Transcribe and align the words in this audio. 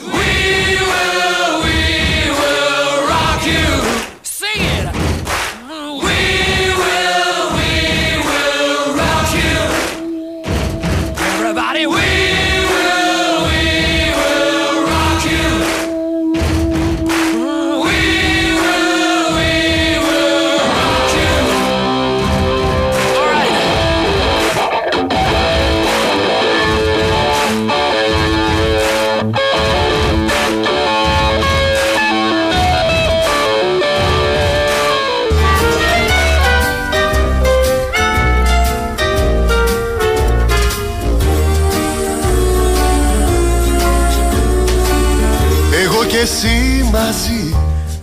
We 0.00 0.06
will, 0.06 1.62
we 1.64 2.30
will 2.30 3.08
rock 3.08 3.44
you. 3.44 4.17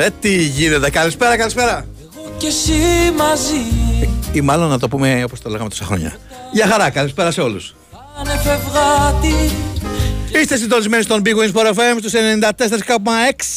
Ε, 0.05 0.09
τι 0.19 0.43
γίνεται, 0.43 0.89
καλησπέρα, 0.89 1.37
καλησπέρα. 1.37 1.85
και 2.37 2.47
εσύ 2.47 2.73
μαζί 3.17 3.55
Ή 4.31 4.41
μάλλον 4.41 4.69
να 4.69 4.79
το 4.79 4.87
πούμε 4.87 5.23
όπως 5.23 5.41
το 5.41 5.49
λέγαμε 5.49 5.69
τόσα 5.69 5.85
χρόνια. 5.85 6.15
Γεια 6.51 6.67
χαρά, 6.67 6.89
καλησπέρα 6.89 7.31
σε 7.31 7.41
όλους. 7.41 7.75
ανεφευγάτη 8.19 9.55
Είστε 10.41 10.57
συντονισμένοι 10.57 11.03
στον 11.03 11.21
Big 11.25 11.29
Wings 11.29 11.53
Sport 11.53 11.73
FM 11.73 11.97
στους 11.99 12.11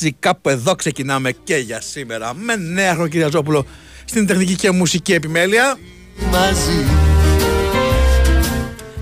94,6. 0.02 0.08
Κάπου 0.20 0.48
εδώ 0.48 0.74
ξεκινάμε 0.74 1.32
και 1.44 1.56
για 1.56 1.80
σήμερα 1.80 2.34
με 2.34 2.56
νέα 2.56 3.08
Κυριαζόπουλο 3.10 3.66
στην 4.04 4.26
τεχνική 4.26 4.54
και 4.54 4.70
μουσική 4.70 5.12
επιμέλεια. 5.12 5.78
μαζί 6.30 6.86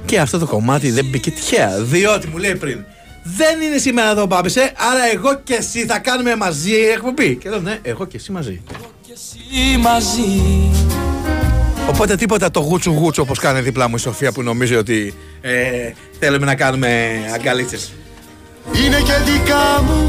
Και 0.05 0.21
αυτό 0.21 0.39
το 0.39 0.47
κομμάτι 0.47 0.91
δεν 0.91 1.05
μπήκε 1.05 1.31
τυχαία, 1.31 1.81
διότι 1.81 2.27
μου 2.27 2.37
λέει 2.37 2.55
πριν 2.55 2.85
δεν 3.37 3.61
είναι 3.61 3.79
σήμερα 3.79 4.11
εδώ 4.11 4.27
Μπάμπησε, 4.27 4.61
άρα 4.61 5.11
εγώ 5.15 5.41
και 5.45 5.55
εσύ 5.55 5.87
θα 5.87 5.99
κάνουμε 5.99 6.37
μαζί 6.37 6.73
εκπομπή. 6.95 7.37
Και 7.37 7.49
εδώ 7.49 7.59
ναι, 7.59 7.79
εγώ 7.83 8.07
και 8.07 8.17
εσύ 8.17 8.33
μαζί. 8.33 8.63
και 9.07 9.13
εσύ 9.13 9.79
μαζί 9.79 10.71
Οπότε 11.89 12.17
τίποτα 12.17 12.51
το 12.51 12.61
γούτσου 12.61 12.91
γούτσου 12.91 13.23
όπως 13.23 13.39
κάνει 13.39 13.61
δίπλα 13.61 13.89
μου 13.89 13.95
η 13.97 13.99
Σοφία 13.99 14.33
που 14.33 14.43
νομίζει 14.43 14.75
ότι 14.75 15.15
ε, 15.41 15.93
θέλουμε 16.19 16.47
να 16.47 16.55
κάνουμε 16.55 17.21
αγκαλίτσες. 17.35 17.93
Είναι 18.85 18.97
και 18.97 19.13
δικά 19.33 19.83
μου 19.83 20.09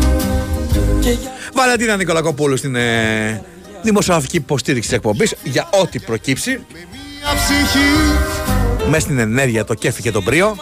και 0.99 1.09
για 1.09 1.31
Βαλαντίνα 1.53 1.95
Νικολακοπούλου 1.95 2.57
στην 2.57 2.75
ε, 2.75 3.43
δημοσιογραφική 3.81 4.35
υποστήριξη 4.35 4.89
της 4.89 4.97
εκπομπής 4.97 5.35
για 5.43 5.69
ό,τι 5.81 5.99
προκύψει 5.99 6.49
μια 6.49 7.33
ψυχή 7.35 8.89
μέσα 8.89 8.99
στην 8.99 9.19
ενέργεια, 9.19 9.63
το 9.63 9.73
κέφι 9.73 10.01
και 10.01 10.11
τον 10.11 10.23
πρίο. 10.23 10.55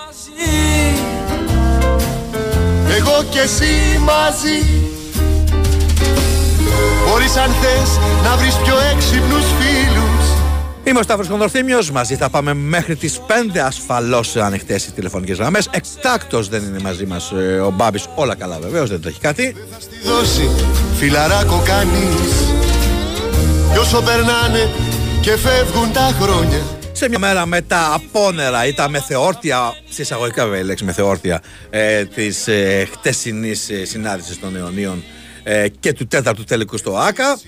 Μαζί 2.96 3.10
Εγώ 3.10 3.24
και 3.30 3.40
εσύ 3.40 4.00
μαζί. 4.00 4.84
Μπορείς 7.08 7.36
αν 7.36 7.52
θες 7.62 8.00
να 8.24 8.36
βρεις 8.36 8.56
πιο 8.56 8.76
έξυπνους 8.94 9.46
φίλους. 9.60 10.26
Είμαι 10.84 11.00
ο 11.00 11.04
Σταύρος 11.04 11.28
Κονδορθήμιος, 11.28 11.92
μαζί 11.92 12.16
θα 12.16 12.30
πάμε 12.30 12.54
μέχρι 12.54 12.96
τις 12.96 13.20
5 13.28 13.60
ασφαλώς 13.60 14.36
ανοιχτές 14.36 14.86
οι 14.86 14.92
τηλεφωνικές 14.92 15.38
γραμμές. 15.38 15.70
Εκτάκτος 15.72 16.50
δεν 16.50 16.64
είναι 16.64 16.80
μαζί 16.84 17.06
μας 17.06 17.32
ε, 17.32 17.60
ο 17.60 17.70
Μπάμπης, 17.70 18.06
όλα 18.16 18.36
καλά 18.36 18.60
βεβαίως, 18.62 18.90
δεν 18.90 19.02
τρέχει 19.02 19.20
κάτι. 19.20 19.56
Θα 19.72 19.80
στη 19.80 19.96
δώσει 20.04 20.50
φιλαράκο 20.98 21.64
κανείς. 21.66 22.34
Κι 23.72 23.78
όσο 23.78 24.02
περνάνε 24.02 24.70
και 25.22 25.38
φεύγουν 25.38 25.92
τα 25.94 26.16
χρόνια 26.22 26.62
Σε 26.98 27.10
μια 27.10 27.20
μέρα 27.20 27.46
με 27.46 27.62
τα 27.62 27.94
απόνερα 27.94 28.66
ή 28.66 28.74
τα 28.74 28.90
μεθεόρτια, 28.90 29.74
σε 29.90 30.02
εισαγωγικά 30.02 30.44
βέβαια 30.44 30.60
η 30.60 30.64
λέξη 30.64 30.84
μεθεόρτια, 30.84 31.42
ε, 31.70 32.06
της 32.06 32.48
ε, 32.48 32.88
χτεσινής 32.92 33.70
ε, 33.70 33.86
συνάντησης 33.86 34.40
των 34.40 34.56
αιωνίων 34.56 35.04
ε, 35.44 35.68
και 35.80 35.94
του 35.94 36.08
τέταρτου 36.08 36.44
τελικού 36.44 36.78
στο 36.78 36.98
ΆΚΑ, 36.98 37.40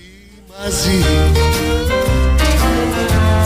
Μαζί. 0.62 1.04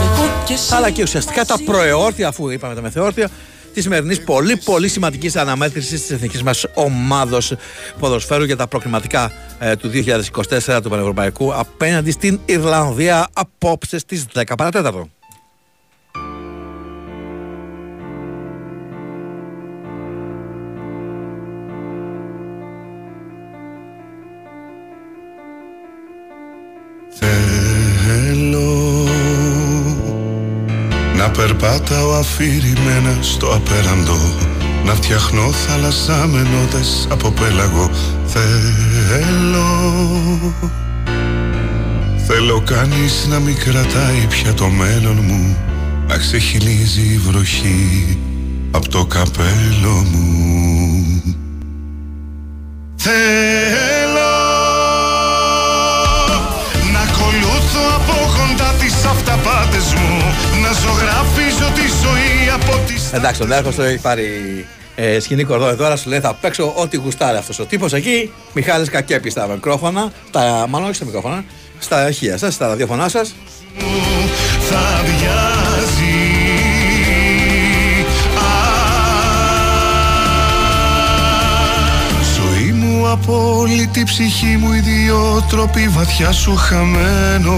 Εγώ 0.01 0.43
και 0.45 0.53
εσύ. 0.53 0.73
Αλλά 0.73 0.89
και 0.89 1.01
ουσιαστικά 1.01 1.45
τα 1.45 1.55
προεόρτια, 1.65 2.27
αφού 2.27 2.49
είπαμε 2.49 2.75
τα 2.75 2.81
μεθεόρτια, 2.81 3.29
της 3.73 3.83
σημερινής 3.83 4.21
πολύ 4.21 4.57
πολύ 4.57 4.87
σημαντικής 4.87 5.35
αναμέτρησης 5.35 6.01
της 6.01 6.11
εθνικής 6.11 6.43
μας 6.43 6.65
ομάδος 6.73 7.53
ποδοσφαίρου 7.99 8.43
για 8.43 8.55
τα 8.55 8.67
προκριματικά 8.67 9.31
ε, 9.59 9.75
του 9.75 9.91
2024 10.67 10.79
του 10.83 10.89
Πανευρωπαϊκού 10.89 11.53
απέναντι 11.53 12.11
στην 12.11 12.39
Ιρλανδία 12.45 13.27
απόψε 13.33 13.97
στις 13.97 14.25
10 14.33 14.43
παρατέταρτο. 14.57 15.09
Περπάταω 31.45 32.13
αφηρημένα 32.13 33.17
στο 33.21 33.47
απέραντο. 33.47 34.17
Να 34.85 34.93
φτιαχνώ 34.93 35.51
θάλασσα 35.51 36.27
με 36.27 36.41
νότες 36.41 37.07
από 37.09 37.31
πέλαγο. 37.31 37.89
Θέλω 38.25 39.65
Θέλω 42.27 42.61
κανείς 42.65 43.27
να 43.29 43.39
μην 43.39 43.57
κρατάει 43.57 44.25
πια 44.29 44.53
το 44.53 44.67
μέλλον 44.67 45.19
μου. 45.23 45.57
Να 46.07 46.17
ξεχυλίζει 46.17 47.01
η 47.01 47.17
βροχή 47.17 48.17
από 48.71 48.89
το 48.89 49.05
καπέλο 49.05 50.05
μου. 50.11 51.35
Θέλω 52.95 54.33
να 56.93 56.99
ακολούθω 56.99 57.81
από 57.95 58.13
κοντά 58.37 58.73
τις 58.79 59.05
αυταπάτες 59.05 59.93
μου. 59.93 60.17
Να 60.27 60.32
ζωγραφίζω 60.73 61.71
τη 61.75 61.81
ζωή 61.81 62.49
από 62.53 62.79
τις 62.87 63.13
Εντάξει, 63.13 63.41
ο 63.43 63.45
Νέαρχος 63.45 63.75
το 63.75 63.83
έχει 63.83 63.97
πάρει 63.97 64.27
ε, 64.95 65.19
σκηνή 65.19 65.43
κορδό 65.43 65.75
τώρα, 65.75 65.95
σου 65.95 66.09
λέει 66.09 66.19
θα 66.19 66.33
παίξω 66.33 66.73
ό,τι 66.75 66.97
γουστάρει 66.97 67.37
αυτός 67.37 67.59
ο 67.59 67.65
τύπος 67.65 67.93
εκεί. 67.93 68.31
Μιχάλης 68.53 68.89
Κακέπη 68.89 69.29
στα 69.29 69.47
μικρόφωνα, 69.47 70.11
τα, 70.31 70.65
μάλλον 70.69 70.87
όχι 70.87 70.95
στα 70.95 71.05
μικρόφωνα, 71.05 71.43
στα 71.79 72.09
ηχεία 72.09 72.37
σας, 72.37 72.53
στα 72.53 72.67
ραδιοφωνά 72.67 73.09
σας. 73.09 73.35
μου 73.79 73.85
θα 74.69 74.79
αδειάζει 74.79 76.21
Α, 78.37 78.71
Ζωή 82.35 82.71
μου 82.71 83.07
απόλυτη 83.07 84.03
ψυχή 84.03 84.57
μου 84.59 84.73
ιδιότροπη 84.73 85.87
βαθιά 85.87 86.31
σου 86.31 86.55
χαμένος 86.55 87.53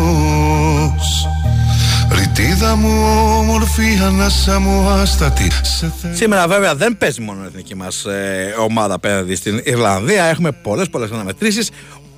Ρητίδα 2.12 2.76
μου 2.76 2.90
όμορφη, 3.38 4.00
ανάσα 4.04 4.60
μου 4.60 4.90
άστατη 4.90 5.48
Σε 5.62 5.94
θέλω 6.02 6.16
Σήμερα 6.16 6.48
βέβαια 6.48 6.76
δεν 6.76 6.98
παίζει 6.98 7.22
μόνο 7.22 7.44
η 7.44 7.46
εθνική 7.46 7.76
μας 7.76 8.06
ε, 8.06 8.56
ομάδα 8.60 8.94
απέναντι 8.94 9.36
στην 9.36 9.62
Ιρλανδία. 9.64 10.24
Έχουμε 10.24 10.52
πολλές 10.52 10.90
πολλές 10.90 11.12
αναμετρήσεις. 11.12 11.70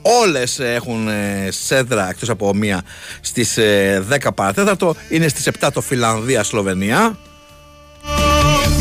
Όλες 0.01 0.59
ε, 0.59 0.73
έχουν 0.73 1.07
ε, 1.07 1.47
σέντρα 1.51 2.09
εκτός 2.09 2.29
από 2.29 2.53
μία 2.53 2.81
στις 3.21 3.57
ε, 3.57 4.03
10 4.23 4.27
παρατέταρτο. 4.35 4.95
Είναι 5.09 5.27
στις 5.27 5.49
7 5.59 5.69
το 5.73 5.81
Φιλανδία-Σλοβενία. 5.81 7.17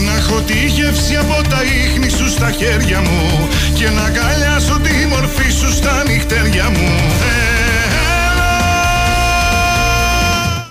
Να 0.04 0.16
έχω 0.16 0.40
τη 0.40 0.66
γεύση 0.66 1.16
από 1.16 1.48
τα 1.48 1.62
ίχνη 1.62 2.08
σου 2.08 2.28
στα 2.28 2.50
χέρια 2.50 3.00
μου 3.00 3.48
Και 3.74 3.88
να 3.88 4.02
αγκαλιάσω 4.02 4.80
τη 4.80 5.06
μορφή 5.06 5.50
σου 5.50 5.72
στα 5.72 6.04
νυχτέρια 6.06 6.70
μου 6.70 7.05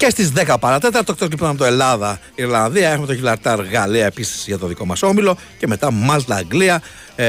Και 0.06 0.12
στις 0.12 0.31
10 0.36 0.56
παρατέταρτο, 0.60 1.12
εκτός 1.12 1.30
λοιπόν 1.30 1.50
από 1.50 1.57
το 1.57 1.66
Ελλάδα-Ιρλανδία, 1.66 2.90
έχουμε 2.90 3.07
το 3.07 3.13
Γιβλαρτάρ 3.13 3.62
Γαλλία 3.62 4.06
επίσης 4.06 4.46
για 4.46 4.57
το 4.57 4.68
δικό 4.68 4.86
μας 4.86 5.04
όμιλο. 5.04 5.38
Και 5.57 5.68
μετά 5.68 5.92
Μάλτα 5.92 6.36
Αγγλία. 6.36 6.81
Ε, 7.16 7.25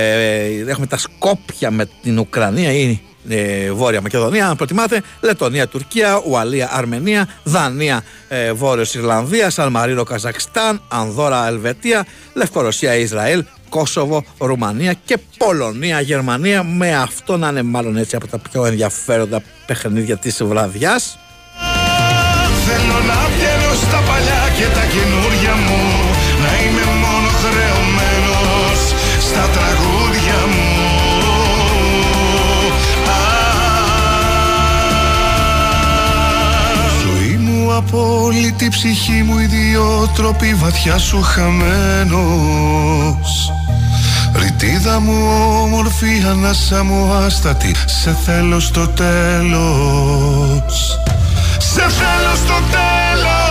έχουμε 0.66 0.86
τα 0.86 0.96
Σκόπια 0.96 1.70
με 1.70 1.88
την 2.02 2.18
Ουκρανία 2.18 2.72
ή 2.72 3.00
ε, 3.28 3.72
Βόρεια 3.72 4.00
Μακεδονία, 4.00 4.48
αν 4.48 4.56
προτιμάτε. 4.56 5.02
Λετωνία, 5.20 5.68
Τουρκία, 5.68 6.22
Ουαλία, 6.26 6.68
Αρμενία, 6.72 7.28
Δανία, 7.42 8.02
ε, 8.28 8.52
Βόρειος 8.52 8.94
Ιρλανδίας, 8.94 9.54
Σαλμαρίνο, 9.54 10.02
Καζακστάν, 10.02 10.82
Ανδώρα, 10.88 11.46
Ελβετία, 11.46 12.06
Λευκορωσία, 12.34 12.94
Ισραήλ, 12.94 13.44
Κόσοβο, 13.68 14.24
Ρουμανία 14.38 14.94
και 15.04 15.18
Πολωνία, 15.36 16.00
Γερμανία. 16.00 16.62
Με 16.62 16.96
αυτό 16.96 17.36
να 17.36 17.48
είναι 17.48 17.62
μάλλον 17.62 17.96
έτσι 17.96 18.16
από 18.16 18.26
τα 18.26 18.38
πιο 18.38 18.64
ενδιαφέροντα 18.64 19.42
παιχνίδια 19.66 20.16
της 20.16 20.42
βραδιάς. 20.44 21.18
Θέλω 22.68 22.98
να 23.10 23.20
βγαίνω 23.34 23.72
στα 23.74 24.00
παλιά 24.08 24.42
και 24.56 24.66
τα 24.76 24.84
καινούρια 24.92 25.54
μου 25.64 25.80
Να 26.42 26.50
είμαι 26.62 26.84
μόνο 27.02 27.28
χρεωμένος 27.42 28.80
στα 29.28 29.44
τραγούδια 29.56 30.38
μου. 30.52 30.68
Α, 33.08 33.20
Ζωή 37.02 37.36
μου 37.36 37.74
απόλυτη 37.74 38.68
ψυχή 38.68 39.22
μου 39.22 39.38
ιδιότροπη 39.38 40.54
βαθιά 40.54 40.98
σου 40.98 41.22
χαμένος. 41.22 42.70
Ρητίδα 44.34 45.00
μου 45.00 45.14
όμορφη 45.62 46.24
ανάσα 46.30 46.84
μου 46.84 47.12
άστατη 47.12 47.74
Σε 47.86 48.16
θέλω 48.24 48.60
στο 48.60 48.88
τέλος 48.88 49.56
Σε 51.76 51.82
θέλω 51.82 52.34
στο 52.34 52.54
τέλος 52.70 53.46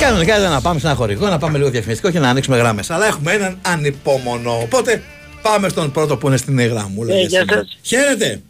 Κανονικά 0.00 0.38
ήταν 0.38 0.50
να 0.50 0.60
πάμε 0.60 0.80
σε 0.80 0.86
ένα 0.86 0.96
χωρικό, 0.96 1.28
να 1.28 1.38
πάμε 1.38 1.58
λίγο 1.58 1.70
διαφημιστικό 1.70 2.10
και 2.10 2.18
να 2.18 2.28
ανοίξουμε 2.28 2.56
γράμμες. 2.56 2.90
Αλλά 2.90 3.06
έχουμε 3.06 3.32
έναν 3.32 3.58
ανυπόμονο. 3.62 4.52
Οπότε 4.62 5.02
πάμε 5.42 5.68
στον 5.68 5.92
πρώτο 5.92 6.16
που 6.16 6.26
είναι 6.26 6.36
στην 6.36 6.60
γραμμούλα. 6.60 7.14
Ε, 7.14 7.18
για 7.18 7.28
γεια 7.28 7.40
σήμερα. 7.40 7.60
σας. 7.60 7.78
Χαίρετε. 7.82 8.42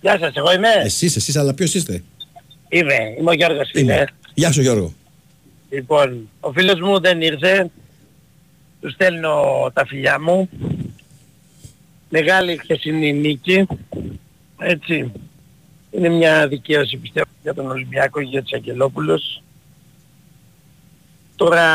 Γεια 0.00 0.18
σας, 0.18 0.34
εγώ 0.34 0.52
είμαι. 0.52 0.68
Εσείς, 0.84 1.16
εσείς, 1.16 1.36
αλλά 1.36 1.54
ποιος 1.54 1.74
είστε; 1.74 2.02
Είμαι, 2.68 2.94
είμαι 3.18 3.30
ο 3.30 3.32
Γιώργος 3.32 3.70
φίλε. 3.72 4.04
Γεια 4.34 4.52
σου 4.52 4.60
Γιώργο. 4.60 4.94
Λοιπόν, 5.70 6.28
ο 6.40 6.52
φίλος 6.52 6.80
μου 6.80 7.00
δεν 7.00 7.20
ήρθε. 7.20 7.70
Του 8.80 8.90
στέλνω 8.90 9.34
τα 9.72 9.86
φιλιά 9.86 10.20
μου. 10.20 10.48
Μεγάλη 12.08 12.56
χθεσινή 12.56 13.12
νίκη. 13.12 13.66
Έτσι. 14.58 15.12
Είναι 15.90 16.08
μια 16.08 16.48
δικαίωση 16.48 16.96
πιστεύω 16.96 17.33
για 17.44 17.54
τον 17.54 17.70
Ολυμπιακό 17.70 18.20
και 18.20 18.28
για 18.28 18.42
τους 18.42 18.52
Αγγελόπουλος. 18.52 19.42
Τώρα 21.36 21.66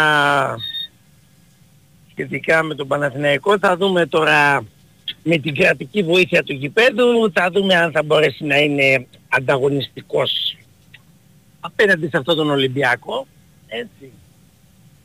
σχετικά 2.12 2.63
με 2.63 2.75
τον 2.75 2.88
Παναθηναϊκό 2.88 3.60
θα 3.60 3.77
δούμε 3.77 4.06
τώρα 4.06 4.63
με 5.24 5.38
την 5.38 5.56
κρατική 5.56 6.04
βοήθεια 6.04 6.44
του 6.44 6.54
γηπέδου 6.54 7.31
θα 7.33 7.50
δούμε 7.51 7.75
αν 7.75 7.92
θα 7.92 8.04
μπορέσει 8.04 8.45
να 8.45 8.57
είναι 8.57 9.07
ανταγωνιστικός 9.30 10.57
απέναντι 11.60 12.07
σε 12.07 12.18
αυτόν 12.18 12.36
τον 12.36 12.50
Ολυμπιακό. 12.50 13.27
Έτσι. 13.68 14.12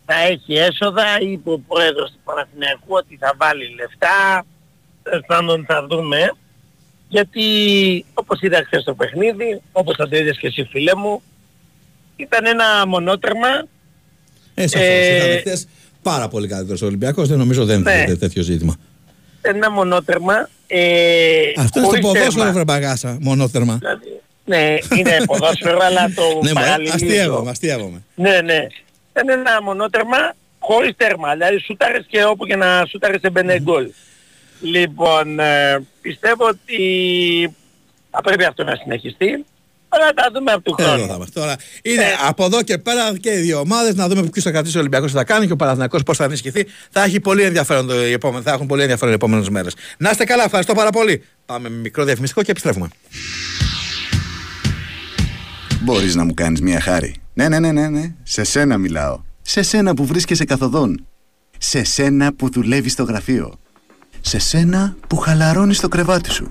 Θα 0.07 0.15
έχει 0.15 0.55
έσοδα, 0.55 1.21
είπε 1.21 1.51
ο 1.51 1.59
πρόεδρος 1.59 2.11
του 2.11 2.19
Παναθηναϊκού 2.25 2.87
ότι 2.89 3.17
θα 3.17 3.35
βάλει 3.37 3.75
λεφτά. 3.75 4.45
Τέλος 5.03 5.25
πάντων 5.27 5.65
θα 5.69 5.87
δούμε. 5.87 6.33
Γιατί 7.09 7.45
όπως 8.15 8.41
είδα 8.41 8.63
χθες 8.67 8.85
το 8.85 8.95
παιχνίδι, 8.95 9.61
όπως 9.73 9.95
θα 9.97 10.09
το 10.09 10.17
είδες 10.17 10.39
και 10.39 10.47
εσύ 10.47 10.65
φίλε 10.71 10.95
μου, 10.95 11.23
ήταν 12.17 12.47
ένα 12.47 12.87
μονότερμα 12.87 13.49
Ε, 14.55 14.67
σαφώς. 14.67 14.87
Ε, 14.87 15.17
Ήταν 15.27 15.39
χθες 15.39 15.67
πάρα 16.03 16.29
πολύ 16.29 16.49
καλύτερος 16.49 16.83
ο 16.83 16.87
Ολυμπιακός. 16.87 17.29
Δεν 17.29 17.39
νομίζω 17.39 17.65
δεν 17.65 17.81
Ναι. 17.81 17.93
δίνεται 17.93 18.17
τέτοιο 18.17 18.43
ζήτημα. 18.43 18.77
ένα 19.43 19.71
μονότερμα. 19.71 20.49
Ε, 20.67 20.81
Αυτό 21.57 21.59
είναι 21.59 21.69
στο 21.69 21.81
χωρίς 21.81 22.01
ποδόσφαιρο, 22.01 22.35
τέρμα. 22.35 22.53
βρε 22.53 22.65
μπαγάσα. 22.65 23.19
Μονότερμα. 23.21 23.77
Δηλαδή, 23.81 24.21
ναι, 24.45 24.77
είναι 24.99 25.17
ποδόσφαιρο, 25.27 25.79
αλλά 25.83 26.13
το 26.15 26.23
Ναι, 26.45 26.53
μα 26.53 26.61
παραλληλίζω. 26.61 26.95
αστείευομαι, 26.95 27.51
αστείευομαι. 27.51 28.03
Ναι, 28.15 28.41
ναι. 28.41 28.67
Ήταν 29.11 29.29
ένα 29.29 29.63
μονότερμα 29.63 30.17
χωρίς 30.59 30.93
τέρμα. 30.97 31.33
Δηλαδή 31.33 31.59
σούταρες 31.61 32.05
και 32.09 32.25
όπου 32.25 32.47
και 32.47 32.57
να 32.57 32.85
σούταρες 32.89 33.21
έμπαινε 33.23 33.61
γκολ. 33.61 33.89
Λοιπόν, 34.61 35.39
ε, 35.41 35.79
πιστεύω 36.09 36.45
ότι 36.49 36.79
θα 38.11 38.21
πρέπει 38.21 38.45
αυτό 38.45 38.65
να 38.65 38.75
συνεχιστεί. 38.77 39.45
Αλλά 39.89 40.13
θα 40.17 40.31
δούμε 40.35 40.53
από 40.53 40.63
του 40.63 40.75
Εδώ 40.79 40.89
θα 40.91 40.97
χρόνου. 40.97 41.15
είμαστε. 41.15 41.41
Τώρα 41.41 41.57
είναι 41.83 42.03
Ε. 42.03 42.07
από 42.29 42.45
εδώ 42.45 42.63
και 42.63 42.79
πέρα 42.79 43.19
και 43.19 43.31
οι 43.31 43.37
δύο 43.41 43.59
ομάδες 43.59 43.95
να 43.95 44.09
δούμε 44.09 44.23
ποιος 44.29 44.45
θα 44.45 44.51
κρατήσει 44.51 44.77
ο 44.77 44.81
Ολυμπιακός 44.81 45.13
θα 45.13 45.25
κάνει 45.25 45.47
και 45.47 45.53
ο 45.53 45.57
Παναθηναϊκός 45.57 46.03
πώς 46.03 46.17
θα 46.17 46.25
ενισχυθεί. 46.25 46.67
Θα, 46.91 47.03
έχει 47.05 47.21
πολύ 47.21 47.43
ενδιαφέρον 47.43 47.87
το, 47.87 48.07
οι 48.07 48.13
επόμενες- 48.13 48.45
θα 48.45 48.53
έχουν 48.53 48.67
πολύ 48.67 48.81
ενδιαφέρον 48.81 49.13
οι 49.13 49.15
επόμενες 49.15 49.49
μέρες. 49.49 49.75
Να 49.99 50.11
είστε 50.11 50.25
καλά, 50.25 50.45
ευχαριστώ 50.45 50.75
πάρα 50.75 50.91
πολύ. 50.91 51.23
Πάμε 51.47 51.69
με 51.69 51.77
μικρό 51.77 52.05
διαφημιστικό 52.05 52.43
και 52.43 52.51
επιστρέφουμε. 52.51 52.89
Μπορείς 55.81 56.15
να 56.15 56.25
μου 56.25 56.35
κάνεις 56.35 56.61
μια 56.61 56.81
χάρη. 56.81 57.15
Ναι, 57.35 57.49
ναι, 57.49 57.59
ναι, 57.59 57.73
ναι, 57.73 57.89
ναι. 57.89 58.15
Σε 58.23 58.45
σένα 58.45 58.79
μιλάω. 58.79 59.21
Σε 59.43 59.63
σένα 59.63 59.95
που 59.95 60.07
βρίσκεσαι 60.07 60.45
καθοδόν. 60.45 61.07
Σε 61.59 61.85
σένα 61.85 62.33
που 62.35 62.51
δουλεύεις 62.51 62.93
στο 62.93 63.03
γραφείο. 63.03 63.59
Σε 64.27 64.39
σένα 64.39 64.97
που 65.09 65.17
χαλαρώνεις 65.17 65.81
το 65.81 65.89
κρεβάτι 65.89 66.31
σου. 66.31 66.51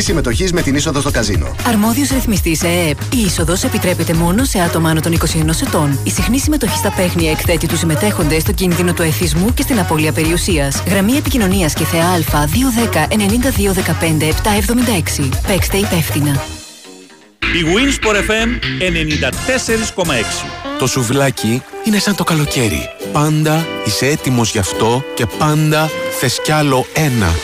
συμμετοχής 0.00 0.52
με 0.52 0.62
την 0.62 0.74
είσοδο 0.74 1.00
στο 1.00 1.10
καζίνο. 1.10 1.54
Αρμόδιος 1.66 2.08
ρυθμιστής 2.08 2.62
ΕΕΠ. 2.62 3.00
Η 3.14 3.18
είσοδος 3.26 3.64
επιτρέπεται 3.64 4.14
μόνο 4.14 4.44
σε 4.44 4.60
άτομα 4.60 4.90
άνω 4.90 5.00
των 5.00 5.12
21 5.12 5.62
ετών. 5.66 5.98
Η 6.04 6.10
συχνή 6.10 6.38
συμμετοχή 6.38 6.76
στα 6.76 6.90
παίχνια 6.90 7.30
εκθέτει 7.30 7.66
τους 7.66 7.78
συμμετέχοντε 7.78 8.38
στο 8.38 8.52
κίνδυνο 8.52 8.92
του 8.92 9.02
εθισμού 9.02 9.54
και 9.54 9.62
στην 9.62 9.78
απώλεια 9.78 10.12
περιουσίας. 10.12 10.82
Γραμμή 10.86 11.12
επικοινωνίας 11.12 11.74
και 11.74 11.84
θεά 11.84 12.08
Α 12.08 12.46
210 12.46 13.06
92 13.08 13.72
15 13.72 14.28
776. 15.20 15.28
Παίξτε 15.46 15.76
υπεύθυνα. 15.76 16.42
Η 17.40 17.64
Winsport 17.74 18.16
FM 18.16 18.48
94,6. 19.96 20.10
Το 20.78 20.86
σουβλάκι 20.86 21.62
είναι 21.84 21.98
σαν 21.98 22.14
το 22.14 22.24
καλοκαίρι. 22.24 22.88
Πάντα 23.12 23.66
είσαι 23.86 24.06
έτοιμος 24.06 24.50
γι' 24.50 24.58
αυτό 24.58 25.04
και 25.14 25.26
πάντα 25.38 25.90
θες 26.20 26.40
κι 26.42 26.52
άλλο 26.52 26.86
ένα. 26.92 27.34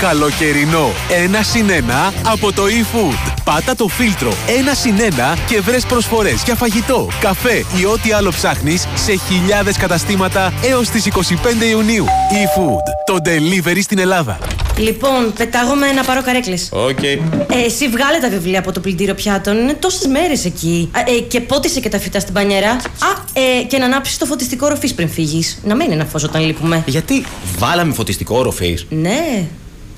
Καλοκαιρινό. 0.00 0.90
Ένα 1.24 1.42
συν 1.42 1.70
ένα 1.70 2.12
από 2.26 2.52
το 2.52 2.62
eFood. 2.62 3.32
Πάτα 3.44 3.74
το 3.74 3.88
φίλτρο 3.88 4.32
ένα 4.58 4.74
συν 4.74 5.00
ένα 5.00 5.36
και 5.46 5.60
βρες 5.60 5.86
προσφορές 5.86 6.42
για 6.44 6.54
φαγητό, 6.54 7.08
καφέ 7.20 7.64
ή 7.80 7.84
ό,τι 7.84 8.12
άλλο 8.12 8.30
ψάχνεις 8.30 8.86
σε 8.94 9.14
χιλιάδες 9.14 9.76
καταστήματα 9.76 10.52
έως 10.62 10.88
τις 10.88 11.06
25 11.06 11.64
Ιουνίου. 11.70 12.04
eFood. 12.04 13.14
Το 13.14 13.18
delivery 13.24 13.80
στην 13.82 13.98
Ελλάδα. 13.98 14.38
Λοιπόν, 14.78 15.32
πετάγομαι 15.32 15.92
να 15.92 16.04
πάρω 16.04 16.22
καρέκλες. 16.22 16.68
Οκ. 16.72 17.02
Ε, 17.02 17.18
εσύ 17.64 17.88
βγάλε 17.88 18.18
τα 18.20 18.28
βιβλία 18.28 18.58
από 18.58 18.72
το 18.72 18.80
πλυντήριο 18.80 19.14
πιάτων. 19.14 19.56
Είναι 19.56 19.74
τόσες 19.74 20.06
μέρες 20.06 20.44
εκεί. 20.44 20.90
Α, 20.92 21.00
ε, 21.00 21.20
και 21.20 21.40
πότισε 21.40 21.80
και 21.80 21.88
τα 21.88 21.98
φυτά 21.98 22.20
στην 22.20 22.34
πανιέρα. 22.34 22.70
Α, 22.70 22.80
ε, 23.32 23.62
και 23.62 23.78
να 23.78 23.84
ανάψεις 23.84 24.18
το 24.18 24.26
φωτιστικό 24.26 24.68
ροφή 24.68 24.94
πριν 24.94 25.08
φύγεις. 25.08 25.58
Να 25.64 25.74
μένει 25.74 25.92
ένα 25.92 26.04
φως 26.04 26.24
όταν 26.24 26.44
λείπουμε. 26.46 26.82
Γιατί 26.86 27.24
βάλαμε 27.58 27.92
φωτιστικό 27.92 28.38
όροφη. 28.38 28.78
Ναι, 28.88 29.44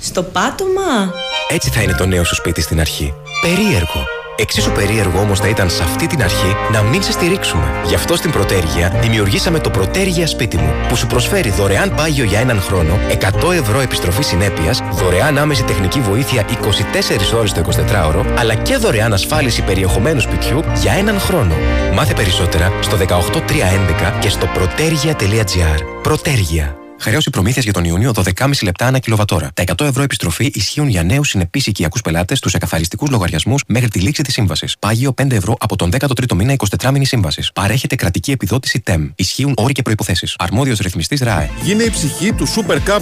στο 0.01 0.23
πάτωμα. 0.23 1.13
Έτσι 1.49 1.71
θα 1.71 1.83
είναι 1.83 1.93
το 1.93 2.07
νέο 2.07 2.25
σου 2.25 2.35
σπίτι 2.35 2.61
στην 2.61 2.81
αρχή. 2.81 3.15
Περίεργο. 3.41 4.18
Εξίσου 4.41 4.73
περίεργο 4.73 5.21
όμως 5.21 5.41
θα 5.41 5.49
ήταν 5.49 5.71
σε 5.71 5.83
αυτή 5.83 6.07
την 6.07 6.23
αρχή 6.23 6.57
να 6.73 6.83
μην 6.83 7.03
σε 7.03 7.13
στηρίξουμε. 7.13 7.65
Γι' 7.87 7.95
αυτό 7.95 8.17
στην 8.17 8.31
Πρωτέργεια 8.31 8.99
δημιουργήσαμε 9.01 9.59
το 9.59 9.71
Πρωτέργεια 9.71 10.27
Σπίτι 10.27 10.57
μου, 10.57 10.73
που 10.89 10.97
σου 10.97 11.07
προσφέρει 11.07 11.51
δωρεάν 11.51 11.95
πάγιο 11.95 12.25
για 12.25 12.41
έναν 12.41 12.61
χρόνο, 12.61 12.99
100 13.43 13.53
ευρώ 13.53 13.81
επιστροφή 13.81 14.23
συνέπειας, 14.23 14.83
δωρεάν 14.93 15.39
άμεση 15.39 15.65
τεχνική 15.65 16.01
βοήθεια 16.01 16.45
24 17.35 17.39
ώρες 17.39 17.53
το 17.53 17.61
24ωρο, 17.61 18.25
αλλά 18.39 18.55
και 18.55 18.77
δωρεάν 18.77 19.13
ασφάλιση 19.13 19.63
περιεχομένου 19.63 20.21
σπιτιού 20.21 20.65
για 20.81 20.93
έναν 20.93 21.21
χρόνο. 21.21 21.55
Μάθε 21.95 22.15
περισσότερα 22.15 22.73
στο 22.81 22.97
18311 22.97 24.19
και 24.21 24.29
στο 24.29 24.47
πρωτέργεια.gr. 24.47 25.81
Πρωτέργεια. 26.03 26.88
Χρέωση 27.01 27.31
προμήθειας 27.31 27.65
για 27.65 27.73
τον 27.73 27.85
Ιούνιο 27.85 28.13
12,5 28.15 28.51
λεπτά 28.63 28.87
ανά 28.87 28.99
κιλοβατόρα. 28.99 29.51
Τα 29.55 29.63
100 29.63 29.85
ευρώ 29.85 30.03
επιστροφή 30.03 30.51
ισχύουν 30.55 30.89
για 30.89 31.03
νέους 31.03 31.29
συνεπείς 31.29 31.67
οικιακούς 31.67 32.01
πελάτες 32.01 32.39
στους 32.39 32.55
εκαθαριστικούς 32.55 33.11
λογαριασμούς 33.11 33.63
μέχρι 33.67 33.89
τη 33.89 34.01
λήξη 34.01 34.23
της 34.23 34.35
σύμβασης. 34.35 34.77
Πάγιο 34.79 35.15
5 35.23 35.31
ευρώ 35.31 35.57
από 35.59 35.77
τον 35.77 35.91
13ο 35.91 36.35
μήνα 36.35 36.53
24 36.53 36.91
μήνη 36.91 37.05
σύμβασης. 37.05 37.53
Παρέχεται 37.53 37.95
κρατική 37.95 38.31
επιδότηση 38.31 38.83
TEM. 38.87 39.11
Ισχύουν 39.17 39.55
όροι 39.57 39.73
και 39.73 39.83
προποθέσει. 39.83 40.33
Αρμόδιος 40.39 40.79
ρυθμιστής 40.79 41.21
ΡΑΕ. 41.21 41.51
Γίνε 41.63 41.83
η 41.83 41.91
ψυχή 41.91 42.33
του 42.33 42.47
Super 42.49 42.77
Cup 42.77 43.01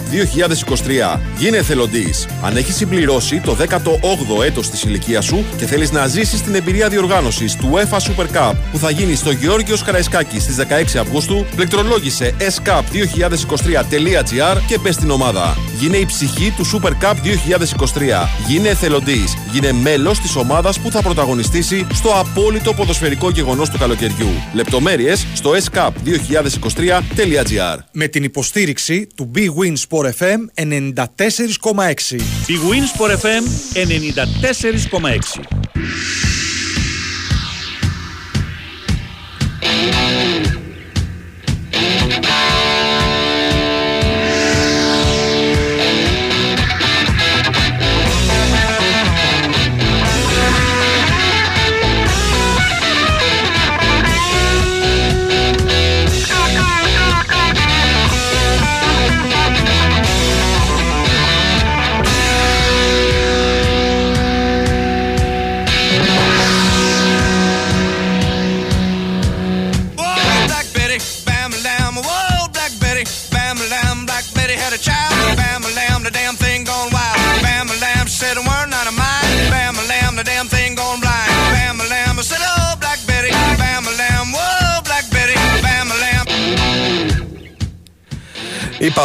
2023. 1.15 1.19
Γίνε 1.37 1.57
εθελοντή. 1.57 2.13
Αν 2.41 2.57
έχεις 2.57 2.75
συμπληρώσει 2.75 3.39
το 3.39 3.57
18ο 3.59 4.43
έτος 4.43 4.69
της 4.69 4.83
ηλικίας 4.83 5.25
σου 5.25 5.45
και 5.57 5.65
θέλεις 5.65 5.91
να 5.91 6.07
ζήσεις 6.07 6.41
την 6.41 6.55
εμπειρία 6.55 6.89
διοργάνωσης 6.89 7.55
του 7.55 7.71
UEFA 7.73 7.97
Super 7.97 8.25
Cup 8.35 8.53
που 8.71 8.77
θα 8.77 8.89
γίνει 8.89 9.15
στο 9.15 9.31
Γεώργιος 9.31 9.83
Καραϊσκάκη 9.83 10.39
στις 10.39 10.55
16 10.55 10.97
Αυγούστου, 10.99 11.45
πληκτρολόγησε 11.55 12.33
scup2023.gr 13.91 14.57
και 14.67 14.77
μπες 14.77 14.95
στην 14.95 15.09
ομάδα. 15.09 15.57
Γίνε 15.79 15.97
η 15.97 16.05
ψυχή 16.05 16.53
του 16.57 16.65
Super 16.65 16.89
Cup 16.89 17.13
2023. 17.13 17.15
Γίνε 18.47 18.69
εθελοντής. 18.69 19.37
Γίνε 19.51 19.71
μέλος 19.71 20.19
της 20.19 20.35
ομάδας 20.35 20.79
που 20.79 20.91
θα 20.91 21.01
πρωταγωνιστήσει 21.01 21.87
στο 21.93 22.09
απόλυτο 22.09 22.73
ποδοσφαιρικό 22.73 23.29
γεγονός 23.29 23.69
του 23.69 23.77
καλοκαιριού. 23.77 24.29
Λεπτομέρειες 24.53 25.25
στο 25.33 25.51
scup2023.gr. 25.51 27.77
Με 27.91 28.07
την 28.07 28.23
υποστήριξη 28.23 29.07
του 29.15 29.31
Big 29.35 29.49
Win 29.49 29.73
Sport 29.89 30.09
FM 30.19 30.39
94,6. 30.55 30.61
Big 32.47 32.61
Win 32.69 32.85
Sport 32.93 33.11
FM 33.21 33.43
94,6. 33.73 35.41
Black 42.21 43.06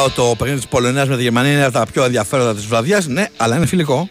Είπα 0.03 0.11
ότι 0.11 0.29
το 0.29 0.35
παιχνίδι 0.37 0.61
της 0.61 0.69
Πολωνίας 0.69 1.09
με 1.09 1.17
τη 1.17 1.23
Γερμανία 1.23 1.53
είναι 1.53 1.65
από 1.65 1.73
τα 1.73 1.87
πιο 1.93 2.05
ενδιαφέροντα 2.05 2.55
της 2.55 2.67
βραδιάς. 2.67 3.07
Ναι, 3.07 3.27
αλλά 3.37 3.57
είναι 3.57 3.67
φιλικό. 3.67 4.09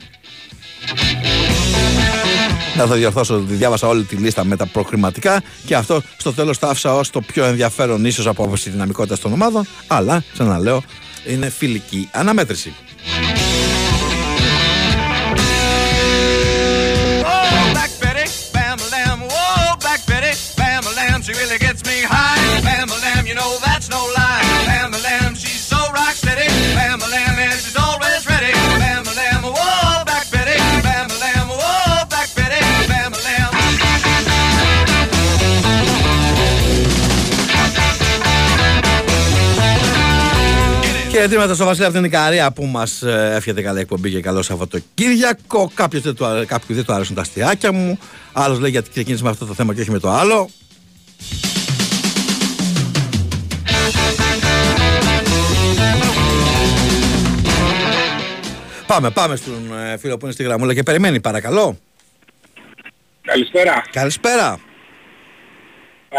Να 2.77 2.87
το 2.87 2.93
διορθώσω 2.93 3.35
ότι 3.35 3.53
διάβασα 3.53 3.87
όλη 3.87 4.03
τη 4.03 4.15
λίστα 4.15 4.43
με 4.43 4.55
τα 4.55 4.65
προχρηματικά 4.65 5.41
και 5.65 5.75
αυτό 5.75 6.01
στο 6.17 6.33
τέλος 6.33 6.59
το 6.59 6.67
άφησα 6.67 6.95
ως 6.95 7.09
το 7.09 7.21
πιο 7.21 7.45
ενδιαφέρον 7.45 8.05
ίσως 8.05 8.27
από 8.27 8.43
άποψη 8.43 8.69
δυναμικότητας 8.69 9.19
των 9.19 9.33
ομάδων. 9.33 9.67
Αλλά, 9.87 10.23
ξαναλέω, 10.33 10.83
είναι 11.25 11.49
φιλική 11.49 12.09
αναμέτρηση. 12.11 12.73
Χαιρετήματα 41.21 41.53
στο 41.53 41.65
Βασίλειο 41.65 41.87
από 41.87 41.95
την 41.95 42.05
Ικαρία 42.05 42.51
που 42.51 42.65
μας 42.65 43.01
εύχεται 43.03 43.61
καλή 43.61 43.79
εκπομπή 43.79 44.11
και 44.11 44.21
καλό 44.21 44.41
Σαββατοκύριακο. 44.41 45.71
Κάποιος 45.73 46.01
δεν 46.01 46.15
του, 46.15 46.25
αρέ- 46.25 46.47
κάποιου 46.47 46.75
δεν 46.75 46.85
του 46.85 46.93
αρέσουν 46.93 47.15
τα 47.15 47.21
αστιάκια 47.21 47.71
μου. 47.71 47.99
Άλλος 48.33 48.59
λέει 48.59 48.71
γιατί 48.71 48.89
ξεκίνησε 48.89 49.23
με 49.23 49.29
αυτό 49.29 49.45
το 49.45 49.53
θέμα 49.53 49.73
και 49.73 49.81
όχι 49.81 49.91
με 49.91 49.99
το 49.99 50.09
άλλο. 50.09 50.49
Πάμε, 58.87 59.09
πάμε 59.09 59.35
στον 59.35 59.77
ε, 59.91 59.97
φίλο 59.97 60.17
που 60.17 60.25
είναι 60.25 60.33
στη 60.33 60.43
γραμμούλα 60.43 60.73
και 60.73 60.83
περιμένει, 60.83 61.19
παρακαλώ. 61.19 61.77
Καλησπέρα. 63.21 63.83
Καλησπέρα. 63.91 64.59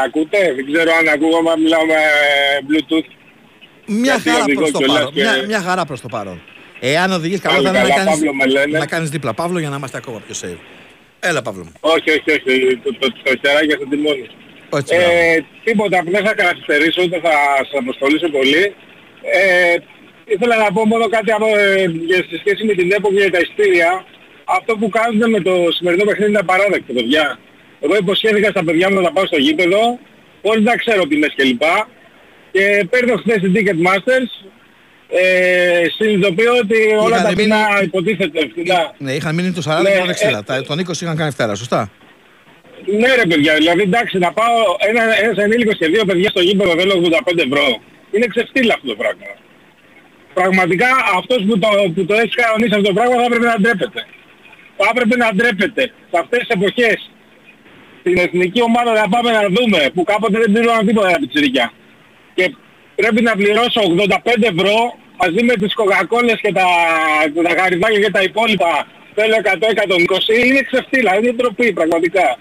Ακούτε, 0.05 0.39
δεν 0.55 0.73
ξέρω 0.73 0.91
αν 1.01 1.09
ακούγομαι, 1.09 1.51
αν 1.51 1.61
μιλάω 1.61 1.85
με 1.85 1.95
Bluetooth. 2.69 3.22
Μια 3.93 4.13
Γιατί 4.15 4.29
χαρά 4.29 4.43
οδηγώ 4.43 4.59
προς 4.61 4.71
το 4.71 4.79
κιόλας 4.79 4.97
παρόν. 4.99 5.13
και- 5.15 5.21
Μια, 5.23 5.43
μια 5.47 5.61
χαρά 5.61 5.85
προς 5.85 6.01
το 6.01 6.09
παρόν. 6.09 6.43
Εάν 6.81 7.13
οδηγείς 7.13 7.41
καλό 7.41 7.55
Πάλι 7.55 7.67
θα 7.67 7.73
είναι 7.73 7.83
να 7.83 7.89
καλά, 7.89 8.05
κάνεις, 8.05 8.15
Παύλο 8.21 8.35
με 8.35 8.47
λένε. 8.47 8.79
να 8.79 8.87
κάνεις 8.87 9.11
δίπλα 9.11 9.33
Παύλο 9.35 9.59
για 9.59 9.69
να 9.69 9.77
είμαστε 9.77 9.97
ακόμα 9.97 10.23
πιο 10.27 10.35
safe. 10.43 10.59
Έλα 11.21 11.43
Παύλο 11.43 11.63
μου. 11.65 11.73
Όχι, 11.81 12.11
όχι, 12.11 12.31
όχι, 12.37 12.77
το, 12.85 12.91
το, 13.01 13.07
το 13.23 13.31
χεράκι 13.43 13.71
στο 13.79 13.87
τιμόνι. 13.91 14.27
Έτσι, 14.77 14.95
Ε, 14.97 15.39
τίποτα, 15.65 16.03
που 16.05 16.11
δεν 16.11 16.25
θα 16.27 16.35
καθυστερήσω, 16.35 17.01
δεν 17.09 17.21
θα 17.21 17.31
σας 17.59 17.79
αποστολήσω 17.83 18.29
πολύ. 18.39 18.65
Ε, 19.39 19.75
ήθελα 20.35 20.57
να 20.57 20.73
πω 20.73 20.87
μόνο 20.87 21.09
κάτι 21.09 21.31
από, 21.33 21.47
ε, 21.47 21.85
για- 22.09 22.25
σε 22.31 22.37
σχέση 22.43 22.65
με 22.65 22.73
την 22.75 22.93
έποψη 22.93 23.17
για 23.25 23.31
τα 23.31 23.39
ειστήρια. 23.45 24.05
Αυτό 24.45 24.77
που 24.77 24.89
κάνουν 24.89 25.31
με 25.31 25.41
το 25.41 25.55
σημερινό 25.77 26.05
παιχνίδι 26.05 26.31
είναι 26.31 26.39
απαράδεκτο, 26.47 26.93
παιδιά. 26.93 27.39
Εγώ 27.81 27.97
υποσχέθηκα 27.97 28.51
στα 28.51 28.65
παιδιά 28.65 28.87
μου 28.91 28.97
να 28.97 29.03
τα 29.03 29.13
πάω 29.13 29.27
στο 29.27 29.37
γήπεδο, 29.47 29.99
χωρίς 30.43 30.65
να 30.65 30.75
ξέρω 30.77 31.03
τιμές 31.07 31.33
κλπ. 31.37 31.63
Και 32.53 32.87
παίρνω 32.91 33.17
χθες 33.17 33.41
την 33.41 33.53
Ticketmasters, 33.57 34.31
ε, 35.09 35.85
συνειδητοποιώ 35.97 36.53
ότι 36.63 36.77
όλα 37.05 37.17
Είχαν 37.17 37.23
τα 37.23 37.29
μείνει- 37.37 37.53
φθηνά 37.53 37.83
υποτίθεται 37.83 38.41
φθηνά. 38.51 38.95
Ναι, 38.99 39.13
είχαν 39.13 39.35
μείνει 39.35 39.53
το 39.53 39.63
40 39.63 39.83
Ναι, 39.83 39.91
και 39.91 39.99
το 40.05 40.11
60. 40.11 40.39
ε, 40.39 40.43
Τα- 40.43 40.63
Τον 40.63 40.79
20 40.79 41.01
είχαν 41.05 41.17
κάνει 41.17 41.31
φτέρα, 41.31 41.55
σωστά. 41.55 41.91
Ναι 43.01 43.15
ρε 43.15 43.27
παιδιά, 43.31 43.55
δηλαδή 43.55 43.83
εντάξει 43.83 44.19
να 44.19 44.33
πάω 44.33 44.59
ένα, 44.89 45.03
ένας 45.23 45.37
ενήλικος 45.45 45.77
και 45.79 45.87
δύο 45.87 46.05
παιδιά 46.05 46.29
στο 46.31 46.41
γήπεδο 46.41 46.73
θέλω 46.79 46.93
85 46.97 47.43
ευρώ. 47.49 47.65
Είναι 48.15 48.27
ξεφτύλα 48.27 48.75
αυτό 48.75 48.87
το 48.89 48.95
πράγμα. 49.03 49.27
Πραγματικά 50.35 50.89
αυτός 51.19 51.41
που 51.47 51.59
το, 51.59 51.69
που 51.95 52.05
το 52.05 52.15
έχει 52.15 52.35
κανονίσει 52.43 52.75
αυτό 52.75 52.87
το 52.91 52.95
πράγμα 52.99 53.15
θα 53.21 53.25
έπρεπε 53.29 53.47
να 53.53 53.57
ντρέπεται. 53.61 54.01
Θα 54.79 54.87
έπρεπε 54.93 55.17
να 55.17 55.29
ντρέπεται 55.35 55.83
σε 56.11 56.17
αυτές 56.23 56.39
τις 56.39 56.49
εποχές. 56.59 56.99
Την 58.03 58.17
εθνική 58.27 58.61
ομάδα 58.63 58.91
να 59.01 59.09
πάμε 59.15 59.31
να 59.39 59.43
δούμε 59.57 59.81
που 59.95 60.03
κάποτε 60.05 60.39
δεν 60.43 60.53
πλήρωναν 60.53 60.87
τίποτα 60.87 61.09
τα 61.11 61.19
πιτσιρικιά. 61.23 61.67
Και 62.35 62.55
πρέπει 62.95 63.23
να 63.23 63.33
πληρώσω 63.37 63.81
85 63.99 64.43
ευρώ 64.55 64.77
μαζί 65.23 65.45
με 65.45 65.55
τις 65.55 65.75
κοκακόλες 65.75 66.39
και 66.41 66.53
τα, 66.53 66.65
τα 67.43 67.53
γαριδάκια 67.55 68.01
και 68.01 68.11
τα 68.11 68.23
υπόλοιπα 68.23 68.87
θέλω 69.15 69.37
100-120 69.43 70.45
είναι 70.47 70.61
ξεφτύλα, 70.71 71.17
είναι 71.17 71.33
ντροπή 71.33 71.73
πραγματικά. 71.73 72.39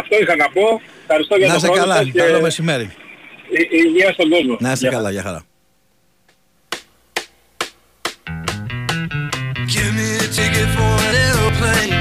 Αυτό 0.00 0.16
είχα 0.20 0.36
να 0.36 0.48
πω. 0.50 0.80
Ευχαριστώ 1.00 1.36
για 1.36 1.46
Να 1.46 1.52
το 1.52 1.58
είσαι 1.58 1.66
χρόνο 1.66 1.80
καλά. 1.82 1.94
σας 1.96 2.04
και 2.12 2.18
Καλό 2.20 2.40
μεσημέρι. 2.40 2.90
η- 3.48 3.68
υγεία 3.84 4.12
στον 4.12 4.28
κόσμο. 4.30 4.56
Να 4.60 4.72
είσαι 4.72 4.86
Γεια. 4.88 4.96
καλά, 4.96 5.10
για 5.10 5.22
χαρά. 5.22 5.42
Give 9.74 9.92
me 9.98 10.08
a 10.26 10.28
ticket 10.38 10.68
for 10.76 10.92
an 11.08 11.14
airplane. 11.28 11.92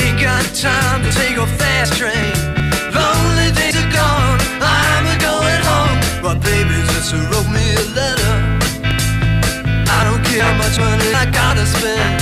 Ain't 0.00 0.18
got 0.26 0.44
time 0.66 1.00
to 1.06 1.10
take 1.20 1.36
a 1.46 1.46
fast 1.58 1.92
train. 2.00 2.32
My 6.22 6.34
baby 6.34 6.76
just 6.92 7.14
wrote 7.14 7.48
me 7.50 7.66
a 7.76 7.84
letter. 7.96 8.60
I 9.76 10.04
don't 10.04 10.22
care 10.24 10.42
how 10.42 10.56
much 10.58 10.78
money 10.78 11.14
I 11.14 11.26
gotta 11.30 11.66
spend. 11.66 12.20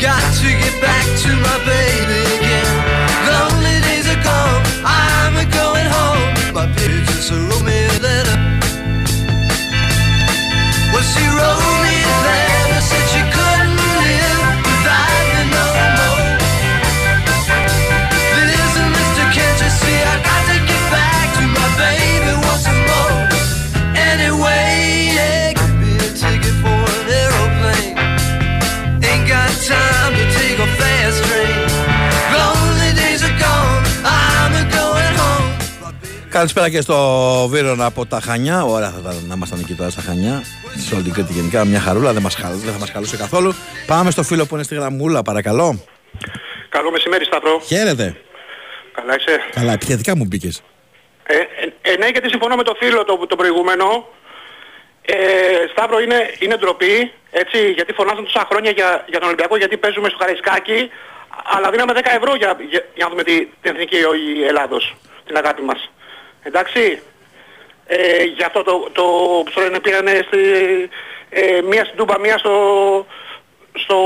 Got 0.00 0.22
to 0.40 0.48
get 0.48 0.74
back 0.82 1.04
to 1.24 1.30
my 1.48 1.58
baby 1.66 2.20
again. 2.38 2.74
Lonely 3.28 3.80
days 3.88 4.08
are 4.08 4.22
gone, 4.24 4.62
I'm 4.84 5.36
a 5.36 5.46
going 5.60 5.86
home. 5.86 6.54
My 6.54 6.66
baby 6.76 7.00
just 7.06 7.30
wrote 7.32 7.64
me 7.64 7.86
a 7.86 8.00
letter. 8.00 8.38
Well, 10.92 11.02
she 11.02 11.26
wrote. 11.28 11.75
Καλησπέρα 36.36 36.70
και 36.70 36.80
στο 36.80 36.96
Βίρονα 37.50 37.84
από 37.84 38.06
τα 38.06 38.20
Χανιά. 38.20 38.64
Ωραία 38.64 38.90
θα 38.90 38.98
ήταν 39.00 39.24
να 39.28 39.34
ήμασταν 39.34 39.58
εκεί 39.60 39.74
τώρα 39.74 39.90
στα 39.90 40.00
Χανιά. 40.00 40.42
Σε 40.86 40.94
όλη 40.94 41.02
την 41.02 41.12
Κρήτη 41.12 41.32
γενικά 41.32 41.64
μια 41.64 41.80
χαρούλα, 41.80 42.12
δεν, 42.12 42.22
μας, 42.22 42.34
χαλ- 42.34 42.54
δεν 42.54 42.72
θα 42.72 42.78
μας 42.78 42.90
χαλούσε 42.90 43.16
καθόλου. 43.16 43.54
Πάμε 43.86 44.10
στο 44.10 44.22
φίλο 44.22 44.46
που 44.46 44.54
είναι 44.54 44.64
στη 44.64 44.74
γραμμούλα, 44.74 45.22
παρακαλώ. 45.22 45.84
Καλό 46.68 46.90
μεσημέρι 46.90 47.24
Σταύρο. 47.24 47.60
Χαίρετε. 47.66 48.16
Καλά 48.92 49.16
είσαι; 49.18 49.40
Καλά, 49.52 49.72
επιθετικά 49.72 50.16
μου 50.16 50.24
μπήκες. 50.24 50.62
Ε, 51.26 51.36
ε, 51.36 51.92
ε, 51.92 51.96
ναι, 51.96 52.06
γιατί 52.06 52.28
συμφωνώ 52.28 52.56
με 52.56 52.62
το 52.62 52.74
φίλο 52.80 53.04
το, 53.04 53.26
το 53.28 53.36
προηγούμενο. 53.36 54.08
Ε, 55.02 55.16
Σταύρο 55.72 56.00
είναι, 56.00 56.30
είναι 56.38 56.56
ντροπή, 56.56 57.12
έτσι, 57.30 57.70
γιατί 57.70 57.92
φωνάζουν 57.92 58.24
τόσα 58.24 58.46
χρόνια 58.50 58.70
για, 58.70 59.04
για 59.08 59.18
τον 59.18 59.28
Ολυμπιακό, 59.28 59.56
γιατί 59.56 59.76
παίζουμε 59.76 60.08
στο 60.08 60.18
Χαρισκάκι, 60.20 60.90
αλλά 61.56 61.70
δίναμε 61.70 61.92
10 61.94 61.98
ευρώ 62.20 62.34
για, 62.34 62.56
για, 62.70 62.82
για 62.94 63.04
να 63.04 63.10
δούμε 63.10 63.22
τη, 63.22 63.36
την 63.62 63.70
εθνική 63.74 63.96
η 64.40 64.44
Ελλάδος, 64.46 64.96
την 65.26 65.36
αγάπη 65.36 65.62
μας. 65.62 65.90
Εντάξει, 66.48 67.02
ε, 67.86 68.22
γι' 68.36 68.42
αυτό 68.42 68.62
το, 68.62 68.74
το 68.92 69.02
που 69.44 69.50
το 69.54 69.60
λένε 69.60 69.80
πήγανε 69.80 70.12
στη, 70.26 70.38
ε, 71.28 71.60
μία 71.70 71.84
στην 71.84 71.96
Τούμπα, 71.96 72.18
μία 72.18 72.38
στο, 72.38 72.56
στο 73.72 73.96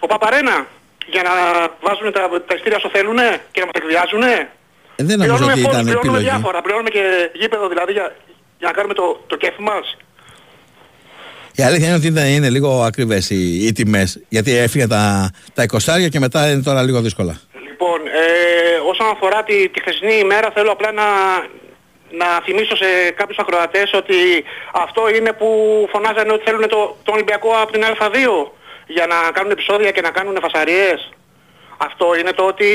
ο 0.00 0.06
Παπαρένα, 0.06 0.66
για 1.06 1.22
να 1.22 1.34
βάζουν 1.84 2.12
τα, 2.12 2.22
τα 2.46 2.54
ειστήρια 2.54 2.76
όσο 2.76 2.90
θέλουνε 2.92 3.28
και 3.52 3.60
να 3.60 3.66
μας 3.66 3.76
εκβιάζουνε. 3.80 4.32
Ε, 4.96 5.04
δεν 5.04 5.18
νομίζω 5.18 5.36
Πληρώνουμε 5.36 5.52
ότι 5.52 5.60
φόρους, 5.60 5.74
ήταν 5.74 5.84
πληρώνουμε 5.84 6.18
επιλογή. 6.18 6.28
διάφορα, 6.28 6.62
πληρώνουμε 6.62 6.90
και 6.90 7.30
γήπεδο 7.40 7.68
δηλαδή 7.68 7.92
για, 7.92 8.06
για 8.58 8.68
να 8.68 8.74
κάνουμε 8.76 8.94
το, 8.94 9.24
το 9.26 9.36
κέφι 9.36 9.62
μας. 9.62 9.96
Η 11.58 11.62
αλήθεια 11.62 11.86
είναι 11.86 11.96
ότι 11.96 12.06
ήταν, 12.06 12.26
είναι 12.26 12.50
λίγο 12.50 12.82
ακριβές 12.82 13.30
οι, 13.30 13.66
οι 13.66 13.72
τιμές. 13.72 14.20
Γιατί 14.28 14.56
έφυγε 14.56 14.86
τα, 14.86 15.30
τα 15.54 15.64
20 15.64 16.08
και 16.10 16.18
μετά 16.18 16.50
είναι 16.50 16.62
τώρα 16.62 16.82
λίγο 16.82 17.00
δύσκολα. 17.00 17.40
Λοιπόν, 17.78 18.06
ε, 18.06 18.78
όσον 18.90 19.08
αφορά 19.10 19.42
τη, 19.42 19.68
τη 19.68 19.80
χθεσινή 19.80 20.14
ημέρα 20.14 20.50
θέλω 20.50 20.70
απλά 20.70 20.92
να, 20.92 21.04
να 22.10 22.40
θυμίσω 22.44 22.76
σε 22.76 23.10
κάποιους 23.10 23.38
ακροατές 23.38 23.92
ότι 23.92 24.44
αυτό 24.72 25.08
είναι 25.08 25.32
που 25.32 25.48
φωνάζανε 25.92 26.32
ότι 26.32 26.44
θέλουν 26.44 26.68
το, 26.68 26.96
τον 27.02 27.14
Ολυμπιακό 27.14 27.50
από 27.62 27.72
την 27.72 27.82
Α2 27.84 28.16
για 28.86 29.06
να 29.06 29.30
κάνουν 29.32 29.50
επεισόδια 29.50 29.90
και 29.90 30.00
να 30.00 30.10
κάνουν 30.10 30.38
φασαρίες. 30.40 31.12
Αυτό 31.76 32.14
είναι 32.18 32.32
το 32.32 32.44
ότι 32.44 32.70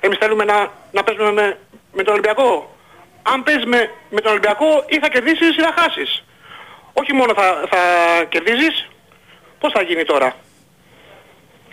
εμείς 0.00 0.18
θέλουμε 0.18 0.44
να, 0.44 0.72
να 0.92 1.02
παίζουμε 1.04 1.32
με, 1.32 1.58
με 1.92 2.02
τον 2.02 2.12
Ολυμπιακό. 2.12 2.76
Αν 3.22 3.42
παίζεις 3.42 3.64
με, 3.64 3.90
με 4.10 4.20
τον 4.20 4.30
Ολυμπιακό 4.30 4.84
ή 4.86 4.98
θα 4.98 5.08
κερδίσεις 5.08 5.56
ή 5.56 5.60
θα 5.60 5.74
χάσεις. 5.78 6.24
Όχι 6.92 7.12
μόνο 7.12 7.34
θα, 7.34 7.64
θα 7.70 7.80
κερδίζεις, 8.28 8.88
πώς 9.60 9.72
θα 9.72 9.82
γίνει 9.82 10.04
τώρα; 10.04 10.34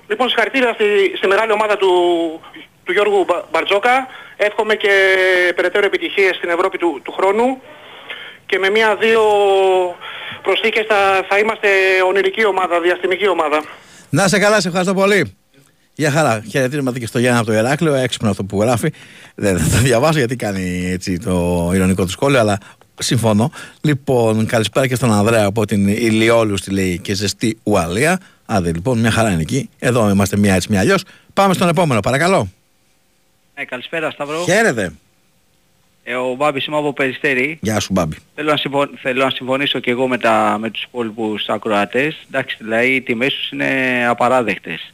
Λοιπόν, 0.08 0.28
συγχαρητήρια 0.30 0.74
στη, 0.74 0.84
στη 1.18 1.28
μεγάλη 1.28 1.52
ομάδα 1.52 1.78
του, 1.78 1.92
του 2.84 2.92
Γιώργου 2.92 3.24
Μπα- 3.28 3.44
Μπαρτζόκα. 3.52 4.08
Εύχομαι 4.38 4.76
και 4.76 4.90
περαιτέρω 5.56 5.86
επιτυχίες 5.86 6.36
στην 6.36 6.50
Ευρώπη 6.50 6.78
του, 6.78 7.02
του 7.04 7.12
χρόνου. 7.12 7.62
Και 8.46 8.58
με 8.60 8.70
μία-δύο 8.70 9.22
προσθήκες 10.42 10.86
θα, 10.88 11.26
θα 11.30 11.38
είμαστε 11.38 11.68
ονειρική 12.08 12.46
ομάδα, 12.46 12.82
διαστημική 12.82 13.28
ομάδα. 13.28 13.64
Να 14.10 14.28
σε 14.28 14.40
καλά, 14.40 14.62
σε 14.62 14.68
ευχαριστώ 14.68 14.94
πολύ. 14.94 15.38
Γεια 15.94 16.12
χαρά. 16.12 16.44
Χαιρετίσματα 16.50 17.00
και 17.00 17.06
στο 17.08 17.20
Γιάννα 17.20 17.40
από 17.40 17.48
το 17.48 17.54
Ηράκλειο. 17.54 17.94
Έξυπνο 17.94 18.30
αυτό 18.30 18.44
που 18.44 18.62
γράφει. 18.62 18.94
Δεν 19.36 19.58
θα 19.60 19.78
το 19.78 19.84
διαβάσω 19.84 20.18
γιατί 20.18 20.36
κάνει 20.36 20.90
έτσι 20.92 21.20
το 21.20 21.72
ηρωνικό 21.74 22.04
του 22.04 22.10
σχόλιο, 22.12 22.40
αλλά 22.40 22.58
συμφωνώ. 23.00 23.52
Λοιπόν, 23.82 24.46
καλησπέρα 24.46 24.88
και 24.88 24.96
στον 24.96 25.12
Ανδρέα 25.12 25.46
από 25.46 25.66
την 25.66 25.88
Ηλιόλου 25.88 26.58
στη 26.58 26.72
λέει 26.72 27.00
και 27.00 27.14
ζεστή 27.14 27.58
Ουαλία. 27.64 28.20
Άντε 28.46 28.72
λοιπόν, 28.72 29.00
μια 29.00 29.12
χαρά 29.12 29.32
είναι 29.32 29.42
εκεί. 29.42 29.70
Εδώ 29.80 30.10
είμαστε 30.10 30.38
μία 30.38 30.54
έτσι, 30.54 30.68
μία 30.72 30.80
αλλιώς. 30.80 31.04
Πάμε 31.34 31.54
στον 31.54 31.68
επόμενο, 31.68 32.00
παρακαλώ. 32.00 32.50
Ναι, 33.56 33.66
καλησπέρα 33.66 34.12
Σταύρο. 34.12 34.44
Χαίρετε. 34.44 34.94
Ε, 36.04 36.16
ο 36.16 36.36
Μπάμπης 36.36 36.66
είμαι 36.66 36.78
από 36.78 36.94
Περιστέρη. 36.94 37.58
Γεια 37.62 37.80
σου, 37.80 37.94
Μπάμπη. 37.94 38.16
Θέλω 38.36 38.52
να, 38.52 38.58
συμφω... 38.58 38.88
Θέλω 39.02 39.24
να 39.24 39.30
συμφωνήσω 39.30 39.80
και 39.80 39.92
εγώ 39.92 40.08
με, 40.08 40.18
τα... 40.18 40.58
με 40.60 40.70
τους 40.70 40.84
υπόλοιπους 40.84 41.48
ακροατές. 41.48 42.18
Εντάξει, 42.28 42.58
δηλαδή 42.60 42.96
οι 42.96 43.02
τιμές 43.02 43.34
τους 43.34 43.52
είναι 43.52 43.68
απαράδεκτες. 44.08 44.94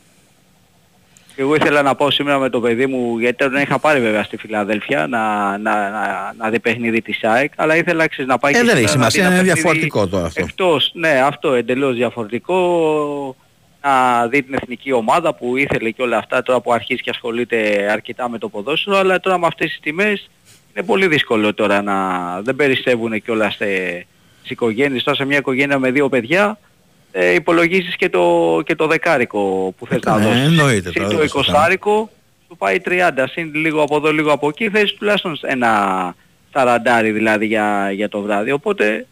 Και 1.40 1.46
εγώ 1.46 1.56
ήθελα 1.56 1.82
να 1.82 1.96
πάω 1.96 2.12
σήμερα 2.12 2.40
με 2.40 2.50
το 2.50 2.60
παιδί 2.60 2.88
μου, 2.88 3.20
γιατί 3.20 3.48
δεν 3.48 3.62
είχα 3.62 3.80
πάρει 3.80 4.00
βέβαια 4.00 4.24
στη 4.24 4.38
Φιλαδέλφια 4.38 5.08
να, 5.08 5.58
να, 5.58 5.90
να, 5.90 6.34
να 6.38 6.50
δει 6.50 6.60
παιχνίδι 6.60 7.02
της 7.02 7.24
ΑΕΚ, 7.24 7.52
αλλά 7.56 7.76
ήθελα 7.76 8.08
ξέρεις, 8.08 8.32
να 8.32 8.38
πάει 8.38 8.52
Ε, 8.52 8.58
και 8.58 8.64
δεν 8.64 8.76
σήμερα 8.76 8.88
έχει 8.88 8.98
να 8.98 9.06
δει 9.06 9.12
σημασία, 9.12 9.26
ένα 9.26 9.34
είναι 9.34 9.44
παιχνίδι 9.44 9.62
διαφορετικό 9.62 10.08
τώρα 10.08 10.26
αυτό. 10.26 10.42
Εκτός, 10.42 10.92
ναι, 10.94 11.22
αυτό 11.26 11.54
εντελώς 11.54 11.96
διαφορετικό. 11.96 13.36
Να 13.82 14.28
δει 14.28 14.44
την 14.44 14.54
εθνική 14.54 14.92
ομάδα 14.92 15.36
που 15.36 15.58
ήθελε 15.58 15.90
και 15.90 16.02
όλα 16.02 16.18
αυτά 16.18 16.42
τώρα 16.42 16.60
που 16.60 16.74
αρχίζει 16.74 17.02
και 17.02 17.10
ασχολείται 17.10 17.88
αρκετά 17.92 18.30
με 18.30 18.38
το 18.38 18.50
ποδόσφαιρο, 18.50 18.98
αλλά 18.98 19.20
τώρα 19.20 19.40
με 19.40 19.46
αυτές 19.46 19.70
τις 19.70 19.80
τιμές 19.80 20.30
είναι 20.76 20.86
πολύ 20.86 21.08
δύσκολο 21.08 21.54
τώρα 21.54 21.82
να 21.82 21.96
δεν 22.42 22.56
περισσεύουν 22.56 23.22
και 23.22 23.32
όλα 23.32 23.50
στις 23.52 24.50
οικογένειες. 24.50 25.04
Τώρα 25.04 25.18
σε 25.18 25.26
μια 25.26 25.38
οικογένεια 25.38 25.80
με 25.80 25.92
δύο 25.92 26.10
παιδιά 26.10 26.58
ε, 27.12 27.34
υπολογίζεις 27.34 27.96
και 27.96 28.10
το, 28.10 28.62
και 28.66 28.76
το 28.76 28.88
δεκάρικο 28.88 29.74
που 29.78 29.86
θες 29.88 30.00
να 30.06 30.18
Ναι, 30.18 30.26
δώσεις. 30.26 30.42
εννοείται 30.46 30.90
Συν 30.90 30.94
τώρα, 31.02 31.08
το 31.10 31.18
δεν 31.18 31.18
το 31.18 31.24
εικοσάρικο 31.24 32.10
σου 32.48 32.56
πάει 32.58 32.78
30, 32.86 32.92
συν 33.32 33.54
λίγο 33.56 33.82
από 33.82 33.96
εδώ 33.96 34.12
λίγο 34.14 34.32
από 34.32 34.48
εκεί 34.48 34.70
θες 34.70 34.94
τουλάχιστον 34.94 35.40
ένα 35.42 36.16
ταραντάρι 36.52 37.12
δηλαδή 37.12 37.46
για, 37.46 37.92
για 37.92 38.10
το 38.10 38.22
βράδυ. 38.22 38.52
Οπότε 38.52 39.06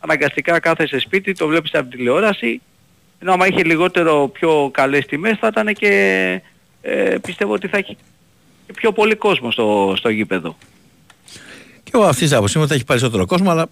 αναγκαστικά 0.00 0.60
κάθεσαι 0.60 0.98
σπίτι, 0.98 1.32
το 1.32 1.46
βλέπεις 1.46 1.74
από 1.74 1.88
την 1.88 1.98
τηλεόραση 1.98 2.60
ενώ 3.20 3.32
άμα 3.32 3.46
είχε 3.46 3.64
λιγότερο 3.64 4.28
πιο 4.28 4.70
καλές 4.72 5.06
τιμές 5.06 5.36
θα 5.40 5.46
ήταν 5.46 5.74
και 5.74 5.90
ε, 6.82 7.14
πιστεύω 7.22 7.52
ότι 7.52 7.68
θα 7.68 7.76
έχει 7.76 7.96
και 8.66 8.72
πιο 8.72 8.92
πολύ 8.92 9.14
κόσμο 9.14 9.50
στο, 9.50 9.94
στο 9.96 10.08
γήπεδο. 10.08 10.56
Και 11.84 11.90
εγώ 11.94 12.04
αυτή 12.04 12.28
τη 12.28 12.34
άποψη 12.34 12.52
είμαι 12.54 12.62
ότι 12.62 12.68
θα 12.72 12.74
έχει 12.74 12.84
περισσότερο 12.84 13.26
κόσμο, 13.26 13.50
αλλά. 13.50 13.66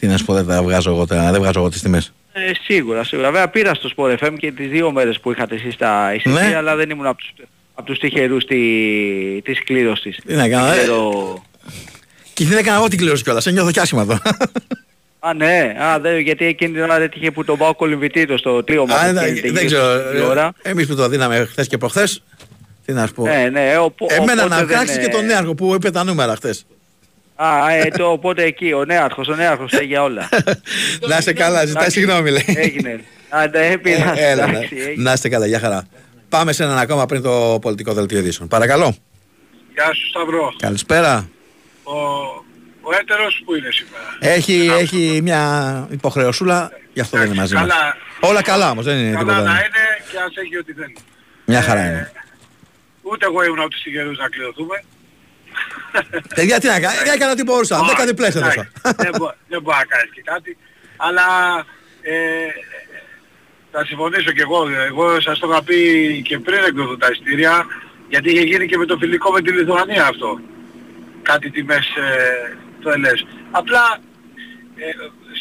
Τι 0.00 0.06
να 0.06 0.16
σου 0.16 0.24
πω, 0.24 0.32
δεν, 0.34 0.46
τα 0.46 0.62
βγάζω 0.62 0.90
εγώ, 0.90 1.06
τα- 1.06 1.30
δεν 1.30 1.40
βγάζω 1.40 1.58
εγώ 1.60 1.68
τις 1.68 1.82
τιμές. 1.82 2.12
Ε, 2.38 2.50
σίγουρα, 2.64 3.04
σίγουρα. 3.04 3.30
Βέβαια 3.30 3.48
πήρα 3.48 3.74
στο 3.74 3.90
Sport 3.96 4.16
FM 4.18 4.34
και 4.38 4.52
τις 4.52 4.68
δύο 4.68 4.92
μέρες 4.92 5.20
που 5.20 5.30
είχατε 5.32 5.54
εσείς 5.54 5.76
τα 5.76 6.12
εισιτήρια, 6.14 6.48
Ναι. 6.48 6.56
αλλά 6.56 6.76
δεν 6.76 6.90
ήμουν 6.90 7.06
από 7.06 7.18
τους, 7.18 7.32
από 7.74 7.86
τους 7.86 7.98
τυχερούς 7.98 8.44
τη, 8.44 8.56
της 9.44 9.64
κλήρωσης. 9.64 10.18
Τι 10.26 10.34
να 10.34 10.48
κάνω, 10.48 10.66
Δεν 10.66 10.74
ε. 10.78 10.82
ξέρω- 10.82 11.42
Και 12.34 12.44
δεν 12.44 12.58
έκανα 12.58 12.76
εγώ 12.76 12.88
την 12.88 12.98
κλήρωση 12.98 13.22
κιόλας. 13.22 13.42
Σε 13.42 13.50
νιώθω 13.50 13.70
κι 13.70 13.80
άσχημα 13.80 14.02
εδώ. 14.02 14.18
Α, 15.18 15.34
ναι, 15.34 15.74
α, 15.82 15.98
δεν, 16.00 16.18
γιατί 16.18 16.44
εκείνη 16.44 16.72
την 16.72 16.82
ώρα 16.82 17.00
έτυχε 17.00 17.30
που 17.30 17.44
τον 17.44 17.58
πάω 17.58 17.74
κολυμβητήριο 17.74 18.36
στο 18.38 18.64
τρίωμα. 18.64 18.94
Α, 18.94 19.06
που 19.08 19.14
δεν- 19.14 19.26
γίνεται 19.34 19.50
δεν 19.50 19.66
γύρω 19.66 19.80
ξέρω. 19.80 20.08
στην 20.08 20.22
ώρα. 20.22 20.52
Εμείς 20.62 20.86
που 20.86 20.94
το 20.94 21.08
δίναμε 21.08 21.44
χθες 21.50 21.66
και 21.66 21.78
προχθές. 21.78 22.22
Τι 22.86 22.92
να 22.92 23.06
σου 23.06 23.12
πω. 23.12 23.22
Ναι, 23.26 23.48
ναι, 23.52 23.76
οπο- 23.78 24.12
Εμένα 24.12 24.32
οπότε 24.32 24.48
να 24.48 24.56
δεν, 24.56 24.66
κράξει 24.66 24.94
ε, 24.98 25.02
και 25.04 25.08
τον 25.08 25.24
νέαρχο 25.24 25.54
που 25.54 25.74
είπε 25.74 25.90
τα 25.90 26.04
νούμερα 26.04 26.34
χθες. 26.36 26.66
Α, 27.36 27.70
ε, 27.72 27.88
το, 27.98 28.10
οπότε 28.10 28.42
εκεί, 28.42 28.72
ο 28.72 28.84
νέαρχος, 28.84 29.28
ο 29.28 29.34
νέαρχος 29.34 29.70
φταίει 29.72 29.86
για 29.86 30.02
όλα. 30.02 30.28
Να 31.08 31.16
είστε 31.16 31.32
καλά, 31.32 31.58
ζητάει 31.66 31.82
Εντάξει, 31.82 31.98
συγγνώμη 32.00 32.30
λέει. 32.30 32.44
Έγινε. 32.46 33.00
Α, 33.28 33.48
δεν 33.50 33.80
πειράζει, 33.80 34.20
Ε, 34.20 34.30
Έλα, 34.30 34.44
εντάξει, 34.48 34.74
ναι. 34.74 34.80
έγινε. 34.80 35.02
Να 35.02 35.12
είστε 35.12 35.28
καλά, 35.28 35.46
για 35.46 35.58
χαρά. 35.60 35.86
Πάμε 36.28 36.52
σε 36.52 36.62
έναν 36.64 36.78
ακόμα 36.78 37.06
πριν 37.06 37.22
το 37.22 37.58
πολιτικό 37.60 37.92
δελτίο 37.92 38.18
ειδήσεων. 38.18 38.48
Παρακαλώ. 38.48 38.96
Γεια 39.74 39.94
σου 39.94 40.06
Σταυρό. 40.08 40.54
Καλησπέρα. 40.58 41.28
Ο, 41.82 41.92
ο 42.80 42.94
έτερος 43.00 43.42
που 43.44 43.54
είναι 43.54 43.68
σήμερα; 43.70 44.34
Έχει, 44.36 44.70
έχει 44.78 45.20
μια 45.22 45.86
υποχρεωσούλα, 45.90 46.70
γι' 46.92 47.00
αυτό 47.00 47.16
δεν 47.18 47.26
είναι 47.26 47.34
μαζί 47.34 47.54
μας. 47.54 47.62
Καλά, 47.62 47.96
Όλα 48.20 48.42
καλά 48.42 48.70
όμως, 48.70 48.84
δεν 48.84 48.98
είναι 48.98 49.10
καλά 49.10 49.20
τίποτα. 49.20 49.42
να 49.42 49.50
είναι 49.50 49.84
και 50.10 50.18
ας 50.18 50.32
έχει 50.44 50.56
ό,τι 50.58 50.72
θέλει. 50.72 50.96
Μια 51.44 51.62
χαρά 51.62 51.86
είναι. 51.86 52.12
Ούτε 53.02 53.24
εγώ 53.26 53.44
ήμουν 53.44 53.60
από 53.60 53.68
τους 53.70 53.82
τυχερούς 53.82 54.18
να 54.18 54.28
κληρωθούμε. 54.28 54.84
Παιδιά, 56.34 56.60
τι 56.60 56.66
να 56.66 56.80
κάνω, 56.80 56.98
έκανα 57.14 57.32
ό,τι 57.32 57.42
μπορούσα. 57.42 57.82
Δέκα 57.88 58.04
διπλές 58.06 58.34
έδωσα. 58.34 58.70
Εντάξει, 58.82 58.96
δεν, 58.96 59.10
μπο- 59.18 59.34
δεν 59.48 59.60
μπορεί 59.62 59.76
να 59.76 59.84
κάνεις 59.84 60.10
και 60.14 60.22
κάτι. 60.24 60.56
Αλλά 60.96 61.26
ε, 62.02 62.14
θα 63.72 63.84
συμφωνήσω 63.84 64.30
και 64.32 64.42
εγώ. 64.42 64.68
Εγώ 64.90 65.20
σας 65.20 65.38
το 65.38 65.48
είχα 65.50 65.62
πει 65.62 65.78
και 66.24 66.38
πριν 66.38 66.58
εκδοθούν 66.68 66.98
τα 66.98 67.08
ειστήρια 67.12 67.66
γιατί 68.08 68.30
είχε 68.30 68.40
γίνει 68.50 68.66
και 68.66 68.76
με 68.78 68.86
το 68.86 68.96
φιλικό 68.96 69.30
με 69.32 69.40
τη 69.42 69.50
Λιθουανία 69.52 70.04
αυτό. 70.06 70.40
Κάτι 71.22 71.50
τιμές 71.50 71.86
ε, 71.96 72.56
το 72.82 72.90
ελες. 72.90 73.26
Απλά 73.50 73.84
ε, 74.76 74.84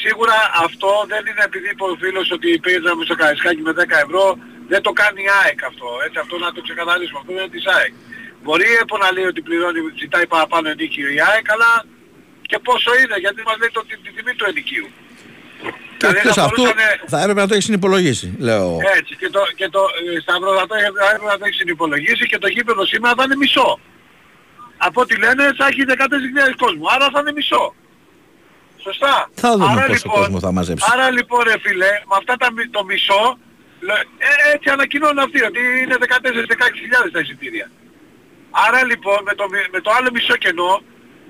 σίγουρα 0.03 0.37
αυτό 0.65 0.89
δεν 1.07 1.21
είναι 1.29 1.43
επειδή 1.49 1.67
είπε 1.71 1.83
ο 1.83 1.95
φίλος 2.01 2.31
ότι 2.31 2.59
παίζαμε 2.63 3.03
στο 3.05 3.15
Καραϊσκάκι 3.15 3.61
με 3.61 3.73
10 3.77 3.81
ευρώ. 4.05 4.37
Δεν 4.67 4.81
το 4.81 4.91
κάνει 5.01 5.21
η 5.23 5.29
ΑΕΚ 5.43 5.59
αυτό. 5.71 5.87
Έτσι 6.05 6.17
αυτό 6.23 6.35
να 6.37 6.51
το 6.55 6.61
ξεκαθαρίσουμε. 6.67 7.19
Αυτό 7.21 7.31
δεν 7.33 7.43
είναι 7.43 7.53
της 7.57 7.65
ΑΕΚ. 7.75 7.93
Μπορεί 8.45 8.65
η 8.73 8.77
ΕΠΟ 8.81 8.95
να 9.03 9.09
λέει 9.15 9.25
ότι 9.31 9.41
πληρώνει, 9.47 9.79
ζητάει 10.01 10.27
παραπάνω 10.33 10.65
ενίκιο 10.73 11.07
η 11.17 11.19
ΑΕΚ, 11.29 11.45
αλλά 11.55 11.69
και 12.49 12.57
πόσο 12.67 12.89
είναι, 13.01 13.15
γιατί 13.25 13.39
μας 13.47 13.57
λέει 13.61 13.71
το, 13.77 13.81
τη, 13.89 13.95
τη 14.03 14.09
τιμή 14.15 14.33
του 14.37 14.45
ενοικίου. 14.51 14.87
Και 15.99 16.07
Δηλαδή 16.07 16.17
εκτός 16.17 16.35
θα 16.39 16.43
αυτού 16.47 16.61
μπορούσανε- 16.61 16.99
θα 17.13 17.19
έπρεπε 17.23 17.39
να 17.43 17.47
το 17.49 17.53
έχεις 17.55 17.65
συνυπολογίσει, 17.69 18.27
λέω. 18.47 18.67
Έτσι, 18.99 19.13
και 19.21 19.29
το, 19.35 19.41
και 19.59 19.67
το 19.75 19.81
ε, 20.15 20.19
Σταύρο 20.25 20.49
θα 20.59 20.65
το 20.69 20.73
θα 21.01 21.05
έπρεπε 21.11 21.29
να 21.33 21.37
το 21.39 21.45
έχεις 21.47 21.59
συνυπολογίσει 21.63 22.25
και 22.31 22.37
το 22.43 22.47
γήπεδο 22.55 22.81
σήμερα 22.91 23.13
θα 23.17 23.23
είναι 23.25 23.35
μισό. 23.43 23.69
Από 24.87 25.01
ό,τι 25.01 25.15
λένε 25.23 25.43
θα 25.57 25.65
έχει 25.71 25.81
14.000 25.87 26.53
κόσμο, 26.63 26.83
άρα 26.95 27.07
θα 27.13 27.19
είναι 27.21 27.31
μισό. 27.39 27.63
Σωστά. 28.85 29.29
Θα 29.33 29.51
δούμε 29.57 29.71
άρα, 29.71 29.85
πόσο 29.85 30.09
κόσμο 30.09 30.39
θα 30.45 30.51
μαζέψει. 30.57 30.85
Άρα 30.93 31.05
λοιπόν 31.17 31.39
ρε 31.49 31.55
φίλε, 31.63 31.91
με 32.09 32.15
αυτά 32.21 32.33
τα, 32.41 32.47
μι- 32.55 32.69
το 32.77 32.83
μισό, 32.89 33.21
λέ- 33.87 34.07
ε, 34.29 34.53
έτσι 34.53 34.67
ανακοινώνουν 34.75 35.19
αυτοί 35.25 35.39
ότι 35.49 35.59
είναι 35.81 35.95
14-16.000 35.99 37.11
τα 37.15 37.19
εισιτήρια. 37.19 37.67
Άρα 38.65 38.81
λοιπόν 38.91 39.19
με 39.27 39.33
το, 39.39 39.45
μι- 39.51 39.69
με 39.75 39.79
το 39.85 39.89
άλλο 39.97 40.09
μισό 40.15 40.35
κενό 40.43 40.73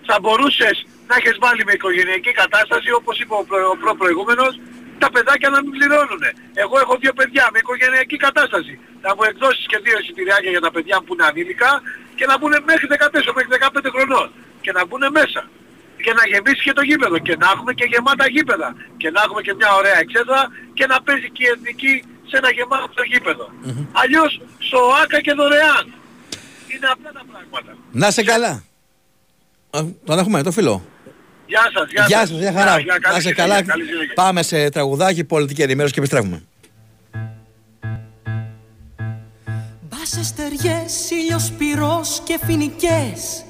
θα 0.08 0.16
μπορούσες 0.22 0.76
να 1.10 1.14
έχεις 1.20 1.36
βάλει 1.44 1.62
με 1.66 1.72
οικογενειακή 1.78 2.32
κατάσταση 2.42 2.90
όπως 3.00 3.16
είπε 3.20 3.34
ο, 3.42 3.44
προ, 3.50 3.60
ο 3.74 3.76
προ- 3.82 3.98
προηγούμενος 4.02 4.54
τα 5.04 5.10
παιδάκια 5.14 5.50
να 5.56 5.60
μην 5.64 5.72
πληρώνουν. 5.78 6.24
Εγώ 6.64 6.76
έχω 6.84 6.94
δύο 7.02 7.14
παιδιά 7.20 7.44
με 7.54 7.58
οικογενειακή 7.64 8.18
κατάσταση. 8.28 8.74
Να 9.06 9.10
μου 9.16 9.24
εκδώσεις 9.30 9.66
και 9.72 9.78
δύο 9.86 9.96
εισιτηριάκια 10.02 10.52
για 10.56 10.64
τα 10.68 10.72
παιδιά 10.76 10.98
που 11.04 11.14
είναι 11.14 11.26
ανήλικα 11.30 11.72
και 12.18 12.26
να 12.30 12.38
μπουν 12.38 12.54
μέχρι 12.70 12.86
14, 12.90 13.34
μέχρι 13.38 13.50
15 13.84 13.90
χρονών 13.96 14.28
και 14.64 14.72
να 14.78 14.82
μπουν 14.86 15.04
μέσα. 15.20 15.42
Και 16.06 16.14
να 16.18 16.24
γεμίσει 16.32 16.62
και 16.68 16.74
το 16.80 16.84
γήπεδο 16.90 17.18
και 17.28 17.36
να 17.42 17.48
έχουμε 17.54 17.72
και 17.80 17.86
γεμάτα 17.92 18.26
γήπεδα 18.36 18.70
και 19.02 19.10
να 19.16 19.20
έχουμε 19.26 19.42
και 19.48 19.54
μια 19.60 19.72
ωραία 19.80 19.98
εξέδρα 20.04 20.42
και 20.78 20.86
να 20.92 20.98
παίζει 21.06 21.30
και 21.36 21.44
η 21.48 21.50
εθνική 21.56 21.94
σε 22.30 22.36
ένα 22.42 22.50
γεμάτο 22.58 23.02
γήπεδο. 23.12 23.46
Αλλιώς 24.02 24.32
στο 24.68 24.80
άκα 25.04 25.18
και 25.26 25.34
δωρεάν. 25.40 25.86
Είναι 26.76 26.88
απλά 26.92 27.12
τα 27.12 27.22
πράγματα. 27.32 27.78
Να 27.92 28.12
σε 28.12 28.24
καλά. 28.24 28.64
Α, 29.70 29.80
Τον 30.06 30.20
έχουμε, 30.20 30.44
το 30.44 30.52
φίλο. 30.52 30.86
Γεια 31.48 31.62
σας, 31.74 31.90
γεια, 31.92 32.06
Γεια 32.08 32.20
σας, 32.20 32.30
γεια 32.40 32.52
χαρά. 32.54 32.80
Γεια, 32.80 32.98
καλή 33.00 33.16
Να 33.16 33.22
σε 33.22 33.22
συνέχεια, 33.22 33.44
καλά. 33.44 33.64
καλή 33.64 33.84
συνέχεια. 33.84 34.14
Πάμε 34.16 34.44
σε 34.44 34.70
τραγουδάκι, 34.70 35.24
πολιτική 35.24 35.62
ενημέρωση 35.62 35.94
και 35.94 36.00
επιστρέφουμε. 36.00 36.44
Μπάσες 39.90 40.28
στεριές, 40.28 41.10
ήλιος 41.10 41.52
πυρός 41.58 42.22
και 42.24 42.40
φοινικές 42.46 43.44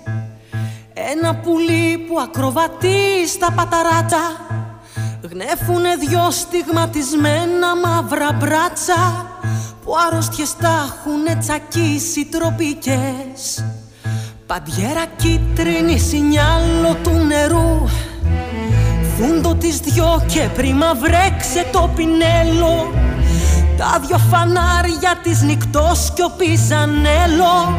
Ένα 0.93 1.35
πουλί 1.35 1.97
που 2.07 2.19
ακροβατεί 2.19 3.27
στα 3.27 3.51
παταράτσα 3.51 4.45
Γνέφουνε 5.21 5.95
δυο 5.95 6.31
στιγματισμένα 6.31 7.75
μαύρα 7.75 8.31
μπράτσα 8.31 9.29
Που 9.85 9.93
άρρωστιες 10.07 10.55
τα 10.55 10.87
έχουνε 10.87 11.35
τσακίσει 11.35 12.25
τροπικές. 12.25 13.65
Παντιέρα 14.45 15.05
κίτρινη 15.15 15.99
σινιάλο 15.99 16.95
του 17.03 17.11
νερού 17.11 17.87
Φούντο 19.17 19.55
τις 19.55 19.79
δυο 19.79 20.25
και 20.27 20.49
πρίμα 20.55 20.93
βρέξε 20.93 21.65
το 21.71 21.89
πινέλο. 21.95 22.93
Τα 23.77 23.99
δυο 24.05 24.17
φανάρια 24.17 25.19
της 25.23 25.41
νυχτός 25.41 26.11
κι 26.15 26.21
ο 26.21 26.31
πιζανέλο 26.37 27.77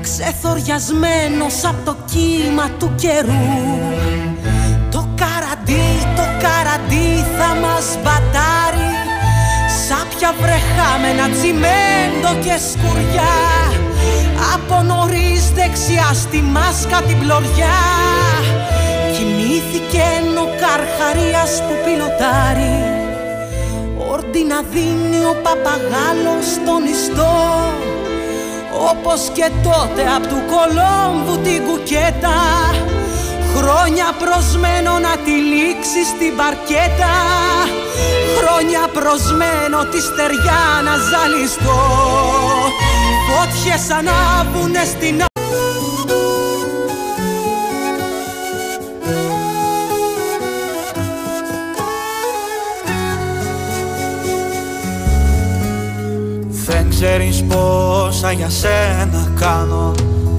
Ξεθοριασμένος 0.00 1.64
από 1.64 1.84
το 1.84 1.96
κύμα 2.04 2.70
του 2.78 2.92
καιρού. 2.96 3.46
Το 4.90 5.08
καραντί, 5.14 5.86
το 6.16 6.22
καραντί 6.42 7.24
θα 7.38 7.54
μας 7.54 7.98
μπατάρει 8.02 8.83
Σάπια 10.14 10.34
βρεχάμενα 10.40 11.28
τσιμέντο 11.34 12.32
και 12.44 12.56
σκουριά. 12.68 13.36
Από 14.54 14.82
νωρίς 14.82 15.52
δεξιά 15.52 16.10
στη 16.14 16.40
μάσκα 16.42 17.02
την 17.02 17.18
πλωριά. 17.18 17.78
Κοιμήθηκε 19.14 20.06
ο 20.44 20.46
καρχαρίας 20.62 21.52
που 21.64 21.74
πιλωτάρει 21.84 22.78
Όρντι 24.12 24.42
να 24.44 24.62
δίνει 24.72 25.20
ο 25.32 25.34
παπαγάλος 25.44 26.46
στον 26.56 26.82
ιστό. 26.94 27.36
Όπως 28.90 29.20
και 29.32 29.50
τότε 29.62 30.02
απ' 30.16 30.26
του 30.26 30.40
Κολόμβου 30.52 31.38
την 31.44 31.60
κουκέτα 31.66 32.38
Χρόνια 33.56 34.06
προσμένο 34.18 34.98
να 34.98 35.16
τη 35.24 35.30
λήξεις 35.30 36.06
στην 36.14 36.36
παρκέτα. 36.36 37.14
Χρόνια 38.38 38.82
προσμένο 38.98 39.78
τη 39.90 40.00
στεριά 40.00 40.62
να 40.86 40.94
ζαλιστώ. 41.08 41.80
Φώτιες 43.28 43.90
ανάβουνε 43.90 44.84
στην 44.84 45.22
Δεν 56.66 56.90
ξέρεις 56.90 57.44
πόσα 57.44 58.32
για 58.32 58.50
σένα 58.50 59.32
κάνω 59.38 59.94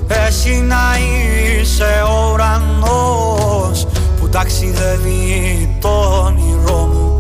Εσύ 0.08 0.56
να 0.56 0.98
είσαι 0.98 2.04
ο 2.08 2.32
ουρανός 2.34 3.88
Που 4.20 4.30
ταξιδεύει 4.30 5.78
το 5.82 6.24
όνειρό 6.26 6.90
μου. 6.94 7.16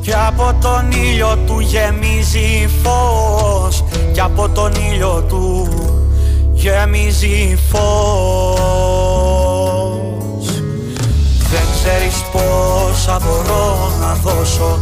Και 0.00 0.14
από 0.26 0.54
τον 0.60 0.90
ήλιο 0.90 1.38
του 1.46 1.60
γεμίζει 1.60 2.68
φως 2.82 3.84
Και 4.12 4.20
από 4.20 4.48
τον 4.48 4.72
ήλιο 4.92 5.24
του 5.28 5.68
γεμίζει 6.52 7.58
φως. 7.70 7.80
Δεν 11.50 11.66
ξέρεις 11.74 12.24
πόσα 12.32 13.20
μπορώ 13.24 13.90
να 14.00 14.14
δώσω 14.14 14.78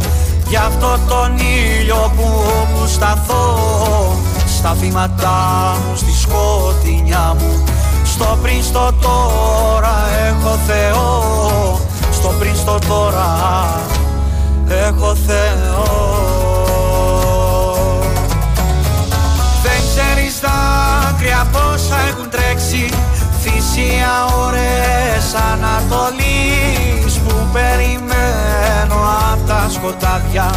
Γι' 0.49 0.55
αυτό 0.55 0.97
τον 1.07 1.37
ήλιο 1.37 2.11
που 2.15 2.23
μου 2.73 2.87
σταθώ. 2.87 3.57
Στα 4.57 4.73
βήματά 4.73 5.75
μου, 5.77 5.95
στη 5.95 6.08
σκοτεινιά 6.29 7.35
μου. 7.39 7.63
Στο 8.05 8.37
πριν, 8.41 8.63
στο 8.63 8.93
τώρα 9.01 9.95
έχω 10.27 10.57
Θεό. 10.67 11.79
Στο 12.11 12.33
πριν, 12.39 12.55
στο 12.55 12.79
τώρα 12.87 13.29
έχω 14.67 15.15
Θεό. 15.27 15.87
Δεν 19.63 19.81
ξέρεις 19.89 20.39
δάκρυα 20.39 21.47
πόσα 21.51 21.97
έχουν 22.09 22.29
τρέξει. 22.29 22.89
Θυσία 23.41 24.25
ώρες 24.45 25.33
Ανατολής 25.51 27.13
Που 27.27 27.35
περιμένω 27.53 28.97
απ' 29.31 29.47
τα 29.47 29.69
σκοτάδια. 29.73 30.49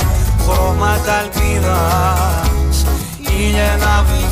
Χρώματα 0.43 1.21
ελπίδας 1.21 2.85
Ήλιε 3.21 3.77
να 3.81 4.05
βγεις 4.07 4.32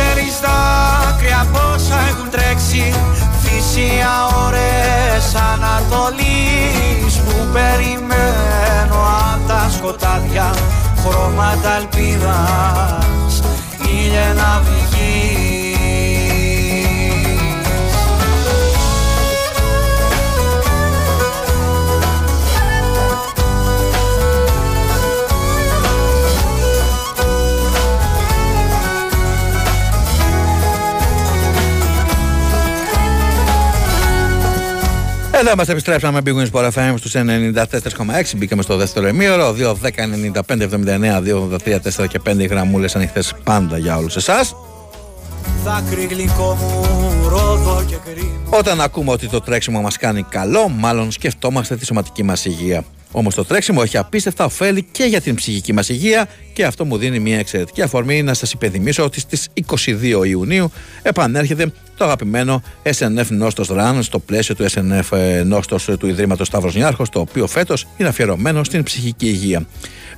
Δεν 0.00 0.08
ξέρεις 0.08 0.40
δάκρυα 0.40 1.46
πόσα 1.52 1.98
έχουν 2.08 2.30
τρέξει. 2.30 2.94
Θυσία 3.42 4.26
ώρες 4.46 5.34
Ανατολής 5.52 7.14
Που 7.24 7.46
περιμένω 7.52 8.98
απ' 9.32 9.48
τα 9.48 9.70
σκοτάδια. 9.76 10.54
Χρώματα 11.02 11.76
ελπίδας 11.76 13.42
Ήλιε 13.82 14.32
να 14.36 14.62
βγεις 14.64 15.39
Εδώ 35.40 35.50
είμαστε, 35.50 35.72
επιστρέψαμε 35.72 36.20
Big 36.24 36.34
Wings 36.34 36.50
Sport 36.52 36.70
FM 36.70 36.94
στους 36.96 37.12
94,6. 37.14 38.36
Μπήκαμε 38.36 38.62
στο 38.62 38.76
δεύτερο 38.76 39.08
ημίωρο. 39.08 39.52
2, 39.52 39.74
10, 39.82 40.06
95, 40.46 40.62
79, 40.62 41.20
2, 41.20 41.48
83, 41.64 41.80
4 41.80 42.06
και 42.06 42.20
5 42.26 42.46
γραμμούλες 42.46 42.96
ανοιχτές 42.96 43.34
πάντα 43.44 43.78
για 43.78 43.96
όλους 43.96 44.16
εσάς. 44.16 44.54
Δάκρυ 45.64 46.04
γλυκό 46.04 46.58
μου 46.60 47.28
ρόδο 47.28 47.84
και 47.86 47.96
κρίνο 48.04 48.58
Όταν 48.58 48.80
ακούμε 48.80 49.10
ότι 49.10 49.28
το 49.28 49.40
τρέξιμο 49.40 49.80
μας 49.80 49.96
κάνει 49.96 50.22
καλό, 50.22 50.68
μάλλον 50.68 51.10
σκεφτόμαστε 51.10 51.76
τη 51.76 51.84
σωματική 51.84 52.22
μας 52.22 52.44
υγεία. 52.44 52.84
Όμως 53.12 53.34
το 53.34 53.44
τρέξιμο 53.44 53.80
έχει 53.84 53.96
απίστευτα 53.96 54.44
ωφέλη 54.44 54.86
και 54.92 55.04
για 55.04 55.20
την 55.20 55.34
ψυχική 55.34 55.72
μας 55.72 55.88
υγεία 55.88 56.28
και 56.52 56.64
αυτό 56.64 56.84
μου 56.84 56.96
δίνει 56.96 57.18
μια 57.18 57.38
εξαιρετική 57.38 57.82
αφορμή 57.82 58.22
να 58.22 58.34
σας 58.34 58.52
υπενθυμίσω 58.52 59.04
ότι 59.04 59.20
στις 59.20 59.48
22 59.66 60.26
Ιουνίου 60.26 60.72
επανέρχεται 61.02 61.72
το 61.96 62.04
αγαπημένο 62.04 62.62
SNF 62.82 63.26
Νόστος 63.28 63.70
Run 63.72 63.98
στο 64.00 64.18
πλαίσιο 64.18 64.54
του 64.54 64.66
SNF 64.70 65.16
ε, 65.18 65.42
Νόστος 65.42 65.84
του 65.98 66.06
Ιδρύματος 66.06 66.46
Σταύρος 66.46 66.74
Νιάρχος, 66.74 67.08
το 67.08 67.20
οποίο 67.20 67.46
φέτος 67.46 67.86
είναι 67.96 68.08
αφιερωμένο 68.08 68.64
στην 68.64 68.82
ψυχική 68.82 69.26
υγεία. 69.26 69.66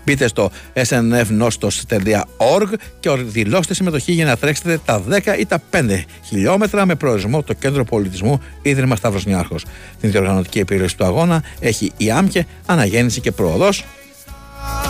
Μπείτε 0.04 0.28
στο 0.28 0.50
snfnostos.org 0.74 2.72
και 3.00 3.10
δηλώστε 3.10 3.74
συμμετοχή 3.74 4.12
για 4.12 4.24
να 4.24 4.36
τρέξετε 4.36 4.80
τα 4.84 5.02
10 5.10 5.20
ή 5.38 5.46
τα 5.46 5.62
5 5.70 6.02
χιλιόμετρα 6.24 6.86
με 6.86 6.94
προορισμό 6.94 7.42
το 7.42 7.52
Κέντρο 7.52 7.84
Πολιτισμού 7.84 8.40
Ίδρυμα 8.62 8.96
Σταύρος 8.96 9.26
Νιάρχος. 9.26 9.64
Την 10.00 10.10
διοργανωτική 10.10 10.58
επίρρωση 10.58 10.96
του 10.96 11.04
αγώνα 11.04 11.42
έχει 11.60 11.92
η 11.96 12.10
ΆΜΚΕ, 12.10 12.46
Αναγέννηση 12.66 13.20
και 13.20 13.32
Πρόοδος. 13.32 13.84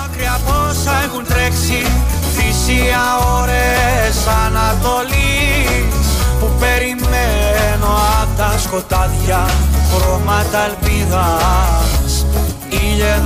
Άκρια 0.04 0.40
πόσα 0.46 1.02
έχουν 1.04 1.24
τρέξει 1.24 1.86
Θυσία 2.34 3.02
ώρες 3.40 4.26
Ανατολής 4.46 6.06
Που 6.40 6.48
περιμένω 6.60 7.90
απ' 8.22 8.36
τα 8.36 8.58
σκοτάδια 8.58 9.50
Χρώματα 9.92 10.64
ελπίδας 10.64 12.26
Ήλιε 12.68 13.16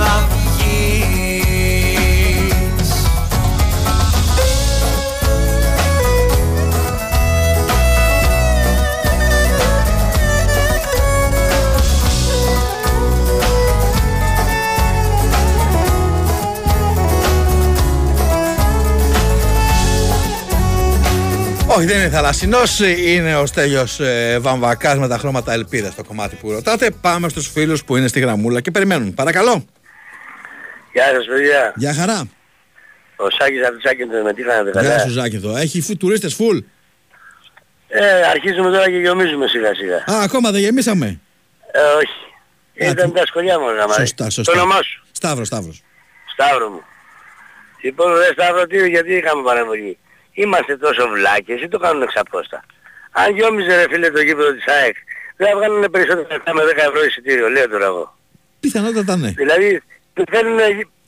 Όχι, 21.77 21.85
δεν 21.85 21.97
είναι 21.97 22.09
θαλασσινός, 22.09 22.79
είναι 22.79 23.35
ο 23.35 23.45
Στέλιος 23.45 23.99
ε, 23.99 24.37
Βαμβακάς 24.39 24.97
με 24.97 25.07
τα 25.07 25.17
χρώματα 25.17 25.53
ελπίδας 25.53 25.93
στο 25.93 26.03
κομμάτι 26.03 26.35
που 26.35 26.51
ρωτάτε. 26.51 26.91
Πάμε 27.01 27.29
στους 27.29 27.47
φίλους 27.47 27.83
που 27.83 27.97
είναι 27.97 28.07
στη 28.07 28.19
γραμμούλα 28.19 28.61
και 28.61 28.71
περιμένουν. 28.71 29.13
Παρακαλώ. 29.13 29.65
Γεια 30.93 31.05
σας 31.05 31.25
παιδιά. 31.25 31.73
Γεια 31.75 31.93
χαρά. 31.93 32.27
Ο 33.15 33.29
Σάκης 33.29 33.65
από 33.65 33.75
τη 33.75 33.81
Σάκυνθο 33.87 34.23
με 34.23 34.33
τι 34.33 34.43
κάνετε 34.43 34.71
καλά. 34.71 34.87
Γεια 34.87 34.99
σου, 34.99 35.09
Ζάκηθο. 35.09 35.57
Έχει 35.57 35.81
φου, 35.81 35.97
τουρίστες 35.97 36.37
full. 36.39 36.63
Ε, 37.87 38.21
αρχίζουμε 38.21 38.69
τώρα 38.69 38.89
και 38.89 38.97
γεμίζουμε 38.97 39.47
σιγά 39.47 39.75
σιγά. 39.75 39.97
Α, 39.97 40.23
ακόμα 40.23 40.51
δεν 40.51 40.61
γεμίσαμε. 40.61 41.19
Ε, 41.71 41.79
όχι. 41.79 42.91
Ήταν 42.91 43.13
τα 43.13 43.25
σχολιά 43.25 43.59
μου 43.59 43.65
να 43.87 43.93
Σωστά, 43.93 44.29
σωστά. 44.29 44.51
Το 44.51 44.59
όνομά 44.59 44.81
σου. 44.81 45.03
Σταύρος, 45.11 45.47
Σταύρος. 45.47 45.83
Σταύρο 46.33 46.69
μου. 46.69 46.81
Λοιπόν, 47.81 48.13
ρε 48.17 48.31
Σταύρο, 48.33 48.67
τι, 48.67 48.89
γιατί 48.89 49.13
είχαμε 49.13 49.43
παρεμβολή. 49.43 49.97
Είμαστε 50.41 50.77
τόσο 50.77 51.07
βλάκες 51.07 51.61
ή 51.61 51.67
το 51.67 51.77
κάνουν 51.77 52.01
εξαπόστα. 52.01 52.65
Αν 53.11 53.35
γιόμιζε 53.35 53.75
ρε 53.75 53.85
φίλε 53.89 54.09
το 54.11 54.21
γήπεδο 54.21 54.51
της 54.53 54.67
ΑΕΚ, 54.67 54.95
δεν 55.37 55.47
θα 55.47 55.55
βγάλουν 55.57 55.91
περισσότερα 55.91 56.27
λεφτά 56.31 56.53
με 56.53 56.61
10 56.63 56.77
ευρώ 56.89 57.03
εισιτήριο, 57.07 57.49
λέω 57.49 57.69
τώρα 57.69 57.85
εγώ. 57.85 58.17
Πιθανότατα 58.59 59.15
ναι. 59.17 59.29
Δηλαδή 59.29 59.83
θέλουν 60.31 60.59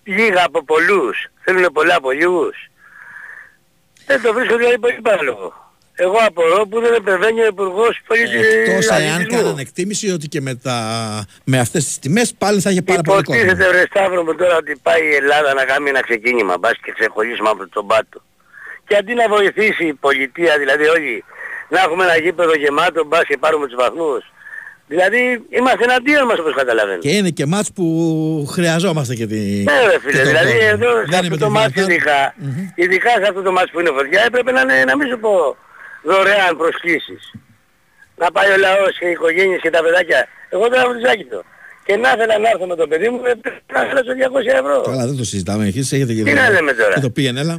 λίγα 0.03 0.43
από 0.45 0.63
πολλούς, 0.65 1.17
θέλουν 1.43 1.65
πολλά 1.73 1.95
από 1.95 2.11
λίγους. 2.11 2.57
Δεν 4.05 4.21
το 4.21 4.33
βρίσκω 4.33 4.55
δηλαδή 4.57 4.79
πολύ 4.79 4.99
παράλογο. 5.01 5.73
Εγώ 5.95 6.17
απορώ 6.27 6.67
που 6.67 6.79
δεν 6.81 6.93
επεμβαίνει 6.93 7.41
ο 7.41 7.45
Υπουργός 7.45 8.01
Εκτός 8.07 8.87
εάν 8.87 9.15
Πολιτισμού. 9.15 9.41
κάναν 9.41 9.57
εκτίμηση 9.57 10.11
ότι 10.11 10.27
και 10.27 10.41
με, 10.41 10.55
τα... 10.55 10.77
με 11.43 11.59
αυτές 11.59 11.85
τις 11.85 11.99
τιμές 11.99 12.33
πάλι 12.37 12.61
θα 12.61 12.69
είχε 12.69 12.81
πάρα 12.81 13.01
πολύ 13.01 13.23
κόσμο. 13.23 13.41
Υποτίθεται 13.41 13.71
ρε 13.71 13.85
Σταύρο 13.89 14.23
μου 14.23 14.35
τώρα 14.35 14.55
ότι 14.57 14.75
πάει 14.81 15.01
η 15.11 15.15
Ελλάδα 15.15 15.53
να 15.53 15.65
κάνει 15.65 15.89
ένα 15.89 16.01
ξεκίνημα, 16.01 16.57
μπας 16.57 16.73
και 16.83 16.91
ξεχωρίσουμε 16.97 17.49
από 17.49 17.67
τον 17.67 17.87
πάτο. 17.87 18.21
Και 18.89 18.95
αντί 18.99 19.13
να 19.21 19.25
βοηθήσει 19.35 19.85
η 19.93 19.93
πολιτεία, 19.93 20.53
δηλαδή 20.61 20.85
όλοι, 20.95 21.23
να 21.73 21.79
έχουμε 21.85 22.03
ένα 22.03 22.17
γήπεδο 22.23 22.53
γεμάτο, 22.63 22.99
μπας 23.05 23.23
και 23.29 23.37
πάρουμε 23.37 23.65
τους 23.67 23.75
βαθμούς. 23.83 24.23
Δηλαδή 24.91 25.21
είμαστε 25.57 25.83
εναντίον 25.89 26.25
μας 26.29 26.39
όπως 26.39 26.53
καταλαβαίνετε. 26.61 27.07
Και 27.07 27.15
είναι 27.17 27.29
και 27.39 27.45
μάτς 27.45 27.69
που 27.75 27.85
χρειαζόμαστε 28.53 29.13
και 29.19 29.27
τη... 29.33 29.39
Ναι 29.69 29.77
ρε 29.91 29.97
φίλε, 30.03 30.11
και 30.11 30.17
τον 30.17 30.27
δηλαδή 30.31 30.53
κόσμο. 30.53 30.67
εδώ 30.75 30.89
σε 30.99 31.05
Δεν 31.13 31.23
είναι 31.25 31.33
αυτό 31.33 31.35
με 31.35 31.37
το 31.37 31.45
τη 31.45 31.51
μάτς 31.57 31.73
Βιλιαρντάρ. 31.73 31.95
ειδικά, 31.95 32.19
ειδικά 32.83 33.11
σε 33.21 33.25
αυτό 33.31 33.41
το 33.47 33.51
μάτς 33.57 33.69
που 33.71 33.79
είναι 33.79 33.91
φωτιά 33.97 34.21
έπρεπε 34.29 34.51
να 34.57 34.61
είναι, 34.61 34.77
να 34.89 34.93
μην 34.97 35.07
σου 35.11 35.19
πω, 35.23 35.33
δωρεάν 36.09 36.53
προσκλήσεις. 36.61 37.21
Να 38.21 38.27
πάει 38.35 38.49
ο 38.55 38.57
λαός 38.65 38.93
και 38.99 39.07
οι 39.09 39.11
οικογένειες 39.17 39.59
και 39.65 39.71
τα 39.75 39.81
παιδάκια. 39.85 40.19
Εγώ 40.53 40.63
τώρα 40.71 40.81
από 40.85 40.93
τη 40.95 41.01
Ζάκηθο. 41.07 41.41
Και 41.85 41.93
να 42.03 42.09
ήθελα 42.15 42.35
να 42.43 42.49
έρθω 42.53 42.65
με 42.71 42.75
το 42.81 42.85
παιδί 42.91 43.07
μου, 43.09 43.19
έπρεπε 43.33 43.61
να 43.73 43.79
χάσω 43.91 44.11
200 44.53 44.59
ευρώ. 44.61 44.77
Καλά, 44.91 45.05
δεν 45.09 45.17
το 45.21 45.25
συζητάμε. 45.31 45.63
Εσείς 45.67 45.91
έχετε 45.95 46.13
και 46.13 46.23
Τι 46.23 46.33
να 46.33 46.49
λέμε 46.49 46.71
τώρα; 46.73 46.93
Και 46.93 47.05
το 47.07 47.09
πήγαινε, 47.09 47.39
έλα. 47.39 47.55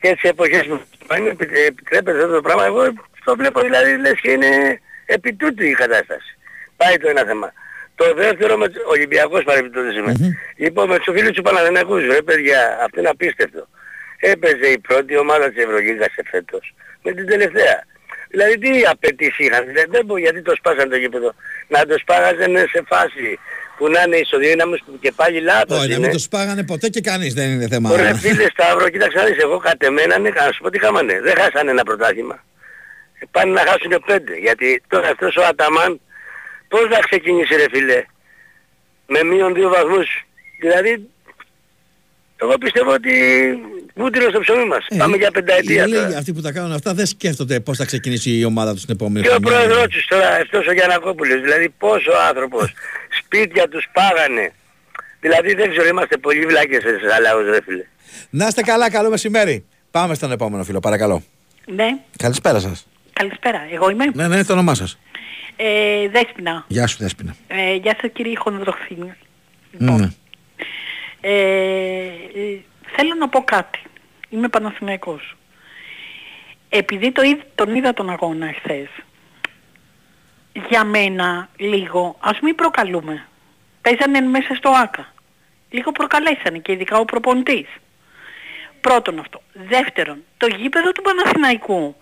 Και 0.00 0.16
σε 0.20 0.28
εποχές 0.28 0.66
που 0.66 0.80
είναι 1.18 1.28
επι- 1.28 1.56
επιτρέπεται 1.66 2.18
αυτό 2.18 2.34
το 2.34 2.40
πράγμα, 2.40 2.64
εγώ 2.64 2.92
το 3.24 3.36
βλέπω 3.36 3.60
δηλαδή 3.60 3.96
λες 3.96 4.20
και 4.20 4.30
είναι 4.30 4.80
επί 5.06 5.32
τούτου 5.34 5.64
η 5.64 5.72
κατάσταση. 5.72 6.38
Πάει 6.76 6.96
το 6.96 7.08
ένα 7.08 7.24
θέμα. 7.24 7.52
Το 7.94 8.14
δεύτερο 8.14 8.56
με 8.56 8.68
τους 8.68 8.82
Ολυμπιακός 8.86 9.42
παρεμπιπτόντως 9.44 9.96
είμαι. 9.96 10.14
Λοιπόν 10.56 10.88
με 10.88 10.96
τους 10.98 11.14
φίλους 11.14 11.32
του 11.32 11.42
Παναθηναϊκούς, 11.42 12.06
ρε 12.06 12.22
παιδιά, 12.22 12.78
αυτό 12.84 13.00
είναι 13.00 13.08
απίστευτο. 13.08 13.68
Έπαιζε 14.20 14.66
η 14.66 14.78
πρώτη 14.78 15.16
ομάδα 15.16 15.50
της 15.50 15.64
Ευρωλίγκας 15.64 16.12
σε 16.12 16.22
φέτος 16.30 16.74
με 17.02 17.12
την 17.12 17.26
τελευταία. 17.26 17.84
Δηλαδή 18.30 18.58
τι 18.58 18.82
απαιτήσει 18.90 19.44
είχαν, 19.44 19.64
δεν, 19.72 19.84
δεν 19.88 20.04
μπορεί 20.04 20.20
γιατί 20.22 20.42
το 20.42 20.54
σπάσαν 20.54 20.88
το 20.88 20.96
γήπεδο. 20.96 21.34
Να 21.68 21.86
το 21.86 21.98
σπάγαζαν 21.98 22.56
σε 22.56 22.82
φάση 22.86 23.38
που 23.78 23.88
να 23.88 24.02
είναι 24.02 24.16
ισοδύναμος 24.16 24.82
που 24.86 24.98
και 25.00 25.12
πάλι 25.12 25.40
λάθος 25.40 25.78
Όχι, 25.78 25.88
να 25.88 25.94
είναι. 25.94 25.98
μην 25.98 26.10
το 26.12 26.18
σπάγανε 26.18 26.64
ποτέ 26.64 26.88
και 26.88 27.00
κανείς 27.00 27.34
δεν 27.34 27.50
είναι 27.50 27.68
θέμα. 27.68 27.90
Ωραία 27.90 28.14
φίλε 28.14 28.46
Σταύρο, 28.52 28.88
κοίταξε 28.88 29.18
να 29.18 29.24
δεις, 29.24 29.36
εγώ 29.42 29.58
κατ' 29.58 29.82
εμένα, 29.82 30.18
ναι, 30.18 30.28
να 30.30 30.52
σου 30.52 30.62
πω 30.62 30.70
τι 30.70 30.78
κάμανε. 30.78 31.20
Δεν 31.20 31.34
χάσανε 31.36 31.70
ένα 31.70 31.82
πρωτάθλημα. 31.82 32.44
Ε, 33.18 33.24
Πάνε 33.30 33.52
να 33.52 33.60
χάσουν 33.60 34.02
πέντε. 34.06 34.34
Γιατί 34.36 34.82
τώρα 34.88 35.08
αυτός 35.08 35.36
ο 35.36 35.42
Αταμάν 35.44 36.00
πώς 36.68 36.80
θα 36.90 36.98
ξεκινήσει 37.08 37.54
ρε 37.54 37.64
φίλε. 37.72 38.04
Με 39.06 39.22
μείον 39.22 39.54
δύο 39.54 39.68
βαθμούς. 39.68 40.26
Δηλαδή, 40.60 41.08
εγώ 42.36 42.58
πιστεύω 42.58 42.92
ότι 42.92 43.12
βούτυρο 43.98 44.28
στο 44.30 44.40
ψωμί 44.40 44.64
μας. 44.64 44.86
Πάμε 44.98 45.16
για 45.16 45.28
Οι 45.28 45.30
πενταετία 45.30 45.82
Ελλήνοι, 45.82 46.02
τώρα. 46.04 46.18
αυτοί 46.18 46.32
που 46.32 46.40
τα 46.40 46.52
κάνουν 46.52 46.72
αυτά 46.72 46.94
δεν 46.94 47.06
σκέφτονται 47.06 47.60
πώς 47.60 47.76
θα 47.76 47.84
ξεκινήσει 47.84 48.30
η 48.38 48.44
ομάδα 48.44 48.72
τους 48.74 48.84
την 48.84 48.94
επόμενη 48.94 49.26
Και 49.26 49.32
ο 49.32 49.32
χρονιά. 49.32 49.48
πρόεδρος 49.50 49.86
τους 49.88 50.06
τώρα, 50.06 50.28
αυτός 50.28 50.66
ο 50.66 50.72
Γιανακόπουλος, 50.72 51.40
δηλαδή 51.42 51.68
πόσο 51.78 52.10
άνθρωπος, 52.28 52.72
σπίτια 53.24 53.68
τους 53.68 53.84
πάγανε. 53.92 54.52
Δηλαδή 55.20 55.54
δεν 55.54 55.70
ξέρω, 55.70 55.88
είμαστε 55.88 56.16
πολύ 56.16 56.46
βλάκες 56.46 56.82
σε 56.82 57.20
λαός 57.22 57.44
ρε 57.44 57.62
φίλε. 57.64 57.84
Να 58.30 58.46
είστε 58.46 58.62
καλά, 58.62 58.90
καλό 58.90 59.10
μεσημέρι. 59.10 59.64
Πάμε 59.90 60.14
στον 60.14 60.32
επόμενο 60.32 60.64
φίλο, 60.64 60.80
παρακαλώ. 60.80 61.22
Ναι, 61.74 61.88
Καλησπέρα 62.16 62.60
σας. 62.60 62.86
καλησπέρα. 63.12 63.60
Εγώ 63.72 63.90
είμαι; 63.90 64.04
Ναι, 64.14 64.28
ναι, 64.28 64.44
το 64.44 64.52
όνομά 64.52 64.74
σας. 64.74 64.98
Ε, 65.56 66.08
Δέσποινα. 66.08 66.64
Γεια 66.68 66.86
σου, 66.86 66.96
Δέσποινα. 67.00 67.36
Ε, 67.48 67.74
γεια 67.74 67.96
σας 68.00 68.10
κύριε 68.14 68.36
Χονδροχθήνη. 68.36 69.12
Ναι. 69.78 70.08
Ε, 71.20 71.30
ε, 71.30 72.60
θέλω 72.96 73.14
να 73.14 73.28
πω 73.28 73.44
κάτι. 73.44 73.82
Είμαι 74.28 74.48
Παναθηναϊκός. 74.48 75.36
Επειδή 76.68 77.12
το, 77.12 77.22
είδ- 77.22 77.42
τον 77.54 77.74
είδα 77.74 77.92
τον 77.94 78.10
αγώνα 78.10 78.46
εχθές, 78.48 78.88
για 80.68 80.84
μένα 80.84 81.48
λίγο, 81.56 82.16
ας 82.20 82.40
μην 82.40 82.54
προκαλούμε. 82.54 83.26
Παίζανε 83.82 84.20
μέσα 84.20 84.54
στο 84.54 84.70
ΆΚΑ. 84.70 85.12
Λίγο 85.70 85.92
προκαλέσανε 85.92 86.58
και 86.58 86.72
ειδικά 86.72 86.98
ο 86.98 87.04
προπονητής. 87.04 87.66
Πρώτον 88.80 89.18
αυτό. 89.18 89.42
Δεύτερον, 89.52 90.24
το 90.36 90.46
γήπεδο 90.46 90.92
του 90.92 91.02
Παναθηναϊκού 91.02 91.96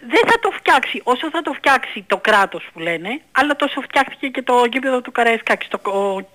δεν 0.00 0.20
θα 0.26 0.38
το 0.40 0.50
φτιάξει 0.50 1.00
όσο 1.04 1.30
θα 1.30 1.42
το 1.42 1.52
φτιάξει 1.52 2.04
το 2.06 2.16
κράτος 2.16 2.68
που 2.72 2.78
λένε, 2.78 3.20
αλλά 3.32 3.56
τόσο 3.56 3.80
φτιάχτηκε 3.80 4.28
και 4.28 4.42
το 4.42 4.64
γήπεδο 4.72 5.00
του 5.00 5.12
Καραϊσκάκη. 5.12 5.68
Το, 5.68 5.90
ο- 5.90 6.28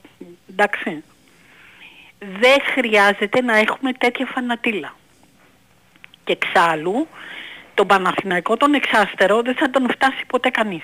εντάξει. 0.49 1.03
Δεν 2.39 2.57
χρειάζεται 2.73 3.41
να 3.41 3.57
έχουμε 3.57 3.91
τέτοια 3.93 4.25
φανατήλα. 4.25 4.95
Και 6.23 6.31
εξάλλου, 6.31 7.07
τον 7.73 7.87
Παναθηναϊκό, 7.87 8.57
τον 8.57 8.73
εξάστερο, 8.73 9.41
δεν 9.41 9.55
θα 9.55 9.69
τον 9.69 9.89
φτάσει 9.91 10.25
ποτέ 10.27 10.49
κανείς. 10.49 10.83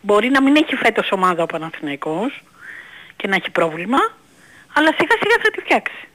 Μπορεί 0.00 0.28
να 0.28 0.42
μην 0.42 0.56
έχει 0.56 0.74
φέτος 0.76 1.12
ομάδα 1.12 1.42
ο 1.42 1.46
Παναθηναϊκός 1.46 2.42
και 3.16 3.28
να 3.28 3.36
έχει 3.36 3.50
πρόβλημα, 3.50 3.98
αλλά 4.74 4.92
σιγά 4.98 5.16
σιγά 5.20 5.36
θα 5.42 5.50
τη 5.50 5.60
φτιάξει. 5.60 6.08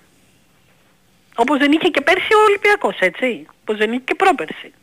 Όπως 1.35 1.57
δεν 1.57 1.71
είχε 1.71 1.87
και 1.87 2.01
πέρσι 2.01 2.33
ο 2.33 2.41
Ολυμπιακός, 2.47 2.99
έτσι. 2.99 3.45
Όπως 3.61 3.77
δεν 3.77 3.91
είχε 3.91 4.01
και 4.05 4.15
πρόπερσι. 4.15 4.73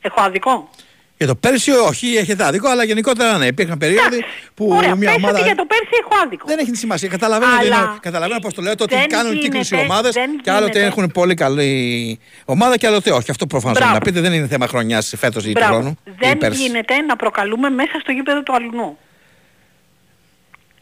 Έχω 0.00 0.20
άδικο. 0.20 0.70
Για 1.18 1.26
το 1.26 1.34
πέρσι 1.34 1.70
όχι, 1.70 2.16
έχετε 2.16 2.44
άδικο, 2.44 2.68
αλλά 2.68 2.84
γενικότερα 2.84 3.38
ναι. 3.38 3.46
Υπήρχαν 3.46 3.78
περίοδοι 3.78 4.24
που 4.54 4.68
Ωραία, 4.76 4.94
μια 4.94 5.08
πες 5.08 5.16
ομάδα. 5.16 5.38
ότι 5.38 5.46
για 5.46 5.54
το 5.54 5.64
πέρσι 5.64 5.88
έχω 6.00 6.22
άδικο. 6.24 6.46
Δεν 6.46 6.58
έχει 6.58 6.74
σημασία. 6.74 7.08
Καταλαβαίνω, 7.08 7.52
ότι 7.56 7.66
Αλλά 7.66 7.76
είναι- 7.76 7.98
καταλαβαίνω 8.00 8.40
πώς 8.40 8.54
το 8.54 8.62
λέω. 8.62 8.74
Το 8.74 8.84
ότι 8.84 8.94
δεν 8.94 9.08
κάνουν 9.08 9.38
κύκλους 9.38 9.70
οι 9.70 9.74
γίνεται, 9.74 9.92
ομάδες 9.92 10.12
δεν 10.14 10.40
και 10.42 10.50
άλλοτε 10.50 10.78
γίνεται. 10.78 10.86
έχουν 10.86 11.10
πολύ 11.12 11.34
καλή 11.34 12.18
ομάδα 12.44 12.76
και 12.76 12.86
άλλοτε 12.86 13.10
όχι. 13.10 13.30
Αυτό 13.30 13.46
προφανώς 13.46 13.76
Μπράβο. 13.78 13.90
είναι 13.94 14.04
να 14.04 14.10
πείτε 14.12 14.20
δεν 14.28 14.32
είναι 14.38 14.46
θέμα 14.46 14.66
χρονιάς 14.66 15.14
φέτος 15.16 15.44
ή 15.44 15.46
του 15.46 15.52
Μπράβο. 15.58 15.74
χρόνου. 15.74 15.98
ή 16.04 16.10
Δεν 16.18 16.38
πέρσι. 16.38 16.62
γίνεται 16.62 16.96
να 17.00 17.16
προκαλούμε 17.16 17.70
μέσα 17.70 17.98
στο 18.00 18.12
γήπεδο 18.12 18.42
του 18.42 18.54
αλουνού. 18.54 18.98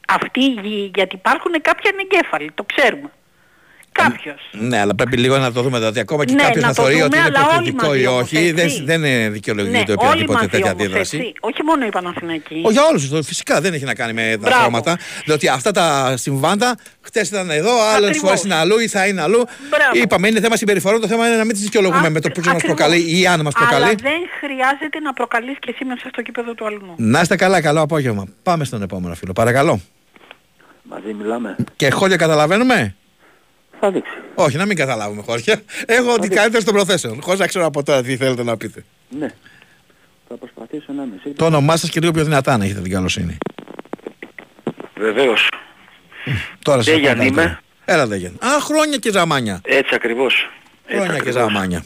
Αυτοί, 0.08 0.40
οι- 0.44 0.90
γιατί 0.94 1.14
υπάρχουν 1.14 1.52
κάποιοι 1.62 1.90
ανεγκέφαλοι, 1.92 2.50
το 2.54 2.64
ξέρουμε. 2.74 3.10
Κάποιος. 3.96 4.48
Ναι, 4.52 4.78
αλλά 4.80 4.94
πρέπει 4.94 5.16
λίγο 5.16 5.38
να 5.38 5.52
το 5.52 5.62
δούμε. 5.62 5.78
Δηλαδή, 5.78 6.00
ακόμα 6.00 6.24
και 6.24 6.34
Ναι, 6.34 6.42
κάποιος 6.42 6.62
να 6.62 6.68
να 6.68 6.74
το 6.74 6.82
θεωρεί 6.82 6.94
δούμε, 6.94 7.04
ότι 7.06 7.16
είναι 7.16 7.26
αλλά 7.26 7.40
όλοι 7.40 7.48
προκλητικό 7.54 7.86
μαζί 7.86 8.00
ή 8.00 8.06
όμως, 8.06 8.22
όχι, 8.22 8.52
δεν, 8.52 8.64
έτσι. 8.66 8.82
δεν 8.84 9.04
είναι 9.04 9.22
Ναι, 9.22 9.30
δικαιολογείται 9.30 9.78
όλοι 9.78 9.92
οποιαδήποτε 9.92 10.32
μαζί 10.38 10.48
τέτοια 10.48 10.70
όμως, 10.70 10.82
αντίδραση. 10.82 11.16
έτσι. 11.16 11.32
Όχι 11.40 11.62
μόνο 11.62 11.86
οι 11.86 11.88
Παναθηναϊκοί. 11.88 12.60
Όχι 12.64 12.72
για 12.72 12.84
όλους. 12.90 13.26
Φυσικά 13.26 13.60
δεν 13.60 13.72
έχει 13.74 13.84
να 13.84 13.94
κάνει 13.94 14.12
με 14.12 14.22
τα 14.30 14.36
Μπράβο. 14.38 14.60
χρώματα. 14.60 14.98
Διότι 15.24 15.48
αυτά 15.48 15.70
τα 15.70 16.14
συμβάντα 16.16 16.76
χτε 17.00 17.20
ήταν 17.20 17.50
εδώ, 17.50 17.70
άλλες 17.94 18.08
Ακριβώς. 18.08 18.28
φορές 18.28 18.42
είναι 18.44 18.54
αλλού 18.54 18.78
ή 18.78 18.88
θα 18.88 19.06
είναι 19.06 19.22
αλλού. 19.22 19.44
Μπράβο. 19.70 19.90
Είπαμε 20.02 20.28
είναι 20.28 20.40
θέμα 20.40 20.56
συμπεριφορών. 20.56 21.00
Το 21.00 21.06
θέμα 21.06 21.26
είναι 21.26 21.36
να 21.36 21.44
μην 21.44 21.52
τις 21.52 21.62
δικαιολογούμε 21.62 22.08
με 22.10 22.20
το 22.20 22.28
που 22.30 22.40
μα 22.44 22.50
Ακριβώς. 22.52 22.76
προκαλεί 22.76 23.20
ή 23.20 23.26
αν 23.26 23.40
μας 23.40 23.52
Αλλά 23.56 23.66
προκαλεί. 23.68 23.94
δεν 24.02 24.20
χρειάζεται 24.40 24.98
να 25.02 25.12
προκαλείς 25.12 25.56
και 25.60 25.70
εσύ 25.74 25.84
μέσα 25.84 26.08
στο 26.08 26.22
κήπεδο 26.22 26.54
του 26.54 26.66
αλλού. 26.66 26.94
Να 26.96 27.20
είστε 27.20 27.36
καλά, 27.36 27.60
καλό 27.60 27.80
απόγευμα. 27.80 28.24
Πάμε 28.42 28.64
στον 28.64 28.82
επόμενο 28.82 29.14
φίλο. 29.14 29.32
Παρακαλώ. 29.32 29.80
Μαζί 30.82 31.12
μιλάμε. 31.14 31.56
Και 31.76 31.90
χώρια 31.90 32.16
καταλαβαίνουμε; 32.16 32.94
Θα 33.80 33.90
δείξει. 33.90 34.12
Όχι, 34.34 34.56
να 34.56 34.66
μην 34.66 34.76
καταλάβουμε 34.76 35.22
χώρια. 35.22 35.62
Έχω 35.86 36.12
ότι 36.12 36.28
καλύτερο 36.28 36.64
των 36.64 36.74
προθέσεων. 36.74 37.22
Χωρίς 37.22 37.40
να 37.40 37.46
ξέρω 37.46 37.64
από 37.64 37.82
τώρα 37.82 38.02
τι 38.02 38.16
θέλετε 38.16 38.42
να 38.42 38.56
πείτε. 38.56 38.84
Ναι. 39.18 39.28
Θα 40.28 40.36
προσπαθήσω 40.36 40.92
να 40.92 41.02
είμαι 41.02 41.12
σίγουρος. 41.16 41.36
Το 41.38 41.44
όνομά 41.44 41.76
σας 41.76 41.90
και 41.90 42.00
λίγο 42.00 42.12
πιο 42.12 42.24
δυνατά, 42.24 42.52
αν 42.52 42.60
έχετε 42.62 42.80
την 42.80 42.92
καλοσύνη. 42.92 43.38
Βεβαίως. 44.96 45.48
Τώρα 46.62 46.82
σας 46.82 46.94
Ντέγιαν 46.94 47.12
ακούω 47.12 47.26
είμαι. 47.26 47.34
καλύτερα. 47.40 47.60
Έλα, 47.84 48.06
Ντέγιαν. 48.06 48.32
Α, 48.40 48.60
χρόνια 48.60 48.96
και 48.96 49.10
ζαμάνια. 49.10 49.60
Έτσι 49.64 49.94
ακριβώς. 49.94 50.50
Έτσι 50.86 50.96
Χρόνια 51.02 51.06
και 51.22 51.28
ακριβώς. 51.28 51.42
ζαμάνια. 51.52 51.84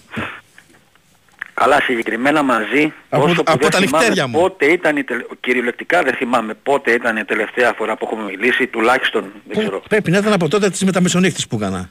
Καλά 1.63 1.81
συγκεκριμένα 1.81 2.43
μαζί, 2.43 2.93
Από- 3.09 3.25
όσο 3.25 3.35
που 3.43 3.53
από 3.53 3.59
δεν 3.61 3.71
τα 3.71 3.79
θυμάμαι 3.79 3.99
νυχτέρια 3.99 4.27
μου. 4.27 4.41
πότε 4.41 4.67
ήταν 4.67 4.97
η 4.97 5.05
τελε... 5.05 5.23
κυριολεκτικά 5.41 6.03
δεν 6.03 6.15
θυμάμαι 6.15 6.55
πότε 6.55 6.91
ήταν 6.93 7.17
η 7.17 7.25
τελευταία 7.25 7.73
φορά 7.77 7.97
που 7.97 8.05
έχουμε 8.11 8.23
μιλήσει, 8.31 8.67
τουλάχιστον 8.67 9.33
δεν 9.47 9.59
ξέρω. 9.59 9.83
Πρέπει 9.89 10.11
να 10.11 10.19
ήταν 10.19 10.33
από 10.33 10.49
τότε 10.49 10.71
της 10.71 10.85
μεταμεσονύχτης 10.85 11.47
που 11.49 11.57
έκανα. 11.57 11.91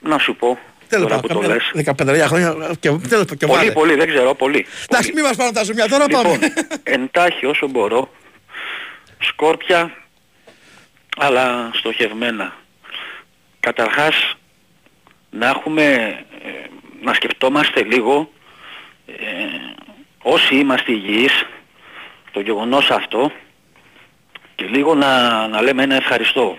Να 0.00 0.18
σου 0.18 0.36
πω, 0.36 0.58
Τέλος 0.88 1.08
τώρα 1.08 1.20
που 1.20 1.26
το 1.28 1.34
πάντων, 1.34 1.50
λες. 1.50 1.70
15 1.74 2.26
χρόνια 2.26 2.56
και 2.80 2.88
τέλος 2.88 3.00
πάντων, 3.08 3.36
και 3.36 3.46
Πολύ, 3.46 3.58
βάλε. 3.58 3.70
πολύ, 3.72 3.94
δεν 3.94 4.08
ξέρω, 4.08 4.34
πολύ. 4.34 4.66
Εντάξει, 4.90 5.12
μην 5.14 5.24
μας 5.24 5.36
πάνε 5.36 5.52
τα 5.52 5.62
ζουμιά, 5.64 5.88
τώρα 5.88 6.06
πάμε. 6.06 6.28
Λοιπόν, 6.32 6.50
εντάχει 6.82 7.46
όσο 7.46 7.68
μπορώ, 7.68 8.10
σκόρπια, 9.18 9.92
αλλά 11.18 11.70
στοχευμένα. 11.74 12.56
Καταρχάς, 13.60 14.36
να 15.30 15.48
έχουμε, 15.48 15.82
ε, 16.44 16.48
να 17.02 17.14
σκεφτόμαστε 17.14 17.82
λίγο, 17.82 18.20
ε, 18.20 18.37
όσοι 20.22 20.54
είμαστε 20.56 20.92
υγιείς, 20.92 21.44
το 22.32 22.40
γεγονός 22.40 22.90
αυτό 22.90 23.32
και 24.54 24.64
λίγο 24.64 24.94
να, 24.94 25.46
να 25.48 25.62
λέμε 25.62 25.82
ένα 25.82 25.94
ευχαριστώ. 25.94 26.58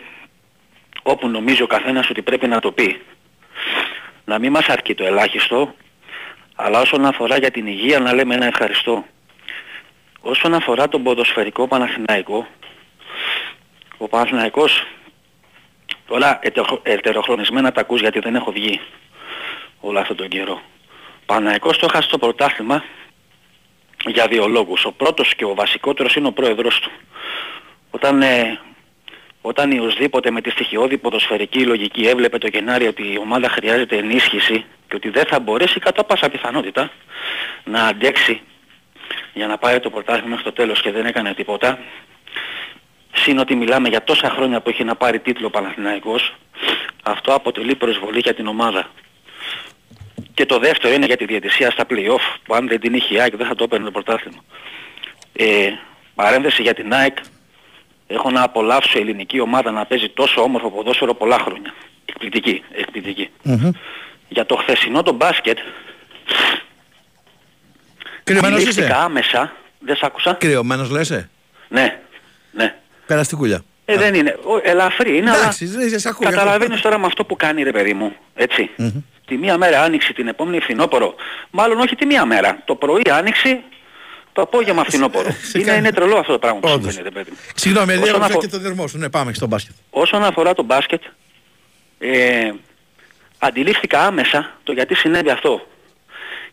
Όπου 1.03 1.27
νομίζει 1.27 1.61
ο 1.61 1.67
καθένας 1.67 2.09
ότι 2.09 2.21
πρέπει 2.21 2.47
να 2.47 2.59
το 2.59 2.71
πει. 2.71 3.01
Να 4.25 4.39
μην 4.39 4.51
μας 4.51 4.67
αρκεί 4.67 4.95
το 4.95 5.05
ελάχιστο, 5.05 5.75
αλλά 6.55 6.79
όσον 6.79 7.05
αφορά 7.05 7.37
για 7.37 7.51
την 7.51 7.67
υγεία 7.67 7.99
να 7.99 8.13
λέμε 8.13 8.35
ένα 8.35 8.45
ευχαριστώ. 8.45 9.05
Όσον 10.21 10.53
αφορά 10.53 10.87
τον 10.87 11.03
ποδοσφαιρικό 11.03 11.67
Παναθηναϊκό, 11.67 12.47
ο 13.97 14.07
Παναθηναϊκός, 14.07 14.85
τώρα 16.07 16.39
ετερο- 16.41 16.81
ετεροχρονισμένα 16.83 17.71
τα 17.71 17.81
ακούς 17.81 17.99
γιατί 18.01 18.19
δεν 18.19 18.35
έχω 18.35 18.51
βγει 18.51 18.81
όλο 19.79 19.99
αυτόν 19.99 20.15
τον 20.15 20.27
καιρό. 20.27 20.61
Ο 21.29 21.31
Παναθηναϊκός 21.31 21.77
το 21.77 21.87
έχασε 21.89 22.09
το 22.09 22.17
πρωτάθλημα 22.17 22.83
για 24.05 24.27
δύο 24.27 24.47
λόγους. 24.47 24.85
Ο 24.85 24.91
πρώτος 24.91 25.35
και 25.35 25.45
ο 25.45 25.53
βασικότερος 25.53 26.15
είναι 26.15 26.27
ο 26.27 26.31
πρόεδρος 26.31 26.79
του. 26.79 26.91
Όταν, 27.91 28.21
ε, 28.21 28.59
όταν 29.41 29.71
η 29.71 29.79
οσδήποτε 29.79 30.31
με 30.31 30.41
τη 30.41 30.49
στοιχειώδη 30.49 30.97
ποδοσφαιρική 30.97 31.65
λογική 31.65 32.07
έβλεπε 32.07 32.37
το 32.37 32.47
Γενάρη 32.47 32.87
ότι 32.87 33.13
η 33.13 33.17
ομάδα 33.17 33.49
χρειάζεται 33.49 33.97
ενίσχυση 33.97 34.65
και 34.87 34.95
ότι 34.95 35.09
δεν 35.09 35.25
θα 35.25 35.39
μπορέσει 35.39 35.79
κατά 35.79 36.03
πάσα 36.03 36.29
πιθανότητα 36.29 36.91
να 37.63 37.83
αντέξει 37.83 38.41
για 39.33 39.47
να 39.47 39.57
πάρει 39.57 39.79
το 39.79 39.89
πρωτάθλημα 39.89 40.29
μέχρι 40.29 40.43
το 40.43 40.53
τέλος 40.53 40.81
και 40.81 40.91
δεν 40.91 41.05
έκανε 41.05 41.33
τίποτα. 41.33 41.79
Συν 43.13 43.39
ότι 43.39 43.55
μιλάμε 43.55 43.89
για 43.89 44.03
τόσα 44.03 44.29
χρόνια 44.29 44.61
που 44.61 44.69
έχει 44.69 44.83
να 44.83 44.95
πάρει 44.95 45.19
τίτλο 45.19 45.47
ο 45.47 45.49
Παναθηναϊκός, 45.49 46.35
αυτό 47.03 47.33
αποτελεί 47.33 47.75
προσβολή 47.75 48.19
για 48.19 48.33
την 48.33 48.47
ομάδα. 48.47 48.89
Και 50.39 50.45
το 50.45 50.59
δεύτερο 50.59 50.93
είναι 50.93 51.05
για 51.05 51.17
τη 51.17 51.25
διαιτησία 51.25 51.71
στα 51.71 51.85
play-off, 51.89 52.37
που 52.43 52.55
αν 52.55 52.67
δεν 52.67 52.79
την 52.79 52.93
είχε 52.93 53.13
η 53.13 53.19
ΑΕΚ 53.19 53.35
δεν 53.35 53.47
θα 53.47 53.55
το 53.55 53.63
έπαιρνε 53.63 53.85
το 53.85 53.91
πρωτάθλημα. 53.91 54.43
Ε, 55.33 55.69
παρένθεση 56.15 56.61
για 56.61 56.73
την 56.73 56.93
ΑΕΚ, 56.93 57.17
έχω 58.07 58.31
να 58.31 58.43
απολαύσω 58.43 58.97
η 58.97 59.01
ελληνική 59.01 59.39
ομάδα 59.39 59.71
να 59.71 59.85
παίζει 59.85 60.09
τόσο 60.09 60.41
όμορφο 60.41 60.71
ποδόσφαιρο 60.71 61.13
πολλά 61.13 61.39
χρόνια. 61.39 61.73
Εκπληκτική, 62.05 62.63
εκπληκτική. 62.71 63.29
Για 64.27 64.45
το 64.45 64.55
χθεσινό 64.55 65.03
το 65.03 65.13
μπάσκετ, 65.13 65.57
Κρυωμένος 68.23 68.55
αντιλήφθηκα 68.55 68.87
είσαι. 68.87 68.95
άμεσα, 69.03 69.53
δεν 69.79 69.95
σ' 69.95 70.03
άκουσα. 70.03 70.33
Κρυωμένος 70.33 70.89
λες. 70.89 71.27
Ναι, 71.67 71.99
ναι. 72.51 72.75
Περαστικούλια. 73.05 73.63
Ε, 73.85 73.97
δεν 73.97 74.13
είναι. 74.13 74.37
Ο, 74.43 74.59
ελαφρύ 74.63 75.17
είναι, 75.17 75.31
Εντάξει, 75.31 75.65
δεν 75.65 75.89
σε 75.89 75.95
αλλά 75.95 76.15
ακούω, 76.15 76.29
καταλαβαίνεις 76.29 76.81
τώρα 76.81 76.97
με 76.97 77.05
αυτό 77.05 77.25
που 77.25 77.35
κάνει 77.35 77.63
ρε 77.63 77.71
παιδί 77.71 77.93
μου, 77.93 78.15
έτσι. 78.35 78.69
Τη 79.29 79.37
μία 79.37 79.57
μέρα 79.57 79.81
άνοιξη, 79.83 80.13
την 80.13 80.27
επόμενη 80.27 80.59
φθινόπωρο. 80.59 81.15
Μάλλον 81.49 81.79
όχι 81.79 81.95
τη 81.95 82.05
μία 82.05 82.25
μέρα. 82.25 82.61
Το 82.65 82.75
πρωί 82.75 83.01
άνοιξη, 83.11 83.61
το 84.33 84.41
απόγευμα 84.41 84.83
φθινόπωρο. 84.83 85.29
είναι, 85.55 85.63
κάνει- 85.63 85.79
είναι 85.79 85.91
τρελό 85.91 86.17
αυτό 86.17 86.31
το 86.31 86.39
πράγμα 86.39 86.59
που 86.59 86.69
Όντως. 86.71 86.93
συμβαίνει, 86.93 87.03
ρε 87.03 87.23
παιδί 87.23 87.31
μου. 87.31 87.37
Συγγνώμη, 87.55 87.91
Όσον 87.91 88.03
διέγραψα 88.03 88.27
αφο- 88.29 88.41
και 88.41 88.47
το 88.47 88.59
δερμό 88.59 88.87
σου. 88.87 88.97
Ναι, 88.97 89.09
πάμε 89.09 89.33
στον 89.33 89.47
μπάσκετ. 89.47 89.73
Όσον 89.89 90.23
αφορά 90.23 90.53
το 90.53 90.63
μπάσκετ, 90.63 91.01
ε, 91.99 92.51
αντιλήφθηκα 93.39 93.99
άμεσα 94.05 94.57
το 94.63 94.71
γιατί 94.71 94.95
συνέβη 94.95 95.29
αυτό. 95.29 95.67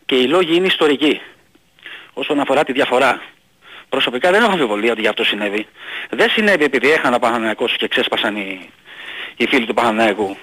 Και 0.05 0.15
οι 0.15 0.27
λόγοι 0.27 0.55
είναι 0.55 0.67
ιστορικοί. 0.67 1.21
Όσον 2.13 2.39
αφορά 2.39 2.63
τη 2.63 2.71
διαφορά. 2.71 3.21
Προσωπικά 3.89 4.31
δεν 4.31 4.41
έχω 4.43 4.51
αμφιβολία 4.51 4.91
ότι 4.91 5.01
γι' 5.01 5.07
αυτό 5.07 5.23
συνέβη. 5.23 5.67
Δεν 6.09 6.29
συνέβη 6.29 6.63
επειδή 6.63 6.91
έχανα 6.91 7.19
Παναθηναϊκός 7.19 7.75
και 7.77 7.87
ξέσπασαν 7.87 8.35
οι, 8.35 8.69
οι 9.37 9.47
φίλοι 9.47 9.65
του 9.65 9.73
Παναθηναϊκού. 9.73 10.37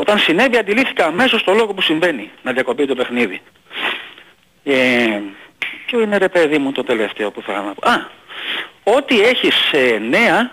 Όταν 0.00 0.18
συνέβη 0.18 0.56
αντιλήφθηκα 0.56 1.06
αμέσως 1.06 1.44
το 1.44 1.52
λόγο 1.52 1.74
που 1.74 1.82
συμβαίνει. 1.82 2.30
Να 2.42 2.52
διακοπεί 2.52 2.86
το 2.86 2.94
παιχνίδι. 2.94 3.40
Ε, 4.64 5.20
ποιο 5.86 6.00
είναι 6.00 6.16
ρε 6.16 6.28
παιδί 6.28 6.58
μου 6.58 6.72
το 6.72 6.84
τελευταίο 6.84 7.30
που 7.30 7.42
θα 7.42 7.52
να 7.52 7.74
πω. 7.74 7.90
Α, 7.90 8.10
ό,τι 8.82 9.20
έχεις 9.20 9.72
ε, 9.72 9.98
νέα 9.98 10.50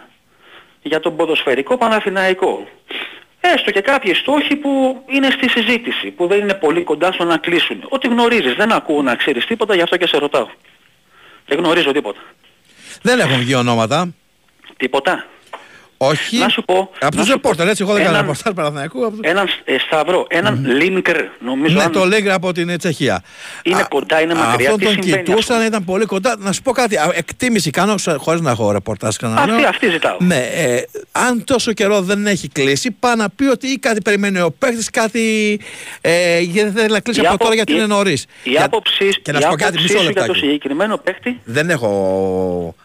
για 0.81 0.99
τον 0.99 1.15
ποδοσφαιρικό 1.15 1.77
Παναθηναϊκό. 1.77 2.67
Έστω 3.39 3.71
και 3.71 3.81
κάποιοι 3.81 4.13
στόχοι 4.13 4.55
που 4.55 5.03
είναι 5.07 5.29
στη 5.29 5.49
συζήτηση, 5.49 6.11
που 6.11 6.27
δεν 6.27 6.39
είναι 6.39 6.53
πολύ 6.53 6.83
κοντά 6.83 7.11
στο 7.11 7.23
να 7.23 7.37
κλείσουν. 7.37 7.85
Ό,τι 7.89 8.07
γνωρίζεις, 8.07 8.53
δεν 8.53 8.71
ακούω 8.71 9.01
να 9.01 9.15
ξέρεις 9.15 9.45
τίποτα, 9.45 9.75
γι' 9.75 9.81
αυτό 9.81 9.97
και 9.97 10.07
σε 10.07 10.17
ρωτάω. 10.17 10.47
Δεν 11.45 11.57
γνωρίζω 11.57 11.91
τίποτα. 11.91 12.19
Δεν 13.01 13.19
έχουν 13.19 13.37
βγει 13.37 13.55
ονόματα. 13.55 14.13
Τίποτα. 14.77 15.25
Όχι. 16.05 16.37
Να 16.37 16.49
σου 16.49 16.63
πω. 16.63 16.73
Από 16.75 16.89
να 17.01 17.09
τους 17.09 17.19
σου 17.19 17.25
πω, 17.25 17.31
ρεπόρτερ, 17.33 17.67
έτσι, 17.67 17.83
εγώ 17.83 17.93
δεν 17.93 18.03
κάνω 18.03 18.15
έναν- 18.17 18.27
ρεπορτάζ 18.29 18.53
Παναθηναϊκού. 18.53 19.05
από 19.05 19.15
τους- 19.15 19.29
Έναν 19.29 19.47
ε, 19.65 19.75
Σταυρό, 19.87 20.25
έναν 20.29 20.65
Λίνκερ, 20.65 21.17
νομίζω. 21.45 21.75
Ναι, 21.75 21.83
αν- 21.83 21.91
το 21.91 22.05
λέγα 22.05 22.33
από 22.33 22.51
την 22.51 22.77
Τσεχία. 22.77 23.23
Είναι 23.63 23.85
κοντά, 23.89 24.21
είναι 24.21 24.33
μακριά, 24.33 24.53
Αυτόν 24.69 24.77
τι 24.77 24.83
τον 24.83 24.93
συμβαίνει, 24.93 25.21
ας 25.21 25.23
κοιτούσαν, 25.27 25.65
ήταν 25.65 25.83
πολύ 25.83 26.05
κοντά. 26.05 26.35
Να 26.39 26.51
σου 26.51 26.61
πω 26.61 26.71
κάτι, 26.71 26.95
α, 26.97 27.11
εκτίμηση 27.13 27.69
κάνω 27.69 27.95
χωρίς 28.17 28.41
να 28.41 28.51
έχω 28.51 28.71
ρεπορτάζ 28.71 29.15
κανένα. 29.15 29.41
Αυτή, 29.41 29.65
αυτή 29.65 29.89
ζητάω. 29.89 30.17
Ναι, 30.19 30.35
ε, 30.55 30.83
αν 31.11 31.43
τόσο 31.43 31.73
καιρό 31.73 32.01
δεν 32.01 32.27
έχει 32.27 32.47
κλείσει, 32.47 32.91
πάει 32.91 33.15
να 33.15 33.29
πει 33.29 33.45
ότι 33.45 33.67
ή 33.67 33.77
κάτι 33.77 34.01
περιμένει 34.01 34.39
ο 34.39 34.51
παίχτη, 34.59 34.83
κάτι. 34.91 35.59
Ε, 36.01 36.39
γιατί 36.39 36.69
δεν 36.69 36.73
θέλει 36.81 36.91
να 36.93 36.99
κλείσει 36.99 37.19
Η 37.19 37.23
από 37.25 37.33
άπο- 37.33 37.43
τώρα 37.43 37.55
γιατί 37.55 37.71
η- 37.71 37.75
είναι 37.77 37.85
νωρίς. 37.85 38.25
Η 38.43 38.57
άποψη, 38.57 39.21
και 39.21 39.31
να 39.31 39.37
η 39.37 39.41
σου 39.41 39.47
πω 39.49 39.55
κάτι, 39.55 39.63
άποψή 39.63 39.81
μισό 39.83 39.97
σου 39.97 40.03
για 40.03 40.13
το 40.13 40.19
λεπτάκι. 40.19 40.39
συγκεκριμένο 40.39 40.97
παίχτη 40.97 41.39
Δεν 41.43 41.69
έχω 41.69 41.89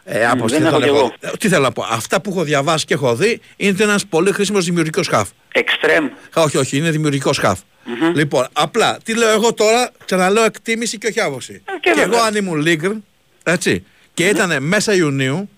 ε, 0.04 0.26
άποψη. 0.26 0.54
δεν 0.54 0.64
έχω 0.66 0.72
τον 0.74 0.82
κι 0.82 0.88
εγώ. 0.88 1.12
Ε, 1.20 1.28
Τι 1.38 1.48
θέλω 1.48 1.62
να 1.62 1.72
πω. 1.72 1.86
Αυτά 1.90 2.20
που 2.20 2.30
έχω 2.30 2.42
διαβάσει 2.42 2.84
και 2.84 2.94
έχω 2.94 3.09
δει 3.14 3.40
είναι 3.56 3.76
ένας 3.82 4.06
πολύ 4.06 4.32
χρήσιμος 4.32 4.64
δημιουργικός 4.64 5.08
χαφ. 5.08 5.28
Εξτρέμ. 5.52 6.08
Όχι, 6.34 6.56
όχι, 6.56 6.76
είναι 6.76 6.90
δημιουργικός 6.90 7.38
χαφ. 7.38 7.60
Λοιπόν, 8.14 8.46
απλά 8.52 8.98
τι 9.04 9.14
λέω 9.16 9.30
εγώ 9.30 9.54
τώρα, 9.54 9.90
ξαναλέω 10.04 10.44
εκτίμηση 10.44 10.98
και 10.98 11.06
όχι 11.06 11.20
άποψη. 11.20 11.62
Ε, 11.64 11.72
και 11.80 11.92
βέβαια. 11.96 12.04
εγώ 12.04 12.24
αν 12.24 12.34
ήμουν 12.34 12.60
Λίγκρ, 12.60 12.90
έτσι, 13.42 13.84
και 14.14 14.28
ήταν 14.28 14.62
μέσα 14.62 14.94
Ιουνίου 14.94 15.48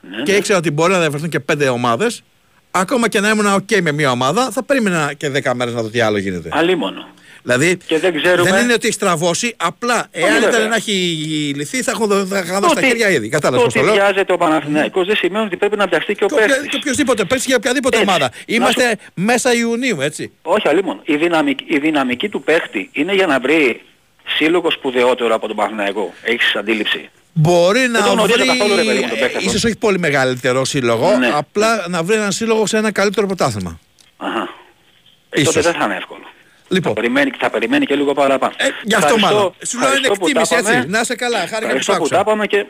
Ναι, 0.00 0.22
και 0.22 0.36
ήξερα 0.36 0.58
ότι 0.58 0.70
μπορεί 0.70 0.92
να 0.92 1.00
διαβαστούν 1.00 1.28
και 1.30 1.40
πέντε 1.40 1.68
ομάδες, 1.68 2.22
ακόμα 2.70 3.08
και 3.08 3.20
να 3.20 3.28
ήμουν 3.28 3.46
OK 3.54 3.80
με 3.80 3.92
μια 3.92 4.10
ομάδα, 4.10 4.50
θα 4.50 4.62
περίμενα 4.62 5.12
και 5.12 5.30
10 5.44 5.52
μέρες 5.54 5.74
να 5.74 5.82
δω 5.82 5.88
τι 5.88 6.00
άλλο 6.00 6.18
γίνεται. 6.18 6.48
Αλίμονο. 6.52 7.08
Δηλαδή, 7.46 7.76
Και 7.86 7.98
δεν 7.98 8.14
ξέρουμε- 8.22 8.50
δεν 8.50 8.62
είναι 8.64 8.72
ότι 8.72 8.86
έχει 8.86 8.94
στραβώσει, 8.96 9.54
απλά 9.56 10.06
εάν 10.10 10.32
βέβαια. 10.32 10.48
ήταν 10.48 10.68
να 10.68 10.74
έχει 10.76 10.92
λυθεί 11.56 11.82
θα 11.82 11.90
έχω 11.90 12.06
δω- 12.06 12.24
θα 12.24 12.38
είχα 12.38 12.60
δώσει 12.60 12.74
τα 12.74 12.80
Ότι- 12.80 12.86
χέρια 12.88 13.10
ήδη. 13.10 13.28
Κατάλαβες 13.28 13.60
Το 13.60 13.64
πώς 13.64 13.74
το 13.74 13.80
ότι 13.80 13.88
λέω; 13.98 14.04
βιάζεται 14.06 14.32
ο 14.32 14.36
Παναθηναϊκός 14.36 15.06
δεν 15.06 15.16
σημαίνει 15.16 15.44
ότι 15.44 15.56
πρέπει 15.56 15.76
να 15.76 15.86
βιαστεί 15.86 16.14
και 16.14 16.24
ο 16.24 16.26
Και 16.26 16.34
οποια- 16.34 16.46
παίχτης. 16.46 16.68
Και 16.68 16.76
οποιοδήποτε 16.76 17.24
παίξει 17.24 17.44
για 17.48 17.56
οποιαδήποτε 17.56 17.96
Έτσι. 17.96 18.08
ομάδα. 18.08 18.28
Να 18.46 18.54
Είμαστε 18.54 18.96
μέσα 19.14 19.54
Ιουνίου, 19.54 20.00
έτσι. 20.00 20.32
Όχι 20.42 20.68
αλλήμον. 20.68 21.00
Η 21.04 21.16
δυναμική, 21.16 21.64
η 21.68 21.78
δυναμική 21.78 22.28
του 22.28 22.42
παίχτη 22.42 22.88
είναι 22.92 23.14
για 23.14 23.26
να 23.26 23.40
βρει 23.40 23.82
σύλλογος 24.36 24.72
σπουδαιότερο 24.74 25.34
από 25.34 25.46
τον 25.46 25.56
Παναθηναϊκό. 25.56 26.14
Έχεις 26.22 26.54
αντίληψη. 26.56 27.08
Μπορεί 27.32 27.80
Δεν 27.80 27.90
να 27.90 28.02
τον 28.02 28.12
γνωρίζω 28.12 28.38
βρει, 28.38 28.46
καθόλου, 28.46 28.74
ρε 28.76 28.82
παιδί 28.84 29.00
μου, 29.00 29.08
τον 29.08 29.18
παίκτη 29.18 29.36
αυτό. 29.36 29.48
ίσως 29.50 29.64
όχι 29.64 29.76
πολύ 29.76 29.98
μεγαλύτερο 29.98 30.64
σύλλογο, 30.64 31.16
Ναι. 31.18 31.30
απλά 31.34 31.84
να 31.88 32.02
βρει 32.02 32.16
έναν 32.16 32.32
σύλλογο 32.32 32.66
σε 32.66 32.76
ένα 32.76 32.92
καλύτερο 32.92 33.26
πρωτάθλημα. 33.26 33.80
Αχα. 34.16 34.40
Ε, 35.30 35.42
τότε 35.42 35.50
Ίσως. 35.58 35.62
δεν 35.64 35.72
θα 35.74 35.84
είναι 35.84 35.96
εύκολο. 35.96 36.22
Λοιπόν. 36.68 36.94
Θα, 36.94 37.00
περιμένει, 37.00 37.30
θα 37.38 37.50
περιμένει 37.50 37.86
και 37.86 37.94
λίγο 37.94 38.12
παραπάνω. 38.12 38.52
Ε, 38.56 38.64
γι' 38.84 38.94
αυτό 38.94 39.06
Ευχαριστώ- 39.14 39.34
μάλλον. 39.36 39.54
Σου 39.66 39.78
λέω 39.78 39.88
είναι 39.88 39.96
ευχαριστώ 39.98 40.14
που 40.14 40.26
εκτίμηση 40.26 40.50
τα 40.54 40.58
είπαμε. 40.58 40.76
έτσι. 40.76 40.88
Να 40.88 41.00
είσαι 41.00 41.14
καλά. 41.14 41.38
Χάρηκα 41.38 41.58
που 41.58 41.64
Ευχαριστώ 41.64 41.92
σ' 41.92 41.96
που 41.96 42.02
άκουσα. 42.02 42.14
τα 42.14 42.20
είπαμε 42.20 42.46
και 42.46 42.66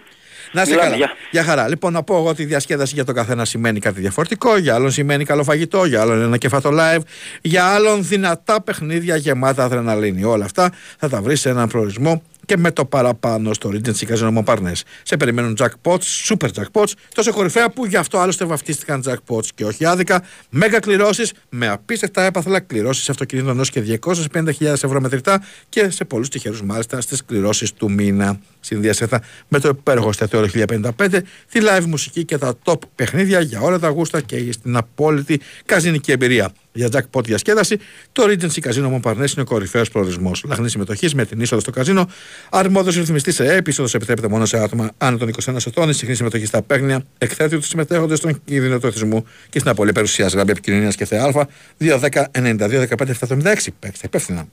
Να 0.52 0.62
είσαι 0.62 0.70
μιλάμε. 0.70 0.90
καλά. 0.90 0.96
Γεια. 1.04 1.12
Για 1.30 1.44
χαρά. 1.44 1.68
Λοιπόν, 1.68 1.92
να 1.92 2.02
πω 2.02 2.16
εγώ 2.16 2.28
ότι 2.28 2.42
η 2.42 2.44
διασκέδαση 2.44 2.94
για 2.94 3.04
τον 3.04 3.14
καθένα 3.14 3.44
σημαίνει 3.44 3.80
κάτι 3.80 4.00
διαφορετικό. 4.00 4.56
Για 4.56 4.74
άλλον 4.74 4.90
σημαίνει 4.90 5.24
καλό 5.24 5.44
φαγητό, 5.44 5.84
για 5.84 6.00
άλλον 6.00 6.22
ένα 6.22 6.36
κεφάτο 6.36 6.70
live, 6.72 7.00
για 7.42 7.64
άλλον 7.64 8.04
δυνατά 8.06 8.62
παιχνίδια 8.62 9.16
γεμάτα 9.16 9.64
αδρεναλίνη. 9.64 10.24
Όλα 10.24 10.44
αυτά 10.44 10.70
θα 10.98 11.08
τα 11.08 11.22
βρεις 11.22 11.40
σε 11.40 11.48
έναν 11.48 11.68
προορισμό 11.68 12.22
και 12.46 12.56
με 12.56 12.70
το 12.70 12.84
παραπάνω 12.84 13.52
στο 13.52 13.70
Regency 13.72 14.08
Casino 14.08 14.38
Montparnasse. 14.38 14.82
Σε 15.02 15.16
περιμένουν 15.16 15.56
jackpots, 15.60 16.28
super 16.28 16.48
jackpots, 16.54 16.92
τόσο 17.14 17.32
κορυφαία 17.32 17.70
που 17.70 17.86
γι' 17.86 17.96
αυτό 17.96 18.18
άλλωστε 18.18 18.44
βαφτίστηκαν 18.44 19.02
jackpots 19.06 19.46
και 19.54 19.64
όχι 19.64 19.84
άδικα. 19.84 20.22
Μέγα 20.50 20.78
κληρώσεις 20.78 21.32
με 21.48 21.68
απίστευτα 21.68 22.22
έπαθλα 22.22 22.60
κληρώσεις 22.60 23.10
αυτοκινήτων 23.10 23.56
έως 23.56 23.70
και 23.70 23.98
250.000 24.02 24.44
ευρώ 24.60 25.00
μετρητά 25.00 25.42
και 25.68 25.90
σε 25.90 26.04
πολλούς 26.04 26.28
τυχερούς 26.28 26.62
μάλιστα 26.62 27.00
στις 27.00 27.24
κληρώσεις 27.24 27.72
του 27.72 27.90
μήνα. 27.90 28.38
Συνδυασέτα 28.64 29.22
με 29.48 29.58
το 29.58 29.68
υπέροχο 29.68 30.08
εστιατόριο 30.08 30.64
1055, 30.68 31.20
τη 31.50 31.60
live 31.62 31.84
μουσική 31.84 32.24
και 32.24 32.38
τα 32.38 32.54
top 32.64 32.78
παιχνίδια 32.94 33.40
για 33.40 33.60
όλα 33.60 33.78
τα 33.78 33.88
γούστα 33.88 34.20
και 34.20 34.52
στην 34.52 34.76
απόλυτη 34.76 35.40
καζινική 35.64 36.12
εμπειρία. 36.12 36.52
Για 36.76 36.88
jackpot 36.92 37.24
διασκέδαση, 37.24 37.78
το 38.12 38.24
Regency 38.26 38.68
Casino 38.68 38.94
Montparnasse 38.94 39.16
είναι 39.16 39.40
ο 39.40 39.44
κορυφαίος 39.44 39.90
προορισμός. 39.90 40.44
Λαχνή 40.46 40.68
συμμετοχής 40.68 41.14
με 41.14 41.24
την 41.24 41.40
είσοδο 41.40 41.60
στο 41.60 41.70
καζίνο, 41.70 42.08
αρμόδιος 42.50 42.96
ρυθμιστής 42.96 43.34
σε 43.34 43.54
έπεισοδο 43.54 43.88
επιτρέπεται 43.92 44.28
μόνο 44.28 44.46
σε 44.46 44.58
άτομα 44.58 44.90
άνω 44.98 45.16
των 45.16 45.28
21 45.44 45.56
ετών, 45.66 45.88
η 45.88 45.92
συχνή 45.92 46.14
συμμετοχή 46.14 46.46
στα 46.46 46.62
παίγνια, 46.62 47.04
εκθέτει 47.18 47.56
του 47.56 47.62
συμμετέχοντε 47.62 48.14
στον 48.14 48.44
κίνδυνο 48.44 48.78
του 48.78 48.86
εθισμού 48.86 49.24
και 49.50 49.58
στην 49.58 49.70
απολύτω 49.70 49.94
περιουσίας 49.94 50.32
γραμμή 50.32 50.50
επικοινωνίας 50.50 50.96
και 50.96 51.04
ΘΑ 51.04 51.48
210-92-15-776. 51.80 53.66
Παίξτε 53.78 54.06
υπεύθυνα. 54.06 54.48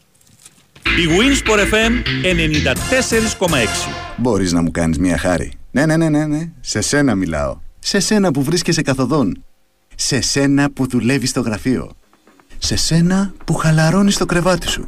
Η 0.83 1.07
Winsport 1.07 1.59
FM 1.73 1.91
94,6. 2.23 3.47
Μπορείς 4.17 4.51
να 4.51 4.61
μου 4.61 4.71
κάνεις 4.71 4.97
μια 4.97 5.17
χάρη. 5.17 5.51
Ναι, 5.71 5.85
ναι, 5.85 5.97
ναι, 5.97 6.09
ναι, 6.09 6.25
ναι. 6.25 6.51
Σε 6.59 6.81
σένα 6.81 7.15
μιλάω. 7.15 7.57
Σε 7.79 7.99
σένα 7.99 8.31
που 8.31 8.43
βρίσκεσαι 8.43 8.81
καθοδόν. 8.81 9.43
Σε 9.95 10.21
σένα 10.21 10.71
που 10.71 10.87
δουλεύεις 10.87 11.29
στο 11.29 11.41
γραφείο. 11.41 11.91
Σε 12.57 12.75
σένα 12.75 13.33
που 13.45 13.53
χαλαρώνεις 13.53 14.17
το 14.17 14.25
κρεβάτι 14.25 14.67
σου. 14.67 14.87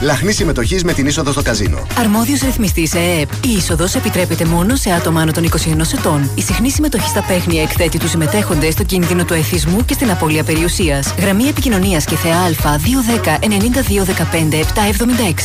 Λαχνή 0.00 0.32
συμμετοχής 0.32 0.84
με 0.84 0.92
την 0.92 1.06
είσοδο 1.06 1.32
στο 1.32 1.42
καζίνο. 1.42 1.86
Αρμόδιος 1.98 2.40
ρυθμιστής 2.40 2.94
ΕΕΠ. 2.94 3.32
Η 3.44 3.50
είσοδος 3.56 3.94
επιτρέπεται 3.94 4.44
μόνο 4.44 4.76
σε 4.76 4.90
άτομα 4.90 5.20
άνω 5.20 5.32
των 5.32 5.44
21 5.44 5.92
ετών. 5.98 6.30
Η 6.34 6.42
συχνή 6.42 6.70
συμμετοχή 6.70 7.08
στα 7.08 7.22
παίχνια 7.22 7.62
εκθέτει 7.62 7.98
τους 7.98 8.10
συμμετέχοντες 8.10 8.72
στο 8.72 8.84
κίνδυνο 8.84 9.24
του 9.24 9.34
εθισμού 9.34 9.84
και 9.84 9.94
στην 9.94 10.10
απώλεια 10.10 10.44
περιουσίας. 10.44 11.14
Γραμμή 11.18 11.44
επικοινωνίας 11.44 12.04
και 12.04 12.16
ΘΕΑ 12.16 12.50
210 12.50 13.38
92 13.40 14.04
15 14.04 14.60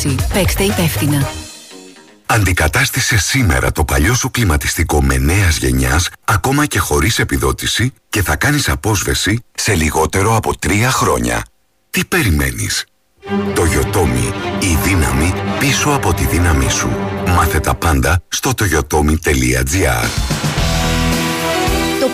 776. 0.06 0.16
Παίξτε 0.34 0.64
υπεύθυνα. 0.64 1.30
Αντικατάστησε 2.26 3.18
σήμερα 3.18 3.72
το 3.72 3.86
παλιό 3.86 4.14
σου 4.14 4.32
κλιματιστικό 4.32 5.04
με 5.04 5.18
νέας 5.18 5.58
γενιάς, 5.58 6.10
ακόμα 6.26 6.66
και 6.66 6.80
χωρίς 6.80 7.20
επιδότηση 7.20 7.94
και 8.10 8.22
θα 8.22 8.36
κάνεις 8.36 8.70
απόσβεση 8.70 9.44
σε 9.54 9.76
λιγότερο 9.76 10.36
από 10.36 10.58
τρία 10.58 10.92
χρόνια. 10.92 11.44
Τι 11.90 12.06
περιμένεις; 12.06 12.86
Το 13.30 13.62
Yotomi, 13.62 14.34
η 14.60 14.78
δύναμη 14.84 15.34
πίσω 15.60 15.90
από 15.90 16.14
τη 16.14 16.26
δύναμή 16.26 16.70
σου. 16.70 16.90
Μάθε 17.28 17.60
τα 17.60 17.76
πάντα 17.76 18.22
στο 18.28 18.52
toyotomi.gr 18.58 20.08
Το 20.44 20.49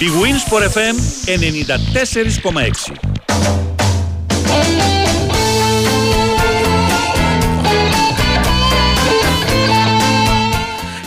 Η 0.00 0.06
Winsport 0.22 0.62
FM 0.62 0.96
94,6. 1.26 2.94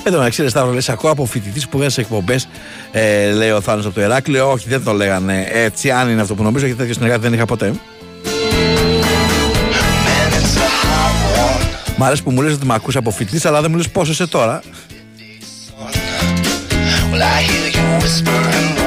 Εδώ 0.03 0.19
να 0.19 0.29
ξέρεις, 0.29 0.51
Σταύρο, 0.51 0.73
λες 0.73 0.89
ακούω 0.89 1.11
από 1.11 1.25
φοιτητής 1.25 1.67
που 1.67 1.77
βγαίνει 1.77 1.91
σε 1.91 2.01
εκπομπές, 2.01 2.47
ε, 2.91 3.31
λέει 3.31 3.49
ο 3.49 3.61
Θάνος 3.61 3.85
από 3.85 3.93
το 3.93 4.01
Εράκλειο. 4.01 4.51
Όχι, 4.51 4.69
δεν 4.69 4.83
το 4.83 4.93
λέγανε 4.93 5.47
έτσι, 5.51 5.91
αν 5.91 6.09
είναι 6.09 6.21
αυτό 6.21 6.35
που 6.35 6.43
νομίζω, 6.43 6.65
γιατί 6.65 6.79
τέτοιο 6.79 6.93
συνεργάτη 6.95 7.21
δεν 7.21 7.33
είχα 7.33 7.45
ποτέ. 7.45 7.73
Μ' 11.97 12.03
αρέσει 12.03 12.23
που 12.23 12.31
μου 12.31 12.41
λες 12.41 12.53
ότι 12.53 12.65
με 12.65 12.73
ακούς 12.73 12.95
από 12.95 13.11
φοιτητής, 13.11 13.45
αλλά 13.45 13.61
δεν 13.61 13.71
μου 13.71 13.77
λες 13.77 13.89
πόσο 13.89 14.11
είσαι 14.11 14.27
τώρα. 14.27 14.61
Well, 17.13 18.80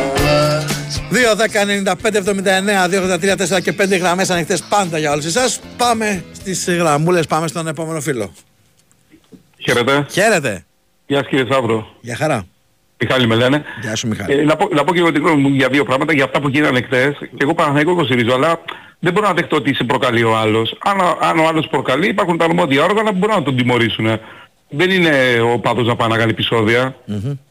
2, 1.11 1.35
10, 1.37 1.65
95, 1.65 2.17
79, 2.17 2.89
2, 2.89 3.01
83, 3.03 3.37
4 3.37 3.61
και 3.63 3.73
5 3.73 3.99
γραμμές 3.99 4.31
ανοιχτές 4.31 4.63
πάντα 4.63 4.99
για 4.99 5.13
όλους 5.13 5.25
εσάς. 5.25 5.61
Πάμε 5.77 6.25
στις 6.33 6.69
γραμμούλες, 6.69 7.27
πάμε 7.27 7.49
στον 7.49 7.67
επόμενο 7.67 8.01
φίλο. 8.01 8.33
Χαίρετε. 9.59 10.07
Χαίρετε. 10.11 10.65
Γεια 11.07 11.19
σας 11.19 11.29
κύριε 11.29 11.45
Σταύρο. 11.45 11.87
Γεια 12.01 12.17
χαρά. 12.17 12.47
Μιχάλη 13.01 13.27
με 13.27 13.35
λένε. 13.35 13.63
Γεια 13.83 13.95
σου 13.97 14.09
Μιχάλη. 14.09 14.39
Ε, 14.39 14.43
να, 14.45 14.57
πω, 14.57 14.69
να 14.75 14.85
πω 14.85 14.93
και 14.93 14.99
εγώ 14.99 15.13
την 15.13 15.23
γνώμη 15.23 15.43
μου 15.43 15.49
για 15.49 15.69
δύο 15.69 15.85
πράγματα, 15.85 16.13
για 16.13 16.25
αυτά 16.25 16.41
που 16.41 16.49
γίνανε 16.49 16.81
χτες. 16.83 17.17
Και 17.19 17.29
εγώ 17.43 17.55
Παναθηναϊκό 17.55 17.91
υποστηρίζω, 17.91 18.35
αλλά 18.35 18.61
δεν 18.99 19.13
μπορώ 19.13 19.27
να 19.27 19.35
δεχτώ 19.35 19.57
ότι 19.57 19.75
σε 19.75 19.85
προκαλεί 19.85 20.23
ο 20.23 20.37
άλλος. 20.37 20.77
Αν, 20.85 21.01
ο- 21.01 21.19
αν 21.21 21.39
ο 21.39 21.47
άλλος 21.47 21.67
προκαλεί, 21.71 22.09
υπάρχουν 22.09 22.39
τα 22.39 22.45
αρμόδια 22.45 22.85
όργανα 22.85 23.11
που 23.11 23.17
μπορούν 23.19 23.35
να 23.37 23.43
τον 23.43 23.57
τιμωρήσουν. 23.57 24.21
Δεν 24.69 24.91
είναι 24.91 25.41
ο 25.55 25.59
πάδος 25.59 25.87
να 25.87 25.97
πάει 25.97 26.09
να 26.09 26.17
κάνει 26.17 26.31
επεισόδια. 26.31 26.97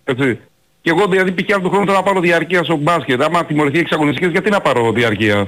Έτσι. 0.03 0.39
Και 0.83 0.89
εγώ 0.89 1.07
δηλαδή 1.07 1.31
π.χ. 1.31 1.53
άλλο 1.53 1.61
τον 1.61 1.71
χρόνο 1.71 1.85
θέλω 1.85 1.97
να 1.97 2.03
πάρω 2.03 2.19
διαρκεία 2.19 2.63
στο 2.63 2.75
μπάσκετ. 2.75 3.21
Άμα 3.21 3.45
τιμωρηθεί 3.45 3.79
εξαγωνιστικές, 3.79 4.31
γιατί 4.31 4.49
να 4.49 4.61
πάρω 4.61 4.91
διαρκεία; 4.91 5.47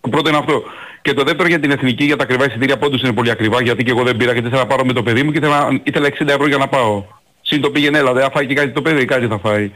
Το 0.00 0.08
πρώτο 0.08 0.28
είναι 0.28 0.38
αυτό. 0.38 0.62
Και 1.02 1.12
το 1.12 1.22
δεύτερο 1.22 1.48
για 1.48 1.60
την 1.60 1.70
εθνική, 1.70 2.04
για 2.04 2.16
τα 2.16 2.22
ακριβά 2.22 2.44
εισιτήρια 2.46 2.76
πόντους 2.78 3.02
είναι 3.02 3.12
πολύ 3.12 3.30
ακριβά, 3.30 3.62
γιατί 3.62 3.84
και 3.84 3.90
εγώ 3.90 4.02
δεν 4.02 4.16
πήρα, 4.16 4.32
γιατί 4.32 4.46
ήθελα 4.46 4.62
να 4.62 4.68
πάρω 4.68 4.84
με 4.84 4.92
το 4.92 5.02
παιδί 5.02 5.22
μου 5.22 5.30
και 5.30 5.38
ήθελα, 5.38 5.80
ήθελα 5.82 6.08
60 6.08 6.28
ευρώ 6.28 6.46
για 6.46 6.56
να 6.56 6.68
πάω. 6.68 7.04
Συν 7.42 7.60
το 7.60 7.70
πήγαινε, 7.70 7.98
έλα, 7.98 8.12
δεν 8.12 8.22
θα 8.22 8.30
φάει 8.30 8.46
και 8.46 8.54
κάτι 8.54 8.70
το 8.70 8.82
παιδί, 8.82 9.04
κάτι 9.04 9.26
θα 9.26 9.38
φάει. 9.38 9.70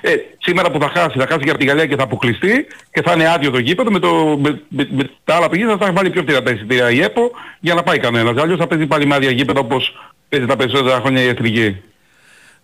Ε, 0.00 0.14
σήμερα 0.38 0.70
που 0.70 0.78
θα 0.80 0.88
χάσει, 0.88 1.18
θα 1.18 1.26
χάσει 1.26 1.44
και 1.44 1.50
από 1.50 1.58
τη 1.58 1.64
Γαλλία 1.64 1.86
και 1.86 1.96
θα 1.96 2.02
αποκλειστεί 2.02 2.66
και 2.92 3.02
θα 3.02 3.12
είναι 3.12 3.28
άδειο 3.28 3.50
το 3.50 3.58
γήπεδο, 3.58 3.90
με, 3.90 3.98
το, 3.98 4.38
με, 4.42 4.60
με, 4.68 4.88
με 4.90 5.10
τα 5.24 5.34
άλλα 5.34 5.48
πηγή 5.48 5.64
θα 5.64 5.78
τα 5.78 5.84
έχει 5.84 5.94
βάλει 5.94 6.10
πιο 6.10 6.22
φθηνά 6.22 6.42
τα 6.42 6.50
εισιτήρια 6.50 6.90
η 6.90 7.02
ΕΠΟ 7.02 7.30
για 7.60 7.74
να 7.74 7.82
πάει 7.82 7.98
κανένας. 7.98 8.42
Αλλιώς 8.42 8.58
θα 8.58 8.66
παίζει 8.66 8.86
πάλι 8.86 9.06
με 9.06 9.14
άδεια 9.14 9.30
γήπεδο 9.30 9.60
όπως 9.60 10.12
παίζει 10.28 10.46
τα 10.46 10.56
περισσότερα 10.56 11.00
χρόνια 11.00 11.22
η 11.22 11.26
εθνική. 11.28 11.76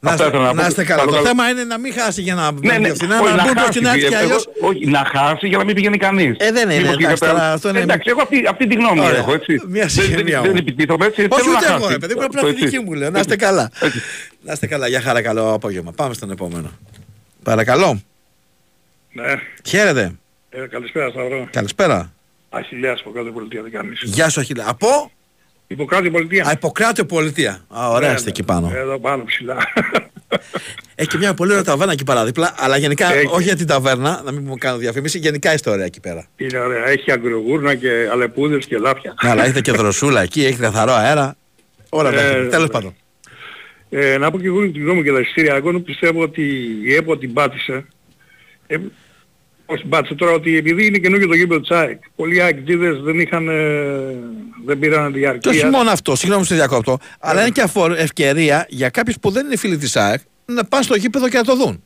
Να, 0.04 0.10
Αυτά 0.10 0.24
είστε- 0.24 0.36
ήθελα 0.38 0.52
να 0.52 0.62
πω. 0.62 0.68
είστε 0.68 0.84
καλά. 0.84 0.98
Καλό, 1.00 1.10
Το 1.10 1.16
καλό. 1.16 1.26
θέμα 1.28 1.48
είναι 1.48 1.64
να 1.64 1.78
μην 1.78 1.92
χάσει 1.92 2.22
για 2.22 2.34
να 2.34 2.52
Ναι, 2.52 2.78
ναι, 2.78 2.88
βγει 2.88 2.94
φθηνά, 2.96 3.20
όχι, 3.20 3.24
να 3.24 3.30
μπουν 3.30 3.40
χάσει, 3.40 3.54
προς 3.54 3.68
την 3.76 3.84
έτσι 3.86 3.98
και 3.98 4.06
εγώ- 4.06 4.16
αλλιώς. 4.16 4.48
Όχι, 4.60 4.86
να 4.86 5.02
χάσει 5.14 5.48
για 5.48 5.58
να 5.58 5.64
μην 5.64 5.74
πηγαίνει 5.74 5.96
κανείς. 5.98 6.36
Ε, 6.38 6.52
δεν 6.52 6.70
είναι, 6.70 6.80
Μήπως 6.80 6.96
και 6.96 7.04
εντάξει, 7.04 7.20
κατά- 7.22 7.32
τώρα 7.32 7.52
αυτό 7.52 7.68
είναι- 7.68 7.80
Εντάξει, 7.80 8.08
εγώ 8.10 8.20
αυτή, 8.22 8.46
αυτή 8.48 8.66
τη 8.66 8.74
γνώμη 8.74 9.00
Ωραία. 9.00 9.16
έχω, 9.18 9.32
έτσι. 9.34 9.52
Μια 9.68 9.80
Δεν- 9.80 9.88
συγγενεία 9.88 10.40
δεν, 10.40 10.40
μου. 10.40 10.46
δεν 10.46 10.56
επιτίθομαι 10.56 11.06
έτσι, 11.06 11.20
Όχι 11.30 11.42
θέλω 11.42 11.56
ούτε 11.56 11.66
να 11.68 11.72
εγώ, 11.74 11.80
χάσει. 11.82 11.92
ρε 11.92 11.98
παιδί 11.98 12.14
μου, 12.14 12.24
απλά 12.24 12.40
Το 12.40 12.46
τη 12.46 12.52
έτσι. 12.52 12.64
δική 12.64 12.78
μου 12.84 12.92
λέω. 12.92 13.10
Να 13.10 13.20
είστε 13.20 13.36
καλά. 13.36 13.70
Να 14.42 14.52
είστε 14.52 14.66
καλά. 14.66 14.88
Για 14.88 15.00
χαρά, 15.00 15.22
καλό 15.22 15.52
απόγευμα. 15.52 15.92
Πάμε 15.92 16.14
στον 16.14 16.30
επόμενο. 16.30 16.70
Παρακαλώ. 17.42 18.00
Ναι, 19.12 19.24
Χαίρετε. 19.64 20.12
ε, 20.50 20.66
καλησπέρα 20.66 21.10
Σταυρό. 21.10 21.48
Καλησπέρα. 21.52 22.12
Αχιλέας 22.50 23.00
από 23.00 23.10
κάτω 23.10 23.30
πολιτεία 23.30 23.62
δεν 23.62 23.70
κάνεις. 23.70 24.00
Γεια 24.04 24.28
σου, 24.28 24.40
Αχίλα. 24.40 24.64
Από; 24.68 25.10
Υποκράτιο 25.66 26.10
πολιτεία. 26.10 26.44
Α, 26.48 26.50
Υποκράτιο 26.52 27.04
πολιτεία. 27.04 27.64
Α, 27.68 27.88
ωραία 27.90 28.08
Ναι, 28.08 28.14
είστε 28.14 28.24
ναι. 28.24 28.30
εκεί 28.30 28.42
πάνω. 28.42 28.72
Εδώ 28.74 28.98
πάνω 28.98 29.24
ψηλά. 29.24 29.56
Έχει 30.94 31.08
και 31.08 31.16
μια 31.16 31.34
πολύ 31.34 31.50
ωραία 31.50 31.64
ταβέρνα 31.64 31.92
εκεί 31.92 32.04
παρά 32.04 32.24
δίπλα, 32.24 32.54
αλλά 32.58 32.76
γενικά 32.76 33.14
Έχει. 33.14 33.26
όχι 33.30 33.42
για 33.42 33.56
την 33.56 33.66
ταβέρνα, 33.66 34.20
να 34.24 34.32
μην 34.32 34.42
μου 34.46 34.56
κάνω 34.56 34.76
διαφήμιση, 34.76 35.18
γενικά 35.18 35.52
ιστορία 35.54 35.84
εκεί 35.84 36.00
πέρα. 36.00 36.26
Είναι 36.36 36.58
ωραία. 36.58 36.86
Έχει 36.88 37.12
αγκρογούρνα 37.12 37.74
και 37.74 38.08
αλεπούδες 38.12 38.66
και 38.66 38.78
λάπια. 38.78 39.14
Ναι, 39.22 39.30
αλλά 39.30 39.42
έχετε 39.44 39.60
και 39.60 39.72
δροσούλα 39.72 40.22
εκεί, 40.22 40.44
έχει 40.44 40.58
καθαρό 40.58 40.92
αέρα. 40.92 41.36
Όλα 41.88 42.10
τα 42.10 42.20
Ε, 42.20 42.24
έχετε. 42.24 42.34
Τέλος 42.34 42.50
βέβαια. 42.50 42.66
πάντων. 42.68 42.94
Ε, 43.90 44.18
να 44.18 44.30
πω 44.30 44.38
και 44.38 44.46
εγώ 44.46 44.60
την 44.70 44.82
γνώμη 44.82 44.94
μου 44.96 45.02
για 45.02 45.12
τα 45.12 45.20
εισιτήρια. 45.20 45.54
Εγώ 45.54 45.80
πιστεύω 45.80 46.22
ότι 46.22 46.42
η 46.84 46.94
ΕΠΟ 46.94 47.16
την 47.18 47.32
πάτησε. 47.32 47.84
Ε, 48.66 48.76
πώς 49.66 49.80
την 49.80 49.88
πάτησε 49.88 50.14
τώρα 50.14 50.32
ότι 50.32 50.56
επειδή 50.56 50.86
είναι 50.86 50.98
καινούργιο 50.98 51.28
το 51.28 51.34
γήπεδο 51.34 51.60
της 51.60 51.70
ΑΕΚ. 51.70 52.00
Πολλοί 52.16 52.40
AEKτζίδες 52.48 53.00
δεν 53.02 53.18
είχαν, 53.20 53.48
ε, 53.48 54.16
δεν 54.64 54.78
πήραν 54.78 55.12
Και 55.12 55.18
διαρκεία. 55.18 55.50
όχι 55.50 55.64
μόνο 55.66 55.90
αυτό, 55.90 56.16
συγγνώμη 56.16 56.44
σε 56.44 56.54
διακόπτω, 56.54 56.98
αλλά 57.20 57.40
είναι 57.40 57.50
και 57.50 57.60
αφορ- 57.62 57.98
ευκαιρία 57.98 58.66
για 58.68 58.88
κάποιους 58.88 59.16
που 59.20 59.30
δεν 59.30 59.46
είναι 59.46 59.56
φίλοι 59.56 59.76
της 59.78 59.96
ΑΕΚ 59.96 60.20
να 60.44 60.64
πάνε 60.64 60.82
στο 60.84 60.94
γήπεδο 60.96 61.28
και 61.28 61.36
να 61.36 61.44
το 61.44 61.56
δουν. 61.56 61.82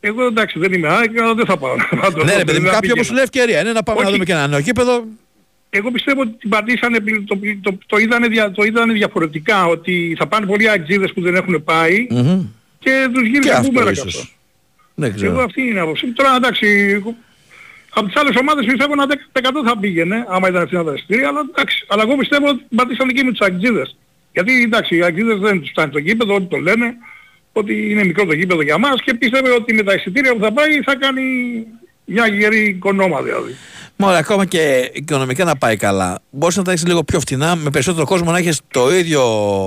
Εγώ 0.00 0.26
εντάξει 0.26 0.58
δεν 0.58 0.72
είμαι 0.72 0.88
ΑΕΚ, 0.88 1.18
αλλά 1.20 1.34
δεν 1.34 1.46
θα 1.46 1.56
πάω. 1.56 1.76
να 1.76 2.12
το 2.12 2.24
Ναι, 2.24 2.32
δω, 2.32 2.38
ρε 2.38 2.44
παιδί 2.44 2.58
μου, 2.58 2.64
δεν 2.64 2.72
θα 2.72 2.74
κάποιοι 2.74 2.74
όπως 2.74 2.82
πηγαίνω. 2.90 3.02
σου 3.04 3.12
λέει 3.14 3.22
ευκαιρία 3.22 3.60
είναι 3.60 3.72
να 3.72 3.82
πάμε 3.82 3.98
να 4.00 4.04
Όχι. 4.04 4.12
δούμε 4.12 4.24
και 4.24 4.32
ένα 4.32 4.46
νέο 4.46 4.58
γήπεδο. 4.58 5.04
Εγώ 5.70 5.90
πιστεύω 5.90 6.20
ότι 6.20 6.30
την 6.38 6.48
πατήσανε, 6.50 7.00
πλη- 7.00 7.24
το, 7.26 7.38
το, 7.62 7.78
το, 7.86 7.96
είδανε, 7.96 8.26
δια- 8.28 8.50
το 8.50 8.62
είδανε 8.62 8.92
διαφορετικά, 8.92 9.66
ότι 9.66 10.14
θα 10.18 10.26
πάνε 10.26 10.46
πολλοί 10.46 10.68
αεξίδες 10.68 11.12
που 11.12 11.20
δεν 11.20 11.34
έχουν 11.34 11.64
πάει 11.64 12.06
Μμμ. 12.10 12.42
και 12.78 13.06
τους 13.12 13.22
Και 13.22 13.28
γύρισε 13.28 13.52
αυτό 13.52 13.72
μπούμεραγκ 15.00 15.16
ίσως. 15.16 15.22
αυτό. 15.22 15.26
Δεν 15.26 15.26
Εγώ 15.26 15.32
ξέρω. 15.32 15.44
αυτή 15.44 15.60
είναι 15.62 15.78
η 15.78 15.82
άποψη. 15.82 16.06
μου. 16.06 16.12
Τώρα 16.12 16.30
εντάξει, 16.36 16.66
εγώ- 16.98 17.16
από 17.94 18.06
τις 18.06 18.16
άλλες 18.16 18.36
ομάδες 18.36 18.64
πιστεύω 18.66 18.92
ένα 18.92 19.06
10% 19.06 19.62
θα 19.68 19.78
πήγαινε, 19.78 20.24
άμα 20.28 20.48
ήταν 20.48 20.66
φθηνά 20.66 20.84
τα 20.84 20.92
εισιτήρια, 20.96 21.28
αλλά 21.28 21.40
εντάξει. 21.50 21.84
Αλλά 21.88 22.02
εγώ 22.06 22.16
πιστεύω 22.16 22.48
ότι 22.48 22.62
την 22.68 22.76
πατήσανε 22.76 23.12
και 23.12 23.22
με 23.24 23.30
τους 23.30 23.40
αεξίδες. 23.40 23.96
Γιατί 24.32 24.62
εντάξει, 24.62 24.96
οι 24.96 25.02
αεξίδες 25.02 25.38
δεν 25.38 25.60
τους 25.60 25.70
φτάνει 25.70 25.90
το 25.92 25.98
γήπεδο, 25.98 26.34
ό,τι 26.34 26.44
το 26.46 26.56
λένε, 26.56 26.94
ότι 27.52 27.90
είναι 27.90 28.04
μικρό 28.04 28.24
το 28.26 28.32
γήπεδο 28.34 28.62
για 28.62 28.78
μας 28.78 29.02
και 29.04 29.14
πιστεύω 29.14 29.54
ότι 29.54 29.74
με 29.74 29.82
τα 29.82 29.94
εισιτήρια 29.94 30.32
που 30.34 30.40
θα 30.44 30.52
πάει 30.52 30.82
θα 30.82 30.94
κάνει 30.96 31.22
μια 32.10 32.26
γερή 32.26 32.68
οικονόμα 32.68 33.22
δηλαδή. 33.22 33.56
Μόλι 33.96 34.16
ακόμα 34.16 34.44
και 34.44 34.90
οικονομικά 34.92 35.44
να 35.44 35.56
πάει 35.56 35.76
καλά, 35.76 36.18
μπορείς 36.30 36.56
να 36.56 36.62
τα 36.62 36.70
έχεις 36.72 36.86
λίγο 36.86 37.04
πιο 37.04 37.20
φτηνά, 37.20 37.56
με 37.56 37.70
περισσότερο 37.70 38.06
κόσμο 38.06 38.30
να 38.30 38.38
έχεις 38.38 38.60
το 38.70 38.94
ίδιο 38.96 39.22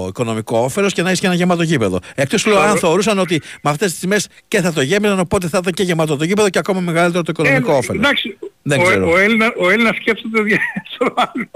οικονομικό 0.10 0.58
όφελος 0.58 0.94
και 0.94 1.02
να 1.02 1.08
έχεις 1.08 1.20
και 1.20 1.26
ένα 1.26 1.36
γεμάτο 1.36 1.64
γήπεδο. 1.64 2.00
Εκτός 2.16 2.44
του 2.44 2.50
λέω, 2.50 2.60
αν 2.60 2.78
θεωρούσαν 2.78 3.20
ότι 3.20 3.42
με 3.62 3.70
αυτές 3.70 3.92
τις 3.92 4.00
τιμές 4.00 4.28
και 4.48 4.62
θα 4.62 4.74
το 4.74 4.82
γέμιζαν, 4.82 5.20
οπότε 5.20 5.48
θα 5.48 5.58
ήταν 5.62 5.74
και 5.74 5.84
γεμάτο 5.84 6.16
το 6.18 6.24
γήπεδο 6.24 6.50
και 6.50 6.60
ακόμα 6.60 6.80
μεγαλύτερο 6.80 7.24
το 7.24 7.32
οικονομικό 7.40 7.72
Ε, 7.72 7.76
όφελος. 7.76 8.02
Εντάξει, 8.06 8.38
Δεν 8.62 8.80
ο, 8.80 8.84
ξέρω. 8.84 9.12
ο, 9.12 9.18
Έλληνα, 9.18 9.54
ο 9.58 9.70
Έλληνας 9.70 9.96
σκέφτεται 9.96 10.42
δια- 10.42 10.60
στο 10.94 11.14
άλλο. 11.16 11.48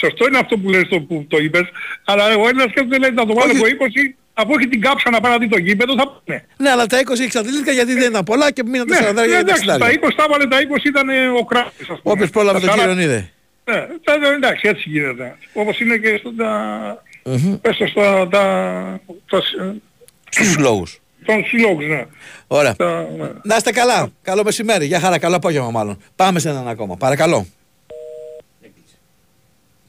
Σωστό 0.00 0.26
είναι 0.26 0.38
αυτό 0.38 0.56
που 0.58 0.68
λες 0.70 0.88
το, 0.88 1.00
που 1.00 1.26
το 1.28 1.36
είπες, 1.38 1.64
αλλά 2.04 2.24
ο 2.24 2.42
Έλληνας 2.48 2.70
σκέφτεται 2.70 2.98
λέει 2.98 3.10
να 3.10 3.26
το 3.26 3.34
βάλω 3.34 3.50
Όχι. 3.52 3.60
από 3.60 3.84
20, 3.84 4.14
αφού 4.40 4.52
έχει 4.58 4.68
την 4.68 4.80
κάψα 4.80 5.10
να 5.10 5.20
πάει 5.20 5.32
να 5.32 5.38
δει 5.38 5.48
το 5.48 5.58
γήπεδο, 5.58 5.94
θα 5.94 6.06
πάνε. 6.24 6.44
Ναι, 6.56 6.70
αλλά 6.70 6.86
τα 6.86 6.98
20 7.00 7.20
εξαντλήθηκαν 7.24 7.74
γιατί 7.74 7.92
δεν 7.94 8.10
ήταν 8.10 8.24
πολλά 8.24 8.50
και 8.50 8.62
μείναν 8.64 8.86
τα 8.86 8.96
40 9.10 9.14
ναι, 9.14 9.22
για 9.24 9.32
τα 9.32 9.38
εντάξει, 9.38 9.64
60. 9.64 9.78
τα 9.78 9.86
20 10.08 10.12
τα 10.16 10.24
έβαλε, 10.26 10.46
τα 10.46 10.56
20 10.80 10.84
ήταν 10.84 11.08
ε, 11.08 11.28
ο 11.28 11.44
κράτης, 11.44 11.88
ας 11.88 12.00
πούμε. 12.00 12.00
Όποιος 12.14 12.30
πρόλαβε 12.30 12.60
Τα 12.60 12.66
τον 12.66 12.74
40 12.74 12.78
κύριο 12.78 13.00
είδε. 13.02 13.30
Ναι, 13.64 13.86
τα- 14.04 14.32
εντάξει, 14.36 14.68
έτσι 14.68 14.88
γίνεται. 14.88 15.36
Όπως 15.52 15.80
είναι 15.80 15.96
και 15.96 16.16
στο, 16.18 16.32
τα, 16.34 16.50
πες 17.60 17.76
το 17.76 17.86
στα, 17.86 18.28
τα, 18.28 18.42
τα, 19.30 19.42
Στους 20.30 20.56
λόγου. 20.58 20.86
των 21.24 21.44
συλλόγους, 21.44 21.86
ναι. 21.86 22.06
Ωραία. 22.46 22.76
Τα, 22.76 23.08
ναι. 23.18 23.28
Να 23.42 23.56
είστε 23.56 23.70
καλά. 23.70 24.08
Καλό 24.22 24.44
μεσημέρι. 24.44 24.86
Γεια 24.86 25.00
χαρά. 25.00 25.18
Καλό 25.18 25.36
απόγευμα 25.36 25.70
μάλλον. 25.70 25.98
Πάμε 26.16 26.38
σε 26.38 26.48
έναν 26.48 26.68
ακόμα. 26.68 26.96
Παρακαλώ. 26.96 27.46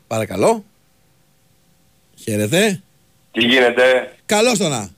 Παρακαλώ. 0.08 0.64
Χαίρετε. 2.24 2.82
Τι 3.32 3.46
γίνεται, 3.46 4.14
Καλώς 4.26 4.58
το 4.58 4.68
να. 4.68 4.90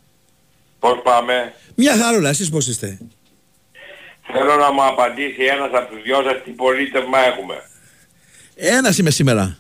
πώς 0.80 1.02
πάμε; 1.04 1.54
Μια 1.76 1.98
χαρούλα. 1.98 2.30
Εσείς 2.30 2.50
πώς 2.50 2.68
είστε; 2.68 2.98
Θέλω 4.34 4.56
να 4.56 4.72
μου 4.72 4.84
απαντήσει 4.86 5.44
ένας 5.44 5.70
από 5.74 5.94
τους 5.94 6.04
δυο 6.04 6.22
σας 6.24 6.44
τι 6.44 6.52
πολίτευμα 6.52 7.18
έχουμε. 7.20 7.56
Ένας 8.56 8.98
είμαι 8.98 9.10
σήμερα. 9.10 9.58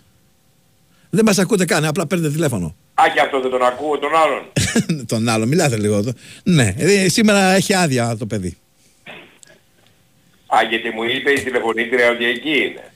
Δεν 1.09 1.25
μας 1.25 1.37
ακούτε 1.39 1.65
καν. 1.65 1.85
Απλά 1.85 2.07
παίρνετε 2.07 2.31
τηλέφωνο. 2.33 2.75
Α, 2.93 3.03
και 3.13 3.19
αυτό 3.19 3.41
δεν 3.41 3.51
τον 3.51 3.63
ακούω, 3.63 3.97
τον 3.99 4.15
άλλον. 4.15 4.43
Τον 5.11 5.29
άλλο. 5.29 5.45
Μιλάτε 5.45 5.77
λίγο. 5.77 5.95
εδώ. 5.95 6.11
Ναι. 6.43 6.73
ε, 6.77 7.09
σήμερα 7.09 7.51
έχει 7.53 7.73
άδεια 7.73 8.17
το 8.17 8.25
παιδί. 8.25 8.57
Α, 10.47 10.63
γιατί 10.69 10.89
μου 10.89 11.03
είπε 11.03 11.31
η 11.31 11.43
τηλεφωνήτρια 11.43 12.09
ότι 12.11 12.25
εκεί 12.25 12.49
είναι. 12.61 12.91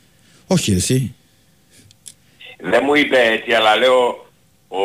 Όχι 0.47 0.71
εσύ. 0.71 1.15
Δεν 2.59 2.81
μου 2.83 2.95
είπε 2.95 3.17
έτσι, 3.21 3.51
αλλά 3.53 3.75
λέω 3.75 4.27
ο 4.67 4.79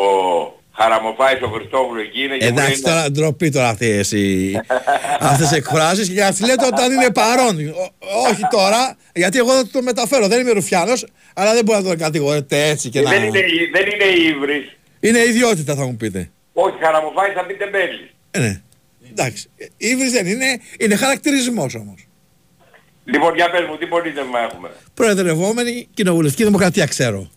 Χαραμοφάης 0.80 1.42
ο 1.42 1.48
Χριστόβουλου 1.48 2.00
εκεί 2.00 2.22
είναι 2.22 2.36
και 2.36 2.48
μου 2.50 2.54
λέει, 2.54 2.64
Εντάξει 2.64 2.82
τώρα 2.82 3.10
ντροπή 3.10 3.50
τώρα 3.50 3.68
αυτή 3.68 3.86
εσύ. 3.86 4.52
Αυτές 5.20 5.52
εκφράσεις 5.52 6.08
και 6.08 6.20
να 6.20 6.30
τις 6.30 6.40
λέτε 6.40 6.66
όταν 6.66 6.92
είναι 6.92 7.10
παρόν. 7.10 7.58
Ό- 7.58 8.28
όχι 8.28 8.42
τώρα, 8.50 8.96
γιατί 9.14 9.38
εγώ 9.38 9.52
θα 9.52 9.68
το 9.72 9.82
μεταφέρω. 9.82 10.28
Δεν 10.28 10.40
είμαι 10.40 10.50
ρουφιάνος, 10.50 11.06
αλλά 11.34 11.54
δεν 11.54 11.64
μπορεί 11.64 11.82
να 11.82 11.90
το 11.90 11.96
κατηγορείτε 11.96 12.68
έτσι 12.68 12.88
και 12.88 13.00
να... 13.00 13.10
δεν, 13.10 13.22
είναι, 13.22 13.40
δεν 13.72 13.86
είναι 13.86 14.04
ύβρις. 14.04 14.76
Είναι 15.00 15.18
ιδιότητα 15.18 15.74
θα 15.74 15.84
μου 15.84 15.96
πείτε. 15.96 16.30
Όχι, 16.52 16.76
Χαραμοφάης 16.80 17.34
θα 17.34 17.44
πει 17.44 17.54
τεμπέλης. 17.54 18.10
Ε, 18.30 18.38
ναι. 18.38 18.60
Εντάξει. 19.10 19.50
Ήβρις 19.76 20.12
δεν 20.12 20.26
είναι, 20.26 20.60
είναι 20.78 20.96
χαρακτηρισμός 20.96 21.74
όμως. 21.74 22.06
Λοιπόν, 23.04 23.34
για 23.34 23.50
πες 23.50 23.66
μου, 23.68 23.76
τι 23.76 23.86
πολίτευμα 23.86 24.38
έχουμε. 24.40 24.70
Προεδρευόμενη 24.94 25.88
κοινοβουλευτική 25.94 26.44
δημοκρατία 26.44 26.86
ξέρω. 26.86 27.30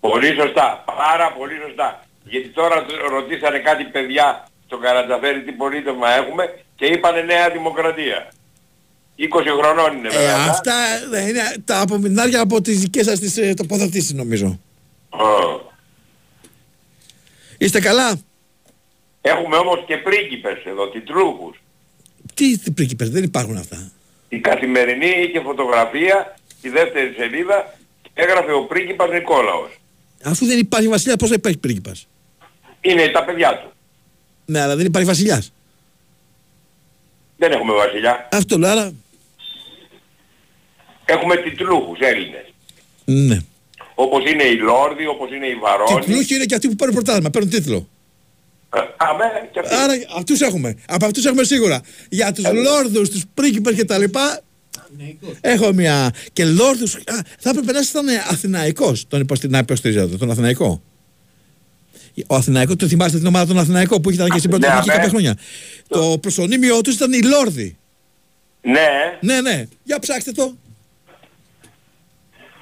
Πολύ 0.00 0.34
σωστά, 0.40 0.84
πάρα 0.86 1.32
πολύ 1.38 1.54
σωστά. 1.66 2.02
Γιατί 2.28 2.48
τώρα 2.48 2.86
ρωτήσανε 3.10 3.58
κάτι 3.58 3.84
παιδιά 3.84 4.48
στον 4.66 4.80
Καρατζαφέρη 4.80 5.42
τι 5.42 5.52
πολίτευμα 5.52 6.10
έχουμε 6.10 6.44
και 6.76 6.84
είπανε 6.86 7.20
Νέα 7.22 7.50
Δημοκρατία. 7.50 8.32
20 9.18 9.24
χρονών 9.60 9.96
είναι 9.96 10.08
Ε, 10.08 10.10
βέβαια. 10.10 10.36
αυτά 10.50 10.74
δεν 11.10 11.28
είναι 11.28 11.42
τα 11.64 11.80
απομεινάρια 11.80 12.40
από 12.40 12.60
τις 12.60 12.78
δικές 12.80 13.04
σας 13.06 13.18
τις 13.18 13.36
ε, 13.36 13.54
τοποθετήσεις 13.54 14.12
νομίζω. 14.12 14.60
Ω. 15.10 15.26
Είστε 17.58 17.80
καλά; 17.80 18.20
Έχουμε 19.20 19.56
όμως 19.56 19.84
και 19.86 19.96
πρίγκιπες 19.96 20.64
εδώ, 20.64 20.88
τιτλούχους. 20.90 21.56
Τι, 22.34 22.58
τι 22.58 22.70
πρίγκιπες, 22.70 23.10
δεν 23.10 23.22
υπάρχουν 23.22 23.56
αυτά. 23.56 23.90
Η 24.28 24.38
καθημερινή 24.38 25.06
είχε 25.06 25.40
φωτογραφία, 25.40 26.36
τη 26.60 26.68
δεύτερη 26.68 27.14
σελίδα 27.18 27.74
και 28.02 28.10
έγραφε 28.14 28.52
ο 28.52 28.64
πρίγκιπας 28.64 29.10
Νικόλαος. 29.10 29.70
Αφού 30.22 30.46
δεν 30.46 30.58
υπάρχει 30.58 30.88
βασιλιά, 30.88 31.16
πώς 31.16 31.28
θα 31.28 31.34
υπάρχει 31.34 31.58
πρίγκιπας; 31.58 32.06
Είναι 32.80 33.08
τα 33.08 33.24
παιδιά 33.24 33.58
του. 33.58 33.72
Ναι, 34.44 34.60
αλλά 34.60 34.76
δεν 34.76 34.86
υπάρχει 34.86 35.08
βασιλιάς. 35.08 35.52
Δεν 37.36 37.52
έχουμε 37.52 37.72
βασιλιά. 37.72 38.28
Αυτό 38.32 38.58
λέω, 38.58 38.70
άρα... 38.70 38.92
Έχουμε 41.04 41.36
τιτλούχους 41.36 41.98
Έλληνες. 42.00 42.52
Ναι. 43.04 43.38
Όπως 43.94 44.30
είναι 44.30 44.42
οι 44.42 44.56
Λόρδοι, 44.56 45.06
όπως 45.06 45.30
είναι 45.30 45.46
οι 45.46 45.54
Βαρόνοι. 45.54 46.00
Τιτλούχοι 46.00 46.34
είναι 46.34 46.44
και 46.44 46.54
αυτοί 46.54 46.68
που 46.68 46.76
παίρνουν 46.76 46.94
πρωτάθλημα, 46.94 47.30
παίρνουν 47.30 47.50
τίτλο. 47.50 47.88
Αμέ, 48.96 49.48
και 49.52 49.58
αυτοί. 49.58 49.74
Άρα 49.74 49.92
αυτούς 50.16 50.40
έχουμε. 50.40 50.76
Από 50.86 51.04
αυτούς 51.04 51.24
έχουμε 51.24 51.44
σίγουρα. 51.44 51.80
Για 52.08 52.32
τους 52.32 52.44
λόρδους, 52.52 53.10
τους 53.10 53.22
πρίγκιπες 53.34 53.74
και 53.74 53.84
τα 53.84 53.98
λοιπά, 53.98 54.40
έχω 55.40 55.72
μια... 55.72 56.14
Και 56.32 56.44
λόρδους... 56.44 56.94
Α, 56.94 57.00
θα 57.38 57.50
έπρεπε 57.50 57.72
να 57.72 57.80
ήταν 57.90 58.06
Αθηναϊκός, 58.30 59.06
τον 59.08 59.20
υποστη... 59.20 59.48
να 59.48 59.58
υποστηρίζατε, 59.58 60.16
τον 60.16 60.30
Αθηναϊκό. 60.30 60.82
Ο 62.26 62.34
Αθηναϊκός, 62.34 62.76
το 62.76 62.86
θυμάστε 62.88 63.18
την 63.18 63.26
ομάδα 63.26 63.46
των 63.46 63.58
Αθηναϊκό 63.58 64.00
που 64.00 64.10
ήταν 64.10 64.28
και 64.30 64.38
στην 64.38 64.50
πρώτη 64.50 64.66
Ναι, 64.66 64.72
εθνική 64.72 64.90
αμέ. 64.90 64.98
κάποια 64.98 65.10
χρόνια. 65.10 65.36
Το 65.88 66.18
προσωνύμιο 66.18 66.80
τους 66.80 66.94
ήταν 66.94 67.12
οι 67.12 67.22
Λόρδοι. 67.22 67.76
Ναι, 68.62 68.88
Ναι, 69.20 69.40
ναι. 69.40 69.66
Για 69.84 69.98
ψάξτε 69.98 70.32
το. 70.32 70.54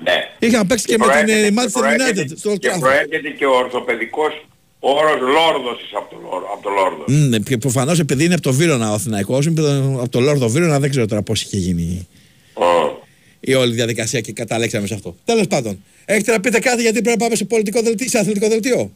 ναι. 0.02 0.12
Είχαν 0.48 0.66
παίξει 0.66 0.84
και 0.86 0.96
με 0.98 1.04
την 1.04 1.12
προέρχεται- 1.12 1.44
ε, 1.44 1.54
Manchester 1.62 1.72
προέρχεται- 1.72 2.28
United 2.30 2.38
στο 2.38 2.52
Old 2.52 2.58
Και 2.58 2.70
Trafford. 2.74 2.80
προέρχεται 2.80 3.28
και 3.38 3.44
ο 3.46 3.50
ορθοπαιδικός 3.56 4.46
όρος 4.80 5.20
Λόρδος 5.20 5.78
από 5.96 6.10
το, 6.14 6.16
Λόρ- 6.22 6.44
από 6.52 6.62
το 6.62 6.70
Λόρδο. 6.70 7.04
Ναι, 7.28 7.38
και 7.38 7.58
προφανώς 7.58 7.98
επειδή 7.98 8.24
είναι 8.24 8.34
από 8.34 8.42
το 8.42 8.52
Βύρονα 8.52 8.90
ο 8.90 8.94
Αθηναϊκός, 8.94 9.46
από 10.00 10.08
το 10.10 10.20
Λόρδο 10.20 10.48
Βύρονα, 10.48 10.78
δεν 10.80 10.90
ξέρω 10.90 11.06
τώρα 11.06 11.22
πώς 11.22 11.42
είχε 11.42 11.56
γίνει 11.56 12.08
η 13.40 13.54
όλη 13.54 13.74
διαδικασία 13.74 14.20
και 14.20 14.32
καταλέξαμε 14.32 14.86
σε 14.86 14.94
αυτό. 14.94 15.16
Τέλος 15.24 15.46
πάντων, 15.46 15.82
έχετε 16.04 16.32
να 16.32 16.40
πείτε 16.40 16.58
κάτι 16.58 16.82
γιατί 16.82 17.00
πρέπει 17.02 17.18
να 17.18 17.24
πάμε 17.24 17.36
σε 17.36 17.44
πολιτικό 17.44 17.82
δελτίο, 17.82 18.08
σε 18.08 18.18
αθλητικό 18.18 18.48
δελτίο; 18.48 18.90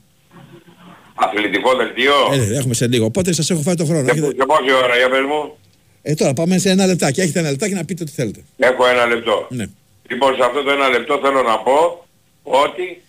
Αθλητικό 1.23 1.77
δελτίο. 1.77 2.13
Ε, 2.33 2.37
ναι, 2.37 2.57
έχουμε 2.57 2.75
σε 2.75 2.87
λίγο. 2.87 3.05
Οπότε 3.05 3.33
σας 3.33 3.51
έχω 3.51 3.61
φάει 3.61 3.75
το 3.75 3.85
χρόνο. 3.85 4.05
Και, 4.05 4.11
Έχετε... 4.11 4.33
και 4.33 4.45
πόση 4.45 4.73
ώρα, 4.85 4.97
για 4.97 5.09
πες 5.11 5.21
μου; 5.21 5.59
Ε, 6.03 6.15
τώρα 6.15 6.33
πάμε 6.33 6.59
σε 6.59 6.71
ένα 6.71 6.87
λεπτάκι. 6.87 7.21
Έχετε 7.21 7.39
ένα 7.39 7.51
λεπτάκι 7.51 7.75
να 7.75 7.85
πείτε 7.85 8.03
ό,τι 8.03 8.13
θέλετε. 8.13 8.41
Έχω 8.59 8.87
ένα 8.87 9.07
λεπτό. 9.07 9.47
Ναι. 9.51 9.65
Λοιπόν, 10.09 10.35
σε 10.35 10.43
αυτό 10.45 10.63
το 10.63 10.71
ένα 10.71 10.89
λεπτό 10.89 11.19
θέλω 11.23 11.43
να 11.43 11.59
πω 11.59 12.07
ότι 12.43 13.03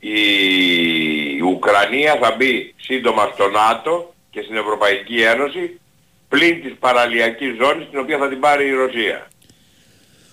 η 0.00 1.40
Ουκρανία 1.42 2.18
θα 2.22 2.34
μπει 2.36 2.74
σύντομα 2.80 3.30
στο 3.34 3.48
ΝΑΤΟ 3.48 4.14
και 4.30 4.40
στην 4.44 4.56
Ευρωπαϊκή 4.56 5.20
Ένωση 5.22 5.80
πλην 6.28 6.62
της 6.62 6.72
παραλιακής 6.78 7.52
ζώνης 7.60 7.86
την 7.90 7.98
οποία 7.98 8.18
θα 8.18 8.28
την 8.28 8.40
πάρει 8.40 8.66
η 8.66 8.72
Ρωσία. 8.72 9.26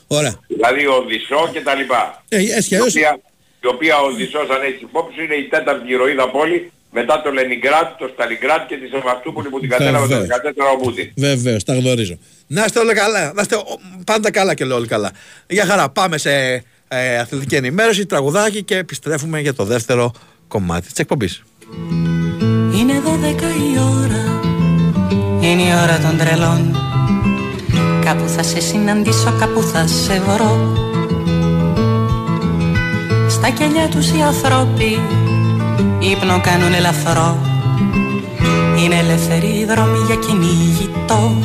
Ωραία. 0.07 0.39
Δηλαδή 0.47 0.87
ο 0.87 0.93
Οδυσσό 0.93 1.49
και 1.53 1.61
τα 1.61 1.75
λοιπά. 1.75 2.23
Ε, 2.29 2.37
έτσι 2.37 2.67
κι 2.67 2.73
η, 2.73 2.77
αλλιώς- 2.77 2.95
οποία, 2.95 3.19
η 3.63 3.67
οποία 3.67 3.97
ο 3.99 4.05
Οδυσσός 4.05 4.49
αν 4.49 4.61
έχεις 4.63 4.81
υπόψη 4.81 5.23
είναι 5.23 5.35
η 5.35 5.43
τέταρτη 5.47 5.91
ηρωίδα 5.91 6.29
πόλη 6.29 6.71
μετά 6.97 7.21
το 7.23 7.29
Λενιγκράτ, 7.31 7.87
το 8.01 8.05
Σταλιγκράτ 8.13 8.67
και 8.69 8.75
τη 8.81 8.87
Σεβαστούπολη 8.93 9.47
που 9.49 9.59
την 9.59 9.69
κατέλαβε 9.69 10.07
το 10.15 10.21
14 10.21 10.25
Βεβαίως. 10.43 10.73
ο 10.73 10.77
Πούτιν. 10.83 11.11
Βεβαίως, 11.15 11.63
τα 11.63 11.73
γνωρίζω. 11.75 12.15
Να 12.47 12.63
είστε 12.65 12.79
όλοι 12.79 12.93
καλά. 12.93 13.23
Να 13.35 13.41
είστε 13.41 13.55
ο- 13.55 13.79
πάντα 14.05 14.31
καλά 14.31 14.53
και 14.53 14.65
λέω 14.65 14.75
όλοι 14.77 14.87
καλά. 14.87 15.11
Για 15.47 15.65
χαρά, 15.65 15.89
πάμε 15.89 16.17
σε 16.17 16.31
ε, 16.87 17.17
αθλητική 17.19 17.55
ενημέρωση, 17.55 18.05
τραγουδάκι 18.05 18.63
και 18.63 18.77
επιστρέφουμε 18.77 19.39
για 19.39 19.53
το 19.53 19.63
δεύτερο 19.63 20.11
κομμάτι 20.47 20.87
της 20.87 20.99
εκπομπής. 20.99 21.43
Είναι 22.79 22.93
12 23.05 23.41
η 23.41 23.79
ώρα 24.03 24.23
Είναι 25.41 25.61
η 25.61 25.71
ώρα 25.83 25.99
των 25.99 26.17
τρελών 26.17 26.75
Κάπου 28.05 28.27
θα 28.27 28.43
σε 28.43 28.59
συναντήσω, 28.59 29.35
κάπου 29.39 29.61
θα 29.61 29.87
σε 29.87 30.19
βρω 30.27 30.73
Στα 33.29 33.49
κελιά 33.49 33.87
τους 33.87 34.07
οι 34.11 34.21
ανθρώποι 34.21 34.99
Ύπνο 35.99 36.41
κάνουν 36.41 36.73
ελαφρό. 36.73 37.37
Είναι 38.83 38.95
ελεύθεροι 38.95 39.47
οι 39.47 39.65
δρόμοι 39.65 39.97
για 40.05 40.15
κυνηγητό. 40.15 41.37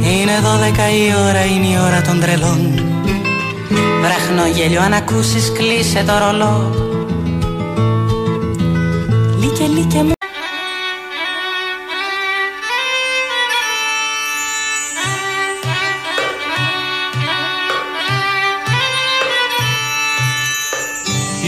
Είναι 0.00 0.32
12 0.42 0.46
η 0.76 1.14
ώρα, 1.28 1.44
είναι 1.44 1.66
η 1.66 1.78
ώρα 1.86 2.02
των 2.02 2.20
τρελών. 2.20 2.88
Βραχνό 4.00 4.46
γέλιο 4.54 4.80
αν 4.80 4.92
ακούσεις 4.92 5.52
κλείσε 5.52 6.04
το 6.06 6.12
ρολό. 6.18 6.74
Λίκε 9.40 9.64
λίκε 9.66 10.02
μου 10.02 10.17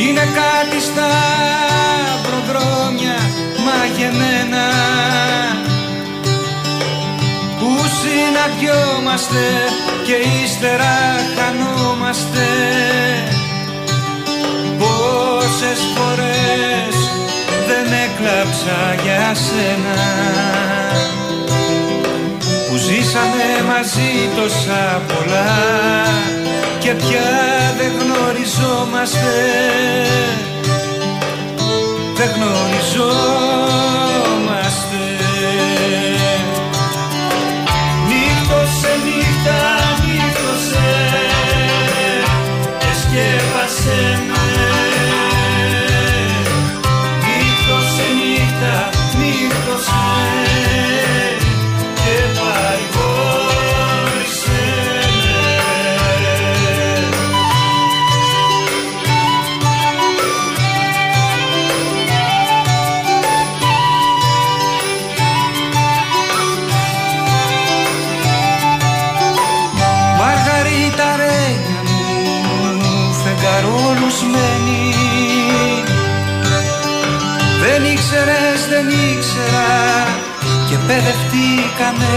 Είναι 0.07 0.21
κάτι 0.41 0.81
στα 0.81 1.11
προδρόμια 2.23 3.19
μαγεμένα. 3.67 4.67
Που 7.59 7.71
συναντιόμαστε 8.01 9.45
και 10.07 10.17
ύστερα 10.45 10.97
χανόμαστε. 11.37 12.49
Πόσες 14.79 15.81
φορές 15.95 16.95
δεν 17.69 17.87
έκλαψα 18.05 18.79
για 19.05 19.35
σένα. 19.35 20.01
Που 22.69 22.77
ζήσαμε 22.77 23.47
μαζί 23.69 24.13
τόσα 24.37 25.03
πολλά 25.07 25.51
και 26.79 26.91
πια 26.95 27.31
δεν 27.79 28.00
γνωριζόμαστε 28.41 29.35
δεν 32.15 32.31
γνωριζόμαστε. 32.35 33.21
Νύχτωσε 38.09 38.93
νύχτα, 39.05 39.61
νύχτωσε 40.05 40.91
και 42.79 42.93
σκέπασε 43.01 43.99
με 44.27 44.30
δεν 78.83 78.89
ήξερα 78.89 79.71
και 80.69 80.77
παιδευτήκαμε 80.87 82.15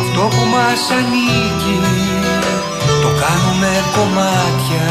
Αυτό 0.00 0.20
που 0.20 0.46
μας 0.50 0.90
ανήκει 0.98 1.80
το 3.02 3.08
κάνουμε 3.08 3.70
κομμάτια. 3.96 4.88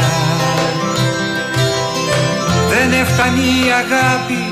Δεν 2.70 3.00
έφτανε 3.00 3.40
η 3.40 3.70
αγάπη, 3.82 4.50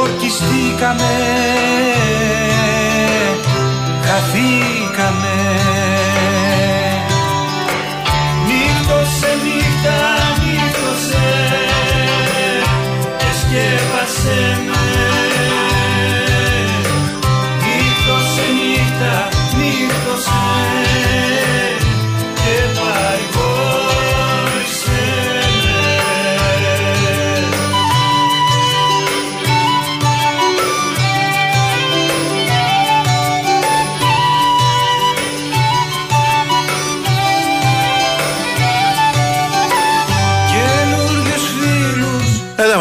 ορκιστήκαμε. 0.00 1.14
Χαθήκαμε 4.06 5.36
in 14.26 14.65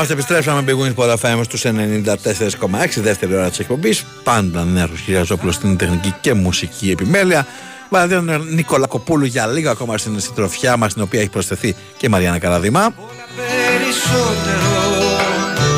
είμαστε, 0.06 0.14
επιστρέψαμε 0.14 0.62
με 0.62 0.72
Big 0.72 0.86
Wings 0.86 0.96
Sport 0.96 1.16
FM 1.20 1.42
στους 1.44 1.64
94,6 1.66 3.02
δεύτερη 3.02 3.34
ώρα 3.36 3.50
της 3.50 3.60
εκπομπής. 3.60 4.06
Πάντα 4.24 4.64
Νέαρχος 4.64 5.02
Κυριαζόπουλος 5.02 5.56
στην 5.56 5.78
τεχνική 5.78 6.16
και 6.22 6.34
μουσική 6.34 6.92
επιμέλεια. 6.92 7.48
Βαλαντίνο 7.90 8.38
Νικολακοπούλου 8.38 9.26
για 9.26 9.48
λίγο 9.48 9.70
ακόμα 9.70 9.98
στην 9.98 10.20
συντροφιά 10.20 10.78
μας 10.78 10.94
την 10.94 11.02
οποία 11.02 11.20
έχει 11.20 11.30
προσθεθεί 11.30 11.76
και 11.98 12.06
η 12.06 12.10
Μαριάννα 12.10 12.40
Καραδημά 12.40 12.94
περισσότερο 13.36 14.86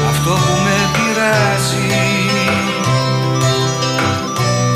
αυτό 0.10 0.30
που 0.30 0.62
με 0.64 0.78
πειράζει 0.94 1.86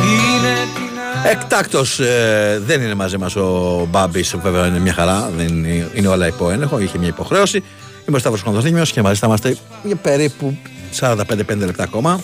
είναι 0.07 0.55
την 0.75 1.31
Εκτάκτος 1.31 1.99
ε, 1.99 2.61
δεν 2.65 2.81
είναι 2.81 2.93
μαζί 2.93 3.17
μας 3.17 3.35
ο 3.35 3.87
Μπάμπης 3.89 4.35
Βέβαια 4.41 4.67
είναι 4.67 4.79
μια 4.79 4.93
χαρά 4.93 5.29
δεν 5.37 5.47
είναι, 5.47 5.89
είναι 5.93 6.07
όλα 6.07 6.27
υπό 6.27 6.49
έλεγχο 6.49 6.79
Είχε 6.79 6.97
μια 6.97 7.07
υποχρέωση 7.07 7.63
Είμαι 8.07 8.17
ο 8.17 8.19
Σταύρος 8.19 8.43
Κοντοθήμιος 8.43 8.91
και 8.91 9.01
μαζί 9.01 9.19
θα 9.19 9.27
είμαστε 9.27 9.57
για 9.83 9.95
περίπου 9.95 10.57
45-5 10.99 11.15
λεπτά 11.47 11.83
ακόμα 11.83 12.21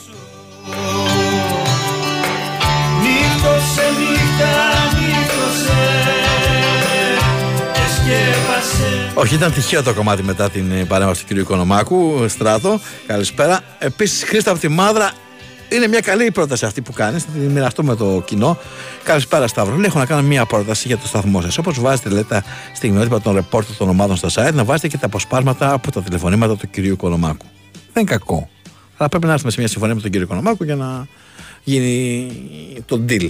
Νύχτωσε 3.01 3.81
νύχτα, 3.97 4.53
νύχτωσε 4.99 5.77
και 7.73 7.81
σκέπασε 7.95 9.11
Όχι, 9.13 9.35
ήταν 9.35 9.53
τυχαίο 9.53 9.83
το 9.83 9.93
κομμάτι 9.93 10.23
μετά 10.23 10.49
την 10.49 10.71
ε, 10.71 10.85
παρέμβαση 10.85 11.25
του 11.25 11.35
κ. 11.35 11.37
Οικονομάκου. 11.37 12.25
Στράτο, 12.27 12.79
καλησπέρα. 13.07 13.59
Επίσης, 13.79 14.23
Χρήστα 14.23 14.51
από 14.51 14.59
τη 14.59 14.67
Μάδρα, 14.67 15.11
είναι 15.69 15.87
μια 15.87 15.99
καλή 15.99 16.31
πρόταση 16.31 16.65
αυτή 16.65 16.81
που 16.81 16.93
κάνεις. 16.93 17.23
Θα 17.23 17.31
τη 17.31 17.39
μοιραστώ 17.39 17.83
με 17.83 17.95
το 17.95 18.23
κοινό. 18.25 18.57
Καλησπέρα, 19.03 19.47
Σταύρο. 19.47 19.75
Λέει, 19.75 19.85
Έχω 19.85 19.99
να 19.99 20.05
κάνω 20.05 20.21
μια 20.21 20.45
πρόταση 20.45 20.87
για 20.87 20.97
το 20.97 21.07
σταθμό 21.07 21.41
σας. 21.41 21.57
Όπως 21.57 21.79
βάζετε, 21.79 22.09
λέτε, 22.09 22.23
τα 22.27 22.43
στιγμιότυπα 22.73 23.21
των 23.21 23.33
ρεπόρτερ 23.33 23.75
των 23.75 23.89
ομάδων 23.89 24.15
στα 24.15 24.29
site, 24.33 24.53
να 24.53 24.63
βάζετε 24.63 24.87
και 24.87 24.97
τα 24.97 25.05
αποσπάσματα 25.05 25.73
από 25.73 25.91
τα 25.91 26.01
τηλεφωνήματα 26.01 26.57
του 26.57 26.69
κ. 26.71 26.77
Οικονομάκου. 26.77 27.45
Δεν 27.93 28.03
είναι 28.03 28.11
κακό. 28.11 28.49
Αλλά 28.97 29.09
πρέπει 29.09 29.25
να 29.25 29.31
έρθουμε 29.31 29.51
σε 29.51 29.59
μια 29.59 29.67
συμφωνία 29.67 29.95
με 29.95 30.01
τον 30.01 30.11
κ. 30.11 30.15
Οικονομάκου 30.15 30.63
για 30.63 30.75
να 30.75 31.07
γίνει 31.63 32.31
το 32.85 33.05
deal. 33.09 33.29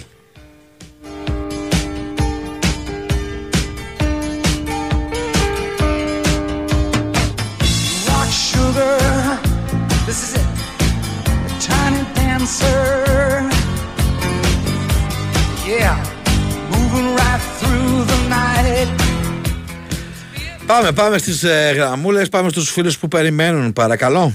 Πάμε, 20.67 20.91
πάμε 20.91 21.17
στις 21.17 21.43
ε, 21.43 21.71
γραμμούλες, 21.75 22.29
πάμε 22.29 22.49
στους 22.49 22.71
φίλους 22.71 22.97
που 22.99 23.07
περιμένουν, 23.07 23.73
παρακαλώ. 23.73 24.33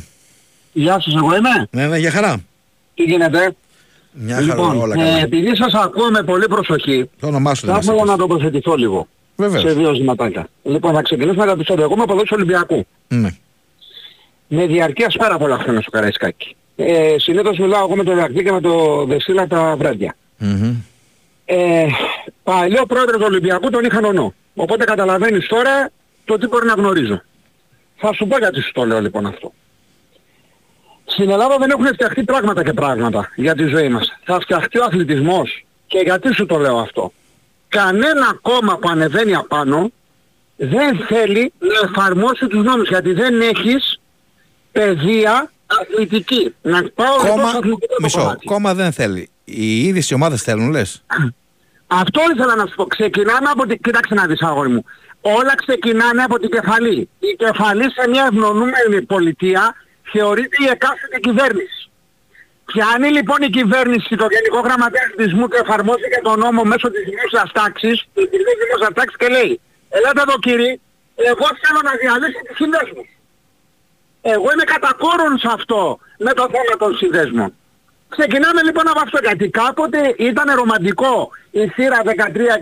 Γεια 0.72 1.00
σας, 1.00 1.14
εγώ 1.14 1.36
είμαι. 1.36 1.66
Ναι, 1.70 1.86
ναι, 1.86 1.98
για 1.98 2.10
χαρά. 2.10 2.36
Τι 2.94 3.02
γίνεται; 3.02 3.54
Μια 4.12 4.34
χαρά, 4.34 4.46
λοιπόν, 4.46 4.80
όλα 4.80 4.94
ε, 4.94 4.98
καλά. 4.98 5.18
επειδή 5.18 5.56
σας 5.56 5.74
ακούω 5.74 6.10
με 6.10 6.22
πολύ 6.22 6.48
προσοχή, 6.48 7.10
Το 7.20 7.26
όνομά 7.26 7.54
σου 7.54 7.66
θα 7.66 7.72
δεν 7.72 7.80
ήθελα 7.82 7.98
μας 7.98 8.06
να 8.08 8.16
τοποθετηθώ 8.16 8.74
λίγο. 8.74 9.06
Βεβαίως. 9.36 9.62
σε 9.62 9.72
δύο 9.72 9.94
ζηματάκια. 9.94 10.48
Λοιπόν, 10.62 10.94
θα 10.94 11.02
ξεκινήσουμε 11.02 11.44
το 11.44 11.50
επεισόδιο. 11.50 11.84
Εγώ 11.84 11.92
είμαι 11.94 12.02
από 12.02 12.12
εδώ 12.12 12.22
του 12.22 12.32
Ολυμπιακού. 12.36 12.86
Ναι. 13.08 13.30
Με 14.48 14.66
διαρκείας 14.66 15.16
πάρα 15.16 15.38
πολλά 15.38 15.58
χρόνια 15.58 15.80
στο 15.80 15.90
Καραϊσκάκι. 15.90 16.56
Ε, 16.76 17.14
συνήθως 17.18 17.58
μιλάω 17.58 17.84
εγώ 17.84 17.96
με 17.96 18.04
τον 18.04 18.16
Ρακλή 18.16 18.42
και 18.44 18.52
με 18.52 18.60
τον 18.60 19.06
Δεσίλα 19.06 19.46
τα 19.46 19.74
βράδια. 19.78 20.14
Μμμ. 20.38 20.74
Ε, 21.44 21.86
παλιό 22.42 22.86
πρόεδρος 22.86 23.16
του 23.16 23.26
Ολυμπιακού 23.26 23.70
τον 23.70 23.84
είχα 23.84 24.00
νονό. 24.00 24.34
Οπότε 24.54 24.84
καταλαβαίνεις 24.84 25.46
τώρα 25.46 25.90
το 26.24 26.38
τι 26.38 26.46
μπορεί 26.46 26.66
να 26.66 26.72
γνωρίζω. 26.74 27.22
Θα 27.96 28.12
σου 28.12 28.26
πω 28.26 28.38
γιατί 28.38 28.60
σου 28.60 28.72
το 28.72 28.84
λέω 28.84 29.00
λοιπόν 29.00 29.26
αυτό. 29.26 29.52
Στην 31.04 31.30
Ελλάδα 31.30 31.56
δεν 31.58 31.70
έχουν 31.70 31.86
φτιαχτεί 31.86 32.24
πράγματα 32.24 32.64
και 32.64 32.72
πράγματα 32.72 33.30
για 33.36 33.54
τη 33.54 33.64
ζωή 33.64 33.88
μας. 33.88 34.18
Θα 34.24 34.40
φτιαχτεί 34.40 34.78
ο 34.78 34.84
αθλητισμός. 34.84 35.64
Και 35.86 35.98
γιατί 35.98 36.34
σου 36.34 36.46
το 36.46 36.58
λέω 36.58 36.78
αυτό. 36.78 37.12
Κανένα 37.68 38.38
κόμμα 38.42 38.78
που 38.78 38.88
ανεβαίνει 38.88 39.34
απάνω 39.34 39.90
δεν 40.56 40.98
θέλει 41.08 41.52
να 41.58 41.88
εφαρμόσει 41.88 42.46
τους 42.46 42.64
νόμους 42.64 42.88
γιατί 42.88 43.12
δεν 43.12 43.40
έχεις 43.40 44.00
παιδεία 44.72 45.50
αθλητική. 45.80 46.54
Να 46.62 46.82
πάω 46.94 47.16
λοιπόν 47.22 47.30
Κόμμα, 47.30 47.48
στο 47.48 47.58
αθλητικό 47.58 47.86
το 47.86 48.02
μισό, 48.02 48.18
κομμάτι. 48.18 48.46
κόμμα 48.46 48.74
δεν 48.74 48.92
θέλει. 48.92 49.30
Οι 49.44 49.82
ίδιες 49.86 50.10
οι 50.10 50.14
ομάδες 50.14 50.42
θέλουν, 50.42 50.70
λες. 50.70 51.02
Αυτό 51.86 52.20
ήθελα 52.34 52.54
να 52.56 52.66
σου 52.66 52.74
πω. 52.74 52.84
Ξεκινάμε 52.84 53.48
από 53.48 53.66
την... 53.66 53.80
Κοίταξε 53.80 54.14
να 54.14 54.26
δεις 54.26 54.42
αγόρι 54.42 54.68
μου. 54.68 54.84
Όλα 55.22 55.54
ξεκινάνε 55.54 56.22
από 56.22 56.38
την 56.38 56.50
κεφαλή. 56.50 57.08
Η 57.18 57.36
κεφαλή 57.36 57.90
σε 57.96 58.08
μια 58.08 58.24
ευνονούμενη 58.30 59.02
πολιτεία 59.02 59.74
θεωρείται 60.12 60.56
η 60.64 60.68
εκάστοτε 60.74 61.18
κυβέρνηση. 61.20 61.90
Πιάνει 62.64 63.08
λοιπόν 63.08 63.38
η 63.42 63.50
κυβέρνηση 63.50 64.16
το 64.16 64.26
Γενικό 64.34 64.60
Γραμματέα 64.66 65.02
Αθλητισμού 65.06 65.48
και 65.48 65.58
εφαρμόζει 65.64 66.08
και 66.12 66.20
τον 66.22 66.38
νόμο 66.38 66.62
μέσω 66.62 66.90
της 66.90 67.02
δημόσιας 67.10 67.52
τάξης, 67.52 67.96
της 68.14 68.42
δημόσιας 68.60 68.92
τάξης 68.94 69.16
και 69.16 69.28
λέει 69.28 69.60
Ελάτε 69.96 70.20
εδώ 70.26 70.38
κύριε, 70.38 70.72
εγώ 71.30 71.46
θέλω 71.62 71.80
να 71.88 71.92
διαλύσω 72.00 72.40
τους 72.46 72.56
συνδέσμους. 72.56 73.08
Εγώ 74.22 74.48
είμαι 74.52 74.66
κατακόρον 74.74 75.38
σε 75.38 75.48
αυτό 75.52 75.98
με 76.18 76.32
το 76.32 76.42
θέμα 76.54 76.74
των 76.78 76.96
συνδέσμων. 76.96 77.54
Ξεκινάμε 78.16 78.62
λοιπόν 78.62 78.88
από 78.88 79.00
αυτό 79.06 79.18
γιατί 79.26 79.48
κάποτε 79.48 80.14
ήταν 80.18 80.46
ρομαντικό 80.54 81.30
η 81.50 81.68
θύρα 81.68 81.98
13 82.04 82.10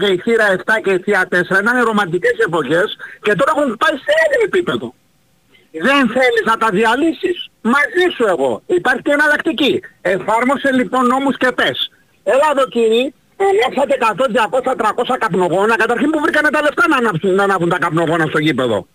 και 0.00 0.06
η 0.06 0.16
θύρα 0.24 0.46
7 0.56 0.62
και 0.84 0.90
η 0.90 0.98
θύρα 0.98 1.22
4 1.30 1.34
ήταν 1.62 1.84
ρομαντικές 1.84 2.36
εποχές 2.46 2.96
και 3.22 3.34
τώρα 3.38 3.52
έχουν 3.56 3.76
πάει 3.82 3.96
σε 4.04 4.12
άλλο 4.22 4.38
επίπεδο. 4.44 4.94
Δεν 5.88 6.02
θέλεις 6.16 6.44
να 6.44 6.56
τα 6.56 6.68
διαλύσεις. 6.70 7.50
Μαζί 7.60 8.04
σου 8.14 8.24
εγώ. 8.34 8.62
Υπάρχει 8.66 9.02
και 9.02 9.12
εναλλακτική. 9.12 9.82
Εφάρμοσε 10.00 10.70
λοιπόν 10.72 11.06
νόμους 11.06 11.36
και 11.36 11.52
πες. 11.52 11.90
Έλα 12.24 12.48
εδώ 12.54 12.66
κύριε, 12.74 13.12
ανάψατε 13.48 13.94
100, 14.00 14.26
200, 14.28 14.74
300 14.76 15.16
καπνογόνα. 15.18 15.76
Καταρχήν 15.76 16.10
που 16.10 16.20
βρήκανε 16.20 16.48
τα 16.50 16.60
λεφτά 16.62 16.88
να 16.88 16.96
ανάψουν, 16.96 17.34
να 17.34 17.42
ανάβουν 17.42 17.68
τα 17.68 17.78
καπνογόνα 17.78 18.26
στο 18.26 18.38
γήπεδο. 18.38 18.86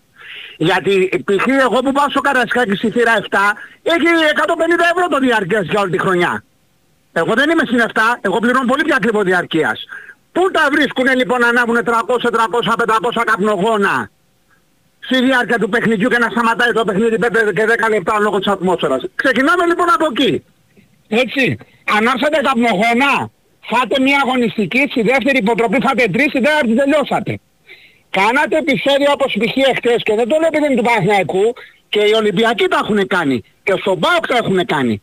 Γιατί 0.58 1.24
π.χ. 1.26 1.48
εγώ 1.48 1.80
που 1.80 1.92
πάω 1.92 2.10
στο 2.10 2.22
Καρασκάκι 2.22 2.76
στη 2.76 2.90
θύρα 2.92 3.14
7 3.22 3.38
έχει 3.84 4.06
150 4.36 4.48
ευρώ 4.96 5.08
το 5.10 5.20
διαρκές 5.20 5.66
για 5.70 5.80
όλη 5.80 5.92
τη 5.92 6.00
χρονιά. 6.00 6.44
Εγώ 7.14 7.34
δεν 7.34 7.50
είμαι 7.50 7.64
στην 7.66 7.82
7, 7.94 8.00
εγώ 8.22 8.38
πληρώνω 8.40 8.66
πολύ 8.66 8.84
πιο 8.84 8.96
ακριβό 8.96 9.22
διαρκείας. 9.22 9.86
Πού 10.32 10.52
τα 10.52 10.68
βρίσκουνε 10.72 11.16
λοιπόν 11.16 11.40
να 11.40 11.48
ανάβουν 11.48 11.78
300, 11.78 11.82
300, 11.86 12.74
500 13.18 13.24
καπνογόνα; 13.26 14.10
Στη 15.00 15.24
διάρκεια 15.24 15.60
του 15.60 15.70
παιχνιδιού 15.70 16.10
και 16.10 16.18
να 16.18 16.30
σταματάει 16.30 16.72
το 16.72 16.84
παιχνίδι 16.84 17.18
5 17.22 17.54
και 17.54 17.66
10 17.86 17.90
λεπτά 17.90 18.20
λόγω 18.20 18.38
της 18.38 18.48
ατμόσφαιρας. 18.48 19.04
Ξεκινάμε 19.16 19.66
λοιπόν 19.66 19.88
από 19.94 20.06
εκεί. 20.12 20.44
Έτσι. 21.08 21.58
Ανάψατε 21.98 22.40
καπνογόνα, 22.42 23.14
φάτε 23.62 24.02
μια 24.02 24.22
αγωνιστική, 24.26 24.88
στη 24.90 25.02
δεύτερη 25.02 25.38
υποτροπή 25.38 25.78
φάτε 25.82 26.08
τρεις, 26.08 26.30
στη 26.30 26.42
τέταρτη 26.42 26.76
τελειώσατε. 26.76 27.40
Κάνατε 28.20 28.58
επεισόδια 28.58 29.10
όπως 29.12 29.32
π.χ. 29.40 29.58
εχθές 29.72 30.02
και 30.04 30.16
δεν 30.16 30.28
το 30.28 30.36
λέω 30.40 30.50
επειδή 30.52 30.66
είναι 30.66 30.76
του 30.76 30.88
Παναθηναϊκού 30.90 31.54
και 31.90 32.00
οι 32.00 32.14
Ολυμπιακοί 32.22 32.66
τα 32.68 32.80
έχουν 32.84 33.08
κάνει 33.08 33.44
και 33.64 33.74
στον 33.80 34.00
ΠΑΟΚ 34.00 34.28
τα 34.28 34.38
έχουν 34.38 34.66
κάνει. 34.66 35.02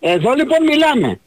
Εδώ 0.00 0.32
λοιπόν 0.34 0.62
μιλάμε 0.62 1.20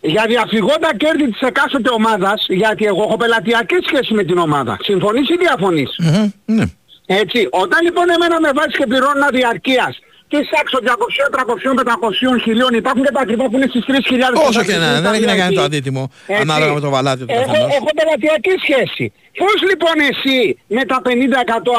για 0.00 0.24
διαφυγόντα 0.28 0.96
κέρδη 0.96 1.30
της 1.30 1.40
εκάστοτε 1.40 1.90
ομάδας 1.90 2.46
γιατί 2.48 2.84
εγώ 2.84 3.02
έχω 3.02 3.16
πελατειακή 3.16 3.76
σχέση 3.86 4.14
με 4.14 4.24
την 4.24 4.38
ομάδα. 4.38 4.76
Συμφωνείς 4.82 5.28
ή 5.28 5.36
διαφωνείς; 5.36 5.96
Μμμ, 5.98 6.30
Ναι. 6.44 6.64
Έτσι, 7.06 7.48
όταν 7.50 7.78
λοιπόν 7.82 8.10
εμένα 8.10 8.40
με 8.40 8.50
βάζεις 8.54 8.76
και 8.76 8.86
πληρώνω 8.86 9.28
διαρκείας 9.32 9.98
και 10.30 10.38
σάξω 10.50 10.78
200, 10.82 10.88
300, 11.30 11.74
500, 11.74 12.42
χιλιών 12.42 12.74
υπάρχουν 12.74 13.02
και 13.04 13.12
τα 13.12 13.20
ακριβά 13.20 13.44
που 13.48 13.56
είναι 13.56 13.66
στις 13.68 13.84
3.000. 13.86 14.48
Όσο 14.48 14.62
και 14.64 14.76
να 14.76 14.86
είναι, 14.90 15.00
δεν 15.00 15.12
έχει 15.12 15.24
να 15.24 15.36
κάνει 15.36 15.54
το 15.54 15.62
αντίτιμο. 15.62 16.10
Έτσι. 16.26 16.42
Ανάλογα 16.42 16.72
με 16.72 16.80
το 16.80 16.90
βαλάτι 16.90 17.18
του 17.20 17.26
Έχω, 17.28 17.44
καθενός. 17.46 17.74
έχω 17.74 17.88
πελατειακή 17.94 18.54
σχέση. 18.64 19.12
Πώς 19.38 19.56
λοιπόν 19.68 19.96
εσύ 20.10 20.58
με 20.66 20.84
τα 20.84 21.02
50% 21.04 21.10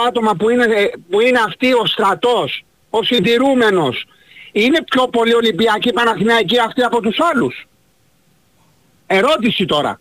άτομα 0.08 0.36
που 0.36 0.49
είναι, 0.49 0.64
ε, 0.64 0.86
που 1.10 1.20
είναι 1.22 1.39
αυτοί 1.47 1.74
ο 1.74 1.86
στρατός, 1.86 2.64
ο 2.89 3.04
συντηρούμενος, 3.04 4.06
είναι 4.52 4.84
πιο 4.89 5.08
πολύ 5.08 5.34
Ολυμπιακοί 5.34 5.93
Παναθηναϊκοί 5.93 6.60
αυτοί 6.60 6.82
από 6.84 7.02
τους 7.02 7.18
άλλους; 7.32 7.68
Ερώτηση 9.08 9.66
τώρα. 9.66 9.99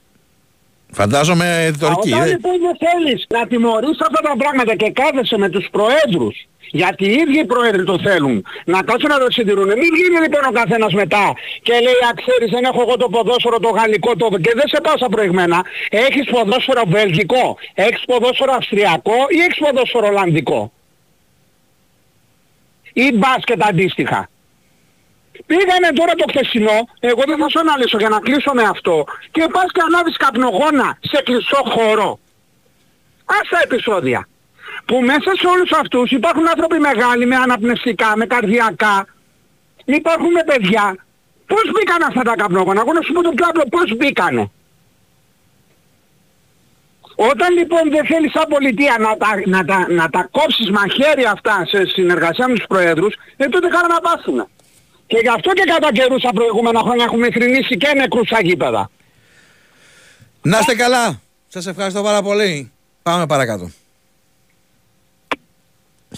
Φαντάζομαι 0.92 1.66
ρητορική. 1.66 2.12
Όταν 2.12 2.26
ε. 2.26 2.30
λοιπόν 2.30 2.52
δεν 2.60 2.76
θέλεις 2.84 3.26
να 3.28 3.46
τιμωρείς 3.46 4.00
αυτά 4.00 4.20
τα 4.28 4.34
πράγματα 4.36 4.74
και 4.76 4.90
κάθεσαι 4.90 5.38
με 5.38 5.48
τους 5.48 5.68
προέδρους, 5.70 6.48
γιατί 6.70 7.04
οι 7.04 7.12
ίδιοι 7.12 7.38
οι 7.38 7.44
πρόεδροι 7.44 7.84
το 7.84 7.98
θέλουν, 7.98 8.44
να 8.64 8.82
κάτσουν 8.82 9.10
να 9.10 9.18
το 9.18 9.26
συντηρούν. 9.30 9.66
Μην 9.66 9.90
βγαίνει 9.94 10.20
λοιπόν 10.20 10.44
ο 10.48 10.52
καθένας 10.52 10.92
μετά 10.92 11.32
και 11.62 11.72
λέει, 11.72 12.00
α 12.10 12.12
ξέρεις 12.20 12.50
δεν 12.50 12.64
έχω 12.64 12.80
εγώ 12.80 12.96
το 12.96 13.08
ποδόσφαιρο 13.08 13.58
το 13.58 13.68
γαλλικό 13.68 14.16
το... 14.16 14.28
και 14.28 14.52
δεν 14.54 14.68
σε 14.68 14.80
πάω 14.80 14.96
στα 14.96 15.08
προηγμένα. 15.08 15.64
Έχεις 15.90 16.24
ποδόσφαιρο 16.30 16.82
βελγικό, 16.86 17.58
έχεις 17.74 18.04
ποδόσφαιρο 18.06 18.52
αυστριακό 18.52 19.18
ή 19.28 19.38
έχεις 19.40 19.58
ποδόσφαιρο 19.58 20.06
ολλανδικό; 20.06 20.72
Ή 22.92 23.12
μπάσκετ 23.14 23.64
αντίστοιχα. 23.64 24.28
Πήγανε 25.46 25.88
τώρα 25.94 26.12
το 26.14 26.24
χθεσινό, 26.28 26.78
εγώ 27.00 27.22
δεν 27.26 27.38
θα 27.38 27.48
σου 27.48 27.58
αναλύσω 27.58 27.98
για 27.98 28.08
να 28.08 28.18
κλείσω 28.18 28.52
με 28.52 28.62
αυτό 28.62 29.04
και 29.30 29.46
πας 29.52 29.72
και 29.72 29.80
ανάβεις 29.86 30.16
καπνογόνα 30.16 30.98
σε 31.00 31.22
κλειστό 31.22 31.62
χώρο. 31.64 32.18
Ας 33.24 33.48
τα 33.48 33.58
επεισόδια. 33.64 34.28
Που 34.90 35.00
μέσα 35.00 35.30
σε 35.40 35.46
όλους 35.54 35.70
αυτούς 35.82 36.10
υπάρχουν 36.10 36.48
άνθρωποι 36.48 36.78
μεγάλοι 36.78 37.26
με 37.26 37.36
αναπνευστικά, 37.36 38.16
με 38.16 38.26
καρδιακά, 38.26 39.06
υπάρχουν 39.84 40.30
με 40.30 40.42
παιδιά. 40.44 40.86
Πώς 41.46 41.64
μπήκαν 41.72 42.02
αυτά 42.08 42.22
τα 42.22 42.34
καπνογόνα, 42.36 42.80
εγώ 42.80 42.92
να 42.92 43.02
σου 43.02 43.12
πω 43.12 43.22
το 43.22 43.32
πιο 43.36 43.46
απλό, 43.48 43.64
πώς 43.70 43.96
μπήκανε; 43.96 44.50
Όταν 47.14 47.50
λοιπόν 47.58 47.90
δεν 47.90 48.04
θέλεις 48.06 48.30
σαν 48.32 48.46
πολιτεία 48.48 48.96
να 49.06 49.16
τα, 49.16 49.30
να 49.46 49.64
τα, 49.64 49.86
να 49.90 50.08
τα 50.10 50.28
κόψεις 50.30 50.70
μαχαίρι 50.70 51.24
αυτά 51.34 51.64
σε 51.66 51.86
συνεργασία 51.86 52.48
με 52.48 52.54
τους 52.54 52.66
προέδρους, 52.66 53.14
ε, 53.36 53.48
τότε 53.48 53.68
κάρα 53.68 53.88
να 53.88 54.00
πάθουνε. 54.00 54.46
Και 55.06 55.18
γι' 55.22 55.34
αυτό 55.36 55.50
και 55.52 55.64
κατά 55.72 55.92
καιρούς 55.92 56.22
τα 56.22 56.32
προηγούμενα 56.32 56.80
χρόνια 56.80 57.04
έχουμε 57.04 57.30
θρυνήσει 57.30 57.76
και 57.76 57.92
νεκρούς 57.96 58.26
στα 58.26 58.40
γήπεδα. 58.42 58.90
Να 60.42 60.58
είστε 60.58 60.74
καλά. 60.74 61.20
Σας 61.48 61.66
ευχαριστώ 61.66 62.02
πάρα 62.02 62.22
πολύ. 62.22 62.72
Πάμε 63.02 63.26
παρακάτω. 63.26 63.70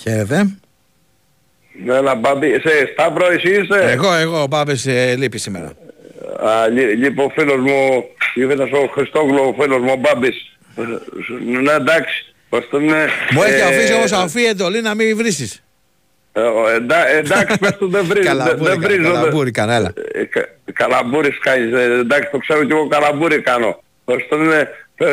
Χαίρετε. 0.00 0.56
Έλα, 1.88 2.14
Μπάμπη, 2.14 2.48
σε 2.50 2.70
Σταύρο 2.92 3.26
εσύ 3.32 3.50
είσαι; 3.50 3.90
Εγώ, 3.90 4.14
εγώ, 4.14 4.42
ο 4.42 4.48
Πάπης 4.48 4.86
ε, 4.86 5.14
λείπει 5.16 5.38
σήμερα. 5.38 5.72
Α, 6.46 6.68
λεί- 6.68 6.96
λείπει 6.98 7.20
ο 7.20 7.28
φίλος 7.34 7.56
μου, 7.60 8.04
είπες 8.34 8.58
ο 8.72 8.86
Χριστόγλου, 8.92 9.42
ο 9.56 9.62
φίλος 9.62 9.80
μου, 9.80 9.90
ο 9.92 9.96
Μπάμπης. 9.96 10.56
Ε, 10.76 10.82
Ναι, 11.60 11.72
εντάξει. 11.72 12.34
Πώς 12.48 12.68
τον 12.70 12.82
είναι. 12.82 13.06
Μου 13.30 13.42
έχει 13.42 13.60
ε, 13.60 13.62
αφήσει 13.62 13.92
όμως 13.94 14.12
αφή 14.12 14.44
εντολή 14.44 14.80
να 14.82 14.94
μην 14.94 15.16
βρίσεις. 15.16 15.62
ε, 16.32 16.40
ο, 16.40 16.68
εντά- 16.68 17.06
Εντάξει, 17.08 17.58
πες 17.58 17.76
του 17.76 17.88
δεν 17.88 18.04
βρίζω. 18.04 18.28
δεν- 18.28 18.38
Καλαμπούρη, 18.38 18.70
Δεν 18.70 18.80
βρίζω. 18.80 19.02
δεν- 19.02 19.12
καλαμπούρη, 19.12 19.50
κανένα. 19.50 19.92
Ε, 20.12 20.24
κα- 20.24 20.48
Καλαμπούρης 20.72 21.38
κάνεις, 21.38 21.72
ε, 21.74 21.82
εντάξει 22.00 22.28
το 22.32 22.38
ξέρω 22.38 22.64
και 22.64 22.72
εγώ 22.72 22.88
καλαμπούρη 22.88 23.40
κάνω. 23.40 23.82
Πώς 24.04 24.26
τον 24.28 24.42
είναι, 24.44 24.68
ε, 24.94 25.06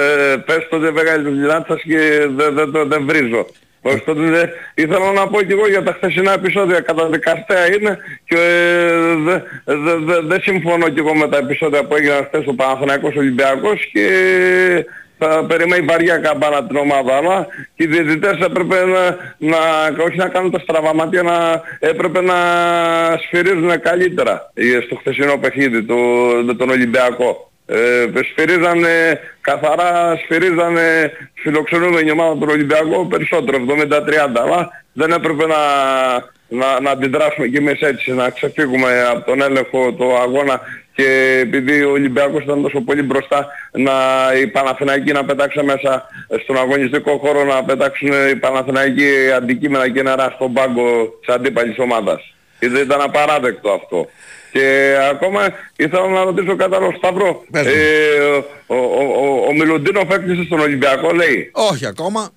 πες 0.45 0.67
το 0.69 0.79
δεν 0.79 0.93
βγάλεις 0.93 1.23
το 1.25 1.31
λινάτσας 1.31 1.81
και 1.81 1.97
δεν, 2.35 2.53
δεν, 2.53 2.71
το- 2.71 2.85
δεν 2.85 3.05
βρίζω. 3.05 3.47
Πώς 3.81 4.03
τον 4.05 4.17
είναι, 4.17 4.53
ήθελα 4.73 5.11
να 5.11 5.27
πω 5.27 5.41
και 5.41 5.53
εγώ 5.53 5.67
για 5.67 5.83
τα 5.83 5.93
χθεσινά 5.93 6.33
επεισόδια, 6.33 6.79
καταδικαστέα 6.79 7.73
είναι 7.73 7.97
και 8.25 8.37
ε, 9.65 9.73
δεν 9.75 9.83
δε, 9.83 9.95
δε, 9.95 10.21
δεν 10.21 10.41
συμφωνώ 10.41 10.89
και 10.89 10.99
εγώ 10.99 11.15
με 11.15 11.27
τα 11.27 11.37
επεισόδια 11.37 11.83
που 11.83 11.95
έγιναν 11.95 12.25
χθες 12.25 12.47
ο 12.47 12.53
Παναθηναϊκός 12.53 13.15
Ολυμπιακός 13.15 13.85
και 13.91 14.05
θα 15.17 15.45
περιμένει 15.47 15.85
βαριά 15.85 16.17
καμπάνα 16.17 16.65
την 16.67 16.75
ομάδα 16.75 17.15
αλλά 17.15 17.47
και 17.75 17.83
οι 17.83 17.87
διαιτητές 17.87 18.37
έπρεπε 18.39 18.85
να, 18.85 19.17
να, 19.37 19.57
όχι 20.05 20.17
να 20.17 20.27
κάνουν 20.27 20.51
τα 20.51 20.59
στραβαματία 20.59 21.23
να 21.23 21.61
έπρεπε 21.79 22.21
να 22.21 22.35
σφυρίζουν 23.23 23.81
καλύτερα 23.81 24.51
ε, 24.53 24.79
στο 24.85 24.95
χθεσινό 24.95 25.37
παιχνίδι 25.37 25.83
το, 25.83 25.95
με 26.45 26.53
τον 26.53 26.69
Ολυμπιακό. 26.69 27.48
Ε, 27.71 28.05
σφυρίζανε, 28.31 29.19
καθαρά 29.41 30.19
σφυρίζανε 30.23 31.11
φιλοξενούμενη 31.33 32.11
ομάδα 32.11 32.33
του 32.33 32.47
Ολυμπιακού 32.49 33.07
περισσότερο, 33.07 33.57
70-30, 33.67 34.41
αλλά 34.43 34.69
δεν 34.93 35.11
έπρεπε 35.11 35.45
να, 35.45 35.57
να, 36.47 36.79
να 36.79 36.91
αντιδράσουμε 36.91 37.47
και 37.47 37.57
εμείς 37.57 37.81
έτσι, 37.81 38.13
να 38.13 38.29
ξεφύγουμε 38.29 39.05
από 39.11 39.25
τον 39.25 39.41
έλεγχο 39.41 39.91
του 39.91 40.17
αγώνα 40.17 40.61
και 40.93 41.39
επειδή 41.41 41.83
ο 41.83 41.91
Ολυμπιακός 41.91 42.43
ήταν 42.43 42.61
τόσο 42.61 42.81
πολύ 42.81 43.01
μπροστά 43.01 43.47
να 43.71 43.93
οι 44.41 44.47
Παναθηναϊκοί 44.47 45.11
να 45.11 45.25
πετάξουν 45.25 45.65
μέσα 45.65 46.05
στον 46.43 46.57
αγωνιστικό 46.57 47.17
χώρο 47.17 47.43
να 47.43 47.63
πετάξουν 47.63 48.11
οι 48.31 48.35
Παναθηναϊκοί 48.35 49.31
αντικείμενα 49.35 49.89
και 49.89 50.03
νερά 50.03 50.31
στον 50.35 50.53
πάγκο 50.53 51.17
της 51.19 51.35
αντίπαλης 51.35 51.79
ομάδας. 51.79 52.33
Και 52.59 52.69
δεν 52.69 52.83
ήταν 52.83 53.01
απαράδεκτο 53.01 53.69
αυτό. 53.69 54.07
Και 54.51 54.95
ακόμα 55.11 55.49
ήθελα 55.75 56.07
να 56.07 56.23
ρωτήσω 56.23 56.55
κατά 56.55 56.75
άλλο 56.75 56.93
Σταύρο. 56.97 57.43
Ε, 57.53 57.63
ο, 58.67 58.75
ο, 58.75 58.75
ο, 58.75 59.45
ο 59.47 59.53
Μιλοντίνοφ 59.53 60.09
έκλεισε 60.09 60.43
στον 60.43 60.59
Ολυμπιακό 60.59 61.11
λέει. 61.11 61.49
Όχι 61.53 61.85
ακόμα. 61.85 62.29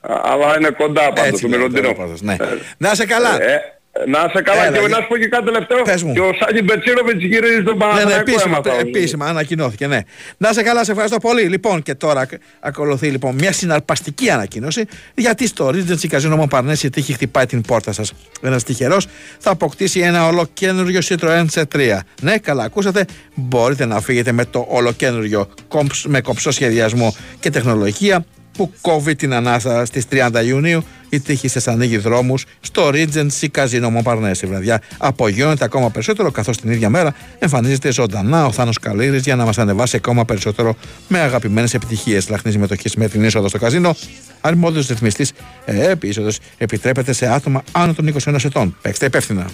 Α, 0.00 0.20
Αλλά 0.22 0.56
είναι 0.58 0.70
κοντά 0.70 1.02
πάντως 1.12 1.26
Έτσι 1.26 1.44
ο 1.44 1.48
λέει, 1.48 1.58
Μιλοντίνοφ. 1.58 2.20
ναι. 2.20 2.36
Να 2.78 2.94
σε 2.94 3.06
καλά. 3.06 3.42
Ε, 3.42 3.60
να 4.06 4.18
σε 4.34 4.42
καλά 4.42 4.64
Έλα, 4.66 4.72
και 4.72 4.78
για- 4.78 4.88
να 4.88 4.96
σου 5.02 5.06
πω 5.08 5.16
και 5.16 5.26
κάτι 5.28 5.44
τελευταίο. 5.44 5.82
Πες 5.82 6.02
μου. 6.02 6.12
Και 6.12 6.20
ο 6.20 6.30
Σάκη 6.40 6.62
Μπετσίροβιτς 6.62 7.24
γυρίζει 7.24 7.52
στον 7.60 7.64
Ναι, 7.64 7.72
ναι, 7.72 7.78
Παναθηναϊκό 7.78 8.20
επίσημα, 8.30 8.60
έμαθα. 8.64 8.80
επίσημα 8.80 9.26
ανακοινώθηκε, 9.26 9.86
ναι. 9.86 9.98
Να 10.36 10.52
σε 10.52 10.62
καλά, 10.62 10.84
σε 10.84 10.90
ευχαριστώ 10.90 11.18
πολύ. 11.18 11.42
Λοιπόν, 11.42 11.82
και 11.82 11.94
τώρα 11.94 12.20
ακ- 12.20 12.40
ακολουθεί 12.60 13.08
λοιπόν 13.08 13.34
μια 13.34 13.52
συναρπαστική 13.52 14.30
ανακοίνωση 14.30 14.84
γιατί 15.14 15.46
στο 15.46 15.68
Regency 15.74 16.08
Casino 16.10 16.40
Montparnasse 16.40 16.82
η 16.82 16.90
τύχη 16.90 17.12
χτυπάει 17.12 17.46
την 17.46 17.60
πόρτα 17.60 17.92
σας. 17.92 18.12
Ένας 18.42 18.62
τυχερός 18.64 19.06
θα 19.38 19.50
αποκτήσει 19.50 20.00
ένα 20.00 20.26
ολοκένουργιο 20.26 21.00
Citroën 21.08 21.44
C3. 21.54 21.98
Ναι, 22.22 22.38
καλά, 22.38 22.64
ακούσατε. 22.64 23.04
Μπορείτε 23.34 23.84
να 23.86 24.00
φύγετε 24.00 24.32
με 24.32 24.44
το 24.44 24.66
ολοκένουργιο 24.68 25.48
κομψ- 25.68 26.06
με 26.06 26.20
κομψό 26.20 26.50
σχεδιασμό 26.50 27.14
και 27.40 27.50
τεχνολογία 27.50 28.24
που 28.56 28.72
κόβει 28.80 29.16
την 29.16 29.34
ανάσα 29.34 29.84
στις 29.84 30.04
30 30.10 30.44
Ιουνίου 30.44 30.84
η 31.12 31.20
τύχη 31.20 31.48
σας 31.48 31.68
ανοίγει 31.68 31.96
δρόμους 31.96 32.44
στο 32.60 32.90
Regency 32.92 33.46
Casino 33.54 33.88
Montparnasse. 33.96 34.42
Η 34.42 34.46
βραδιά 34.46 34.82
απογειώνεται 34.98 35.64
ακόμα 35.64 35.90
περισσότερο 35.90 36.30
καθώς 36.30 36.56
την 36.56 36.70
ίδια 36.70 36.88
μέρα 36.88 37.14
εμφανίζεται 37.38 37.92
ζωντανά 37.92 38.46
ο 38.46 38.52
Θάνος 38.52 38.78
Καλύρης 38.78 39.22
για 39.22 39.36
να 39.36 39.44
μας 39.44 39.58
ανεβάσει 39.58 39.96
ακόμα 39.96 40.24
περισσότερο 40.24 40.76
με 41.08 41.18
αγαπημένες 41.18 41.74
επιτυχίες. 41.74 42.28
Λαχνής 42.28 42.52
συμμετοχής 42.52 42.94
με 42.94 43.08
την 43.08 43.24
είσοδο 43.24 43.48
στο 43.48 43.58
καζίνο. 43.58 43.94
Αρμόδιος 44.40 44.86
ρυθμιστής 44.86 45.32
ΕΕΠ, 45.64 46.04
η 46.04 46.08
είσοδος 46.08 46.38
επιτρέπεται 46.58 47.12
σε 47.12 47.32
άτομα 47.32 47.62
άνω 47.72 47.94
των 47.94 48.06
21 48.06 48.44
ετών. 48.44 48.76
Παίξτε 48.82 49.06
υπεύθυνα. 49.06 49.46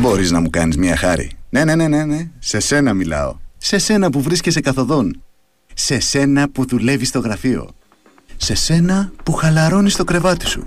Μπορείς 0.00 0.30
να 0.30 0.40
μου 0.40 0.50
κάνεις 0.50 0.76
μια 0.76 0.96
χάρη. 0.96 1.30
Ναι, 1.50 1.64
ναι, 1.64 1.74
ναι, 1.74 1.88
ναι, 1.88 2.04
ναι. 2.04 2.28
Σε 2.38 2.60
σένα 2.60 2.92
μιλάω. 2.92 3.43
Σε 3.66 3.78
σένα 3.78 4.10
που 4.10 4.20
βρίσκεσαι 4.20 4.60
καθοδόν. 4.60 5.22
Σε 5.74 5.98
σένα 5.98 6.48
που 6.48 6.66
δουλεύεις 6.66 7.08
στο 7.08 7.18
γραφείο. 7.18 7.68
Σε 8.36 8.54
σένα 8.54 9.12
που 9.22 9.32
χαλαρώνεις 9.32 9.92
στο 9.92 10.04
κρεβάτι 10.04 10.46
σου. 10.46 10.66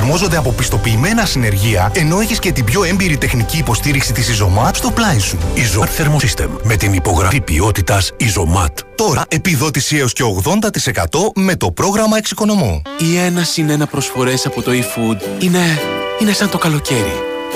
Εφαρμόζονται 0.00 0.36
από 0.36 0.52
πιστοποιημένα 0.52 1.24
συνεργεία, 1.24 1.90
ενώ 1.94 2.20
έχεις 2.20 2.38
και 2.38 2.52
την 2.52 2.64
πιο 2.64 2.84
έμπειρη 2.84 3.16
τεχνική 3.16 3.58
υποστήριξη 3.58 4.12
της 4.12 4.40
Isomat 4.40 4.70
στο 4.74 4.90
πλάι 4.90 5.18
σου. 5.18 5.38
Isomat 5.56 6.02
Thermosystem 6.02 6.48
με 6.62 6.76
την 6.76 6.92
υπογραφή 6.92 7.40
ποιότητας 7.40 8.12
Isomat. 8.20 8.72
Τώρα 8.94 9.24
επιδότηση 9.28 9.96
έως 9.96 10.12
και 10.12 10.22
80% 10.44 11.32
με 11.34 11.56
το 11.56 11.72
πρόγραμμα 11.72 12.16
Εξοικονομώ. 12.16 12.82
Οι 12.98 13.16
ένα 13.16 13.44
συν 13.44 13.70
ένα 13.70 13.86
προσφορές 13.86 14.46
από 14.46 14.62
το 14.62 14.70
eFood 14.70 15.42
είναι, 15.42 15.80
είναι 16.20 16.32
σαν 16.32 16.50
το 16.50 16.58
καλοκαίρι. 16.58 17.14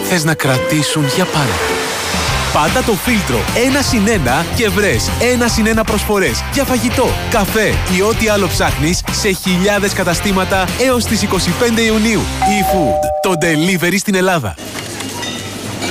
Θες 0.08 0.24
να 0.24 0.34
κρατήσουν 0.34 1.04
για 1.14 1.24
πάντα. 1.24 1.83
Πάντα 2.54 2.82
το 2.82 2.92
φίλτρο 2.92 3.38
ένα 3.66 3.82
συν 3.82 4.08
ένα 4.08 4.44
και 4.56 4.68
βρες 4.68 5.10
ένα 5.32 5.48
συν 5.48 5.66
ένα 5.66 5.84
προσφορές 5.84 6.44
για 6.52 6.64
φαγητό, 6.64 7.06
καφέ 7.30 7.74
ή 7.96 8.02
ό,τι 8.02 8.28
άλλο 8.28 8.46
ψάχνεις 8.46 9.02
σε 9.10 9.30
χιλιάδες 9.30 9.92
καταστήματα 9.92 10.64
έως 10.80 11.04
τις 11.04 11.22
25 11.22 11.28
Ιουνίου. 11.86 12.20
eFood, 12.20 13.00
το 13.22 13.32
delivery 13.40 13.96
στην 13.98 14.14
Ελλάδα. 14.14 14.54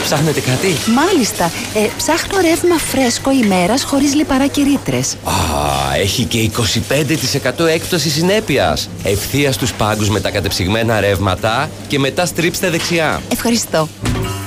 Ψάχνετε 0.03 0.39
κάτι; 0.39 0.75
Μάλιστα. 0.95 1.51
Ε, 1.73 1.87
ψάχνω 1.97 2.39
ρεύμα 2.41 2.77
φρέσκο 2.77 3.31
ημέρας 3.31 3.83
χωρίς 3.83 4.13
λιπαρά 4.15 4.47
και 4.47 4.63
ρήτρες. 4.63 5.13
Α, 5.23 5.95
έχει 5.95 6.23
και 6.23 6.37
25% 6.37 7.65
έκπτωση 7.65 8.09
συνέπειας. 8.09 8.89
Ευθείας 9.03 9.55
στους 9.55 9.73
πάγκους 9.73 10.09
με 10.09 10.19
τα 10.19 10.31
κατεψυγμένα 10.31 10.99
ρεύματα 10.99 11.69
και 11.87 11.99
μετά 11.99 12.25
στρίψτε 12.25 12.69
δεξιά. 12.69 13.21
Ευχαριστώ. 13.31 13.87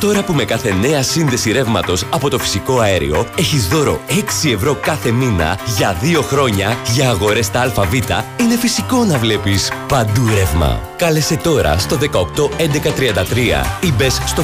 Τώρα 0.00 0.22
που 0.22 0.32
με 0.32 0.44
κάθε 0.44 0.72
νέα 0.72 1.02
σύνδεση 1.02 1.52
ρεύματος 1.52 2.04
από 2.10 2.30
το 2.30 2.38
φυσικό 2.38 2.78
αέριο 2.78 3.26
έχεις 3.38 3.68
δώρο 3.68 4.00
6 4.44 4.52
ευρώ 4.52 4.74
κάθε 4.74 5.10
μήνα 5.10 5.58
για 5.76 5.96
2 6.02 6.22
χρόνια 6.22 6.76
για 6.94 7.10
αγορές 7.10 7.46
στα 7.46 7.60
ΑΒ, 7.60 7.94
είναι 8.40 8.56
φυσικό 8.58 9.04
να 9.04 9.18
βλέπεις 9.18 9.70
παντού 9.88 10.26
ρεύμα. 10.34 10.80
Κάλεσε 10.96 11.36
τώρα 11.36 11.78
στο 11.78 11.96
181133 11.96 13.64
ή 13.80 13.92
μπες 13.92 14.20
στο 14.26 14.42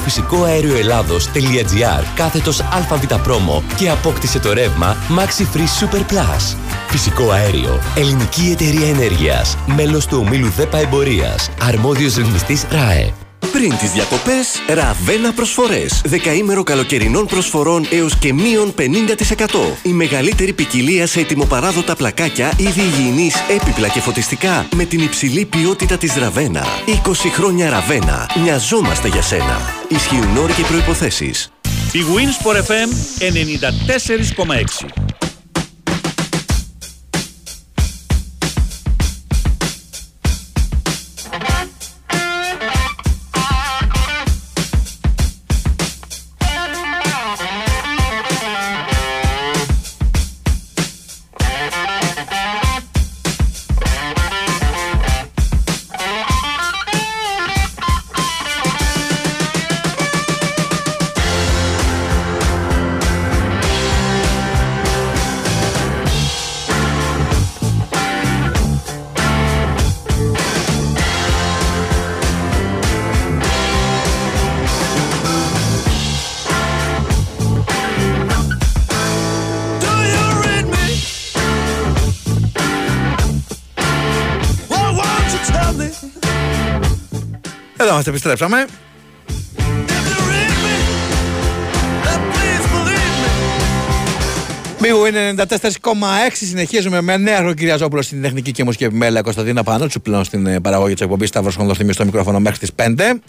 φυσικοαέρioελλάδος.gr 1.02 2.04
κάθετος 2.14 2.60
ΑΒ 2.60 3.20
πρόμο 3.22 3.62
και 3.76 3.90
απόκτησε 3.90 4.38
το 4.38 4.52
ρεύμα 4.52 4.96
Maxi 5.18 5.56
Free 5.56 5.84
Super 5.84 6.00
Plus. 6.00 6.56
Φυσικό 6.88 7.30
αέριο. 7.30 7.80
Ελληνική 7.96 8.50
εταιρεία 8.50 8.88
ενέργειας. 8.88 9.56
Μέλος 9.66 10.06
του 10.06 10.22
ομίλου 10.26 10.48
ΔΕΠΑ 10.48 10.78
Εμπορίας. 10.78 11.50
Αρμόδιος 11.60 12.14
ρυθμιστής 12.14 12.66
ΡΑΕ. 12.70 13.12
Πριν 13.50 13.76
τις 13.76 13.90
διακοπές, 13.90 14.62
Ραβένα 14.68 15.32
προσφορές. 15.32 16.00
Δεκαήμερο 16.04 16.62
καλοκαιρινών 16.62 17.26
προσφορών 17.26 17.86
έως 17.90 18.18
και 18.18 18.32
μείον 18.32 18.74
50%. 18.74 19.76
Η 19.82 19.88
μεγαλύτερη 19.88 20.52
ποικιλία 20.52 21.06
σε 21.06 21.20
ετοιμοπαράδοτα 21.20 21.96
πλακάκια, 21.96 22.52
είδη 22.56 22.80
υγιεινής, 22.80 23.34
έπιπλα 23.50 23.88
και 23.88 24.00
φωτιστικά 24.00 24.66
με 24.76 24.84
την 24.84 25.00
υψηλή 25.00 25.44
ποιότητα 25.44 25.96
της 25.96 26.16
Ραβένα. 26.16 26.64
20 26.86 27.30
χρόνια 27.32 27.70
Ραβένα. 27.70 28.30
Μοιαζόμαστε 28.42 29.08
για 29.08 29.22
σένα. 29.22 29.60
Ισχύουν 29.88 30.36
όροι 30.36 30.52
και 30.52 30.62
προϋποθέσεις. 30.62 31.52
Η 31.92 32.00
Winsport 32.14 32.56
FM 32.56 32.88
94,6. 33.18 35.21
Είμαστε, 88.02 88.10
επιστρέψαμε. 88.10 88.66
Μίγου 94.80 95.06
είναι 95.06 95.34
94,6. 95.36 95.46
Συνεχίζουμε 96.32 97.00
με 97.00 97.16
νέα 97.16 97.54
Κυριαζόπουλο 97.54 98.02
στην 98.02 98.22
τεχνική 98.22 98.52
και 98.52 98.64
μουσική 98.64 98.84
επιμέλεια. 98.84 99.22
Κωνσταντίνα 99.22 99.62
Πανότσου 99.62 100.00
πλέον 100.00 100.24
στην 100.24 100.46
ε, 100.46 100.60
παραγωγή 100.60 100.92
της 100.92 101.02
εκπομπής. 101.02 101.28
Σταύρος 101.28 101.54
Χονδοθυμίου 101.54 101.92
στο 101.92 102.04
μικρόφωνο 102.04 102.40
μέχρι 102.40 102.58
τις 102.58 102.70
5. 102.76 103.20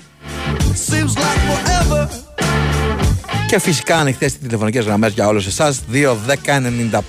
Και 3.48 3.60
φυσικά 3.60 3.98
ανοιχτές 3.98 4.34
οι 4.34 4.38
τηλεφωνικές 4.38 4.86
γραμμές 4.86 5.14
για 5.14 5.28
όλους 5.28 5.46
εσάς. 5.46 5.82
2, 5.92 6.18
10, 6.28 6.62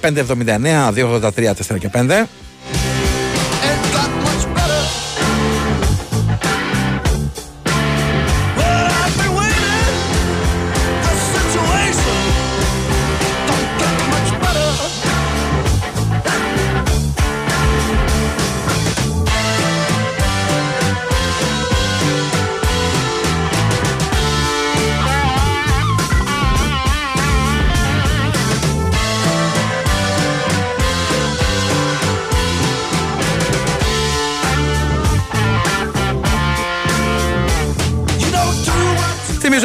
95, 0.02 0.18
79, 0.18 0.92
283, 0.92 1.54
4 1.54 1.78
και 1.78 1.88
5. 1.92 2.26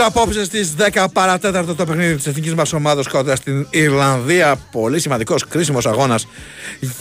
Απόψε 0.10 0.43
στις 0.43 0.76
10 0.93 1.05
παρατέταρτο 1.14 1.76
το 1.76 1.86
παιχνίδι 1.86 2.16
της 2.16 2.28
εθνικής 2.28 2.53
μας 2.53 2.74
ομάδα 2.74 3.03
κοντά 3.10 3.36
στην 3.36 3.68
Ιρλανδία. 3.70 4.55
Πολύ 4.72 4.99
σημαντικός, 4.99 5.47
κρίσιμος 5.47 5.86
αγώνας 5.86 6.28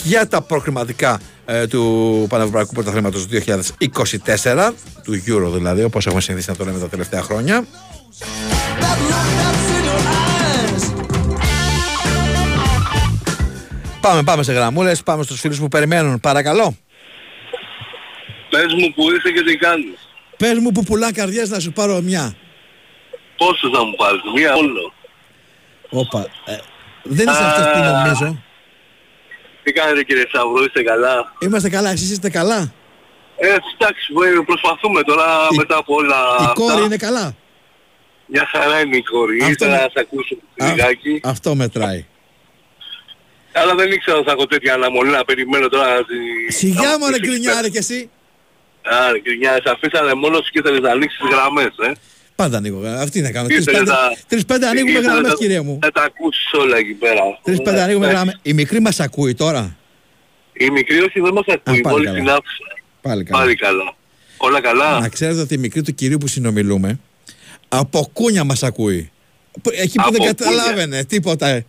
για 0.03 0.27
τα 0.27 0.41
προκριματικά 0.41 1.19
ε, 1.45 1.67
του 1.67 2.25
Πανευρωπαϊκού 2.29 2.73
Πρωταθλήματος 2.73 3.27
2024, 3.31 4.71
του 5.03 5.23
Euro 5.27 5.51
δηλαδή, 5.53 5.83
όπως 5.83 6.05
έχουμε 6.05 6.21
συνηθίσει 6.21 6.49
να 6.49 6.55
το 6.55 6.65
λέμε 6.65 6.79
τα 6.79 6.89
τελευταία 6.89 7.21
χρόνια. 7.21 7.65
Πάμε, 14.01 14.23
πάμε 14.23 14.43
σε 14.43 14.53
γραμμούλες, 14.53 15.03
πάμε 15.03 15.23
στους 15.23 15.39
φίλους 15.39 15.59
που 15.59 15.67
περιμένουν. 15.67 16.19
Παρακαλώ. 16.19 16.75
Πες 18.49 18.73
μου 18.73 18.93
που 18.95 19.01
είσαι 19.01 19.31
και 19.33 19.43
τι 19.43 19.57
κάνεις. 19.57 19.97
Πες 20.37 20.57
μου 20.57 20.71
που 20.71 20.83
πουλά 20.83 21.13
καρδιές 21.13 21.49
να 21.49 21.59
σου 21.59 21.71
πάρω 21.71 22.01
μια. 22.01 22.35
Πόσο 23.41 23.65
θα 23.75 23.83
μου 23.85 23.95
πάρεις, 24.01 24.21
μία 24.35 24.53
όλο. 24.55 24.93
Όπα. 25.89 26.19
Ε, 26.45 26.57
δεν 27.03 27.27
είσαι 27.27 27.43
αυτός 27.43 27.65
που 27.73 27.79
νομίζω. 27.79 28.43
Τι 29.63 29.71
κάνετε 29.71 30.03
κύριε 30.03 30.25
Σαυρό, 30.31 30.63
είστε 30.63 30.83
καλά; 30.83 31.33
Είμαστε 31.39 31.69
καλά, 31.69 31.89
εσείς 31.89 32.11
είστε 32.11 32.29
καλά; 32.29 32.73
Ε, 33.37 33.47
εντάξει, 33.47 34.07
ε, 34.37 34.41
προσπαθούμε 34.45 35.03
τώρα 35.03 35.25
μετά 35.57 35.75
από 35.77 35.93
όλα 35.95 36.15
Η 36.39 36.43
αυτά. 36.43 36.53
κόρη 36.53 36.83
είναι 36.83 36.97
καλά; 36.97 37.35
Μια 38.25 38.47
χαρά 38.51 38.79
είναι 38.79 38.97
η 38.97 39.03
κόρη. 39.03 39.37
Αυτό 39.41 39.51
Ήθελα 39.51 39.71
με- 39.71 39.81
να 39.83 39.89
σε 39.89 39.99
ακούσω 39.99 40.35
Α, 40.57 40.67
λιγάκι. 40.67 41.21
Αυτό 41.23 41.55
μετράει. 41.55 42.05
Αλλά 43.53 43.75
δεν 43.75 43.91
ήξερα 43.91 44.17
ότι 44.17 44.25
θα 44.25 44.31
έχω 44.31 44.45
τέτοια 44.45 44.73
αναμονή 44.73 45.09
να 45.09 45.25
περιμένω 45.25 45.67
τώρα 45.67 45.93
να 45.93 46.03
τη... 46.05 46.53
Σιγά 46.53 46.81
να 46.89 46.97
μου 46.99 47.05
ρε 47.09 47.17
πεις 47.19 47.29
γκρινιάρε 47.29 47.69
κι 47.69 47.77
εσύ. 47.77 48.09
Άρα 48.83 49.17
γκρινιά, 49.19 49.51
σε 49.51 49.69
αφήσανε 49.75 50.13
μόνος 50.13 50.49
και 50.51 50.61
θέλεις 50.61 50.79
να 50.79 50.91
ανοίξεις 50.91 51.19
τις 51.19 51.29
γραμμές, 51.29 51.73
ε. 51.87 51.91
Πάντα 52.39 52.57
ανοίγω. 52.57 52.85
ε, 52.85 53.01
Αυτή 53.01 53.19
είναι 53.19 53.29
κάνω. 53.31 53.47
Τρεις 53.47 53.59
Ήθελες 53.59 53.79
πέντε, 53.79 53.91
να- 53.91 54.15
τρεις 54.27 54.45
πέντε 54.45 54.67
ανοίγουμε 54.67 54.91
ήθελες 54.91 55.11
γραμμές 55.11 55.29
να- 55.31 55.35
κυρία 55.37 55.63
μου. 55.63 55.79
Να 55.81 55.91
τα 55.91 56.01
ακούσεις 56.03 56.51
όλα 56.53 56.77
εκεί 56.77 56.93
πέρα. 56.93 57.21
Τρεις 57.43 57.61
πέντε 57.61 57.77
Ε, 57.77 57.81
ανοίγουμε 57.81 58.05
εντάξει. 58.05 58.23
γραμμές. 58.23 58.39
Η 58.41 58.53
μικρή 58.53 58.79
μας 58.79 58.99
ακούει 58.99 59.33
τώρα. 59.35 59.77
Η 60.53 60.69
μικρή 60.69 60.99
όχι 61.01 61.19
δεν 61.19 61.33
μας 61.33 61.43
ακούει, 61.47 61.79
Α, 61.79 61.81
πάλι 61.81 61.95
μόλις 61.95 62.05
καλά. 62.07 62.19
την 62.19 62.29
άφησα. 62.29 62.63
Πάλι 63.01 63.23
καλά. 63.23 63.39
Πάλι 63.39 63.55
καλά. 63.55 63.95
Όλα 64.37 64.61
καλά. 64.61 64.99
Να 64.99 65.09
ξέρετε 65.09 65.39
ότι 65.41 65.53
η 65.53 65.57
μικρή 65.57 65.81
του 65.81 65.93
κυρίου 65.95 66.17
που 66.17 66.27
συνομιλούμε 66.27 66.99
από 67.69 68.09
κούνια 68.13 68.43
μας 68.43 68.63
ακούει. 68.63 69.11
Που- 69.61 69.71
Εκεί 69.73 69.95
που 69.97 70.03
Από 70.05 70.11
δεν 70.11 70.19
κούνια. 70.19 70.33
καταλάβαινε 70.33 71.03
τίποτα. 71.05 71.47
ε. 71.47 71.65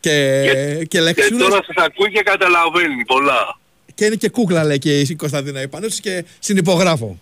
Και, 0.00 0.42
και 0.78 0.84
Και 0.88 1.00
λεξούλες 1.00 1.42
τώρα 1.48 1.60
σας 1.66 1.84
ακούει 1.84 2.10
και 2.10 2.20
καταλαβαίνει 2.22 3.04
πολλά. 3.06 3.58
και 3.94 4.04
είναι 4.04 4.14
και 4.14 4.28
κούκλα 4.28 4.64
λέει 4.64 4.78
και 4.78 5.00
η 5.00 5.14
Κωνσταντίνα 5.14 5.62
Ιπανούτσι 5.62 6.00
και 6.00 6.24
συνυπογράφω. 6.38 7.18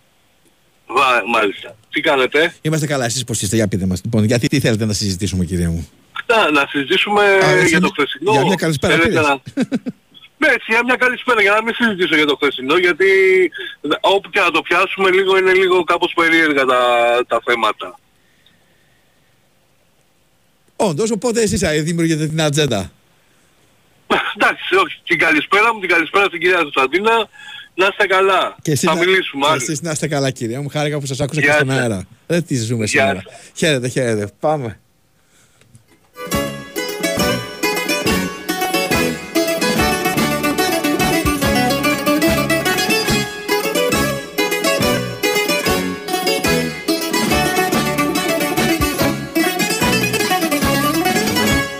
Βα, 0.86 1.22
μάλιστα. 1.32 1.76
Τι 1.96 2.02
κάνετε; 2.02 2.54
Είμαστε 2.62 2.86
καλά, 2.86 3.04
εσείς 3.04 3.24
πώς 3.24 3.42
είστε, 3.42 3.56
για 3.56 3.68
πείτε 3.68 3.86
μας. 3.86 4.00
Λοιπόν, 4.04 4.24
γιατί 4.24 4.46
τι 4.46 4.60
θέλετε 4.60 4.84
να 4.84 4.92
συζητήσουμε 4.92 5.44
κυρία 5.44 5.70
μου; 5.70 5.88
Να, 6.26 6.50
να 6.50 6.66
συζητήσουμε 6.68 7.22
εσύ 7.40 7.68
για 7.68 7.80
το 7.80 7.86
είναι- 7.86 7.88
χθεσινό. 7.96 8.32
για 8.32 8.44
μια 8.44 8.54
καλησπέρα 8.54 8.92
Θέλετε 8.92 9.08
πήρες. 9.10 9.26
να- 9.26 9.40
Ναι, 10.38 10.48
έτσι, 10.48 10.66
για 10.68 10.80
μια 10.84 10.96
καλησπέρα, 10.96 11.40
για 11.42 11.52
να 11.52 11.62
μην 11.62 11.74
συζητήσω 11.74 12.14
για 12.16 12.26
το 12.26 12.36
χθεσινό, 12.36 12.76
γιατί 12.76 13.06
όπου 14.00 14.30
και 14.30 14.40
να 14.40 14.50
το 14.50 14.60
πιάσουμε 14.62 15.10
λίγο 15.10 15.38
είναι 15.38 15.52
λίγο 15.52 15.84
κάπως 15.84 16.12
περίεργα 16.16 16.64
τα, 16.64 16.80
τα 17.26 17.40
θέματα. 17.44 17.98
Όντως, 20.76 21.10
οπότε 21.10 21.42
εσείς 21.42 21.62
ε, 21.62 21.80
δημιουργείτε 21.80 22.26
την 22.26 22.40
ατζέντα. 22.42 22.92
Εντάξει, 24.36 24.74
όχι, 24.74 25.00
την 25.06 25.18
καλησπέρα 25.18 25.74
μου, 25.74 25.80
την 25.80 25.88
καλησπέρα 25.88 26.24
στην 26.24 26.40
κυρία 26.40 26.56
Κωνσταντίνα, 26.62 27.28
να 27.76 27.86
είστε 27.86 28.06
καλά. 28.06 28.56
Και 28.62 28.70
εσείς, 28.70 28.88
Θα 28.88 28.94
να, 28.94 29.00
μιλήσουμε 29.00 29.44
και 29.44 29.50
άλλη. 29.50 29.62
εσείς 29.62 29.80
να 29.82 29.90
είστε 29.90 30.08
καλά 30.08 30.30
κυρία 30.30 30.60
μου. 30.62 30.68
Χάρηκα 30.68 30.98
που 30.98 31.06
σας 31.06 31.20
άκουσα 31.20 31.40
και 31.40 31.46
Γεια 31.46 31.54
στον 31.54 31.68
σας. 31.70 31.78
αέρα. 31.78 32.06
Δεν 32.26 32.44
τι 32.46 32.56
ζούμε 32.56 32.84
Γεια 32.84 33.00
σήμερα. 33.00 33.22
Χαίρετε, 33.54 33.88
χαίρετε. 33.88 34.28
Πάμε. 34.40 34.78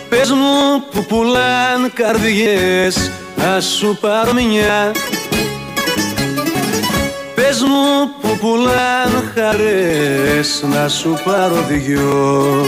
Πες 0.09 0.29
μου 0.31 0.83
που 0.91 1.05
πουλάν 1.05 1.93
καρδιές 1.93 3.11
να 3.35 3.61
σου 3.61 3.97
πάρω 4.01 4.33
μια 4.33 4.91
Πες 7.47 7.61
μου 7.61 8.11
που 8.21 8.37
πουλάν 8.37 9.31
χαρές 9.35 10.63
να 10.73 10.87
σου 10.87 11.19
πάρω 11.23 11.65
δυο. 11.67 12.65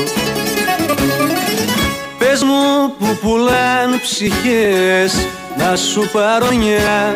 Πες 2.17 2.43
μου 2.43 2.93
που 2.99 3.17
πουλάν 3.21 3.99
ψυχές 4.01 5.27
να 5.57 5.75
σου 5.75 6.09
πάρω 6.11 6.45
μια. 6.55 7.13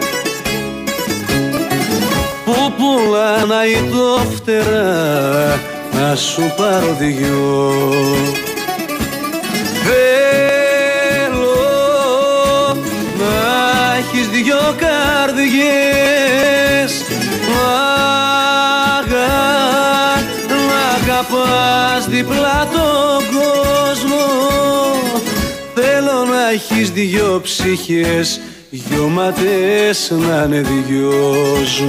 Που 2.46 2.74
πουλάν 2.78 3.52
αητόφτερα 3.52 4.90
να 5.92 6.16
σου 6.16 6.54
πάρω 6.58 6.96
δυο. 7.00 7.74
Θέλω 9.84 11.16
να 13.20 13.96
έχεις 13.98 14.28
δυο 14.28 14.76
καρδιές 14.78 16.53
αγαπάς 22.04 22.08
διπλά 22.08 22.68
τον 22.72 23.40
κόσμο 23.40 24.26
Θέλω 25.74 26.26
να 26.26 26.50
έχεις 26.50 26.92
δυο 26.92 27.40
ψυχές 27.44 28.40
δυο 28.70 29.08
ματές 29.08 30.12
να 30.12 30.44
είναι 30.44 30.62
δυος 30.62 31.84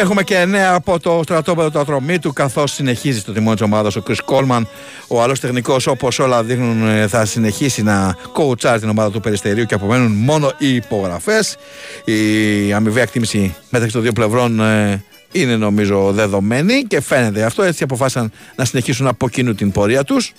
Έχουμε 0.00 0.22
και 0.22 0.44
νέα 0.44 0.74
από 0.74 1.00
το 1.00 1.20
στρατόπεδο 1.22 1.70
του 1.70 1.78
Ατρωμίτου, 1.78 2.32
καθώς 2.32 2.72
συνεχίζει 2.72 3.18
στο 3.18 3.32
τιμόνι 3.32 3.56
της 3.56 3.64
ομάδας 3.64 3.96
ο 3.96 4.02
Κρι 4.02 4.14
Κόλμαν. 4.24 4.68
Ο 5.08 5.22
άλλος 5.22 5.40
τεχνικός, 5.40 5.86
όπως 5.86 6.18
όλα 6.18 6.42
δείχνουν, 6.42 6.88
ε, 6.88 7.06
θα 7.06 7.24
συνεχίσει 7.24 7.82
να 7.82 8.16
κοουτσάρει 8.32 8.80
την 8.80 8.88
ομάδα 8.88 9.10
του 9.10 9.20
Περιστερίου 9.20 9.64
και 9.64 9.74
απομένουν 9.74 10.12
μόνο 10.12 10.52
οι 10.58 10.74
υπογραφές. 10.74 11.56
Η 12.04 12.72
αμοιβαία 12.72 13.02
εκτίμηση 13.02 13.54
μεταξύ 13.70 13.94
των 13.94 14.02
δύο 14.02 14.12
πλευρών 14.12 14.60
ε, 14.60 15.02
είναι 15.32 15.56
νομίζω 15.56 16.12
δεδομένη 16.12 16.82
και 16.82 17.00
φαίνεται 17.00 17.42
αυτό. 17.42 17.62
Έτσι 17.62 17.82
αποφάσισαν 17.82 18.32
να 18.56 18.64
συνεχίσουν 18.64 19.06
από 19.06 19.28
κοινού 19.28 19.54
την 19.54 19.72
πορεία 19.72 20.04
τους. 20.04 20.32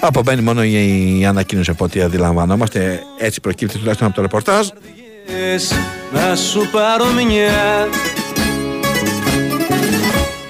Απομένει 0.00 0.42
μόνο 0.42 0.64
η, 0.64 1.18
η 1.18 1.24
ανακοίνωση 1.26 1.70
από 1.70 1.84
ό,τι 1.84 2.00
αντιλαμβανόμαστε. 2.00 3.02
Έτσι 3.18 3.40
προκύπτει 3.40 3.78
τουλάχιστον 3.78 4.06
από 4.06 4.16
το 4.16 4.22
ρεπορτάζ. 4.22 4.68
ψυχές 5.26 5.72
να 6.12 6.36
σου 6.36 6.68
πάρω 6.72 7.04
μια 7.12 7.88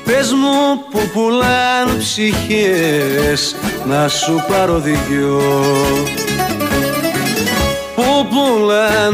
Πες 0.04 0.32
μου 0.32 0.84
που 0.90 1.10
πουλάν 1.12 1.98
ψυχές 1.98 3.56
να 3.86 4.08
σου 4.08 4.44
πάρω 4.48 4.80
δυο 4.80 5.42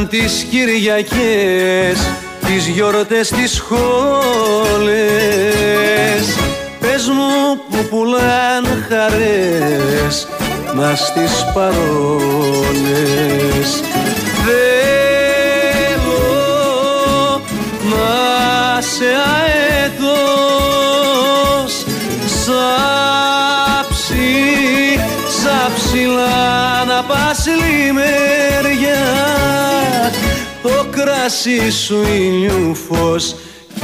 τις 0.08 0.46
Κυριακές 0.50 1.98
τις 2.46 2.66
γιορτές 2.66 3.28
τις 3.28 3.52
σχόλες. 3.52 3.78
Πες 6.80 7.08
μου 7.08 7.60
που 7.70 7.88
πουλάν 7.90 8.84
χαρές 8.88 10.28
μας 10.74 11.12
τις 11.12 11.44
παρόλες. 11.54 11.80
Θέλω 14.44 14.80
να 17.90 18.80
σε 18.80 19.10
αέτος 19.36 20.24
σαν 22.44 23.86
ψι, 23.88 25.00
σαν 25.42 25.68
ψηλά 25.74 26.84
να 26.86 27.02
πας 27.02 27.46
λιμέρια 27.46 28.27
το 30.68 30.86
κράσι 30.90 31.70
σου 31.70 32.02
ήλιου 32.16 32.74
φως 32.74 33.34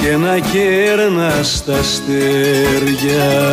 και 0.01 0.17
να 0.17 0.39
κέρνας 0.39 1.65
τα 1.65 1.75
αστέρια 1.77 3.45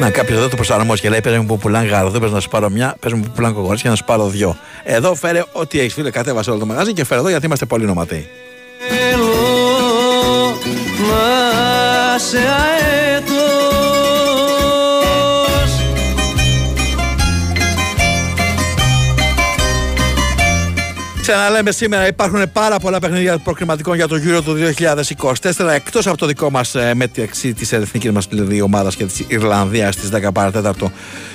Να 0.00 0.10
κάποιος 0.10 0.38
εδώ 0.38 0.48
το 0.48 0.56
προσαρμόσει 0.56 1.02
και 1.02 1.08
λέει: 1.08 1.20
Πες 1.20 1.36
μου 1.36 1.46
που 1.46 1.58
πουλάνε 1.58 1.88
γαρδό, 1.88 2.18
πες 2.18 2.30
να 2.30 2.40
σου 2.40 2.48
πάρω 2.48 2.70
μια, 2.70 2.96
πες 3.00 3.12
μου 3.12 3.20
που 3.20 3.30
πουλάνε 3.34 3.54
κοκορίτια 3.54 3.82
και 3.82 3.88
να 3.88 3.94
σου 3.94 4.04
πάρω 4.04 4.26
δυο. 4.26 4.56
Εδώ 4.84 5.14
φέρε 5.14 5.42
ό,τι 5.52 5.80
έχεις 5.80 5.94
φίλε, 5.94 6.10
κατέβασε 6.10 6.50
όλο 6.50 6.58
το 6.58 6.66
μαγάζι 6.66 6.92
και 6.92 7.04
φέρε 7.04 7.20
εδώ 7.20 7.28
γιατί 7.28 7.46
είμαστε 7.46 7.64
πολύ 7.66 7.84
νοματοί. 7.84 8.28
Θέλω 8.88 9.32
να 11.08 12.18
σε 12.18 12.38
αέτος 12.38 13.35
Ξαναλέμε 21.28 21.70
σήμερα 21.70 22.06
υπάρχουν 22.06 22.52
πάρα 22.52 22.78
πολλά 22.78 22.98
παιχνίδια 22.98 23.38
προκριματικών 23.38 23.94
για 23.96 24.08
το 24.08 24.16
Euro 24.26 24.42
του 24.44 24.56
2024 25.54 25.68
εκτός 25.74 26.06
από 26.06 26.16
το 26.16 26.26
δικό 26.26 26.50
μας 26.50 26.74
ε, 26.74 26.94
μεταξύ 26.94 27.54
τη 27.54 27.76
εθνικής 27.76 28.10
μας 28.10 28.26
δηλαδή 28.26 28.60
ομάδας 28.60 28.96
και 28.96 29.04
της 29.04 29.24
Ιρλανδίας 29.28 29.94
στις 29.94 30.10
10 30.12 30.32
παρατέταρτο 30.32 30.92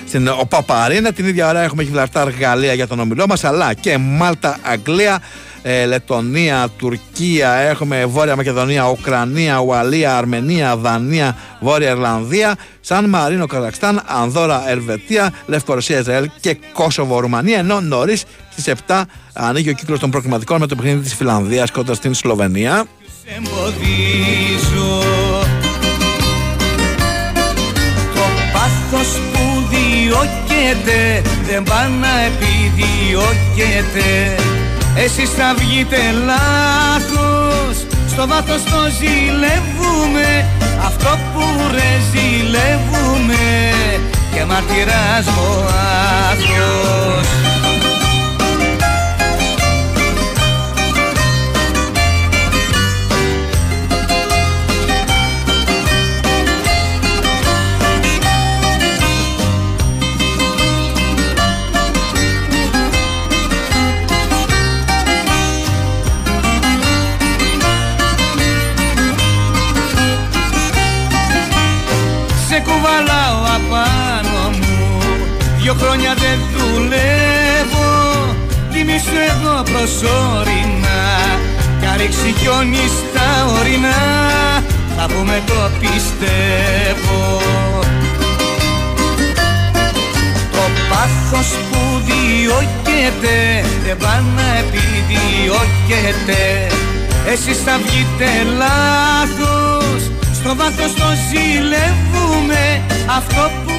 στην 0.07 0.27
Οπαπαρίνα. 0.27 1.11
Την 1.11 1.25
ίδια 1.25 1.49
ώρα 1.49 1.61
έχουμε 1.61 1.83
Γιβλαρτάρ 1.83 2.29
Γαλλία 2.29 2.73
για 2.73 2.87
τον 2.87 2.99
ομιλό 2.99 3.27
μας 3.27 3.43
αλλά 3.43 3.73
και 3.73 3.97
Μάλτα 3.97 4.57
Αγγλία. 4.61 5.21
Ε, 5.63 5.85
Λετωνία, 5.85 6.67
Τουρκία, 6.77 7.51
έχουμε 7.51 8.05
Βόρεια 8.05 8.35
Μακεδονία, 8.35 8.89
Ουκρανία, 8.89 9.59
Ουαλία, 9.59 10.17
Αρμενία, 10.17 10.75
Δανία, 10.75 11.37
Βόρεια 11.59 11.89
Ιρλανδία, 11.89 12.55
Σαν 12.81 13.09
Μαρίνο, 13.09 13.45
Καζακστάν, 13.45 14.01
Ανδώρα, 14.05 14.69
Ελβετία, 14.69 15.33
Λευκορωσία, 15.45 15.99
Ισραήλ 15.99 16.29
και 16.39 16.57
Κόσοβο, 16.73 17.19
Ρουμανία. 17.19 17.57
Ενώ 17.57 17.81
νωρίς 17.81 18.23
στις 18.51 18.73
7 18.87 19.01
ανοίγει 19.33 19.69
ο 19.69 19.73
κύκλος 19.73 19.99
των 19.99 20.09
προκριματικών 20.09 20.59
με 20.59 20.67
το 20.67 20.75
παιχνίδι 20.75 20.99
της 20.99 21.13
Φιλανδίας 21.13 21.71
κοντά 21.71 21.93
στην 21.93 22.13
Σλοβενία. 22.13 22.85
εμποδίζω 23.37 25.03
Το 28.13 28.21
πάθος 28.53 29.19
που 29.33 29.67
διώκεται 29.69 31.21
δεν 31.47 31.63
πάει 31.63 31.89
να 31.89 32.19
επιδιώκεται 32.19 34.35
Εσείς 34.95 35.29
θα 35.29 35.53
βγείτε 35.57 35.97
λάθος. 36.25 37.85
Στο 38.07 38.27
βάθος 38.27 38.63
το 38.63 38.89
ζηλεύουμε. 38.99 40.45
Αυτό 40.85 41.09
που 41.33 41.41
ρε 41.71 41.91
ζηλεύουμε. 42.11 43.37
Και 44.33 44.45
μαρτυράς 44.45 45.25
μοάθος 45.25 46.21
Σε 72.61 72.67
κουβαλάω 72.71 73.39
απάνω 73.57 74.49
μου. 74.49 75.01
Δυο 75.57 75.73
χρόνια 75.73 76.13
δεν 76.13 76.39
δουλεύω 76.53 77.91
Τιμήσου 78.73 79.17
εδώ 79.29 79.63
προσωρινά. 79.71 81.01
Κι 81.79 81.85
αν 81.85 81.97
ρίξει 81.97 82.33
χιόνις 82.39 82.91
στα 82.91 83.27
ορεινά 83.59 84.01
Θα 84.97 85.05
πούμε 85.05 85.41
το 85.45 85.69
πιστεύω. 85.79 87.41
Το 90.51 90.63
πάθος 90.89 91.49
που 91.71 92.01
διώκεται 92.05 93.65
Δεν 93.85 93.97
πάει 93.97 94.21
να 94.35 94.47
επιδιώκεται. 94.61 96.41
Εσείς 97.31 97.57
θα 97.63 97.79
βγείτε 97.83 98.27
λάθος 98.57 99.60
Στο 100.43 100.55
βάθος 100.55 100.93
το 100.93 101.05
ζηλεύουμε 101.29 102.81
Αυτό 103.07 103.49
που 103.65 103.71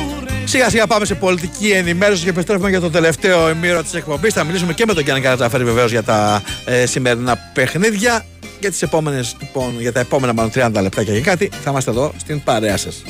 Σιγά 0.44 0.70
σιγά 0.70 0.86
πάμε 0.86 1.04
σε 1.04 1.14
πολιτική 1.14 1.70
ενημέρωση 1.70 2.24
και 2.24 2.30
επιστρέφουμε 2.30 2.68
για 2.68 2.80
το 2.80 2.90
τελευταίο 2.90 3.50
ημίρο 3.50 3.82
της 3.82 3.94
εκπομπής. 3.94 4.32
Θα 4.32 4.44
μιλήσουμε 4.44 4.72
και 4.72 4.84
με 4.86 4.94
τον 4.94 5.02
Γιάννη 5.02 5.22
Καρατζαφέρη 5.22 5.64
βεβαίως 5.64 5.90
για 5.90 6.02
τα 6.02 6.42
ε, 6.64 6.86
σημερινά 6.86 7.38
παιχνίδια. 7.54 8.24
Για, 8.60 8.70
τις 8.70 8.82
επόμενες, 8.82 9.36
λοιπόν, 9.40 9.80
για 9.80 9.92
τα 9.92 10.00
επόμενα 10.00 10.32
μάλλον 10.32 10.50
30 10.54 10.80
λεπτάκια 10.82 11.14
και 11.14 11.20
κάτι 11.20 11.50
θα 11.64 11.70
είμαστε 11.70 11.90
εδώ 11.90 12.12
στην 12.18 12.42
παρέα 12.42 12.76
σας. 12.76 13.02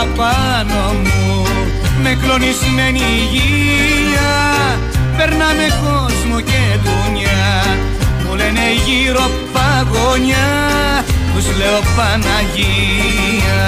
Κουβαλάω 0.00 0.02
απάνω 0.02 0.92
μου. 0.92 1.46
Με 2.02 2.18
κλονισμένη 2.22 2.98
υγεία 2.98 4.32
Περνάμε 5.16 5.66
κόσμο 5.84 6.40
και 6.40 6.62
δουνιά 6.84 7.76
Μου 8.26 8.34
λένε 8.34 8.66
γύρω 8.86 9.30
παγωνιά 9.52 10.48
Τους 11.34 11.46
λέω 11.58 11.80
Παναγία. 11.96 13.64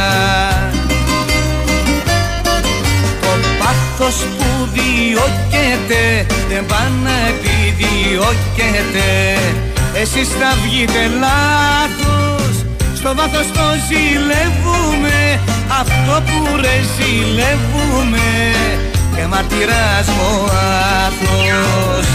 Το 3.21 3.29
πάθος 3.59 4.17
που 4.39 4.69
διώκεται 4.73 6.27
Δεν 6.49 6.67
πάει 6.67 6.91
να 7.05 7.15
επιδιώκεται. 7.29 9.39
Εσείς 9.95 10.29
θα 10.29 10.57
βγείτε 10.63 11.11
λάθος 11.21 12.33
στο 13.03 13.15
βάθος 13.15 13.47
το 13.53 13.61
ζηλεύουμε 13.89 15.41
Αυτό 15.81 16.23
που 16.27 16.57
ρε 16.57 16.81
ζηλεύουμε 16.97 18.53
Και 19.15 19.27
μαρτυράς 19.27 20.09
μοάθος 20.09 22.07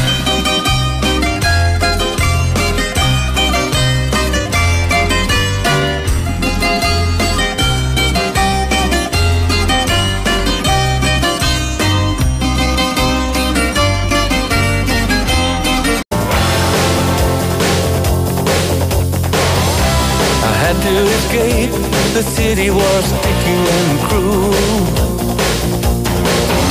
I 20.40 20.54
had 20.64 20.76
to 20.84 20.94
escape, 21.18 21.87
the 22.14 22.24
city 22.38 22.70
was 22.70 23.04
sticky 23.14 23.60
and 23.78 23.94
cruel. 24.08 24.54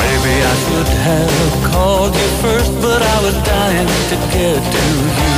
Maybe 0.03 0.33
I 0.51 0.55
should 0.63 0.89
have 1.07 1.51
called 1.69 2.13
you 2.21 2.29
first, 2.43 2.73
but 2.85 3.01
I 3.15 3.17
was 3.25 3.35
dying 3.53 3.89
to 4.11 4.15
get 4.33 4.61
to 4.75 4.83
you. 5.19 5.37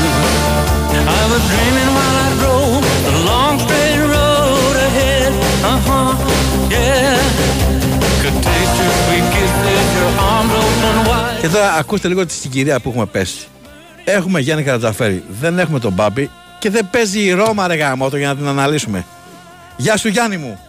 I 1.22 1.24
was 1.32 1.42
dreaming 1.52 1.90
while 1.98 2.18
I 2.26 2.30
drove 2.42 2.84
the 3.08 3.16
long 3.30 3.56
straight 3.66 4.02
road 4.16 4.76
ahead. 4.88 5.32
Uh 5.72 5.80
huh, 5.88 6.12
yeah. 6.76 7.18
Could 8.22 8.38
taste 8.48 8.76
your 8.82 8.94
sweet 9.04 9.26
kisses, 9.36 9.88
your 9.98 10.12
arms 10.32 10.54
open 10.64 10.98
wide. 11.10 11.42
Και 11.42 11.48
τώρα 11.50 11.74
ακούστε 11.74 12.08
λίγο 12.08 12.26
τη 12.26 12.34
συγκυρία 12.34 12.80
που 12.80 12.90
έχουμε 12.90 13.06
πέσει. 13.06 13.48
Έχουμε 14.04 14.40
Γιάννη 14.40 14.64
Καρατζαφέρη, 14.64 15.24
δεν 15.42 15.60
έχουμε 15.60 15.80
τον 15.80 15.94
Μπάμπη 15.94 16.30
και 16.60 16.70
δεν 16.70 16.90
παίζει 16.92 17.20
η 17.20 17.32
Ρώμα 17.32 17.68
ρε 17.68 17.76
γάμο 17.76 18.08
για 18.08 18.28
να 18.28 18.36
την 18.36 18.48
αναλύσουμε. 18.48 19.06
Γεια 19.80 19.98
σου 19.98 20.08
Γιάννη 20.08 20.38
μου. 20.38 20.60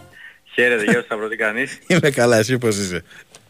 Χαίρετε, 0.53 0.83
γεια 0.83 0.93
σας 0.93 1.03
Σταύρο, 1.03 1.27
τι 1.27 1.35
κάνεις; 1.35 1.79
Είμαι 1.87 2.09
καλά, 2.09 2.37
εσύ 2.37 2.57
πώς 2.57 2.77
είσαι; 2.77 3.03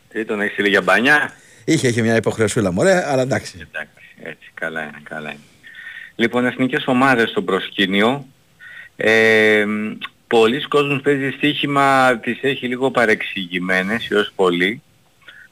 Τι 0.09 0.25
τον 0.25 0.41
έχεις 0.41 0.53
στείλει 0.53 0.69
για 0.69 0.81
μπάνια; 0.81 1.33
Είχε, 1.65 1.87
είχε 1.87 2.01
μια 2.01 2.15
υποχρεωσούλα 2.15 2.71
μου, 2.71 2.81
αλλά 2.81 3.21
εντάξει. 3.21 3.67
Εντάξει, 3.71 4.05
έτσι, 4.23 4.51
καλά 4.53 4.81
είναι, 4.81 5.01
καλά 5.03 5.29
είναι. 5.29 5.39
Λοιπόν, 6.15 6.45
εθνικές 6.45 6.83
ομάδες 6.87 7.29
στο 7.29 7.41
προσκήνιο. 7.41 8.25
Ε, 8.95 9.65
πολλοί 10.27 10.61
κόσμος 10.61 11.01
παίζει 11.01 11.29
στοίχημα, 11.29 12.17
τις 12.17 12.39
έχει 12.41 12.67
λίγο 12.67 12.91
παρεξηγημένες 12.91 14.07
έως 14.11 14.31
πολύ. 14.35 14.81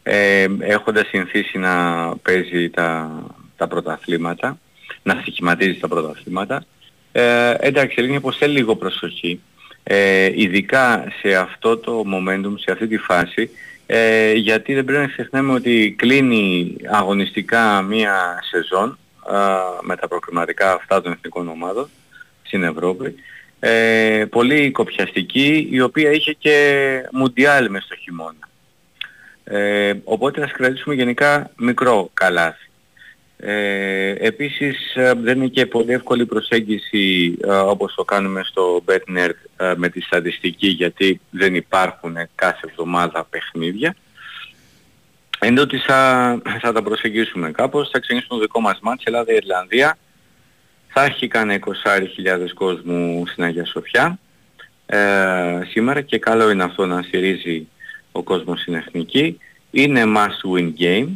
Ε, 0.03 0.47
έχοντας 0.59 1.07
συνηθίσει 1.07 1.57
να 1.57 2.15
παίζει 2.17 2.69
τα, 2.69 3.11
τα 3.57 3.67
πρωταθλήματα, 3.67 4.59
να 5.03 5.17
στοιχηματίζει 5.21 5.79
τα 5.79 5.87
πρωταθλήματα. 5.87 6.65
Ε, 7.11 7.53
εντάξει, 7.59 8.03
είναι 8.03 8.19
πως 8.19 8.37
θέλει 8.37 8.53
λίγο 8.53 8.75
προσοχή. 8.75 9.41
Ε, 9.91 10.31
ειδικά 10.35 11.13
σε 11.19 11.35
αυτό 11.35 11.77
το 11.77 12.03
momentum, 12.07 12.53
σε 12.55 12.71
αυτή 12.71 12.87
τη 12.87 12.97
φάση, 12.97 13.49
ε, 13.85 14.31
γιατί 14.33 14.73
δεν 14.73 14.85
πρέπει 14.85 15.01
να 15.01 15.07
ξεχνάμε 15.07 15.53
ότι 15.53 15.95
κλείνει 15.97 16.75
αγωνιστικά 16.91 17.81
μία 17.81 18.39
σεζόν 18.49 18.97
ε, 19.31 19.35
με 19.81 19.95
τα 19.95 20.07
προκριματικά 20.07 20.73
αυτά 20.73 21.01
των 21.01 21.11
εθνικών 21.11 21.47
ομάδων 21.47 21.89
στην 22.43 22.63
Ευρώπη. 22.63 23.15
Ε, 23.59 24.25
πολύ 24.29 24.71
κοπιαστική, 24.71 25.67
η 25.71 25.81
οποία 25.81 26.11
είχε 26.11 26.33
και 26.33 27.01
μουντιάλ 27.11 27.69
μες 27.69 27.83
στο 27.83 27.95
χειμώνα. 27.95 28.49
Ε, 29.43 29.93
οπότε 30.03 30.41
θα 30.41 30.47
κρατήσουμε 30.47 30.95
γενικά 30.95 31.51
μικρό 31.57 32.09
καλάθι. 32.13 32.68
Ε, 33.41 34.09
επίσης 34.09 34.95
ε, 34.95 35.13
δεν 35.13 35.37
είναι 35.37 35.47
και 35.47 35.65
πολύ 35.65 35.93
εύκολη 35.93 36.25
προσέγγιση 36.25 37.37
ε, 37.43 37.51
όπως 37.51 37.95
το 37.95 38.03
κάνουμε 38.03 38.43
στο 38.43 38.83
BetNerd 38.85 39.33
ε, 39.57 39.73
με 39.75 39.89
τη 39.89 40.01
στατιστική 40.01 40.67
γιατί 40.67 41.21
δεν 41.29 41.55
υπάρχουν 41.55 42.17
κάθε 42.35 42.67
εβδομάδα 42.69 43.27
παιχνίδια. 43.29 43.95
Εν 45.39 45.55
τότε 45.55 45.77
θα, 45.77 46.41
θα 46.61 46.71
τα 46.71 46.83
προσεγγίσουμε 46.83 47.51
κάπως, 47.51 47.89
θα 47.89 47.99
ξεκινήσουμε 47.99 48.39
το 48.39 48.45
δικό 48.45 48.59
μας 48.59 48.79
μάτς 48.81 49.03
Ελλάδα-Ιρλανδία. 49.03 49.97
Θα 50.87 51.03
έχει 51.03 51.27
κάνει 51.27 51.59
20.000 51.65 52.47
κόσμου 52.53 53.23
στην 53.27 53.43
Αγία 53.43 53.65
Σοφιά 53.65 54.19
ε, 54.85 55.61
σήμερα 55.69 56.01
και 56.01 56.17
καλό 56.17 56.49
είναι 56.49 56.63
αυτό 56.63 56.85
να 56.85 57.01
στηρίζει 57.01 57.67
ο 58.11 58.23
κόσμος 58.23 58.61
στην 58.61 58.73
εθνική. 58.73 59.37
Είναι 59.71 60.03
must 60.05 60.57
win 60.57 60.73
game 60.79 61.07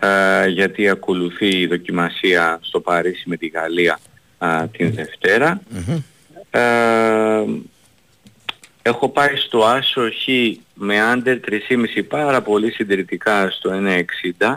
ε, 0.00 0.46
γιατί 0.48 0.88
ακολουθεί 0.88 1.60
η 1.60 1.66
δοκιμασία 1.66 2.58
στο 2.62 2.80
Παρίσι 2.80 3.22
με 3.26 3.36
τη 3.36 3.46
Γαλλία 3.46 3.98
ε, 4.38 4.66
την 4.66 4.94
δευτερα 4.94 5.60
Ε, 6.50 7.44
έχω 8.82 9.08
πάει 9.08 9.36
στο 9.36 9.64
Άσο 9.64 10.10
Χ 10.10 10.28
με 10.74 10.96
under 11.14 11.38
3,5 11.48 12.04
πάρα 12.08 12.42
πολύ 12.42 12.70
συντηρητικά 12.70 13.50
στο 13.50 13.70
1,60. 14.38 14.54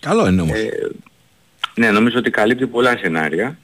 Καλό 0.00 0.26
είναι 0.26 0.40
όμως. 0.40 0.58
Ε, 0.58 0.90
ναι, 1.74 1.90
νομίζω 1.90 2.18
ότι 2.18 2.30
καλύπτει 2.30 2.66
πολλά 2.66 2.96
σενάρια. 2.96 3.58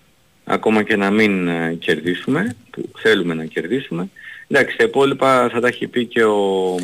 Ακόμα 0.45 0.83
και 0.83 0.97
να 0.97 1.11
μην 1.11 1.49
ε, 1.49 1.75
κερδίσουμε, 1.75 2.57
που 2.71 2.91
θέλουμε 2.99 3.35
να 3.35 3.45
κερδίσουμε. 3.45 4.09
Εντάξει, 4.49 4.77
τα 4.77 4.85
υπόλοιπα 4.85 5.49
θα 5.53 5.61
τα 5.61 5.69
έχει 5.69 5.87
πει 5.87 6.07
και 6.07 6.25
ο 6.25 6.75
α, 6.75 6.79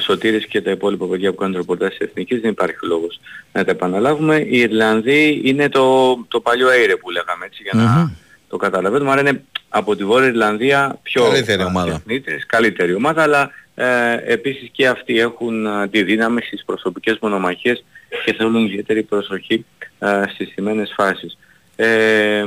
Σωτήρης 0.00 0.46
και 0.46 0.62
τα 0.62 0.70
υπόλοιπα 0.70 1.06
παιδιά 1.06 1.30
που 1.30 1.36
κάνουν 1.36 1.56
ρεπορτάζ 1.56 1.88
της 1.88 1.98
Εθνικής, 1.98 2.40
δεν 2.40 2.50
υπάρχει 2.50 2.76
λόγος 2.82 3.20
να 3.52 3.64
τα 3.64 3.70
επαναλάβουμε. 3.70 4.36
Οι 4.36 4.58
Ιρλανδοί 4.58 5.40
είναι 5.44 5.68
το, 5.68 6.16
το 6.28 6.40
παλιό 6.40 6.70
Έιρε 6.70 6.96
που 6.96 7.10
λέγαμε 7.10 7.44
έτσι 7.44 7.62
για 7.62 7.72
να 7.74 8.12
το 8.48 8.56
καταλαβαίνουμε. 8.56 9.10
Άρα 9.10 9.20
είναι 9.20 9.42
από 9.68 9.96
τη 9.96 10.04
Βόρεια 10.04 10.28
Ιρλανδία 10.28 10.98
πιο 11.02 11.22
Καλύτερη 11.22 11.62
ομάδα. 11.62 11.92
τεχνίτες, 11.92 12.46
καλύτερη 12.46 12.94
ομάδα, 12.94 13.22
αλλά 13.22 13.50
ε, 13.74 14.16
επίσης 14.24 14.68
και 14.72 14.88
αυτοί 14.88 15.18
έχουν 15.18 15.66
α, 15.66 15.88
τη 15.88 16.02
δύναμη 16.02 16.40
στις 16.40 16.64
προσωπικές 16.64 17.18
μονομαχίες 17.20 17.84
και 18.24 18.32
θέλουν 18.32 18.64
ιδιαίτερη 18.64 19.02
προσοχή 19.02 19.64
α, 19.98 20.22
στις 20.28 20.48
σημαίνες 20.52 20.92
φάσεις. 20.96 21.38
Ε, 21.76 22.44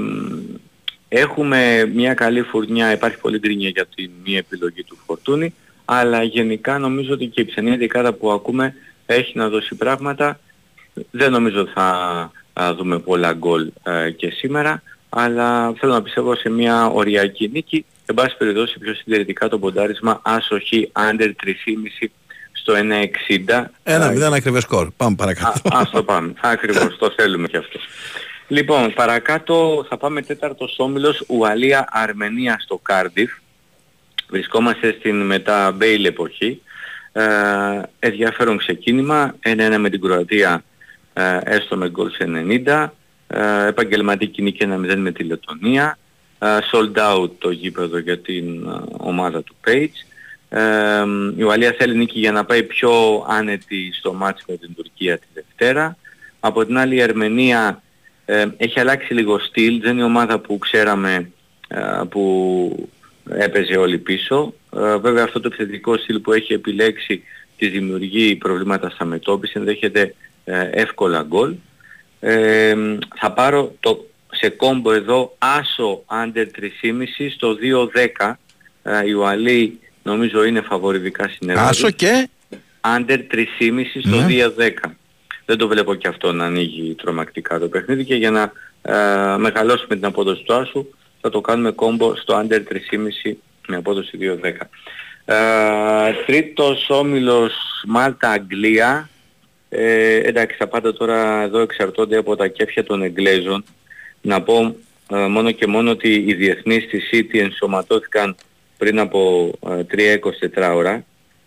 έχουμε 1.09 1.91
μια 1.93 2.13
καλή 2.13 2.41
φουρνιά, 2.41 2.91
υπάρχει 2.91 3.17
πολύ 3.17 3.39
γκρίνια 3.39 3.69
για 3.69 3.85
τη 3.95 4.09
μία 4.25 4.37
επιλογή 4.37 4.83
του 4.83 4.97
Φορτούνη, 5.05 5.53
αλλά 5.93 6.23
γενικά 6.23 6.77
νομίζω 6.77 7.13
ότι 7.13 7.25
και 7.25 7.41
η 7.41 7.45
ψενή 7.45 7.77
δεκάδα 7.77 8.13
που 8.13 8.31
ακούμε 8.31 8.73
έχει 9.05 9.37
να 9.37 9.49
δώσει 9.49 9.75
πράγματα. 9.75 10.39
Δεν 11.11 11.31
νομίζω 11.31 11.67
θα 11.73 11.87
α, 12.53 12.73
δούμε 12.73 12.99
πολλά 12.99 13.33
γκολ 13.33 13.71
ε, 13.83 14.11
και 14.11 14.29
σήμερα, 14.29 14.83
αλλά 15.09 15.73
θέλω 15.79 15.93
να 15.93 16.01
πιστεύω 16.01 16.35
σε 16.35 16.49
μια 16.49 16.85
οριακή 16.85 17.49
νίκη. 17.53 17.85
Εν 18.05 18.15
πάση 18.15 18.37
περιπτώσει 18.37 18.79
πιο 18.79 18.93
συντηρητικά 18.93 19.47
το 19.47 19.59
ποντάρισμα 19.59 20.21
άσοχη 20.23 20.91
under 20.93 21.27
3,5 21.27 22.07
στο 22.51 22.73
1,60. 23.47 23.63
Ένα 23.83 24.09
μηδέν 24.09 24.33
ακριβές 24.33 24.63
σκορ. 24.63 24.87
Πάμε 24.97 25.15
παρακάτω. 25.15 25.75
Α, 25.75 25.79
ας 25.79 25.89
το 25.89 26.03
πάμε. 26.03 26.33
Ακριβώς, 26.41 26.97
το 26.97 27.13
θέλουμε 27.15 27.47
και 27.47 27.57
αυτό. 27.57 27.79
Λοιπόν, 28.47 28.93
παρακάτω 28.93 29.85
θα 29.89 29.97
πάμε 29.97 30.21
τέταρτος 30.21 30.75
όμιλος 30.77 31.23
Ουαλία-Αρμενία 31.27 32.57
στο 32.59 32.79
Κάρντιφ. 32.83 33.31
Βρισκόμαστε 34.31 34.95
στην 34.99 35.21
μετά 35.21 35.71
Μπέιλ 35.71 36.05
εποχή. 36.05 36.61
Ε, 37.11 37.23
ενδιαφέρον 37.99 38.57
ξεκίνημα, 38.57 39.35
1-1 39.43 39.75
με 39.79 39.89
την 39.89 40.01
Κροατία 40.01 40.63
ε, 41.13 41.39
έστω 41.43 41.77
με 41.77 41.89
γκολ 41.89 42.09
σε 42.11 42.29
90. 42.65 42.87
Ε, 43.27 43.67
επαγγελματική 43.67 44.41
νίκη 44.41 44.67
1-0 44.69 44.95
με 44.97 45.11
τη 45.11 45.23
Λετωνία. 45.23 45.97
Ε, 46.39 46.47
sold 46.71 46.93
out 46.95 47.29
το 47.37 47.51
γήπεδο 47.51 47.97
για 47.97 48.19
την 48.19 48.67
ε, 48.67 48.81
ομάδα 48.97 49.43
του 49.43 49.55
Page. 49.67 50.05
Ε, 50.49 51.03
η 51.35 51.43
Ουαλία 51.43 51.75
θέλει 51.77 51.97
νίκη 51.97 52.19
για 52.19 52.31
να 52.31 52.45
πάει 52.45 52.63
πιο 52.63 53.25
άνετη 53.27 53.91
στο 53.93 54.13
μάτς 54.13 54.43
με 54.47 54.55
την 54.55 54.75
Τουρκία 54.75 55.17
τη 55.17 55.25
Δευτέρα. 55.33 55.97
Από 56.39 56.65
την 56.65 56.77
άλλη 56.77 56.95
η 56.95 57.01
Αρμενία 57.01 57.81
ε, 58.25 58.45
έχει 58.57 58.79
αλλάξει 58.79 59.13
λίγο 59.13 59.39
στυλ, 59.39 59.81
δεν 59.81 59.91
είναι 59.91 60.01
η 60.01 60.05
ομάδα 60.05 60.39
που 60.39 60.57
ξέραμε 60.57 61.31
ε, 61.67 62.01
που 62.09 62.89
έπαιζε 63.37 63.77
όλοι 63.77 63.97
πίσω. 63.97 64.53
Ε, 64.75 64.97
βέβαια 64.97 65.23
αυτό 65.23 65.39
το 65.39 65.49
επιθετικό 65.53 65.97
στυλ 65.97 66.19
που 66.19 66.33
έχει 66.33 66.53
επιλέξει 66.53 67.23
τη 67.57 67.67
δημιουργεί 67.67 68.35
προβλήματα 68.35 68.89
στα 68.89 69.05
μετώπιση, 69.05 69.53
ενδέχεται 69.55 70.15
ε, 70.43 70.69
εύκολα 70.71 71.21
γκολ. 71.21 71.53
Ε, 72.19 72.75
θα 73.15 73.31
πάρω 73.31 73.75
το, 73.79 74.05
σε 74.31 74.49
κόμπο 74.49 74.93
εδώ 74.93 75.35
άσο 75.37 76.03
under 76.07 76.45
3,5 76.59 77.29
στο 77.35 77.57
2-10. 78.19 78.33
Ε, 78.83 79.07
η 79.07 79.11
Ουαλή 79.11 79.79
νομίζω 80.03 80.43
είναι 80.43 80.61
φαβορητικά 80.61 81.29
συνεργασία. 81.29 81.69
Άσο 81.69 81.91
και... 81.91 82.29
Under 82.81 83.19
3,5 83.33 83.83
στο 83.99 84.15
Ναι. 84.15 84.25
2-10. 84.57 84.89
Δεν 85.45 85.57
το 85.57 85.67
βλέπω 85.67 85.95
και 85.95 86.07
αυτό 86.07 86.31
να 86.31 86.45
ανοίγει 86.45 86.95
τρομακτικά 86.95 87.59
το 87.59 87.67
παιχνίδι 87.67 88.05
και 88.05 88.15
για 88.15 88.31
να 88.31 88.51
ε, 88.81 89.37
μεγαλώσουμε 89.37 89.95
την 89.95 90.05
απόδοση 90.05 90.43
του 90.43 90.53
Άσου 90.53 90.87
θα 91.21 91.29
το 91.29 91.41
κάνουμε 91.41 91.71
κόμπο 91.71 92.15
στο 92.15 92.41
under 92.41 92.61
3,5 93.23 93.33
με 93.67 93.75
απόδοση 93.75 94.17
2-10. 94.21 94.69
Ε, 95.25 96.13
τρίτος 96.25 96.89
όμιλος 96.89 97.53
Μάλτα-Αγγλία. 97.87 99.09
Ε, 99.69 100.15
εντάξει, 100.15 100.57
τα 100.57 100.67
πάντα 100.67 100.93
τώρα 100.93 101.41
εδώ 101.41 101.59
εξαρτώνται 101.59 102.17
από 102.17 102.35
τα 102.35 102.47
κέφια 102.47 102.83
των 102.83 103.01
Εγγλέζων. 103.01 103.63
Να 104.21 104.41
πω 104.41 104.75
ε, 105.11 105.27
μόνο 105.27 105.51
και 105.51 105.67
μόνο 105.67 105.91
ότι 105.91 106.13
οι 106.27 106.33
διεθνείς 106.33 106.83
στη 106.83 107.01
City 107.11 107.39
ενσωματώθηκαν 107.39 108.35
πριν 108.77 108.99
από 108.99 109.51
ε, 109.93 110.19
3-24 110.57 110.75
ώρα. 110.75 111.05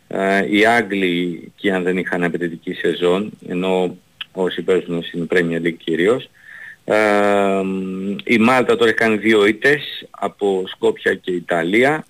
Ε, 0.09 0.57
οι 0.57 0.67
Άγγλοι 0.67 1.53
και 1.57 1.73
αν 1.73 1.83
δεν 1.83 1.99
είχαν 1.99 2.25
απαιτητική 2.25 2.73
σεζόν, 2.73 3.31
ενώ 3.49 3.97
όσοι 4.33 4.63
παίζουν 4.63 5.03
στην 5.03 5.27
Premier 5.31 5.63
League 5.63 5.77
κυρίως. 5.85 6.31
Ε, 6.85 7.63
η 8.25 8.39
Μάλτα 8.39 8.77
τώρα 8.77 8.89
έχει 8.89 8.99
κάνει 8.99 9.17
δύο 9.17 9.47
ήττες 9.47 10.07
από 10.11 10.65
Σκόπια 10.67 11.15
και 11.15 11.31
Ιταλία. 11.31 12.05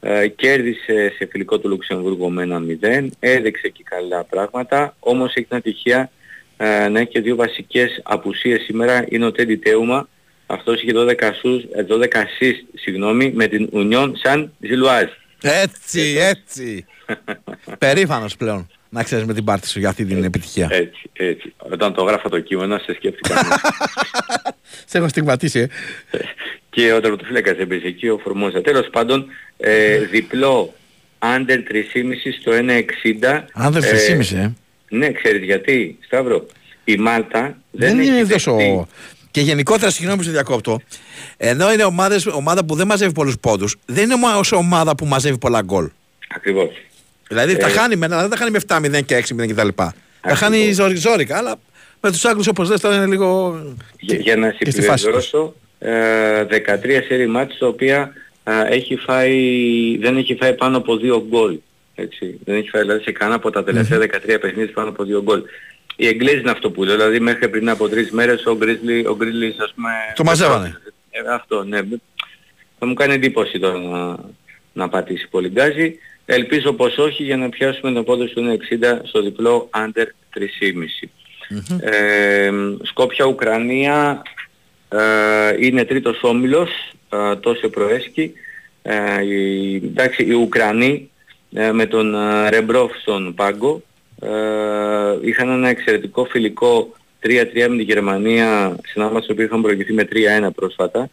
Ε, 0.00 0.28
κέρδισε 0.28 1.12
σε 1.16 1.26
φιλικό 1.30 1.58
του 1.58 1.68
Λουξεμβούργο 1.68 2.30
με 2.30 2.42
ένα 2.42 2.62
0, 2.82 3.06
έδειξε 3.18 3.68
και 3.68 3.82
καλά 3.84 4.24
πράγματα, 4.24 4.96
όμως 4.98 5.34
έχει 5.34 5.46
την 5.46 5.56
ατυχία 5.56 6.10
ε, 6.56 6.88
να 6.88 7.00
έχει 7.00 7.08
και 7.08 7.20
δύο 7.20 7.36
βασικές 7.36 8.00
απουσίες 8.02 8.62
σήμερα, 8.62 9.04
είναι 9.08 9.26
ο 9.26 9.32
Τέντι 9.32 9.56
Τέουμα, 9.56 10.08
αυτός 10.46 10.82
είχε 10.82 10.92
12 10.94 11.22
ασούς, 11.22 11.62
ε, 11.62 11.86
12 11.88 12.20
assist, 12.20 12.64
συγγνώμη, 12.74 13.32
με 13.34 13.46
την 13.46 13.68
Union 13.72 14.10
Σαν 14.22 14.52
Ζιλουάζ. 14.60 15.08
Έτσι, 15.42 16.16
έτσι. 16.18 16.84
Περήφανος 17.78 18.36
πλέον. 18.36 18.66
Να 18.94 19.02
ξέρεις 19.02 19.24
με 19.24 19.34
την 19.34 19.44
πάρτι 19.44 19.68
σου 19.68 19.78
για 19.78 19.88
αυτή 19.88 20.04
την 20.04 20.24
επιτυχία. 20.24 20.68
Έτσι, 20.70 21.10
έτσι. 21.12 21.52
Όταν 21.56 21.94
το 21.94 22.02
γράφα 22.02 22.28
το 22.28 22.40
κείμενο 22.40 22.78
σε 22.78 22.94
σκέφτηκα. 22.94 23.34
Σε 24.86 24.98
έχω 24.98 25.08
στιγματίσει, 25.08 25.58
ε. 26.10 26.18
και 26.70 26.92
ο 26.92 27.00
τερματοφύλακας 27.00 27.56
έπαιζε 27.58 27.86
εκεί, 27.86 28.08
ο 28.08 28.18
Φορμόζα. 28.22 28.60
Τέλος 28.60 28.88
πάντων, 28.92 29.26
ε, 29.56 29.98
διπλό 29.98 30.74
under 31.18 31.50
3,5 31.50 31.60
στο 32.40 32.52
1,60. 32.52 33.44
Άντερ 33.52 33.82
3,5, 33.82 34.36
ε. 34.36 34.52
Ναι, 34.88 35.12
ξέρεις 35.12 35.42
γιατί, 35.44 35.98
Σταύρο; 36.06 36.46
Η 36.84 36.96
Μάλτα 36.96 37.40
δεν, 37.70 37.88
Δεν 37.88 37.98
έχει 37.98 38.08
είναι 38.08 38.16
δεχτεί. 38.24 38.32
τόσο... 38.32 38.88
Και 39.30 39.40
γενικότερα, 39.40 39.90
συγγνώμη 39.90 40.18
που 40.18 40.24
σε 40.24 40.30
διακόπτω, 40.30 40.80
ενώ 41.36 41.72
είναι 41.72 41.84
ομάδες, 41.84 42.26
ομάδα 42.26 42.64
που 42.64 42.74
δεν 42.74 42.86
μαζεύει 42.86 43.12
πολλούς 43.12 43.38
πόντους, 43.40 43.76
δεν 43.86 44.04
είναι 44.04 44.14
ομα- 44.14 44.36
ως 44.38 44.52
ομάδα 44.52 44.94
που 44.94 45.06
μαζεύει 45.06 45.38
πολλά 45.38 45.62
γκολ. 45.62 45.88
Ακριβώς. 46.34 46.68
Δηλαδή 47.28 47.56
τα 47.56 47.66
Ε, 47.66 47.70
χάνει 47.70 47.96
με, 47.96 48.06
ένα- 48.06 48.20
δεν 48.20 48.30
τα 48.30 48.36
χάνει 48.36 48.50
με 48.50 48.58
7-0 48.58 49.00
και 49.04 49.16
6-0 49.16 49.46
κτλ. 49.48 49.68
Θα 50.20 50.34
χάνει 50.34 50.72
ζόρι- 50.72 50.96
ζόρικα, 50.96 51.36
αλλά 51.36 51.56
με 52.00 52.10
τους 52.10 52.24
Άγγλους 52.24 52.46
όπως 52.46 52.68
λες 52.70 52.80
θα 52.80 52.94
είναι 52.94 53.06
λίγο 53.06 53.58
Για, 54.00 54.16
για 54.18 54.36
να 54.36 54.50
και 54.50 54.70
στη 54.70 54.82
φάση 54.82 55.06
τους. 55.10 55.24
συμπληρώσω, 55.24 55.54
ε, 55.78 56.44
13 56.44 57.02
σερή 57.08 57.26
μάτς 57.26 57.58
τα 57.58 57.66
οποία 57.66 58.12
α, 58.44 58.66
έχει 58.66 58.96
φάει, 58.96 59.38
δεν 60.00 60.16
έχει 60.16 60.34
φάει 60.34 60.54
πάνω 60.54 60.76
από 60.76 60.96
2 60.96 61.24
γκολ. 61.28 61.58
Έτσι. 61.94 62.38
Δεν 62.44 62.56
έχει 62.56 62.68
φάει 62.68 62.82
δηλαδή 62.82 63.02
σε 63.02 63.12
κανένα 63.12 63.36
από 63.36 63.50
τα 63.50 63.64
τελευταία 63.64 63.98
13 63.98 64.38
παιχνίδια 64.40 64.72
πάνω 64.74 64.88
από 64.88 65.04
2 65.04 65.22
γκολ. 65.22 65.42
Οι 65.96 66.06
Εγγλέζοι 66.06 66.38
είναι 66.40 66.50
αυτό 66.50 66.70
που 66.70 66.84
λέω, 66.84 66.96
δηλαδή 66.96 67.20
μέχρι 67.20 67.48
πριν 67.48 67.68
από 67.68 67.88
3 67.88 68.10
μέρες 68.10 68.44
ο 68.46 68.56
Γκρίσλι, 68.56 69.06
ο 69.06 69.16
Γκρίσλι 69.16 69.54
ας 69.58 69.72
πούμε... 69.74 69.90
Το 70.14 70.24
μαζεύανε. 70.24 70.80
Ε, 71.10 71.34
αυτό, 71.34 71.64
ναι. 71.64 71.80
Θα 72.78 72.86
μου 72.86 72.94
κάνει 72.94 73.14
εντύπωση 73.14 73.58
τώρα 73.58 73.78
να, 73.78 74.16
να 74.72 74.88
πατήσει 74.88 75.28
πολύ 75.30 75.48
γκάζι. 75.48 75.98
Ελπίζω 76.26 76.72
πως 76.72 76.98
όχι 76.98 77.22
για 77.22 77.36
να 77.36 77.48
πιάσουμε 77.48 77.92
το 77.92 78.02
πόντο 78.02 78.24
του 78.24 78.58
60 78.70 79.00
στο 79.02 79.22
διπλό 79.22 79.68
under 79.72 80.06
3,5. 80.38 81.08
Ε, 81.80 82.50
Σκόπια 82.82 83.24
Ουκρανία 83.24 84.22
ε, 84.88 85.66
είναι 85.66 85.84
τρίτος 85.84 86.22
όμιλος, 86.22 86.70
ε, 87.08 87.36
τόσο 87.36 87.68
προέσκει. 87.68 88.32
Ε, 88.82 89.24
οι, 89.24 89.74
εντάξει, 89.74 90.24
οι 90.24 90.32
Ουκρανοί 90.32 91.10
ε, 91.52 91.72
με 91.72 91.86
τον 91.86 92.14
ε, 92.14 92.48
Ρεμπρόφ 92.48 92.92
στον 93.00 93.34
πάγκο 93.34 93.82
ε, 94.20 94.28
είχαν 95.20 95.48
ένα 95.48 95.68
εξαιρετικό 95.68 96.24
φιλικό 96.24 96.92
3-3 97.22 97.28
με 97.68 97.76
τη 97.76 97.82
Γερμανία 97.82 98.76
σε 98.86 98.92
ένα 98.94 99.10
μάτσο 99.10 99.34
που 99.34 99.40
είχαν 99.40 99.62
προηγηθεί 99.62 99.92
με 99.92 100.08
3-1 100.46 100.48
πρόσφατα. 100.54 101.10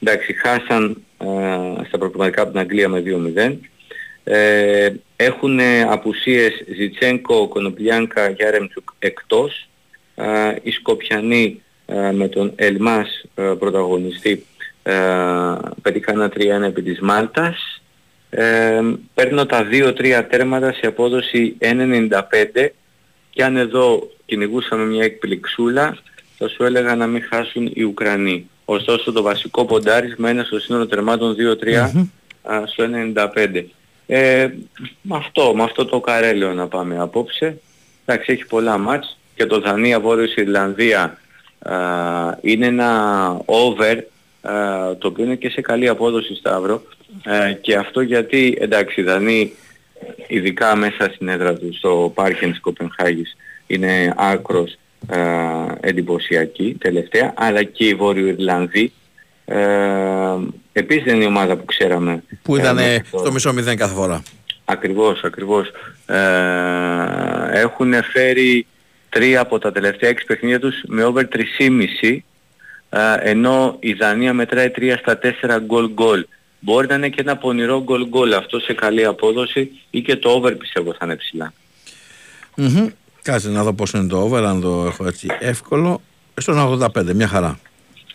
Εντάξει, 0.00 0.32
χάσαν 0.32 1.02
ε, 1.18 1.84
στα 1.86 1.98
προκριματικά 1.98 2.42
από 2.42 2.50
την 2.50 2.60
Αγγλία 2.60 2.88
με 2.88 3.02
2-0. 3.06 3.56
Ε, 4.28 4.92
έχουν 5.16 5.60
απουσίες 5.90 6.52
Ζιτσένκο, 6.76 7.48
Κονοπλιάνκα, 7.48 8.30
Γιάρεμτσουκ 8.30 8.88
εκτός. 8.98 9.68
Ε, 10.14 10.54
οι 10.62 10.70
Σκοπιανοί 10.70 11.62
ε, 11.86 12.12
με 12.12 12.28
τον 12.28 12.52
Ελμάς 12.56 13.24
ε, 13.34 13.42
πρωταγωνιστή 13.58 14.46
ε, 14.82 14.94
πετύχαν 15.82 16.20
ένα 16.20 16.32
3-1 16.36 16.66
επί 16.66 16.82
της 16.82 17.00
Μάλτας. 17.00 17.82
Ε, 18.30 18.80
παίρνω 19.14 19.46
τα 19.46 19.68
2-3 19.70 20.24
τέρματα 20.30 20.72
σε 20.72 20.86
απόδοση 20.86 21.56
1,95 21.60 22.68
και 23.30 23.44
αν 23.44 23.56
εδώ 23.56 24.10
κυνηγούσαμε 24.26 24.84
μια 24.84 25.04
εκπληξούλα 25.04 25.98
θα 26.38 26.48
σου 26.48 26.64
έλεγα 26.64 26.94
να 26.94 27.06
μην 27.06 27.22
χάσουν 27.30 27.70
οι 27.74 27.82
Ουκρανοί. 27.82 28.48
Ωστόσο 28.64 29.12
το 29.12 29.22
βασικό 29.22 29.64
ποντάρισμα 29.64 30.30
είναι 30.30 30.44
στο 30.44 30.58
σύνολο 30.58 30.86
τερμάτων 30.86 31.36
2-3 31.62 31.74
α, 32.42 32.66
στο 32.66 32.84
1,95. 33.14 33.64
Ε, 34.06 34.48
με 35.02 35.16
αυτό, 35.16 35.54
με 35.54 35.62
αυτό 35.62 35.84
το 35.84 36.00
καρέλαιο 36.00 36.52
να 36.52 36.66
πάμε 36.68 36.98
απόψε. 36.98 37.58
Εντάξει, 38.04 38.32
έχει 38.32 38.46
πολλά 38.46 38.78
μάτς. 38.78 39.18
Και 39.34 39.46
το 39.46 39.60
Δανία 39.60 40.00
Βόρειος 40.00 40.34
Ιρλανδία 40.34 41.18
α, 41.58 41.74
είναι 42.40 42.66
ένα 42.66 43.40
over 43.44 43.96
α, 44.40 44.52
το 44.98 45.08
οποίο 45.08 45.24
είναι 45.24 45.36
και 45.36 45.48
σε 45.48 45.60
καλή 45.60 45.88
απόδοση 45.88 46.34
Σταύρο. 46.34 46.82
Ε, 47.24 47.52
και 47.52 47.76
αυτό 47.76 48.00
γιατί 48.00 48.56
εντάξει 48.60 49.00
οι 49.00 49.04
Δανείοι 49.04 49.56
ειδικά 50.26 50.76
μέσα 50.76 51.10
στην 51.14 51.28
έδρα 51.28 51.54
τους 51.54 51.76
στο 51.76 52.12
Πάρκεν 52.14 52.50
της 52.50 52.60
Κοπενχάγης 52.60 53.36
είναι 53.66 54.14
άκρος 54.16 54.76
ε, 55.10 55.18
εντυπωσιακή 55.80 56.76
τελευταία. 56.80 57.34
Αλλά 57.36 57.62
και 57.62 57.86
οι 57.86 57.94
Βόρειο 57.94 58.26
Ιρλανδοί 58.26 58.92
ε, 59.46 59.56
επίσης 60.72 61.04
δεν 61.04 61.14
είναι 61.14 61.24
η 61.24 61.26
ομάδα 61.26 61.56
που 61.56 61.64
ξέραμε 61.64 62.22
που 62.42 62.56
ε, 62.56 62.60
ήταν 62.60 62.74
μέχρι 62.74 63.02
τώρα. 63.10 63.24
στο 63.24 63.32
μισό 63.32 63.52
μηδέν 63.52 63.76
κάθε 63.76 63.94
φορά. 63.94 64.22
Ακριβώς, 64.64 65.24
ακριβώς. 65.24 65.70
Ε, 66.06 67.60
έχουν 67.60 67.94
φέρει 68.12 68.66
τρία 69.08 69.40
από 69.40 69.58
τα 69.58 69.72
τελευταία 69.72 70.10
έξι 70.10 70.24
παιχνίδια 70.24 70.60
τους 70.60 70.82
με 70.86 71.04
over 71.04 71.22
3,5 72.02 72.18
ε, 72.88 73.30
ενώ 73.30 73.76
η 73.80 73.92
Δανία 73.92 74.32
μετράει 74.32 74.70
3 74.76 74.94
στα 74.98 75.18
4 75.22 75.58
γκολ 75.64 75.90
γκολ. 75.92 76.26
Μπορεί 76.60 76.86
να 76.86 76.94
είναι 76.94 77.08
και 77.08 77.20
ένα 77.20 77.36
πονηρό 77.36 77.82
γκολ 77.82 78.06
γκολ 78.08 78.32
αυτό 78.32 78.58
σε 78.58 78.72
καλή 78.72 79.04
απόδοση 79.04 79.70
ή 79.90 80.02
και 80.02 80.16
το 80.16 80.30
over 80.30 80.56
πιστεύω 80.58 80.94
θα 80.98 81.04
είναι 81.04 81.16
ψηλά. 81.16 81.52
Μμμ. 82.56 82.86
Κάτσε 83.22 83.48
να 83.48 83.62
δω 83.62 83.72
πόσο 83.72 83.98
είναι 83.98 84.08
το 84.08 84.22
over, 84.22 84.42
αν 84.44 84.60
το 84.60 84.84
έχω 84.86 85.06
έτσι 85.06 85.28
εύκολο. 85.40 86.00
Στον 86.34 86.80
85, 86.82 87.12
μια 87.14 87.28
χαρά. 87.28 87.58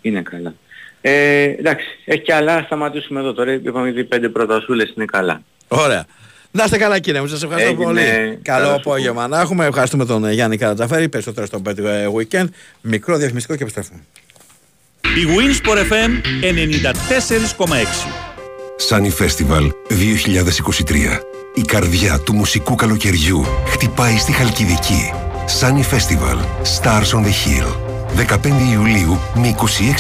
Είναι 0.02 0.22
καλά. 0.22 0.54
Ε, 1.02 1.44
εντάξει, 1.44 1.86
έχει 2.06 2.22
και 2.22 2.34
άλλα, 2.34 2.62
σταματήσουμε 2.66 3.20
εδώ 3.20 3.34
τώρα. 3.34 3.54
Είπαμε 3.54 3.90
ήδη 3.90 4.04
πέντε 4.04 4.30
πρωτασούλες 4.30 4.94
είναι 4.96 5.06
καλά. 5.06 5.42
Ωραία. 5.68 6.06
Να 6.52 6.64
είστε 6.64 6.78
καλά 6.78 7.00
κύριε 7.00 7.22
μου, 7.22 7.28
σας 7.28 7.44
ευχαριστώ 7.44 7.70
Έγινε. 7.70 7.86
πολύ. 7.86 8.02
Καλό 8.02 8.40
Καλό 8.42 8.68
σου 8.68 8.74
απόγευμα 8.76 9.28
να 9.28 9.40
έχουμε. 9.40 9.66
Ευχαριστούμε 9.66 10.06
τον 10.06 10.26
ε, 10.26 10.32
Γιάννη 10.34 10.58
Καρατζαφέρη, 10.58 11.10
περισσότερο 11.10 11.46
στο 11.46 11.62
Pet 11.66 11.78
ε, 11.78 12.08
Weekend. 12.18 12.46
Μικρό 12.82 13.18
διαφημιστικό 13.18 13.56
και 13.56 13.64
επιστρέφουμε. 13.64 14.00
Η 15.02 15.26
Winsport 15.38 15.78
FM 15.78 16.12
94,6. 16.44 17.70
Sunny 18.90 19.12
Festival 19.26 19.70
2023. 19.90 21.20
Η 21.54 21.62
καρδιά 21.62 22.20
του 22.20 22.34
μουσικού 22.34 22.76
καλοκαιριού 22.76 23.46
χτυπάει 23.68 24.18
στη 24.18 24.32
Χαλκιδική. 24.32 25.14
Sunny 25.60 25.84
Festival 25.96 26.38
Stars 26.64 27.12
on 27.14 27.24
the 27.24 27.34
Hill. 27.46 27.91
15 28.18 28.72
Ιουλίου 28.72 29.20
με 29.36 29.56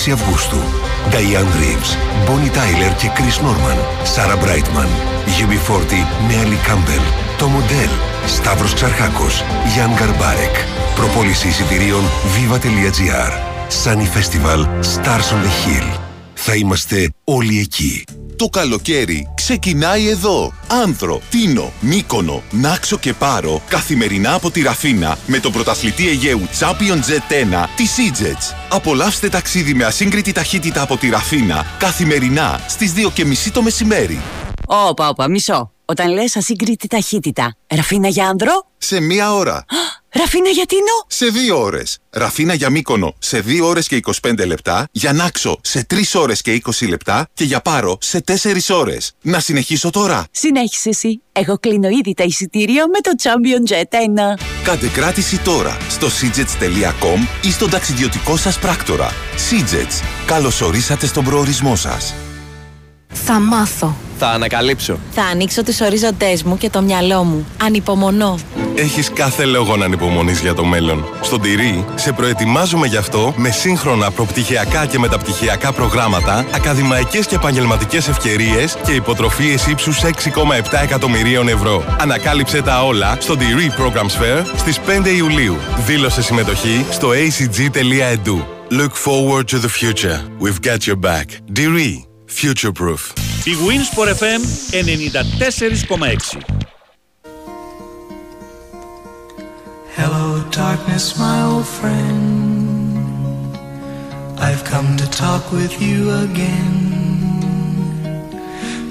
26 0.08 0.12
Αυγούστου. 0.14 0.58
Diane 1.12 1.54
Reeves, 1.60 1.92
Bonnie 2.30 2.52
Tyler 2.58 2.94
και 2.98 3.10
Chris 3.16 3.46
Norman. 3.46 3.80
Sarah 4.14 4.40
Brightman, 4.44 4.90
UB40 5.26 5.94
με 6.28 6.34
Ali 6.44 6.70
Campbell. 6.70 7.06
Το 7.38 7.48
Μοντέλ, 7.48 7.90
Σταύρος 8.28 8.74
Ξαρχάκος, 8.74 9.44
Γιάν 9.74 9.92
Γκαρμπάρεκ. 9.94 10.56
Προπόληση 10.96 11.48
εισιτηρίων 11.48 12.04
viva.gr. 12.34 13.32
Sunny 13.84 14.08
Festival 14.16 14.60
Stars 14.94 15.28
on 15.34 15.42
the 15.46 15.54
Hill. 15.64 16.11
Θα 16.43 16.55
είμαστε 16.55 17.13
όλοι 17.23 17.59
εκεί. 17.59 18.03
Το 18.35 18.47
καλοκαίρι 18.47 19.31
ξεκινάει 19.35 20.07
εδώ. 20.07 20.53
Άνθρο, 20.68 21.22
Τίνο, 21.30 21.72
Μύκονο, 21.80 22.43
Νάξο 22.51 22.97
και 22.97 23.13
Πάρο 23.13 23.61
καθημερινά 23.69 24.34
από 24.34 24.51
τη 24.51 24.61
Ραφίνα 24.61 25.18
με 25.26 25.39
τον 25.39 25.51
πρωταθλητή 25.51 26.07
Αιγαίου 26.07 26.41
Champion 26.59 26.95
Jet 26.95 27.63
1 27.63 27.68
της 27.76 27.95
EasyJets. 27.97 28.55
Απολαύστε 28.69 29.30
ταξίδι 29.30 29.73
με 29.73 29.84
ασύγκριτη 29.84 30.31
ταχύτητα 30.31 30.81
από 30.81 30.97
τη 30.97 31.09
Ραφίνα 31.09 31.65
καθημερινά 31.80 32.59
στις 32.68 32.93
2.30 33.15 33.51
το 33.53 33.61
μεσημέρι. 33.61 34.22
Όπα, 34.65 35.09
όπα, 35.09 35.30
μισό. 35.30 35.72
Όταν 35.85 36.11
λες 36.11 36.35
ασύγκριτη 36.35 36.88
ταχύτητα, 36.88 37.55
ραφίνα 37.68 38.07
για 38.07 38.27
άνδρο, 38.27 38.51
Σε 38.77 38.99
μία 38.99 39.34
ώρα. 39.34 39.65
Ραφίνα 40.14 40.50
για 40.50 40.66
τίνο. 40.66 41.06
Σε 41.08 41.26
δύο 41.26 41.62
ώρες. 41.62 41.98
Ραφίνα 42.10 42.54
για 42.54 42.70
Μύκονο 42.70 43.16
σε 43.20 43.42
2 43.42 43.60
ώρες 43.64 43.88
και 43.88 43.96
25 44.22 44.46
λεπτά, 44.46 44.88
για 44.92 45.14
Νάξο 45.14 45.60
σε 45.62 45.86
3 45.90 46.20
ώρες 46.20 46.42
και 46.42 46.62
20 46.66 46.88
λεπτά 46.88 47.28
και 47.34 47.44
για 47.44 47.62
Πάρο 47.62 47.98
σε 48.02 48.22
4 48.22 48.70
ώρες. 48.70 49.12
Να 49.22 49.40
συνεχίσω 49.40 49.90
τώρα. 49.90 50.26
Συνέχισε 50.32 50.90
εσύ. 50.90 51.22
Εγώ 51.32 51.58
κλείνω 51.60 51.90
ήδη 51.90 52.14
τα 52.14 52.24
εισιτήρια 52.24 52.86
με 52.88 53.00
το 53.00 53.12
Champion 53.22 53.72
Jet 53.72 54.36
1. 54.36 54.40
Κάντε 54.64 54.88
κράτηση 54.88 55.40
τώρα 55.40 55.78
στο 55.90 56.08
seajets.com 56.08 57.46
ή 57.48 57.52
στον 57.52 57.70
ταξιδιωτικό 57.70 58.38
σας 58.38 58.60
πράκτορα. 58.60 59.14
Seajets. 59.50 60.04
Καλώς 60.26 60.62
ορίσατε 60.62 61.06
στον 61.06 61.24
προορισμό 61.24 61.76
σας. 61.76 62.14
Θα 63.14 63.40
μάθω. 63.40 63.98
Θα 64.23 64.30
ανακαλύψω. 64.30 64.99
Θα 65.11 65.23
ανοίξω 65.23 65.64
τους 65.64 65.81
οριζοντές 65.81 66.43
μου 66.43 66.57
και 66.57 66.69
το 66.69 66.81
μυαλό 66.81 67.23
μου. 67.23 67.45
Ανυπομονώ. 67.64 68.39
Έχεις 68.76 69.10
κάθε 69.14 69.45
λόγο 69.45 69.76
να 69.76 69.85
ανυπομονείς 69.85 70.39
για 70.39 70.53
το 70.53 70.65
μέλλον. 70.65 71.06
Στον 71.22 71.41
Τυρί 71.41 71.85
σε 71.95 72.11
προετοιμάζουμε 72.11 72.88
γι' 72.88 72.98
αυτό 72.98 73.34
με 73.38 73.49
σύγχρονα 73.49 74.11
προπτυχιακά 74.11 74.85
και 74.85 74.99
μεταπτυχιακά 74.99 75.72
προγράμματα, 75.72 76.45
ακαδημαϊκές 76.52 77.27
και 77.27 77.35
επαγγελματικές 77.35 78.07
ευκαιρίες 78.07 78.77
και 78.85 78.91
υποτροφίες 78.91 79.68
ύψους 79.68 80.02
6,7 80.03 80.81
εκατομμυρίων 80.84 81.48
ευρώ. 81.48 81.84
Ανακάλυψε 81.99 82.61
τα 82.61 82.84
όλα 82.85 83.18
στο 83.19 83.38
Τυρί 83.38 83.72
Programs 83.77 84.22
Fair 84.22 84.45
στις 84.56 84.80
5 84.80 85.10
Ιουλίου. 85.18 85.57
Δήλωσε 85.85 86.22
συμμετοχή 86.22 86.85
στο 86.91 87.10
acg.edu. 87.10 88.45
Look 88.69 88.93
forward 89.06 89.45
to 89.48 89.57
the 89.60 89.72
future. 89.81 90.19
We've 90.39 90.61
got 90.61 90.88
your 90.88 90.99
back. 91.10 91.26
Diri. 91.60 92.11
Future 92.32 92.72
proof. 92.72 93.14
Η 93.45 93.53
Winsport 93.68 94.10
FM 94.22 94.41
94,6. 94.72 96.41
Hello, 99.98 100.26
darkness, 100.52 101.18
my 101.18 101.44
old 101.44 101.68
friend. 101.68 102.22
I've 104.40 104.64
come 104.64 104.90
to 104.98 105.08
talk 105.24 105.44
with 105.52 105.74
you 105.82 106.10
again. 106.26 107.01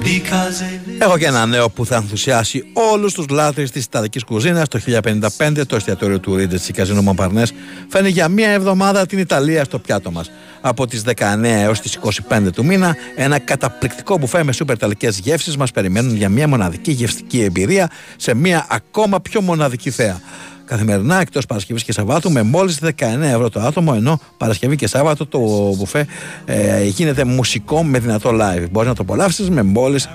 Because 0.03 0.63
a 0.63 0.81
Έχω 1.03 1.19
και 1.19 1.27
ένα 1.27 1.47
νέο 1.47 1.71
που 1.71 1.87
θα 1.87 1.97
ενθουσιάσει 1.97 2.65
όλους 2.73 3.13
τους 3.13 3.29
λάτρεις 3.29 3.71
της 3.71 3.85
Ιταλικής 3.85 4.25
κουζίνας. 4.25 4.69
Το 4.69 4.79
1055 4.79 5.67
το 5.67 5.77
εστιατόριο 5.77 6.19
του 6.21 6.37
Ρίντες 6.37 6.71
Καζίνο 6.75 7.03
Μομπαρνές 7.03 7.53
φέρνει 7.89 8.09
για 8.09 8.29
μία 8.29 8.49
εβδομάδα 8.49 9.07
την 9.07 9.19
Ιταλία 9.19 9.65
στο 9.65 9.79
πιάτο 9.79 10.11
μας. 10.11 10.31
Από 10.61 10.87
τις 10.87 11.03
19 11.03 11.61
έως 11.61 11.81
τις 11.81 11.99
25 12.29 12.53
του 12.53 12.65
μήνα 12.65 12.97
ένα 13.17 13.39
καταπληκτικό 13.39 14.19
μπουφέ 14.19 14.45
με 14.45 14.53
σούπερ 14.53 14.77
ιταλικές 14.77 15.19
γεύσεις 15.19 15.57
μας 15.57 15.71
περιμένουν 15.71 16.17
για 16.17 16.29
μία 16.29 16.49
μοναδική 16.49 16.91
γευστική 16.91 17.43
εμπειρία 17.43 17.91
σε 18.17 18.35
μία 18.35 18.67
ακόμα 18.71 19.21
πιο 19.21 19.41
μοναδική 19.41 19.91
θέα. 19.91 20.21
Καθημερινά 20.71 21.21
εκτός 21.21 21.47
Παρασκευής 21.47 21.85
και 21.85 21.93
Σαββάτου 21.93 22.33
με 22.33 22.43
μόλις 22.43 22.79
19 22.83 22.89
ευρώ 23.21 23.49
το 23.49 23.61
άτομο. 23.61 23.93
Ενώ 23.97 24.21
Παρασκευή 24.37 24.77
και 24.77 24.87
Σάββατο 24.87 25.27
το 25.27 25.39
μπουφέ 25.77 26.07
ε, 26.45 26.85
γίνεται 26.85 27.25
μουσικό 27.25 27.85
με 27.85 27.99
δυνατό 27.99 28.31
live. 28.31 28.67
Μπορείς 28.71 28.89
να 28.89 28.95
το 28.95 29.03
απολαύσεις 29.03 29.51
με 29.51 29.63
μόλις 29.63 30.09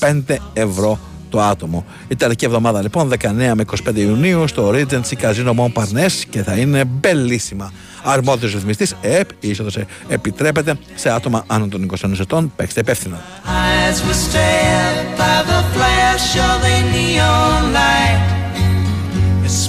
25 0.00 0.20
ευρώ 0.52 0.98
το 1.28 1.40
άτομο. 1.40 1.84
Η 2.08 2.16
τελική 2.16 2.44
εβδομάδα 2.44 2.82
λοιπόν 2.82 3.12
19 3.20 3.30
με 3.32 3.64
25 3.88 3.94
Ιουνίου 3.94 4.48
στο 4.48 4.70
Regency 4.74 5.14
Casino 5.22 5.54
Montparnasse 5.56 6.22
και 6.30 6.42
θα 6.42 6.54
είναι 6.54 6.84
μπελίσιμα. 6.84 7.72
Αρμόδιος 8.02 8.52
ρυθμιστής 8.52 8.96
ΕΕΠ, 9.00 9.30
η 9.40 9.48
είσοδος 9.48 9.78
επιτρέπεται 10.08 10.78
σε 10.94 11.10
άτομα 11.10 11.44
άνω 11.46 11.66
των 11.66 11.90
21 12.02 12.18
ετών. 12.20 12.52
Παίξτε 12.56 12.80
υπεύθυνα. 12.80 13.20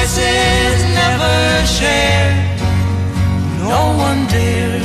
voices 0.00 0.74
never 1.00 1.36
shared. 1.76 2.36
No 3.72 3.82
one 4.06 4.20
dared 4.28 4.82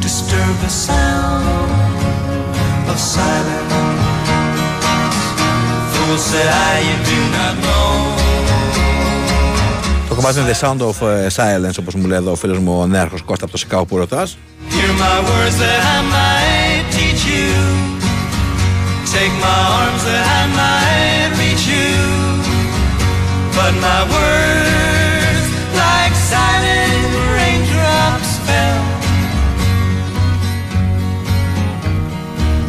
disturb 0.00 0.54
the 0.66 0.72
sound 0.86 1.46
of 2.90 2.98
silence. 2.98 3.74
Fools 5.92 6.22
said 6.30 6.48
I, 6.70 6.74
you 6.88 6.96
do 7.10 7.18
not 7.36 7.54
know. 7.64 7.86
Το 10.08 10.14
κομμάτι 10.14 10.40
είναι 10.40 10.56
The 10.60 10.66
Sound 10.66 10.80
of 10.80 11.06
ε, 11.08 11.26
Silence, 11.36 11.74
όπως 11.80 11.94
μου 11.94 12.06
λέει 12.06 12.18
εδώ 12.18 12.30
ο 12.30 12.34
φίλος 12.34 12.58
μου 12.58 12.80
ο 12.80 12.86
νέαρχος 12.86 13.22
Κώστα 13.22 13.44
από 13.44 13.52
το 13.52 13.58
Σικάο 13.58 13.84
που 13.84 13.96
ρωτάς. 13.96 14.38
Hear 14.70 14.92
my 15.04 15.18
words 15.28 15.56
that 15.62 15.80
I 15.96 15.98
might 16.16 16.84
teach 16.96 17.22
you. 17.32 17.50
Take 19.14 19.34
my 19.46 19.58
arms 19.80 20.02
that 20.08 20.24
I 20.40 20.42
might 20.60 21.30
reach 21.40 21.66
you. 21.74 22.09
but 23.61 23.75
my 23.77 24.01
words, 24.13 25.45
like 25.77 26.15
silent 26.15 27.13
raindrops, 27.37 28.31
fell 28.47 28.85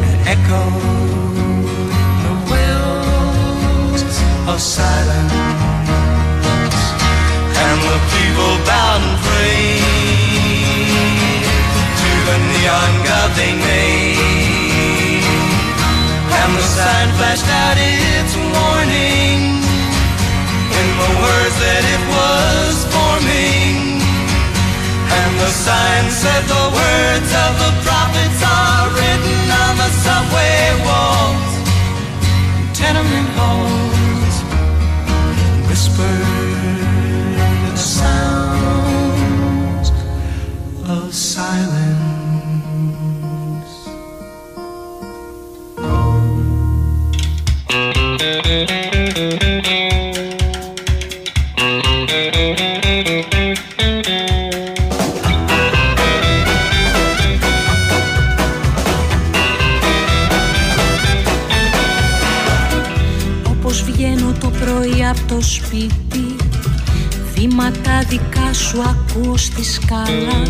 and 0.05 0.17
echoed 0.33 1.89
the 2.23 2.33
wells 2.51 4.03
of 4.51 4.57
silence. 4.61 5.33
And 7.63 7.77
the 7.89 7.99
people 8.13 8.53
bowed 8.69 9.01
and 9.01 9.17
prayed 9.25 9.81
to 12.01 12.09
the 12.27 12.37
neon 12.53 12.93
god 13.07 13.29
they 13.39 13.53
made. 13.65 15.25
And 16.37 16.51
the 16.55 16.61
sign 16.61 17.09
flashed 17.17 17.49
out 17.49 17.77
its 17.79 18.12
words 21.53 21.65
that 21.65 21.83
it 21.95 22.03
was 22.09 22.75
forming. 22.93 24.01
And 25.13 25.39
the 25.39 25.51
sign 25.51 26.09
said 26.11 26.43
the 26.45 26.65
words 26.73 27.31
of 27.45 27.51
the 27.63 27.71
prophets 27.85 28.41
are 28.41 28.89
written 28.97 29.51
on 29.63 29.73
the 29.77 29.91
subway 30.03 30.63
walls, 30.85 31.53
tenement 32.73 33.29
halls, 33.37 34.35
whispered 35.67 36.32
σπίτι. 65.73 66.35
Βήματα 67.33 68.03
δικά 68.07 68.53
σου 68.53 68.81
ακούω 68.81 69.37
στη 69.37 69.63
σκάλα. 69.63 70.41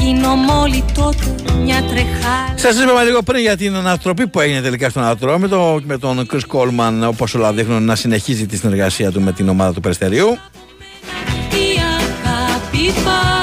Γίνομαι 0.00 0.52
όλη 0.52 0.84
τότε 0.94 1.52
μια 1.62 1.82
τρεχάλα 1.82 2.54
Σας 2.54 2.82
είπαμε 2.82 3.04
λίγο 3.04 3.22
πριν 3.22 3.40
για 3.40 3.56
την 3.56 3.76
ανατροπή 3.76 4.26
που 4.26 4.40
έγινε 4.40 4.60
τελικά 4.60 4.90
στον 4.90 5.04
Ατρόμητο 5.04 5.80
με 5.84 5.98
τον 5.98 6.26
Chris 6.32 6.40
Coleman, 6.52 7.08
όπως 7.08 7.34
όλα 7.34 7.52
δείχνουν, 7.52 7.84
να 7.84 7.94
συνεχίζει 7.94 8.46
τη 8.46 8.56
συνεργασία 8.56 9.10
του 9.10 9.20
με 9.20 9.32
την 9.32 9.48
ομάδα 9.48 9.72
του 9.72 9.80
Περιστερίου. 9.80 10.38
Η 11.50 11.78
αγάπη 11.98 12.92
πάντοτε 13.04 13.41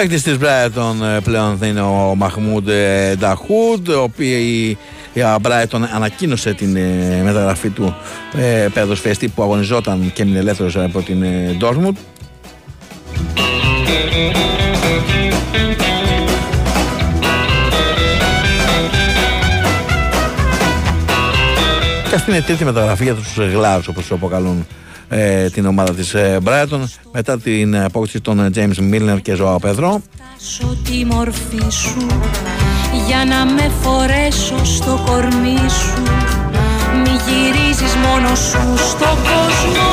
Παίκτης 0.00 0.22
της 0.22 0.36
Brighton 0.40 1.16
ε, 1.16 1.20
πλέον 1.24 1.58
θα 1.58 1.66
είναι 1.66 1.80
ο 1.80 2.14
Μαχμούντ 2.16 2.68
ε, 2.68 3.14
Νταχούντ, 3.18 3.88
ο 3.88 4.02
οποίο 4.02 4.38
η 4.38 4.78
η 5.12 5.20
Brighton 5.42 5.80
ανακοίνωσε 5.94 6.54
την 6.54 6.76
ε, 6.76 7.20
μεταγραφή 7.24 7.68
του 7.68 7.96
ε, 8.36 8.66
παιδοσφαιριστή 8.74 9.28
που 9.28 9.42
αγωνιζόταν 9.42 10.10
και 10.14 10.22
έμεινε 10.22 10.38
ελεύθερος 10.38 10.76
από 10.76 11.02
την 11.02 11.22
ε, 11.22 11.56
Dortmund. 11.60 11.92
Και 22.08 22.14
αυτή 22.14 22.30
είναι 22.30 22.38
η 22.38 22.42
τρίτη 22.42 22.64
μεταγραφή 22.64 23.04
για 23.04 23.14
τους 23.14 23.36
Γλάρους 23.36 23.88
όπως 23.88 24.02
τους 24.02 24.12
αποκαλούν 24.12 24.66
ε, 25.12 25.48
την 25.50 25.66
ομάδα 25.66 25.94
της 25.94 26.14
ε, 26.14 26.38
Brighton 26.44 26.82
μετά 27.12 27.38
την 27.38 27.76
απόκτηση 27.76 28.20
των 28.20 28.40
ε, 28.40 28.50
James 28.54 28.92
Milner 28.92 29.18
και 29.22 29.34
Ζωάο 29.34 29.58
Πεδρό. 29.58 30.02
Σω 30.38 30.76
τη 30.84 31.04
μορφή 31.04 31.70
σου 31.70 32.06
για 33.06 33.24
να 33.24 33.44
με 33.52 33.70
φορέσω 33.82 34.64
στο 34.64 35.02
κορμί 35.06 35.68
σου. 35.80 36.02
Μη 37.02 37.14
γυρίζεις 37.26 37.94
μόνο 37.94 38.34
σου 38.34 38.62
στον 38.90 39.16
κόσμο. 39.30 39.88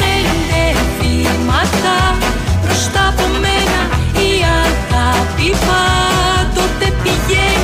Πέντε 0.00 0.62
βήματα 1.00 1.96
μπροστά 2.62 3.08
από 3.08 3.26
μένα 3.42 3.80
Η 4.28 4.30
αγάπη 4.62 5.50
πάντοτε 5.66 6.86
πηγαίνει 7.02 7.59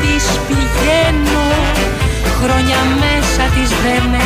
πίσω 0.00 0.34
της 0.48 0.56
πηγαίνω 0.56 1.42
Χρόνια 2.42 2.76
μέσα 3.00 3.42
της 3.54 3.68
δεν 3.68 4.10
με 4.10 4.18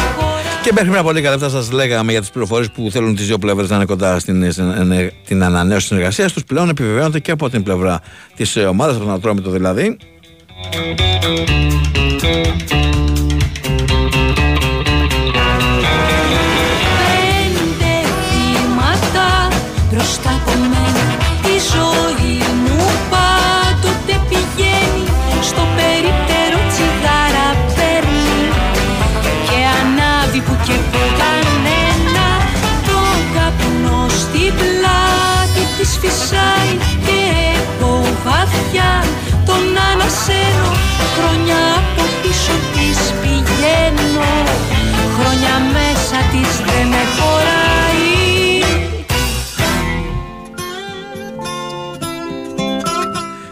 Και 0.62 0.72
μέχρι 0.72 0.88
πριν 0.88 1.00
από 1.00 1.12
λίγα 1.12 1.30
λεπτά 1.30 1.48
σας 1.48 1.70
λέγαμε 1.70 2.10
για 2.12 2.20
τις 2.20 2.30
πληροφορίες 2.30 2.70
που 2.70 2.88
θέλουν 2.90 3.16
τις 3.16 3.26
δύο 3.26 3.38
πλευρές 3.38 3.68
να 3.68 3.76
είναι 3.76 3.84
κοντά 3.84 4.18
στην, 4.18 4.52
στην- 4.52 5.12
την 5.26 5.42
ανανέωση 5.44 5.86
συνεργασίας 5.86 6.32
τους. 6.32 6.44
Πλέον 6.44 6.68
επιβεβαιώνεται 6.68 7.18
και 7.18 7.30
από 7.30 7.50
την 7.50 7.62
πλευρά 7.62 8.00
της 8.36 8.56
ομάδας, 8.56 8.96
από 8.96 9.04
τον 9.04 9.14
Ατρόμητο 9.14 9.50
δηλαδή. 9.50 9.96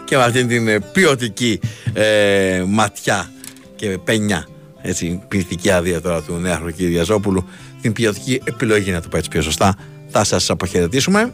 Και 0.05 0.17
με 0.17 0.23
αυτή 0.23 0.45
την 0.45 0.67
ε, 0.67 0.79
ποιοτική 0.79 1.59
ε, 1.93 2.63
ματιά 2.67 3.31
και 3.75 3.97
πένια 4.03 4.47
έτσι, 4.81 5.21
ποιητική 5.27 5.71
άδεια 5.71 6.01
τώρα 6.01 6.21
του 6.21 6.33
Νέα 6.33 6.55
Χροκυριαζόπουλου 6.55 7.45
την 7.81 7.93
ποιοτική 7.93 8.41
επιλογή 8.43 8.91
να 8.91 9.01
το 9.01 9.07
πω 9.07 9.17
έτσι 9.17 9.29
πιο 9.29 9.41
σωστά 9.41 9.75
θα 10.07 10.23
σας 10.23 10.49
αποχαιρετήσουμε 10.49 11.33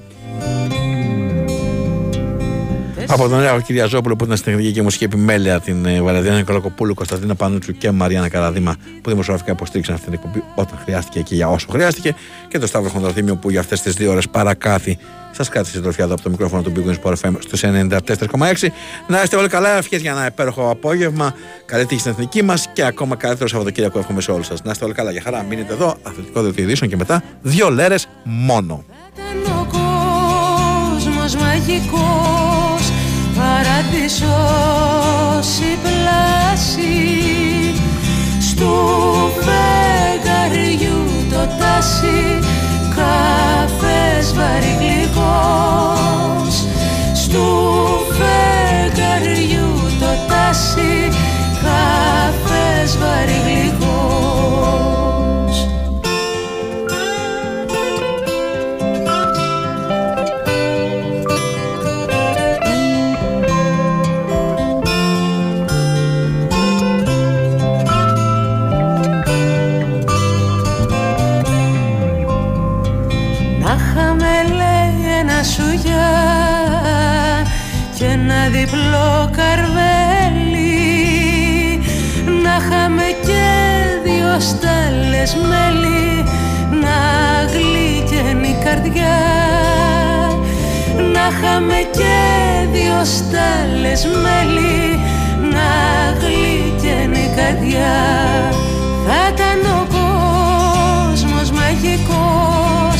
από 3.13 3.27
τον 3.27 3.39
νέο 3.39 3.61
Κυριαζόπουλο 3.61 4.15
που 4.15 4.23
ήταν 4.23 4.37
στην 4.37 4.51
τεχνική 4.51 4.73
και 4.73 4.81
μουσική 4.81 5.03
επιμέλεια, 5.03 5.59
την 5.59 5.85
ε, 5.85 6.01
Βαλαδιάνα 6.01 6.37
Νικολακοπούλου, 6.37 6.93
Κωνσταντίνα 6.93 7.35
Πανούτσου 7.35 7.77
και 7.77 7.91
Μαριάννα 7.91 8.29
Καραδίμα 8.29 8.75
που 9.01 9.09
δημοσιογραφικά 9.09 9.51
υποστήριξαν 9.51 9.95
αυτή 9.95 10.05
την 10.05 10.13
εκπομπή 10.13 10.43
όταν 10.55 10.79
χρειάστηκε 10.83 11.21
και 11.21 11.35
για 11.35 11.49
όσο 11.49 11.67
χρειάστηκε. 11.71 12.15
Και 12.47 12.59
το 12.59 12.67
Σταύρο 12.67 12.89
Χονδροθύμιο 12.89 13.35
που 13.35 13.49
για 13.49 13.59
αυτές 13.59 13.81
τις 13.81 13.93
δύο 13.93 14.11
ώρες 14.11 14.29
παρακάθι 14.29 14.97
σας 15.31 15.49
κράτησε 15.49 15.73
συντροφιά 15.73 16.03
εδώ 16.03 16.13
από 16.13 16.23
το 16.23 16.29
μικρόφωνο 16.29 16.61
του 16.61 16.71
Big 16.75 16.89
Wings 16.89 16.95
Sport 17.03 17.13
FM 17.21 17.33
στους 17.39 17.61
94,6. 17.63 18.67
Να 19.07 19.21
είστε 19.21 19.35
όλοι 19.35 19.47
καλά, 19.47 19.77
ευχές 19.77 20.01
για 20.01 20.11
ένα 20.11 20.25
υπέροχο 20.25 20.69
απόγευμα. 20.69 21.35
Καλή 21.65 21.85
τύχη 21.85 21.99
στην 21.99 22.11
εθνική 22.11 22.43
μας 22.43 22.69
και 22.73 22.83
ακόμα 22.85 23.15
καλύτερο 23.15 23.49
Σαββατοκύριακο 23.49 23.99
εύχομαι 23.99 24.21
σε 24.21 24.31
όλους 24.31 24.45
σας. 24.45 24.63
Να 24.63 24.71
είστε 24.71 24.85
όλοι 24.85 24.93
καλά, 24.93 25.11
για 25.11 25.21
χαρά. 25.21 25.45
Μείνετε 25.49 25.73
εδώ, 25.73 25.95
αθλητικό 26.03 26.41
δελτίο 26.41 26.87
και 26.87 26.97
μετά 26.97 27.23
δύο 27.41 27.69
λέρες 27.69 28.07
μόνο. 28.23 28.83
Ήταν 29.13 29.57
ο 29.57 29.67
κόσμος 29.71 31.35
μαγικός 31.35 32.52
Παραδείσος 33.93 35.59
η 35.59 35.77
πλάση 35.83 36.93
Στου 38.39 38.75
φεγγαριού 39.43 41.01
το 41.29 41.47
τάσι 41.59 42.39
Καφές 42.95 44.33
βαρύ 44.33 44.77
γλυκός 44.79 46.55
Στου 47.13 47.45
φεγγαριού 48.17 49.69
το 49.99 50.11
τάσι 50.27 51.09
Καφές 51.61 52.97
βαρύ 52.97 53.41
γλυκός 53.45 55.02
καρδιά. 88.73 89.17
Να 91.13 91.27
είχαμε 91.31 91.79
και 91.91 92.15
δυο 92.71 92.99
στάλες 93.05 94.05
μέλι 94.05 94.99
να 95.53 95.71
γλύκαινε 96.19 97.17
η 97.17 97.29
καρδιά. 97.35 97.95
Θα 99.05 99.17
ήταν 99.33 99.59
ο 99.79 99.87
κόσμος 99.97 101.51
μαγικός 101.51 102.99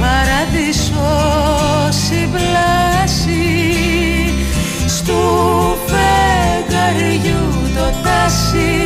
παραδείσος 0.00 1.96
η 2.10 2.28
πλάση. 2.34 3.46
Στου 4.86 5.22
φεγγαριού 5.86 7.44
το 7.76 7.86
τάσι 8.02 8.83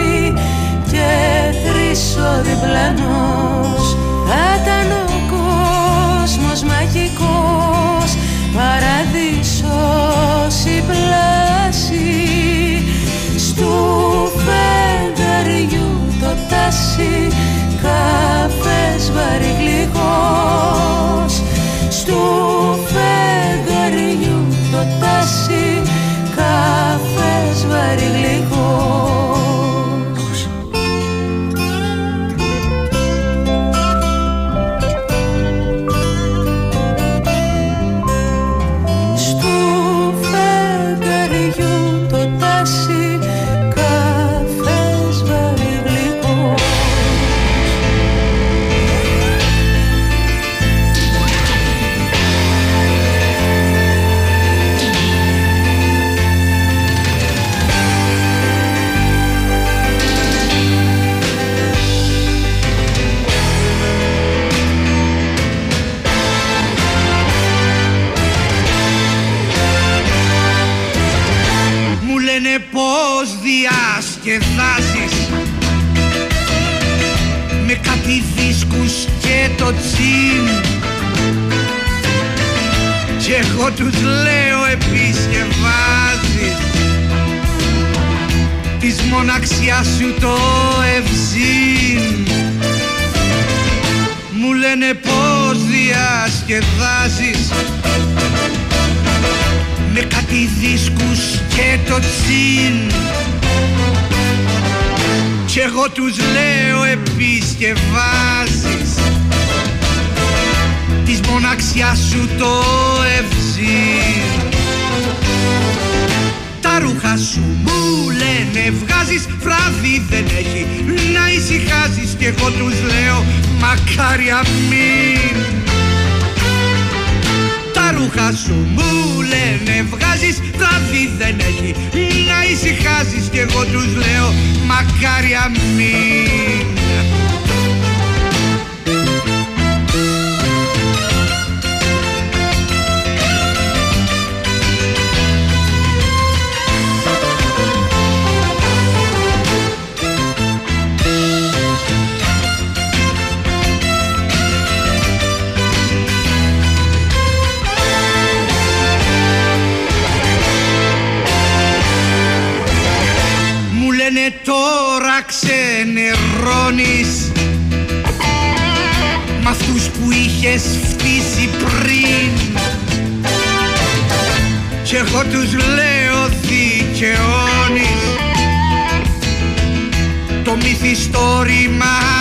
τσέπη 0.00 0.34
Και 0.90 1.08
τρεις 1.68 2.16
ο 2.16 2.42